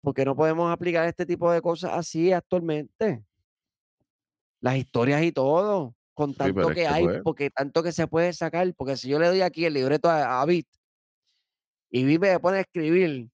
Porque 0.01 0.25
no 0.25 0.35
podemos 0.35 0.73
aplicar 0.73 1.07
este 1.07 1.25
tipo 1.25 1.53
de 1.53 1.63
cosas 1.63 1.93
así 1.95 2.33
actualmente. 2.33 3.23
Las 4.61 4.77
historias 4.77 5.23
y 5.23 5.31
todo, 5.31 5.95
con 6.13 6.35
tanto 6.35 6.71
que 6.71 6.89
hay, 6.89 7.05
pues. 7.05 7.21
porque 7.23 7.51
tanto 7.51 7.85
que 7.85 7.93
se 7.93 8.09
puede 8.09 8.33
sacar, 8.33 8.75
porque 8.75 8.97
si 8.97 9.09
yo 9.09 9.21
le 9.21 9.29
doy 9.29 9.43
aquí 9.43 9.65
el 9.65 9.75
libreto 9.75 10.11
a, 10.11 10.41
a 10.41 10.45
Bit 10.45 10.67
y 11.91 12.03
Bit 12.03 12.21
me 12.21 12.41
pone 12.41 12.59
a 12.59 12.63
escribir 12.63 13.29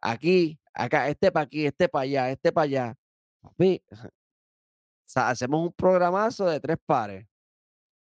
aquí, 0.00 0.58
acá, 0.74 1.08
este 1.08 1.30
para 1.30 1.44
aquí, 1.44 1.66
este 1.66 1.88
para 1.88 2.02
allá, 2.02 2.30
este 2.30 2.50
para 2.50 2.64
allá, 2.64 2.96
sea, 5.12 5.28
hacemos 5.28 5.62
un 5.62 5.72
programazo 5.72 6.46
de 6.46 6.60
tres 6.60 6.78
pares. 6.84 7.26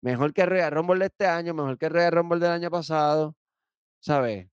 Mejor 0.02 0.32
que 0.32 0.46
Royal 0.46 0.72
Rumble 0.72 1.00
de 1.00 1.06
este 1.06 1.26
año, 1.26 1.54
mejor 1.54 1.78
que 1.78 1.88
Royal 1.88 2.12
Rumble 2.12 2.40
del 2.40 2.50
año 2.50 2.70
pasado, 2.70 3.36
¿sabes? 4.00 4.48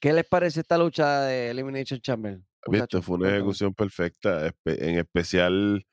¿Qué 0.00 0.12
les 0.12 0.26
parece 0.26 0.60
esta 0.60 0.78
lucha 0.78 1.22
de 1.22 1.50
Elimination 1.50 2.00
Chamber? 2.00 2.40
Muchachos? 2.66 3.04
fue 3.04 3.16
una 3.16 3.30
ejecución 3.30 3.74
perfecta, 3.74 4.52
en 4.64 4.98
especial 4.98 5.86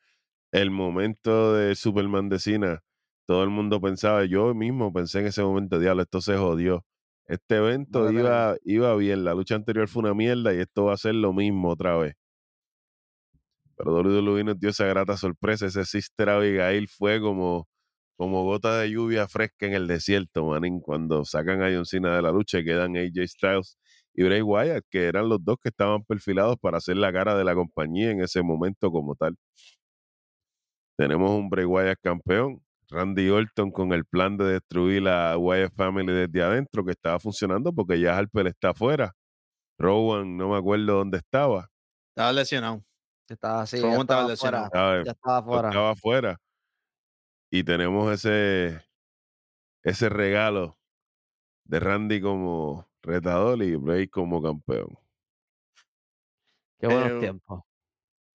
el 0.52 0.72
momento 0.72 1.54
de 1.54 1.76
Superman 1.76 2.30
de 2.30 2.40
Cena. 2.40 2.84
Todo 3.26 3.44
el 3.44 3.50
mundo 3.50 3.80
pensaba, 3.80 4.26
yo 4.26 4.54
mismo 4.54 4.92
pensé 4.92 5.20
en 5.20 5.28
ese 5.28 5.44
momento, 5.44 5.80
diablo, 5.80 6.04
esto 6.04 6.20
se 6.22 6.38
jodió. 6.38 6.86
Este 7.26 7.56
evento 7.56 8.12
iba, 8.12 8.58
iba 8.64 8.96
bien, 8.96 9.24
la 9.24 9.34
lucha 9.34 9.56
anterior 9.56 9.88
fue 9.88 10.04
una 10.04 10.14
mierda 10.14 10.54
y 10.54 10.60
esto 10.60 10.86
va 10.86 10.94
a 10.94 10.98
ser 10.98 11.16
lo 11.16 11.32
mismo 11.32 11.70
otra 11.70 11.96
vez. 11.96 12.16
Pero 13.84 13.98
WWE 13.98 14.44
nos 14.46 14.60
dio 14.60 14.70
esa 14.70 14.86
grata 14.86 15.18
sorpresa, 15.18 15.66
ese 15.66 15.84
Sister 15.84 16.30
Abigail 16.30 16.88
fue 16.88 17.20
como, 17.20 17.68
como 18.18 18.44
gota 18.46 18.80
de 18.80 18.92
lluvia 18.92 19.28
fresca 19.28 19.66
en 19.66 19.74
el 19.74 19.88
desierto, 19.88 20.46
manín, 20.46 20.80
cuando 20.80 21.26
sacan 21.26 21.62
a 21.62 21.70
John 21.70 21.86
Cena 21.86 22.16
de 22.16 22.22
la 22.22 22.32
lucha 22.32 22.60
y 22.60 22.66
quedan 22.66 22.96
AJ 22.96 23.28
Styles 23.28 23.78
y 24.14 24.24
Bray 24.24 24.42
Wyatt, 24.42 24.86
que 24.90 25.06
eran 25.08 25.28
los 25.28 25.44
dos 25.44 25.58
que 25.62 25.68
estaban 25.70 26.04
perfilados 26.06 26.56
para 26.62 26.80
ser 26.80 26.96
la 26.98 27.12
cara 27.12 27.36
de 27.36 27.44
la 27.44 27.56
compañía 27.56 28.12
en 28.12 28.22
ese 28.22 28.42
momento 28.42 28.90
como 28.90 29.16
tal. 29.16 29.36
Tenemos 30.98 31.32
un 31.32 31.50
Bray 31.50 31.66
Wyatt 31.66 32.00
campeón, 32.02 32.62
Randy 32.90 33.30
Orton 33.30 33.72
con 33.72 33.92
el 33.92 34.06
plan 34.06 34.38
de 34.38 34.46
destruir 34.46 35.02
la 35.02 35.38
Wyatt 35.38 35.74
Family 35.76 36.14
desde 36.14 36.42
adentro, 36.42 36.86
que 36.86 36.92
estaba 36.92 37.20
funcionando 37.20 37.74
porque 37.74 38.00
ya 38.00 38.18
Harper 38.18 38.48
está 38.48 38.70
afuera. 38.70 39.12
Rowan, 39.78 40.38
no 40.38 40.52
me 40.52 40.58
acuerdo 40.58 40.94
dónde 40.96 41.18
estaba, 41.18 41.68
Estaba 42.16 42.32
lesionado. 42.32 42.84
Estaba 43.34 43.62
así, 43.62 43.82
ya 43.82 43.96
estaba. 43.96 44.36
¿sabes? 44.36 45.06
Ya 45.06 45.12
estaba 45.12 45.38
afuera. 45.40 45.70
estaba 45.70 45.90
afuera. 45.92 46.38
Y 47.52 47.64
tenemos 47.64 48.12
ese, 48.12 48.82
ese 49.84 50.10
regalo 50.10 50.78
de 51.66 51.80
Randy 51.80 52.22
como 52.22 52.88
retador 53.02 53.62
y 53.64 53.76
Bray 53.76 54.08
como 54.08 54.42
campeón. 54.42 54.98
Qué 56.80 56.88
buenos 56.88 57.12
Eh, 57.14 57.20
tiempos. 57.20 57.62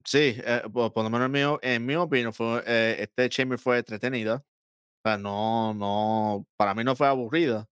Sí, 0.05 0.37
eh, 0.39 0.63
por, 0.73 0.93
por 0.93 1.05
lo 1.05 1.11
menos 1.11 1.27
en 1.27 1.33
mi, 1.33 1.59
en 1.63 1.87
mi 1.87 1.95
opinión, 1.97 2.33
fue, 2.33 2.63
eh, 2.67 2.97
este 3.01 3.29
Chamber 3.29 3.59
fue 3.59 3.79
entretenida. 3.79 4.45
O 5.05 5.09
sea, 5.09 5.19
no, 5.19 5.75
no, 5.75 6.47
para 6.57 6.75
mí 6.75 6.85
no 6.85 6.97
fue 6.97 7.07
aburrida. 7.09 7.69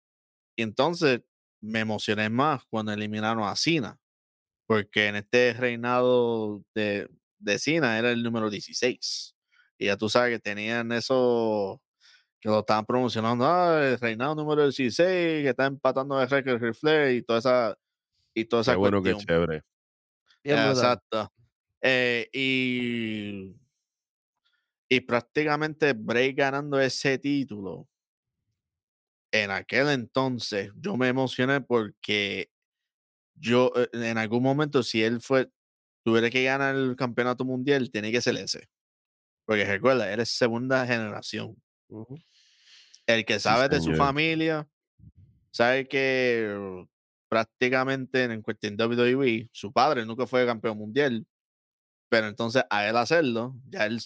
Y 0.57 0.63
entonces 0.63 1.23
me 1.63 1.81
emocioné 1.81 2.31
más 2.31 2.65
cuando 2.67 2.93
eliminaron 2.93 3.45
a 3.45 3.57
Cena. 3.57 3.99
Porque 4.67 5.09
en 5.09 5.17
este 5.17 5.53
reinado 5.55 6.63
de, 6.75 7.09
de 7.39 7.59
Cena 7.59 7.99
era 7.99 8.11
el 8.11 8.23
número 8.23 8.51
16. 8.51 9.35
Y 9.79 9.87
ya 9.87 9.97
tú 9.97 10.09
sabes 10.09 10.33
que 10.37 10.39
tenían 10.41 10.91
eso, 10.93 11.81
que 12.41 12.49
lo 12.49 12.61
estaban 12.61 12.85
promocionando, 12.87 13.45
ah, 13.47 13.87
el 13.87 14.01
reinado 14.01 14.35
número 14.35 14.65
16, 14.65 14.97
que 15.45 15.49
está 15.49 15.67
empatando 15.67 16.21
el 16.21 16.29
récord 16.29 16.75
Flair 16.75 17.17
y 17.17 17.23
toda 17.23 17.39
esa, 17.39 17.79
y 18.35 18.45
toda 18.47 18.63
esa 18.63 18.73
Qué 18.73 18.79
bueno, 18.79 19.03
qué 19.03 19.13
cuestión. 19.13 19.37
chévere. 19.37 19.63
Bien 20.43 20.57
brutal. 20.57 20.71
Exacto. 20.77 21.33
Eh, 21.83 22.29
y, 22.33 23.55
y 24.89 25.01
prácticamente 25.01 25.93
Bray 25.93 26.33
ganando 26.33 26.81
ese 26.81 27.19
título. 27.19 27.89
En 29.33 29.51
aquel 29.51 29.89
entonces 29.89 30.71
yo 30.77 30.97
me 30.97 31.09
emocioné 31.09 31.61
porque 31.61 32.49
yo 33.37 33.73
eh, 33.77 33.89
en 33.93 34.19
algún 34.19 34.43
momento 34.43 34.83
si 34.83 35.03
él 35.03 35.21
fue 35.21 35.51
tuviera 36.05 36.31
que 36.31 36.45
ganar 36.45 36.75
el 36.77 36.97
campeonato 36.97 37.45
mundial 37.45 37.91
tiene 37.91 38.13
que 38.13 38.21
ser 38.21 38.37
ese. 38.37 38.69
Porque 39.45 39.65
recuerda, 39.65 40.13
él 40.13 40.21
es 40.21 40.31
segunda 40.31 40.87
generación. 40.87 41.57
El 43.07 43.25
que 43.25 43.39
sabe 43.39 43.69
de 43.69 43.81
su 43.81 43.95
familia 43.95 44.69
sabe 45.53 45.89
que 45.89 46.87
prácticamente 47.29 48.25
en 48.25 48.43
cuestión 48.43 48.77
de 48.77 48.85
WWE, 48.87 49.49
su 49.53 49.73
padre 49.73 50.05
nunca 50.07 50.27
fue 50.27 50.47
campeón 50.47 50.79
mundial, 50.79 51.27
pero 52.09 52.29
entonces 52.29 52.65
a 52.71 52.89
él 52.89 52.97
hacerlo, 52.97 53.57
ya 53.69 53.87
él 53.87 54.01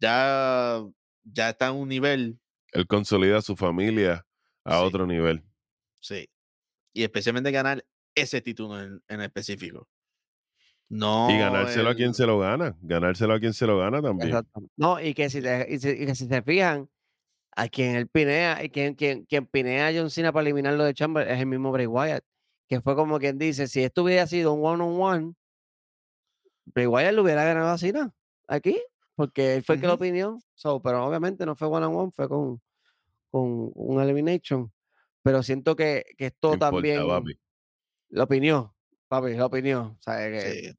ya, 0.00 0.82
ya 1.24 1.50
está 1.50 1.68
en 1.68 1.74
un 1.76 1.88
nivel, 1.88 2.38
Él 2.72 2.86
consolida 2.86 3.38
a 3.38 3.42
su 3.42 3.56
familia 3.56 4.26
a 4.64 4.78
Sí. 4.80 4.84
otro 4.84 5.06
nivel. 5.06 5.42
sí, 6.00 6.28
y 6.92 7.02
especialmente 7.04 7.50
ganar 7.50 7.84
ese 8.14 8.40
título 8.40 8.80
en, 8.80 9.02
en 9.08 9.20
específico. 9.20 9.88
No, 10.88 11.28
y 11.30 11.38
ganárselo 11.38 11.88
a 11.88 11.94
quien 11.94 12.14
se 12.14 12.26
lo 12.26 12.38
gana. 12.38 12.76
Ganárselo 12.82 13.34
a 13.34 13.40
quien 13.40 13.54
se 13.54 13.66
lo 13.66 13.78
gana 13.78 14.02
también. 14.02 14.28
Exacto. 14.28 14.62
No, 14.76 15.00
y 15.00 15.14
que 15.14 15.30
si, 15.30 15.40
te- 15.40 15.66
y 15.68 15.78
si, 15.78 15.88
y 15.90 16.06
que 16.06 16.14
si 16.14 16.26
se 16.28 16.42
fijan, 16.42 16.88
a 17.56 17.68
quien 17.68 17.96
él 17.96 18.08
pinea, 18.08 18.62
y 18.62 18.68
quien, 18.68 18.94
quien, 18.94 19.24
quien 19.24 19.46
pinea 19.46 19.88
a 19.88 19.92
John 19.94 20.10
Cena 20.10 20.32
para 20.32 20.42
eliminarlo 20.42 20.84
de 20.84 20.92
Chamber 20.94 21.26
es 21.28 21.38
el 21.40 21.46
mismo 21.46 21.72
Bray 21.72 21.86
Wyatt, 21.86 22.24
que 22.68 22.80
fue 22.80 22.94
como 22.96 23.18
quien 23.18 23.38
dice, 23.38 23.66
si 23.68 23.82
esto 23.82 24.02
hubiera 24.02 24.26
sido 24.26 24.52
un 24.52 24.64
one-on-one, 24.64 25.34
Bray 26.66 26.86
Wyatt 26.86 27.14
lo 27.14 27.22
hubiera 27.22 27.44
ganado 27.44 27.68
a 27.68 27.78
Cena 27.78 28.12
aquí, 28.48 28.80
porque 29.14 29.54
él 29.54 29.62
fue 29.62 29.76
el 29.76 29.80
que 29.80 29.86
lo 29.86 29.98
pineó, 29.98 30.38
so, 30.54 30.80
pero 30.82 31.04
obviamente 31.06 31.46
no 31.46 31.54
fue 31.54 31.68
one-on-one, 31.68 32.10
fue 32.14 32.28
con, 32.28 32.60
con 33.30 33.70
un 33.74 34.02
elimination, 34.02 34.72
pero 35.22 35.42
siento 35.42 35.76
que, 35.76 36.04
que 36.18 36.26
esto 36.26 36.54
importa, 36.54 37.22
también 38.14 38.14
papi. 38.14 38.16
lo 38.16 38.24
opinió, 38.24 38.74
papi, 39.08 39.34
lo 39.34 39.46
opinió, 39.46 39.82
o 39.82 40.02
sea, 40.02 40.18
que, 40.30 40.40
sí, 40.40 40.74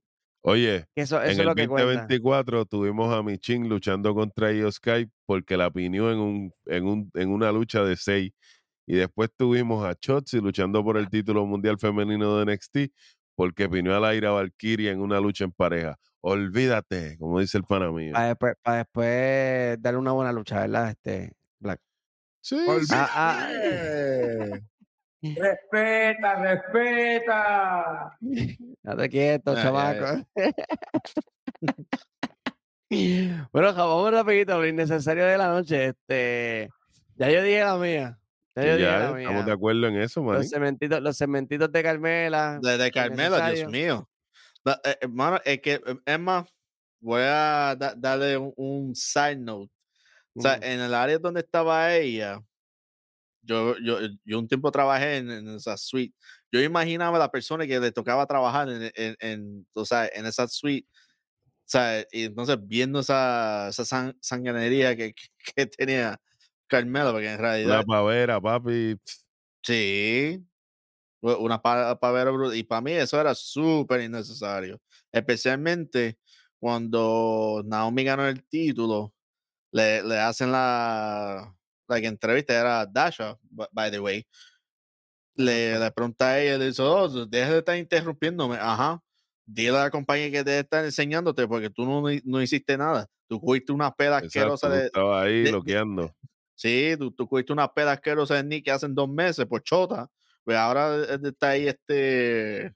Oye, 0.47 0.85
que 0.95 1.01
eso, 1.01 1.17
eso 1.17 1.25
en 1.25 1.31
es 1.31 1.39
el 1.39 1.45
lo 1.45 1.55
que 1.55 1.67
cuenta. 1.67 1.85
2024 1.85 2.65
tuvimos 2.65 3.11
a 3.11 3.23
Michin 3.23 3.67
luchando 3.67 4.13
contra 4.13 4.51
Io 4.53 4.71
Sky 4.71 5.09
porque 5.25 5.57
la 5.57 5.71
pinió 5.71 6.11
en, 6.11 6.19
un, 6.19 6.53
en, 6.67 6.85
un, 6.85 7.11
en 7.15 7.29
una 7.29 7.51
lucha 7.51 7.83
de 7.83 7.95
seis. 7.95 8.31
Y 8.85 8.95
después 8.95 9.31
tuvimos 9.35 9.83
a 9.83 9.95
Chotzi 9.95 10.39
luchando 10.39 10.83
por 10.83 10.97
el 10.97 11.09
título 11.09 11.47
mundial 11.47 11.79
femenino 11.79 12.37
de 12.37 12.53
NXT 12.53 12.77
porque 13.33 13.67
pinió 13.67 13.95
a 13.95 13.99
Laira 13.99 14.29
Valkyria 14.31 14.91
en 14.91 15.01
una 15.01 15.19
lucha 15.19 15.45
en 15.45 15.51
pareja. 15.51 15.97
Olvídate, 16.21 17.17
como 17.17 17.39
dice 17.39 17.57
el 17.57 17.63
pana 17.63 17.91
mío. 17.91 18.13
Para 18.13 18.27
después, 18.27 18.53
para 18.61 18.77
después 18.77 19.81
darle 19.81 19.99
una 19.99 20.11
buena 20.11 20.31
lucha, 20.31 20.61
¿verdad? 20.61 20.91
Este, 20.91 21.33
Black. 21.59 21.81
Sí, 22.41 22.57
sí. 22.57 22.87
Ah, 22.91 23.09
ah. 23.13 24.59
Respeta, 25.33 26.35
respeta. 26.43 28.17
Date 28.83 29.09
quieto, 29.09 29.51
Ay, 29.51 29.57
ay, 29.57 29.63
chamaco. 29.63 30.27
bueno, 33.51 33.73
vamos 33.73 34.11
rapidito 34.11 34.53
a 34.53 34.57
lo 34.57 34.67
innecesario 34.67 35.25
de 35.25 35.37
la 35.37 35.49
noche. 35.49 35.85
Este, 35.87 36.69
ya 37.15 37.29
yo 37.31 37.41
dije 37.43 37.61
la 37.63 37.77
mía. 37.77 38.17
Ya 38.55 38.63
yo 38.63 38.71
dije 38.77 38.85
ya, 38.85 38.99
la 38.99 39.05
estamos 39.19 39.39
de 39.39 39.43
mía. 39.45 39.53
acuerdo 39.53 39.87
en 39.87 39.95
eso, 40.01 40.21
manín. 40.23 40.41
Los 40.41 40.49
cementitos, 40.49 41.01
los 41.01 41.17
cementitos 41.17 41.71
de 41.71 41.83
Carmela. 41.83 42.59
de, 42.61 42.77
de 42.77 42.91
Carmela, 42.91 43.49
Dios 43.51 43.71
mío. 43.71 44.07
Da- 44.63 44.79
eh, 44.83 44.97
Hermano, 45.01 45.39
es 45.43 45.59
que, 45.61 45.73
eh, 45.73 45.81
es 46.05 46.19
más, 46.19 46.45
voy 46.99 47.21
a 47.23 47.75
da- 47.77 47.95
darle 47.97 48.37
un, 48.37 48.53
un 48.55 48.95
side 48.95 49.37
note. 49.37 49.71
O 50.35 50.41
sea, 50.41 50.53
Ujú. 50.53 50.61
en 50.63 50.79
el 50.81 50.93
área 50.93 51.17
donde 51.17 51.39
estaba 51.41 51.93
ella, 51.95 52.39
yo, 53.45 53.75
yo, 53.79 53.99
yo 54.25 54.39
un 54.39 54.47
tiempo 54.47 54.71
trabajé 54.71 55.17
en, 55.17 55.31
en 55.31 55.47
esa 55.49 55.77
suite. 55.77 56.15
Yo 56.51 56.61
imaginaba 56.61 57.17
a 57.17 57.19
la 57.19 57.31
persona 57.31 57.67
que 57.67 57.79
le 57.79 57.91
tocaba 57.91 58.25
trabajar 58.27 58.69
en, 58.69 58.91
en, 58.95 59.15
en, 59.19 59.67
o 59.73 59.85
sea, 59.85 60.07
en 60.07 60.25
esa 60.25 60.47
suite. 60.47 60.87
O 61.45 61.67
sea, 61.67 62.01
y 62.11 62.25
entonces 62.25 62.57
viendo 62.61 62.99
esa, 62.99 63.69
esa 63.69 63.85
san- 63.85 64.17
sanganería 64.21 64.95
que, 64.95 65.13
que, 65.13 65.23
que 65.55 65.65
tenía 65.67 66.19
Carmela, 66.67 67.11
porque 67.11 67.31
en 67.31 67.39
realidad, 67.39 67.85
pavera, 67.85 68.39
papi. 68.41 68.97
sí, 69.63 70.45
una 71.21 71.61
pa- 71.61 71.99
pavera 71.99 72.31
brutal. 72.31 72.57
Y 72.57 72.63
para 72.63 72.81
mí 72.81 72.91
eso 72.93 73.19
era 73.19 73.33
súper 73.35 74.01
innecesario. 74.01 74.81
Especialmente 75.11 76.19
cuando 76.59 77.63
Naomi 77.65 78.03
ganó 78.03 78.27
el 78.27 78.43
título, 78.47 79.13
le, 79.71 80.03
le 80.03 80.19
hacen 80.19 80.51
la, 80.51 81.55
la 81.87 82.01
que 82.01 82.07
entrevista, 82.07 82.53
era 82.59 82.85
Dasha, 82.85 83.37
by 83.71 83.91
the 83.91 83.99
way. 83.99 84.25
Le, 85.37 85.77
le 85.79 85.91
pregunta 85.91 86.29
a 86.29 86.39
ella, 86.41 86.57
le 86.57 86.67
dice, 86.67 86.81
oh, 86.81 87.25
deja 87.25 87.51
de 87.51 87.57
estar 87.59 87.77
interrumpiéndome. 87.77 88.55
Ajá. 88.59 89.01
Dile 89.45 89.77
a 89.77 89.83
la 89.83 89.91
compañía 89.91 90.31
que 90.31 90.43
debe 90.43 90.59
estar 90.59 90.83
enseñándote 90.85 91.47
porque 91.47 91.69
tú 91.69 91.85
no, 91.85 92.03
no 92.23 92.41
hiciste 92.41 92.77
nada. 92.77 93.07
Tú 93.27 93.39
cogiste 93.41 93.71
una 93.73 93.91
peda 93.93 94.17
asquerosa 94.17 94.69
de, 94.69 94.85
estabas 94.85 95.25
ahí 95.25 95.39
de- 95.39 95.43
de- 95.43 95.51
loqueando. 95.51 96.15
Sí, 96.55 96.95
tú, 96.97 97.11
tú 97.11 97.27
cogiste 97.27 97.51
una 97.53 97.67
peda 97.71 97.91
asquerosa 97.91 98.35
de 98.35 98.43
Nick 98.45 98.65
que 98.65 98.71
hacen 98.71 98.95
dos 98.95 99.09
meses 99.09 99.45
por 99.45 99.61
chota. 99.61 100.09
Pues 100.45 100.55
ahora 100.57 100.95
eh, 101.03 101.19
está 101.23 101.49
ahí 101.49 101.67
este. 101.67 102.73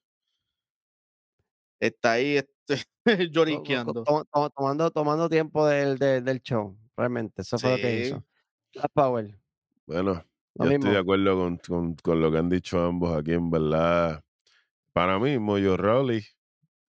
Está 1.80 2.12
ahí 2.14 2.38
este. 2.38 2.84
Lloriqueando. 3.32 4.04
to- 4.04 4.26
to- 4.32 4.50
tomando, 4.56 4.92
tomando 4.92 5.30
tiempo 5.30 5.66
del, 5.66 5.98
del, 5.98 6.24
del 6.26 6.42
show. 6.42 6.78
Realmente, 6.98 7.42
eso 7.42 7.58
fue 7.58 7.72
lo 7.72 7.78
que 7.78 7.90
Sí. 8.04 8.08
hizo. 8.10 8.26
Black 8.74 8.92
Power. 8.94 9.40
Bueno, 9.86 10.24
Lo 10.56 10.66
yo 10.66 10.72
estoy 10.72 10.92
de 10.92 10.98
acuerdo 11.00 11.36
con, 11.38 11.58
con, 11.58 11.96
con 11.96 12.22
lo 12.22 12.32
que 12.32 12.38
han 12.38 12.50
dicho 12.50 12.80
ambos 12.82 13.18
aquí, 13.18 13.34
en 13.34 13.50
verdad. 13.50 14.24
Para 14.94 15.20
mí, 15.20 15.40
Moyo 15.40 15.78
Rawley 15.78 16.24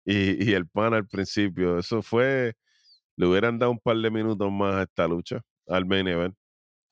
y, 0.05 0.51
y 0.51 0.53
el 0.53 0.67
pan 0.67 0.93
al 0.93 1.07
principio, 1.07 1.79
eso 1.79 2.01
fue. 2.01 2.55
Le 3.17 3.27
hubieran 3.27 3.59
dado 3.59 3.71
un 3.73 3.79
par 3.79 3.97
de 3.97 4.11
minutos 4.11 4.51
más 4.51 4.75
a 4.75 4.83
esta 4.83 5.07
lucha, 5.07 5.41
al 5.67 5.85
main 5.85 6.07
event. 6.07 6.35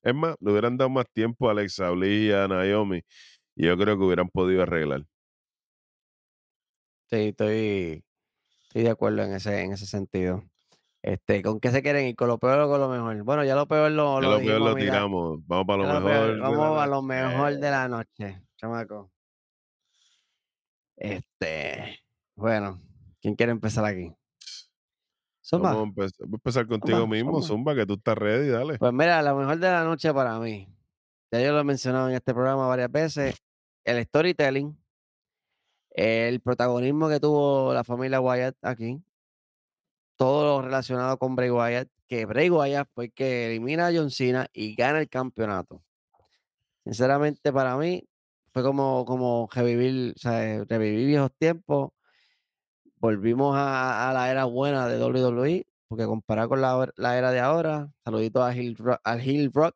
Es 0.03 0.15
más, 0.15 0.35
le 0.41 0.51
hubieran 0.51 0.77
dado 0.77 0.89
más 0.91 1.05
tiempo 1.13 1.49
a 1.49 1.53
Alexa 1.53 1.89
Bliss 1.91 2.29
y 2.29 2.33
a 2.33 2.47
Naomi. 2.47 3.01
Y 3.55 3.65
yo 3.67 3.77
creo 3.77 3.97
que 3.97 4.03
hubieran 4.05 4.29
podido 4.29 4.63
arreglar. 4.63 5.05
Sí, 7.09 7.15
estoy, 7.29 8.03
estoy 8.63 8.83
de 8.83 8.89
acuerdo 8.91 9.23
en 9.23 9.33
ese, 9.35 9.61
en 9.61 9.73
ese 9.73 9.85
sentido. 9.87 10.43
Este, 11.05 11.41
¿con 11.43 11.59
qué 11.59 11.69
se 11.69 11.83
quieren 11.83 12.07
ir? 12.07 12.15
¿Con 12.15 12.29
lo 12.29 12.37
peor 12.39 12.59
o 12.61 12.69
con 12.69 12.79
lo 12.79 12.87
mejor? 12.87 13.21
Bueno, 13.23 13.43
ya 13.43 13.55
lo 13.55 13.67
peor 13.67 13.91
lo, 13.91 14.21
Ya 14.21 14.27
lo 14.27 14.31
lo 14.31 14.37
peor 14.37 14.41
dijimos, 14.47 14.69
lo 14.69 14.75
mira. 14.75 14.91
tiramos. 14.93 15.39
Vamos 15.47 15.65
para 15.67 15.77
lo 15.79 15.83
Ya 15.83 15.93
lo 15.95 15.99
mejor. 15.99 16.25
peor- 16.25 16.39
vamos 16.39 16.81
a 16.81 16.87
lo 16.87 17.01
mejor 17.01 17.53
de 17.59 17.71
la 17.71 17.87
noche, 17.89 18.41
chamaco. 18.55 19.11
Este, 20.95 21.99
bueno, 22.35 22.81
¿quién 23.21 23.35
quiere 23.35 23.51
empezar 23.51 23.83
aquí? 23.85 24.15
Zumba. 25.45 25.71
Vamos 25.73 25.83
a 25.83 25.89
empezar, 25.89 26.27
voy 26.27 26.35
a 26.35 26.37
empezar 26.37 26.67
contigo 26.67 26.99
Zumba, 26.99 27.15
mismo, 27.15 27.31
zumba. 27.41 27.47
Zumba, 27.47 27.75
que 27.75 27.85
tú 27.85 27.93
estás 27.95 28.17
ready, 28.17 28.47
dale. 28.47 28.77
Pues 28.77 28.93
mira, 28.93 29.21
lo 29.21 29.35
mejor 29.35 29.57
de 29.57 29.67
la 29.69 29.83
noche 29.83 30.13
para 30.13 30.39
mí, 30.39 30.69
ya 31.31 31.41
yo 31.41 31.51
lo 31.51 31.59
he 31.59 31.63
mencionado 31.65 32.07
en 32.09 32.15
este 32.15 32.33
programa 32.33 32.65
varias 32.67 32.89
veces, 32.91 33.35
el 33.83 34.01
storytelling, 34.05 34.77
el 35.89 36.39
protagonismo 36.39 37.09
que 37.09 37.19
tuvo 37.19 37.73
la 37.73 37.83
familia 37.83 38.21
Wyatt 38.21 38.55
aquí, 38.61 39.03
todo 40.15 40.61
lo 40.61 40.65
relacionado 40.65 41.17
con 41.17 41.35
Bray 41.35 41.49
Wyatt, 41.49 41.87
que 42.07 42.25
Bray 42.25 42.49
Wyatt 42.49 42.89
fue 42.93 43.05
el 43.05 43.13
que 43.13 43.47
elimina 43.47 43.87
a 43.87 43.91
John 43.93 44.11
Cena 44.11 44.47
y 44.53 44.75
gana 44.75 44.99
el 44.99 45.09
campeonato. 45.09 45.83
Sinceramente, 46.85 47.51
para 47.53 47.77
mí, 47.77 48.07
fue 48.53 48.61
como, 48.63 49.05
como 49.05 49.49
revivir, 49.51 50.13
o 50.15 50.19
sea, 50.19 50.63
revivir 50.65 51.07
viejos 51.07 51.31
tiempos. 51.37 51.91
Volvimos 52.97 53.55
a, 53.57 54.09
a 54.09 54.13
la 54.13 54.29
era 54.31 54.45
buena 54.45 54.87
de 54.87 54.97
WWE, 55.03 55.65
porque 55.87 56.05
comparado 56.05 56.49
con 56.49 56.61
la, 56.61 56.89
la 56.95 57.17
era 57.17 57.31
de 57.31 57.39
ahora, 57.39 57.89
saludito 58.03 58.43
a 58.43 58.55
Hill 58.55 58.75
Rock, 58.77 58.99
al 59.03 59.27
Hill 59.27 59.51
Rock. 59.53 59.75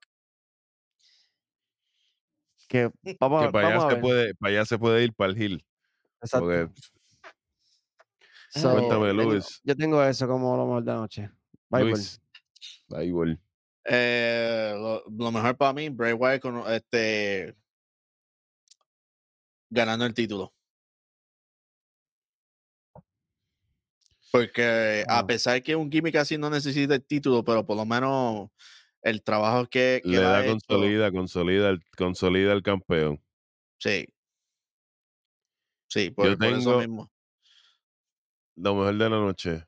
Que 2.67 2.91
vamos, 3.19 3.41
Que 3.41 3.47
a- 3.47 3.51
para 3.51 3.67
allá, 3.67 3.89
se 3.89 3.95
puede, 3.97 4.35
para 4.35 4.51
allá 4.51 4.65
se 4.65 4.77
puede 4.77 5.03
ir 5.03 5.13
para 5.13 5.31
el 5.31 5.41
Hill. 5.41 5.65
Exacto. 6.21 6.45
Porque 6.45 6.69
So, 8.49 8.71
Cuéntame, 8.73 9.09
tengo- 9.09 9.23
Luis. 9.31 9.61
yo 9.63 9.75
tengo 9.75 10.03
eso 10.03 10.27
como 10.27 10.55
lo 10.55 10.65
mejor 10.65 10.83
de 10.83 10.91
la 10.91 10.97
noche. 10.97 11.29
Bible. 11.69 11.91
Luis. 11.91 12.21
Bible. 12.87 13.39
Eh, 13.85 14.73
lo, 14.75 15.03
lo 15.09 15.31
mejor 15.31 15.55
para 15.57 15.73
mí, 15.73 15.89
Bray 15.89 16.13
Wyatt 16.13 16.41
con, 16.41 16.63
este, 16.71 17.55
ganando 19.69 20.05
el 20.05 20.13
título. 20.13 20.53
Porque 24.31 25.03
a 25.07 25.25
pesar 25.25 25.61
que 25.63 25.75
un 25.75 25.89
gimmick 25.91 26.15
así 26.17 26.37
no 26.37 26.49
necesita 26.49 26.95
el 26.95 27.03
título, 27.05 27.43
pero 27.43 27.65
por 27.65 27.77
lo 27.77 27.85
menos 27.85 28.49
el 29.01 29.23
trabajo 29.23 29.65
que, 29.67 30.01
que 30.03 30.09
Le 30.09 30.17
da 30.19 30.43
hecho, 30.45 30.51
consolida, 30.67 31.11
consolida, 31.11 31.69
el- 31.69 31.83
consolida 31.97 32.53
el 32.53 32.61
campeón. 32.63 33.21
sí. 33.79 34.07
Sí, 35.89 36.09
por, 36.09 36.27
Yo 36.27 36.37
por 36.37 36.47
eso 36.47 36.57
tengo- 36.59 36.79
mismo. 36.79 37.11
Lo 38.57 38.75
mejor 38.75 38.97
de 38.97 39.09
la 39.09 39.17
noche. 39.17 39.63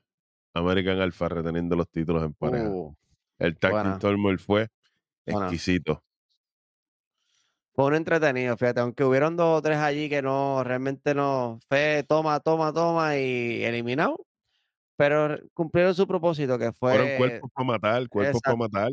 American 0.52 1.00
Alpha 1.00 1.28
reteniendo 1.28 1.76
los 1.76 1.88
títulos 1.88 2.24
en 2.24 2.34
pareja. 2.34 2.68
Uh, 2.68 2.94
el 3.38 3.56
tag 3.56 4.00
team 4.00 4.38
fue 4.38 4.68
exquisito. 5.24 6.02
fue 7.72 7.86
un 7.86 7.94
entretenido, 7.94 8.56
fíjate, 8.56 8.80
aunque 8.80 9.04
hubieron 9.04 9.36
dos 9.36 9.58
o 9.58 9.62
tres 9.62 9.78
allí 9.78 10.08
que 10.08 10.22
no, 10.22 10.64
realmente 10.64 11.14
no, 11.14 11.60
fue 11.68 12.04
toma, 12.08 12.40
toma, 12.40 12.72
toma 12.72 13.16
y 13.16 13.62
eliminado, 13.62 14.26
pero 14.96 15.38
cumplieron 15.54 15.94
su 15.94 16.06
propósito 16.06 16.58
que 16.58 16.72
fue, 16.72 16.92
Fueron 16.94 17.16
cuerpos 17.16 17.50
para 17.54 17.66
matar, 17.66 18.08
cuerpos 18.08 18.42
para 18.42 18.56
matar. 18.56 18.90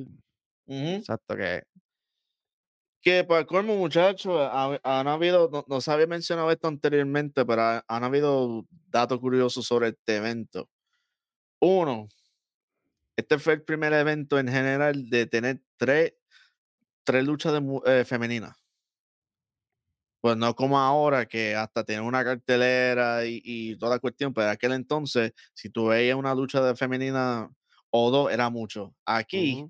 Exacto, 0.68 1.36
que 1.36 1.64
Que 3.07 3.23
para 3.23 3.45
colmo, 3.45 3.77
muchachos, 3.77 4.35
ha- 4.38 4.81
han 4.84 5.07
habido, 5.07 5.49
no, 5.49 5.63
no 5.65 5.79
se 5.79 5.89
había 5.89 6.07
mencionado 6.07 6.51
esto 6.51 6.67
anteriormente, 6.67 7.45
pero 7.45 7.61
ha- 7.61 7.85
han 7.88 8.03
habido 8.03 8.65
datos 8.89 9.17
curiosos 9.21 9.65
sobre 9.65 9.88
este 9.88 10.17
evento. 10.17 10.69
Uno, 11.61 12.09
este 13.15 13.39
fue 13.39 13.53
el 13.53 13.63
primer 13.63 13.93
evento 13.93 14.38
en 14.38 14.49
general 14.49 15.09
de 15.09 15.25
tener 15.25 15.61
tres, 15.77 16.15
tres 17.05 17.23
luchas 17.23 17.53
de 17.53 17.81
eh, 17.85 18.03
femeninas. 18.03 18.57
Pues 20.19 20.35
no 20.35 20.53
como 20.53 20.77
ahora, 20.77 21.25
que 21.27 21.55
hasta 21.55 21.85
tiene 21.85 22.01
una 22.01 22.25
cartelera 22.25 23.25
y, 23.25 23.41
y 23.41 23.77
toda 23.77 23.95
la 23.95 23.99
cuestión, 23.99 24.34
pero 24.34 24.47
en 24.47 24.51
aquel 24.51 24.73
entonces, 24.73 25.31
si 25.53 25.69
tú 25.69 25.85
veías 25.85 26.17
una 26.17 26.35
lucha 26.35 26.61
de 26.61 26.75
femenina 26.75 27.49
o 27.89 28.11
dos, 28.11 28.34
era 28.34 28.49
mucho. 28.49 28.93
Aquí 29.05 29.65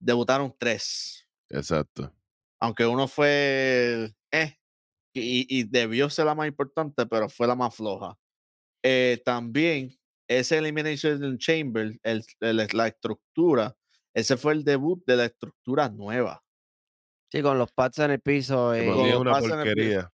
debutaron 0.00 0.52
tres 0.58 1.28
Exacto. 1.48 2.12
Aunque 2.62 2.86
uno 2.86 3.08
fue 3.08 4.12
eh, 4.32 4.56
y, 5.14 5.46
y 5.58 5.64
debió 5.64 6.08
ser 6.08 6.26
la 6.26 6.34
más 6.34 6.46
importante, 6.46 7.04
pero 7.06 7.28
fue 7.28 7.46
la 7.48 7.56
más 7.56 7.74
floja. 7.74 8.14
Eh, 8.84 9.20
también 9.24 9.90
ese 10.28 10.58
Elimination 10.58 11.36
Chamber, 11.38 11.98
el, 12.02 12.24
el- 12.40 12.68
la 12.72 12.86
estructura, 12.86 13.74
ese 14.14 14.36
fue 14.36 14.52
el 14.52 14.64
debut 14.64 15.02
de 15.06 15.16
la 15.16 15.24
estructura 15.26 15.88
nueva. 15.88 16.42
sí, 17.32 17.42
con 17.42 17.58
los 17.58 17.72
pads 17.72 17.98
en 18.00 18.10
el 18.12 18.20
piso, 18.20 18.76
y- 18.76 18.86
con 18.86 18.96
los 19.10 19.20
una 19.20 19.30
pasos 19.32 19.50
en 19.52 19.58
el 19.60 19.74
piso. 19.74 19.74
porquería. 19.74 20.10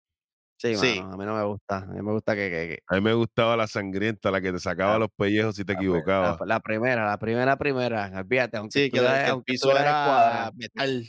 sí, 0.58 0.74
sí. 0.76 1.00
mano, 1.00 1.12
a 1.12 1.16
mí 1.18 1.24
no 1.26 1.36
me 1.36 1.44
gusta, 1.44 1.76
a 1.78 1.86
mí 1.86 2.02
me 2.02 2.12
gusta 2.12 2.34
que, 2.34 2.50
que- 2.50 2.68
que- 2.68 2.78
A 2.88 2.94
mí 2.96 3.00
me 3.02 3.12
gustaba 3.14 3.56
la 3.56 3.66
sangrienta, 3.66 4.30
la 4.30 4.40
que 4.40 4.50
te 4.52 4.58
sacaba 4.58 4.94
La- 4.94 4.98
los 5.00 5.10
pellejos 5.16 5.54
si 5.56 5.62
te 5.64 5.74
pri- 5.74 5.74
la- 5.74 5.80
equivocabas. 5.80 6.38
la 6.46 6.60
primera, 6.60 7.06
la 7.06 7.18
primera, 7.18 7.56
primera, 7.56 8.10
olvídate, 8.18 8.56
aunque 8.56 8.78
Sí, 8.84 8.90
que, 8.90 9.00
la- 9.00 9.02
estuviera- 9.02 9.18
que 9.22 9.26
el 9.26 9.32
aunque 9.32 9.52
piso 9.52 9.70
era 9.78 10.50
metal. 10.56 11.04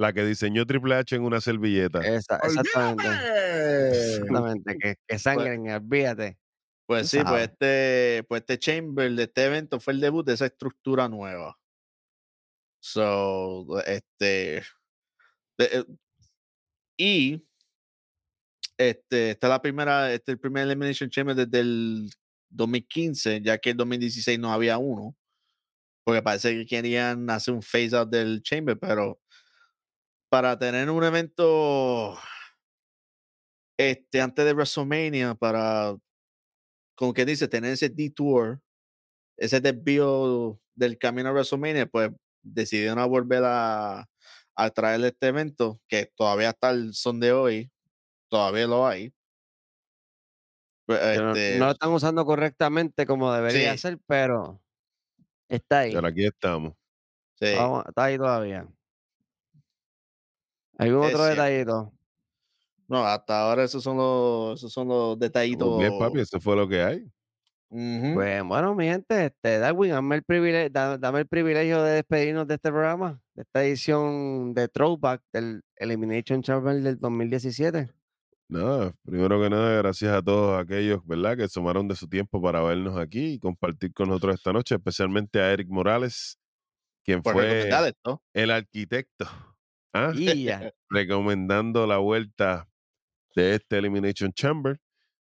La 0.00 0.14
que 0.14 0.24
diseñó 0.24 0.64
Triple 0.64 0.94
H 0.94 1.14
en 1.14 1.22
una 1.24 1.42
servilleta. 1.42 2.00
Esa- 2.00 2.38
exactamente, 2.42 3.06
¡Olvídate! 3.06 4.06
exactamente, 4.16 4.78
que, 4.78 4.94
que 5.06 5.18
sangren, 5.18 5.68
olvídate. 5.70 6.38
Pues 6.86 7.08
sí, 7.10 7.18
pues 7.22 7.42
este, 7.50 8.24
pues 8.26 8.40
este 8.40 8.58
Chamber 8.58 9.12
de 9.12 9.24
este 9.24 9.44
evento 9.44 9.78
fue 9.78 9.92
el 9.92 10.00
debut 10.00 10.26
de 10.26 10.32
esa 10.34 10.46
estructura 10.46 11.06
nueva. 11.08 11.54
So, 12.82 13.78
este. 13.86 14.62
de- 15.58 15.64
eh, 15.70 15.84
y 16.98 17.46
este, 18.78 19.32
esta 19.32 19.46
es 19.46 19.50
la 19.50 19.60
primera, 19.62 20.12
este 20.12 20.32
es 20.32 20.36
el 20.36 20.40
primer 20.40 20.64
Elimination 20.66 21.10
Chamber 21.10 21.36
desde 21.36 21.60
el 21.60 22.10
2015, 22.48 23.42
ya 23.42 23.58
que 23.58 23.70
el 23.70 23.76
2016 23.76 24.38
no 24.38 24.50
había 24.50 24.78
uno. 24.78 25.14
Porque 26.04 26.22
parece 26.22 26.54
que 26.56 26.64
querían 26.66 27.28
hacer 27.28 27.52
un 27.52 27.62
phase 27.62 27.94
out 27.94 28.08
del 28.10 28.42
Chamber, 28.42 28.78
pero 28.78 29.20
para 30.30 30.58
tener 30.58 30.90
un 30.90 31.04
evento 31.04 32.16
este, 33.78 34.20
antes 34.20 34.44
de 34.44 34.52
WrestleMania, 34.52 35.34
para, 35.34 35.96
como 36.96 37.14
que 37.14 37.24
dice, 37.24 37.48
tener 37.48 37.72
ese 37.72 37.88
detour, 37.88 38.60
ese 39.38 39.60
desvío 39.60 40.60
del 40.74 40.98
camino 40.98 41.30
a 41.30 41.32
WrestleMania, 41.32 41.86
pues 41.86 42.10
decidieron 42.42 42.98
a 42.98 43.06
volver 43.06 43.42
a, 43.44 44.06
a 44.56 44.70
traer 44.70 45.04
este 45.04 45.28
evento, 45.28 45.80
que 45.88 46.10
todavía 46.16 46.50
hasta 46.50 46.70
el 46.70 46.94
son 46.94 47.20
de 47.20 47.32
hoy, 47.32 47.70
todavía 48.30 48.66
lo 48.66 48.86
hay. 48.86 49.12
Pues, 50.86 51.00
no, 51.20 51.32
este, 51.32 51.58
no 51.58 51.66
lo 51.66 51.70
están 51.72 51.90
usando 51.92 52.24
correctamente 52.24 53.06
como 53.06 53.32
debería 53.32 53.72
Sí. 53.72 53.78
ser, 53.78 53.98
pero 54.06 54.60
está 55.48 55.80
ahí. 55.80 55.94
Pero 55.94 56.06
aquí 56.08 56.24
estamos. 56.26 56.74
sí, 57.40 57.54
Vamos, 57.56 57.84
está 57.88 58.04
ahí 58.04 58.16
todavía. 58.18 58.66
¿Algún 60.80 61.04
Es 61.04 61.14
otro 61.14 61.24
cierto. 61.24 61.42
detallito? 61.42 61.92
no, 62.88 63.04
hasta 63.04 63.42
ahora 63.42 63.64
esos 63.64 63.82
son 63.84 63.98
los, 63.98 64.58
esos 64.58 64.72
son 64.72 64.88
los 64.88 65.18
detallitos. 65.18 65.78
Bien, 65.78 65.96
papi, 65.98 66.20
eso 66.20 66.40
fue 66.40 66.56
lo 66.56 66.68
que 66.68 66.82
hay. 66.82 67.06
Pues 67.68 68.42
bueno, 68.42 68.74
mi 68.74 68.86
gente, 68.86 69.26
este, 69.26 69.58
Darwin, 69.60 69.92
dame 69.92 70.16
el, 70.16 70.24
privilegio, 70.24 70.70
dame 70.98 71.20
el 71.20 71.28
privilegio 71.28 71.82
de 71.84 71.92
despedirnos 71.92 72.48
de 72.48 72.54
este 72.54 72.70
programa, 72.70 73.22
de 73.34 73.42
esta 73.42 73.62
edición 73.62 74.54
de 74.54 74.66
Throwback 74.66 75.22
del 75.32 75.62
Elimination 75.76 76.42
Chamber 76.42 76.80
del 76.80 76.98
2017. 76.98 77.88
Nada, 78.48 78.92
primero 79.04 79.40
que 79.40 79.50
nada, 79.50 79.76
gracias 79.76 80.12
a 80.12 80.20
todos 80.20 80.60
aquellos, 80.60 81.06
¿verdad?, 81.06 81.36
que 81.36 81.46
tomaron 81.46 81.86
de 81.86 81.94
su 81.94 82.08
tiempo 82.08 82.42
para 82.42 82.60
vernos 82.60 82.98
aquí 82.98 83.34
y 83.34 83.38
compartir 83.38 83.92
con 83.92 84.08
nosotros 84.08 84.34
esta 84.34 84.52
noche, 84.52 84.74
especialmente 84.74 85.40
a 85.40 85.52
Eric 85.52 85.68
Morales, 85.68 86.40
quien 87.04 87.22
Por 87.22 87.34
fue 87.34 87.68
el 88.34 88.50
arquitecto, 88.50 89.49
¿ah? 89.92 90.12
Y 90.40 90.44
ya, 90.44 90.72
recomendando 90.88 91.86
la 91.86 91.98
vuelta 91.98 92.68
de 93.34 93.54
este 93.54 93.78
Elimination 93.78 94.32
Chamber. 94.32 94.78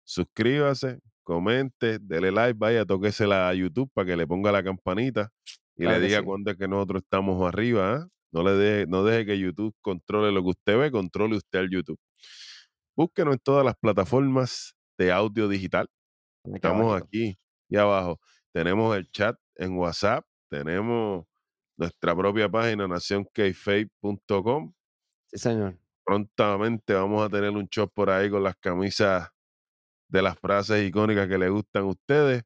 Suscríbase, 0.04 0.98
comente, 1.22 1.98
dele 2.00 2.32
like, 2.32 2.58
vaya, 2.58 2.84
tóquesela 2.84 3.48
a 3.48 3.54
YouTube 3.54 3.90
para 3.94 4.06
que 4.06 4.16
le 4.16 4.26
ponga 4.26 4.50
la 4.50 4.62
campanita 4.62 5.30
y 5.76 5.82
Claro 5.82 5.98
le 5.98 6.06
diga 6.06 6.18
sí. 6.18 6.24
cuándo 6.24 6.50
es 6.50 6.56
que 6.56 6.68
nosotros 6.68 7.02
estamos 7.02 7.46
arriba. 7.46 7.94
¿ah? 7.94 8.08
No 8.32 8.42
le 8.42 8.52
deje, 8.52 8.86
no 8.86 9.04
deje 9.04 9.26
que 9.26 9.38
YouTube 9.38 9.74
controle 9.80 10.32
lo 10.32 10.42
que 10.42 10.50
usted 10.50 10.78
ve, 10.78 10.90
controle 10.90 11.36
usted 11.36 11.60
al 11.60 11.70
YouTube. 11.70 11.98
Búsquenos 12.96 13.34
en 13.34 13.40
todas 13.40 13.64
las 13.64 13.74
plataformas 13.76 14.74
de 14.98 15.12
audio 15.12 15.48
digital. 15.48 15.88
Estamos 16.44 17.00
aquí 17.00 17.38
y 17.68 17.76
abajo. 17.76 18.18
Tenemos 18.52 18.96
el 18.96 19.10
chat 19.10 19.36
en 19.56 19.76
WhatsApp, 19.76 20.24
tenemos 20.50 21.24
nuestra 21.76 22.14
propia 22.16 22.48
página 22.48 22.86
nacionkfaith.com. 22.88 24.72
Sí, 25.26 25.38
señor. 25.38 25.78
Prontamente 26.04 26.94
vamos 26.94 27.22
a 27.24 27.28
tener 27.28 27.50
un 27.50 27.66
shop 27.70 27.90
por 27.94 28.10
ahí 28.10 28.28
con 28.30 28.42
las 28.42 28.56
camisas 28.56 29.28
de 30.08 30.22
las 30.22 30.38
frases 30.38 30.86
icónicas 30.86 31.28
que 31.28 31.38
le 31.38 31.48
gustan 31.48 31.84
a 31.84 31.86
ustedes 31.86 32.42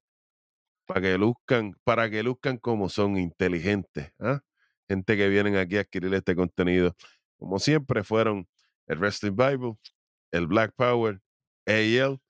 para 0.86 1.00
que 1.00 1.18
luzcan, 1.18 1.74
para 1.82 2.08
que 2.10 2.22
luzcan 2.22 2.58
como 2.58 2.88
son 2.88 3.16
inteligentes, 3.18 4.12
¿ah? 4.20 4.40
Gente 4.88 5.16
que 5.16 5.28
vienen 5.28 5.56
aquí 5.56 5.78
a 5.78 5.80
adquirir 5.80 6.14
este 6.14 6.36
contenido. 6.36 6.94
Como 7.38 7.58
siempre 7.58 8.04
fueron 8.04 8.46
el 8.86 8.98
Wrestling 8.98 9.34
Bible, 9.34 9.74
el 10.30 10.46
Black 10.46 10.72
Power, 10.76 11.20
AL, 11.66 12.20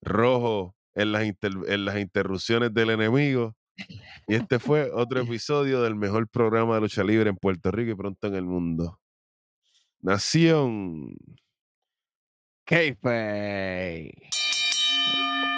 Rojo 0.00 0.74
en 0.94 1.12
las, 1.12 1.24
inter- 1.26 1.52
en 1.68 1.84
las 1.84 1.98
interrupciones 1.98 2.72
del 2.72 2.88
enemigo. 2.90 3.54
Y 4.26 4.34
este 4.34 4.58
fue 4.58 4.90
otro 4.92 5.20
episodio 5.22 5.82
del 5.82 5.94
mejor 5.96 6.28
programa 6.28 6.74
de 6.76 6.80
lucha 6.82 7.02
libre 7.04 7.30
en 7.30 7.36
Puerto 7.36 7.70
Rico 7.70 7.90
y 7.92 7.94
pronto 7.94 8.26
en 8.26 8.34
el 8.34 8.44
mundo. 8.44 8.98
Nación. 10.00 11.14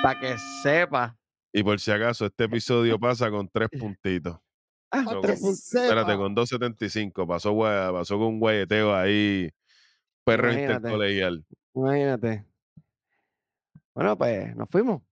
Para 0.03 0.20
que 0.20 0.36
sepa. 0.62 1.16
Y 1.53 1.62
por 1.62 1.78
si 1.78 1.90
acaso, 1.90 2.27
este 2.27 2.44
episodio 2.44 2.99
pasa 3.01 3.31
con 3.31 3.49
tres 3.49 3.69
puntitos. 3.78 4.39
Ah, 4.90 5.03
No, 5.03 5.20
tres 5.20 5.40
con- 5.40 5.53
espérate, 5.53 6.16
con 6.16 6.35
2.75. 6.35 7.27
Pasó, 7.27 7.57
pasó 7.57 8.19
con 8.19 8.27
un 8.28 8.40
guayeteo 8.40 8.94
ahí. 8.94 9.51
Perro 10.24 10.49
Imagínate. 10.53 10.74
intercolegial. 10.77 11.44
Imagínate. 11.74 12.44
Bueno, 13.94 14.16
pues 14.16 14.57
nos 14.57 14.69
fuimos. 14.70 15.03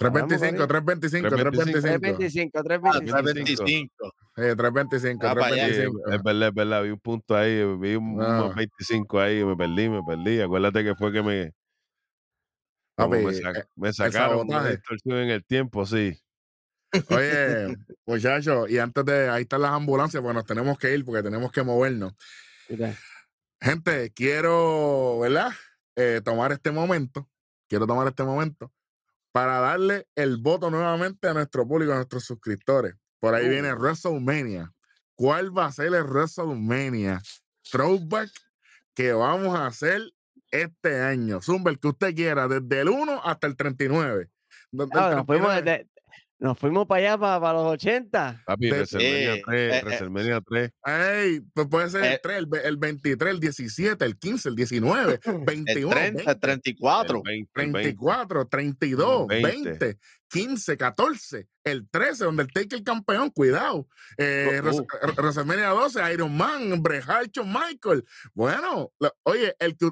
325, 0.00 0.66
325, 0.66 1.28
325. 1.28 2.00
325, 2.00 2.62
325. 2.62 3.22
325. 3.22 4.12
Eh, 4.38 4.56
325, 4.56 5.26
Ah, 5.26 5.34
para 5.34 5.46
allá. 5.46 5.66
Sí, 5.66 5.72
325. 5.74 6.10
es 6.14 6.22
verdad, 6.22 6.48
es 6.48 6.54
verdad. 6.54 6.82
Vi 6.84 6.90
un 6.90 7.00
punto 7.00 7.36
ahí, 7.36 7.56
vi 7.76 7.94
un, 7.96 8.16
No. 8.16 8.24
unos 8.46 8.54
25 8.54 9.20
ahí, 9.20 9.44
me 9.44 9.54
perdí, 9.56 9.88
me 9.90 10.02
perdí. 10.02 10.40
Acuérdate 10.40 10.82
que 10.84 10.94
fue 10.94 11.12
que 11.12 11.22
me. 11.22 11.52
Papi, 12.96 13.18
me, 13.18 13.34
sa- 13.34 13.50
eh, 13.50 13.64
me 13.76 13.92
sacaron 13.92 14.46
una 14.48 14.66
distorsión 14.68 15.18
en 15.18 15.30
el 15.30 15.44
tiempo, 15.44 15.84
sí. 15.84 16.18
Oye, 17.10 17.76
muchachos, 18.06 18.70
y 18.70 18.78
antes 18.78 19.04
de 19.04 19.28
ahí 19.28 19.42
están 19.42 19.60
las 19.62 19.72
ambulancias, 19.72 20.22
pues 20.22 20.34
nos 20.34 20.44
tenemos 20.46 20.78
que 20.78 20.94
ir 20.94 21.04
porque 21.04 21.22
tenemos 21.22 21.52
que 21.52 21.62
movernos. 21.62 22.14
Mira, 22.70 22.96
Gente, 23.60 24.10
quiero, 24.14 25.18
¿verdad? 25.20 25.50
Eh, 25.94 26.22
tomar 26.24 26.52
este 26.52 26.70
momento, 26.70 27.28
quiero 27.68 27.86
tomar 27.86 28.08
este 28.08 28.22
momento 28.24 28.72
para 29.32 29.60
darle 29.60 30.08
el 30.14 30.38
voto 30.38 30.70
nuevamente 30.70 31.28
a 31.28 31.34
nuestro 31.34 31.66
público, 31.66 31.92
a 31.92 31.96
nuestros 31.96 32.24
suscriptores. 32.24 32.94
Por 33.20 33.34
ahí 33.34 33.48
viene 33.48 33.72
WrestleMania. 33.74 34.72
¿Cuál 35.14 35.56
va 35.56 35.66
a 35.66 35.72
ser 35.72 35.94
el 35.94 36.04
WrestleMania 36.04 37.20
throwback 37.70 38.30
que 38.94 39.12
vamos 39.12 39.54
a 39.54 39.66
hacer 39.66 40.00
este 40.50 41.00
año? 41.00 41.40
Zumba, 41.42 41.70
el 41.70 41.78
que 41.78 41.88
usted 41.88 42.14
quiera, 42.14 42.48
desde 42.48 42.80
el 42.80 42.88
1 42.88 43.20
hasta 43.22 43.46
el 43.46 43.56
39. 43.56 44.30
Desde 44.72 44.90
el 44.92 44.98
ah, 44.98 45.14
nos, 45.16 45.26
fuimos 45.26 45.48
39. 45.48 45.89
Nos 46.40 46.58
fuimos 46.58 46.86
para 46.86 46.98
allá, 47.00 47.18
para, 47.18 47.40
para 47.40 47.52
los 47.58 47.66
80. 47.72 48.42
Papi, 48.46 48.70
WrestleMania 48.70 49.34
Eh, 49.34 49.42
3, 49.46 49.72
eh, 49.72 49.76
eh. 49.78 49.82
WrestleMania 49.84 50.40
3. 50.40 50.70
Ey, 50.86 51.40
pues 51.52 51.68
puede 51.68 51.90
ser 51.90 52.04
el 52.04 52.12
Eh. 52.14 52.20
3, 52.22 52.38
el, 52.38 52.46
ve- 52.46 52.62
el 52.64 52.76
23, 52.78 53.30
el 53.30 53.40
17, 53.40 54.04
el 54.04 54.18
15, 54.18 54.48
el 54.48 54.54
19, 54.56 55.20
El 55.24 55.44
21, 55.44 55.90
30, 55.90 56.24
20, 56.24 56.34
34. 56.40 57.16
El 57.18 57.22
20, 57.22 57.50
el 57.62 57.72
20. 57.72 57.78
34, 57.80 58.48
32, 58.48 59.26
20. 59.28 59.48
20, 59.70 59.98
15, 60.28 60.76
14, 60.76 61.48
el 61.64 61.88
13, 61.90 62.24
donde 62.24 62.42
el 62.44 62.52
Take 62.52 62.74
el 62.76 62.84
campeón, 62.84 63.30
cuidado. 63.30 63.86
Eh, 64.16 64.60
Uh, 64.64 64.68
uh. 64.68 64.86
Re- 65.02 65.12
WrestleMania 65.16 65.68
12, 65.68 66.12
Iron 66.14 66.36
Man, 66.36 66.82
Bret 66.82 67.04
Hart, 67.06 67.36
Michael. 67.44 68.04
Bueno, 68.34 68.92
lo- 68.98 69.12
oye, 69.24 69.54
el 69.58 69.76
que 69.76 69.90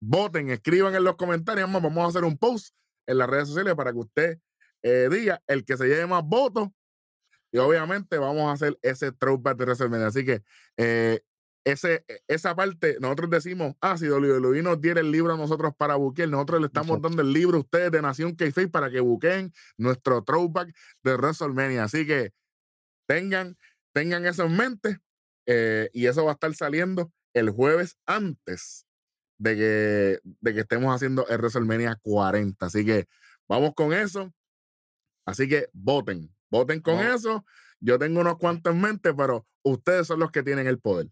voten, 0.00 0.50
escriban 0.50 0.94
en 0.94 1.04
los 1.04 1.16
comentarios, 1.16 1.66
vamos, 1.72 1.82
vamos 1.82 2.04
a 2.04 2.08
hacer 2.08 2.24
un 2.24 2.36
post 2.36 2.74
en 3.06 3.18
las 3.18 3.28
redes 3.28 3.48
sociales 3.48 3.74
para 3.74 3.92
que 3.92 3.98
usted 3.98 4.38
eh, 4.84 5.38
el 5.48 5.64
que 5.64 5.76
se 5.76 5.86
lleve 5.88 6.06
más 6.06 6.22
votos. 6.22 6.68
Y 7.50 7.58
obviamente 7.58 8.18
vamos 8.18 8.44
a 8.44 8.52
hacer 8.52 8.78
ese 8.82 9.12
throwback 9.12 9.56
de 9.56 9.64
WrestleMania. 9.64 10.06
Así 10.08 10.24
que 10.24 10.42
eh, 10.76 11.20
ese, 11.64 12.04
e- 12.06 12.20
esa 12.28 12.54
parte, 12.54 12.98
nosotros 13.00 13.30
decimos, 13.30 13.74
ah, 13.80 13.96
si 13.96 14.08
WWE 14.08 14.62
nos 14.62 14.80
diera 14.80 15.00
el 15.00 15.10
libro 15.10 15.32
a 15.32 15.36
nosotros 15.36 15.72
para 15.76 15.94
buquear, 15.94 16.28
nosotros 16.28 16.60
le 16.60 16.66
estamos 16.66 16.96
Exacto. 16.96 17.08
dando 17.08 17.22
el 17.22 17.32
libro 17.32 17.56
a 17.56 17.60
ustedes 17.60 17.90
de 17.90 18.02
Nación 18.02 18.34
k 18.34 18.46
para 18.70 18.90
que 18.90 19.00
buqueen 19.00 19.52
nuestro 19.78 20.22
throwback 20.22 20.74
de 21.02 21.14
WrestleMania. 21.16 21.84
Así 21.84 22.06
que 22.06 22.32
tengan, 23.08 23.56
tengan 23.92 24.26
eso 24.26 24.44
en 24.44 24.56
mente 24.56 24.98
eh, 25.46 25.90
y 25.92 26.06
eso 26.06 26.24
va 26.24 26.32
a 26.32 26.34
estar 26.34 26.54
saliendo 26.54 27.12
el 27.32 27.50
jueves 27.50 27.96
antes 28.04 28.86
de 29.38 29.56
que, 29.56 30.20
de 30.40 30.54
que 30.54 30.60
estemos 30.60 30.94
haciendo 30.94 31.26
el 31.28 31.38
WrestleMania 31.38 31.96
40. 32.02 32.66
Así 32.66 32.84
que 32.84 33.06
vamos 33.48 33.74
con 33.74 33.92
eso. 33.92 34.32
Así 35.26 35.48
que 35.48 35.68
voten, 35.72 36.30
voten 36.50 36.80
con 36.80 37.00
eso. 37.00 37.44
Yo 37.80 37.98
tengo 37.98 38.20
unos 38.20 38.38
cuantos 38.38 38.74
en 38.74 38.80
mente, 38.80 39.12
pero 39.14 39.46
ustedes 39.62 40.06
son 40.06 40.20
los 40.20 40.30
que 40.30 40.42
tienen 40.42 40.66
el 40.66 40.78
poder. 40.78 41.06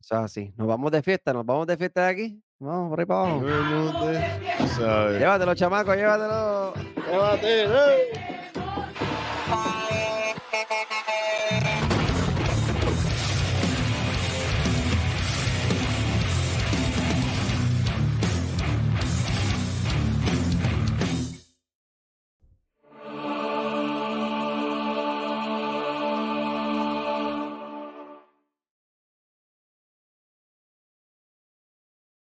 Eso 0.00 0.16
es 0.16 0.20
así. 0.20 0.54
Nos 0.56 0.66
vamos 0.66 0.92
de 0.92 1.02
fiesta, 1.02 1.32
nos 1.32 1.46
vamos 1.46 1.66
de 1.66 1.76
fiesta 1.76 2.02
de 2.06 2.08
aquí. 2.08 2.42
Vamos 2.58 2.90
por 2.90 3.00
ahí 3.00 3.06
para 3.06 3.20
abajo. 3.20 3.46
Llévatelo, 5.18 5.54
chamaco, 5.54 5.94
llévatelo. 5.94 6.74
Llévate, 7.10 7.64
eh. 7.64 8.33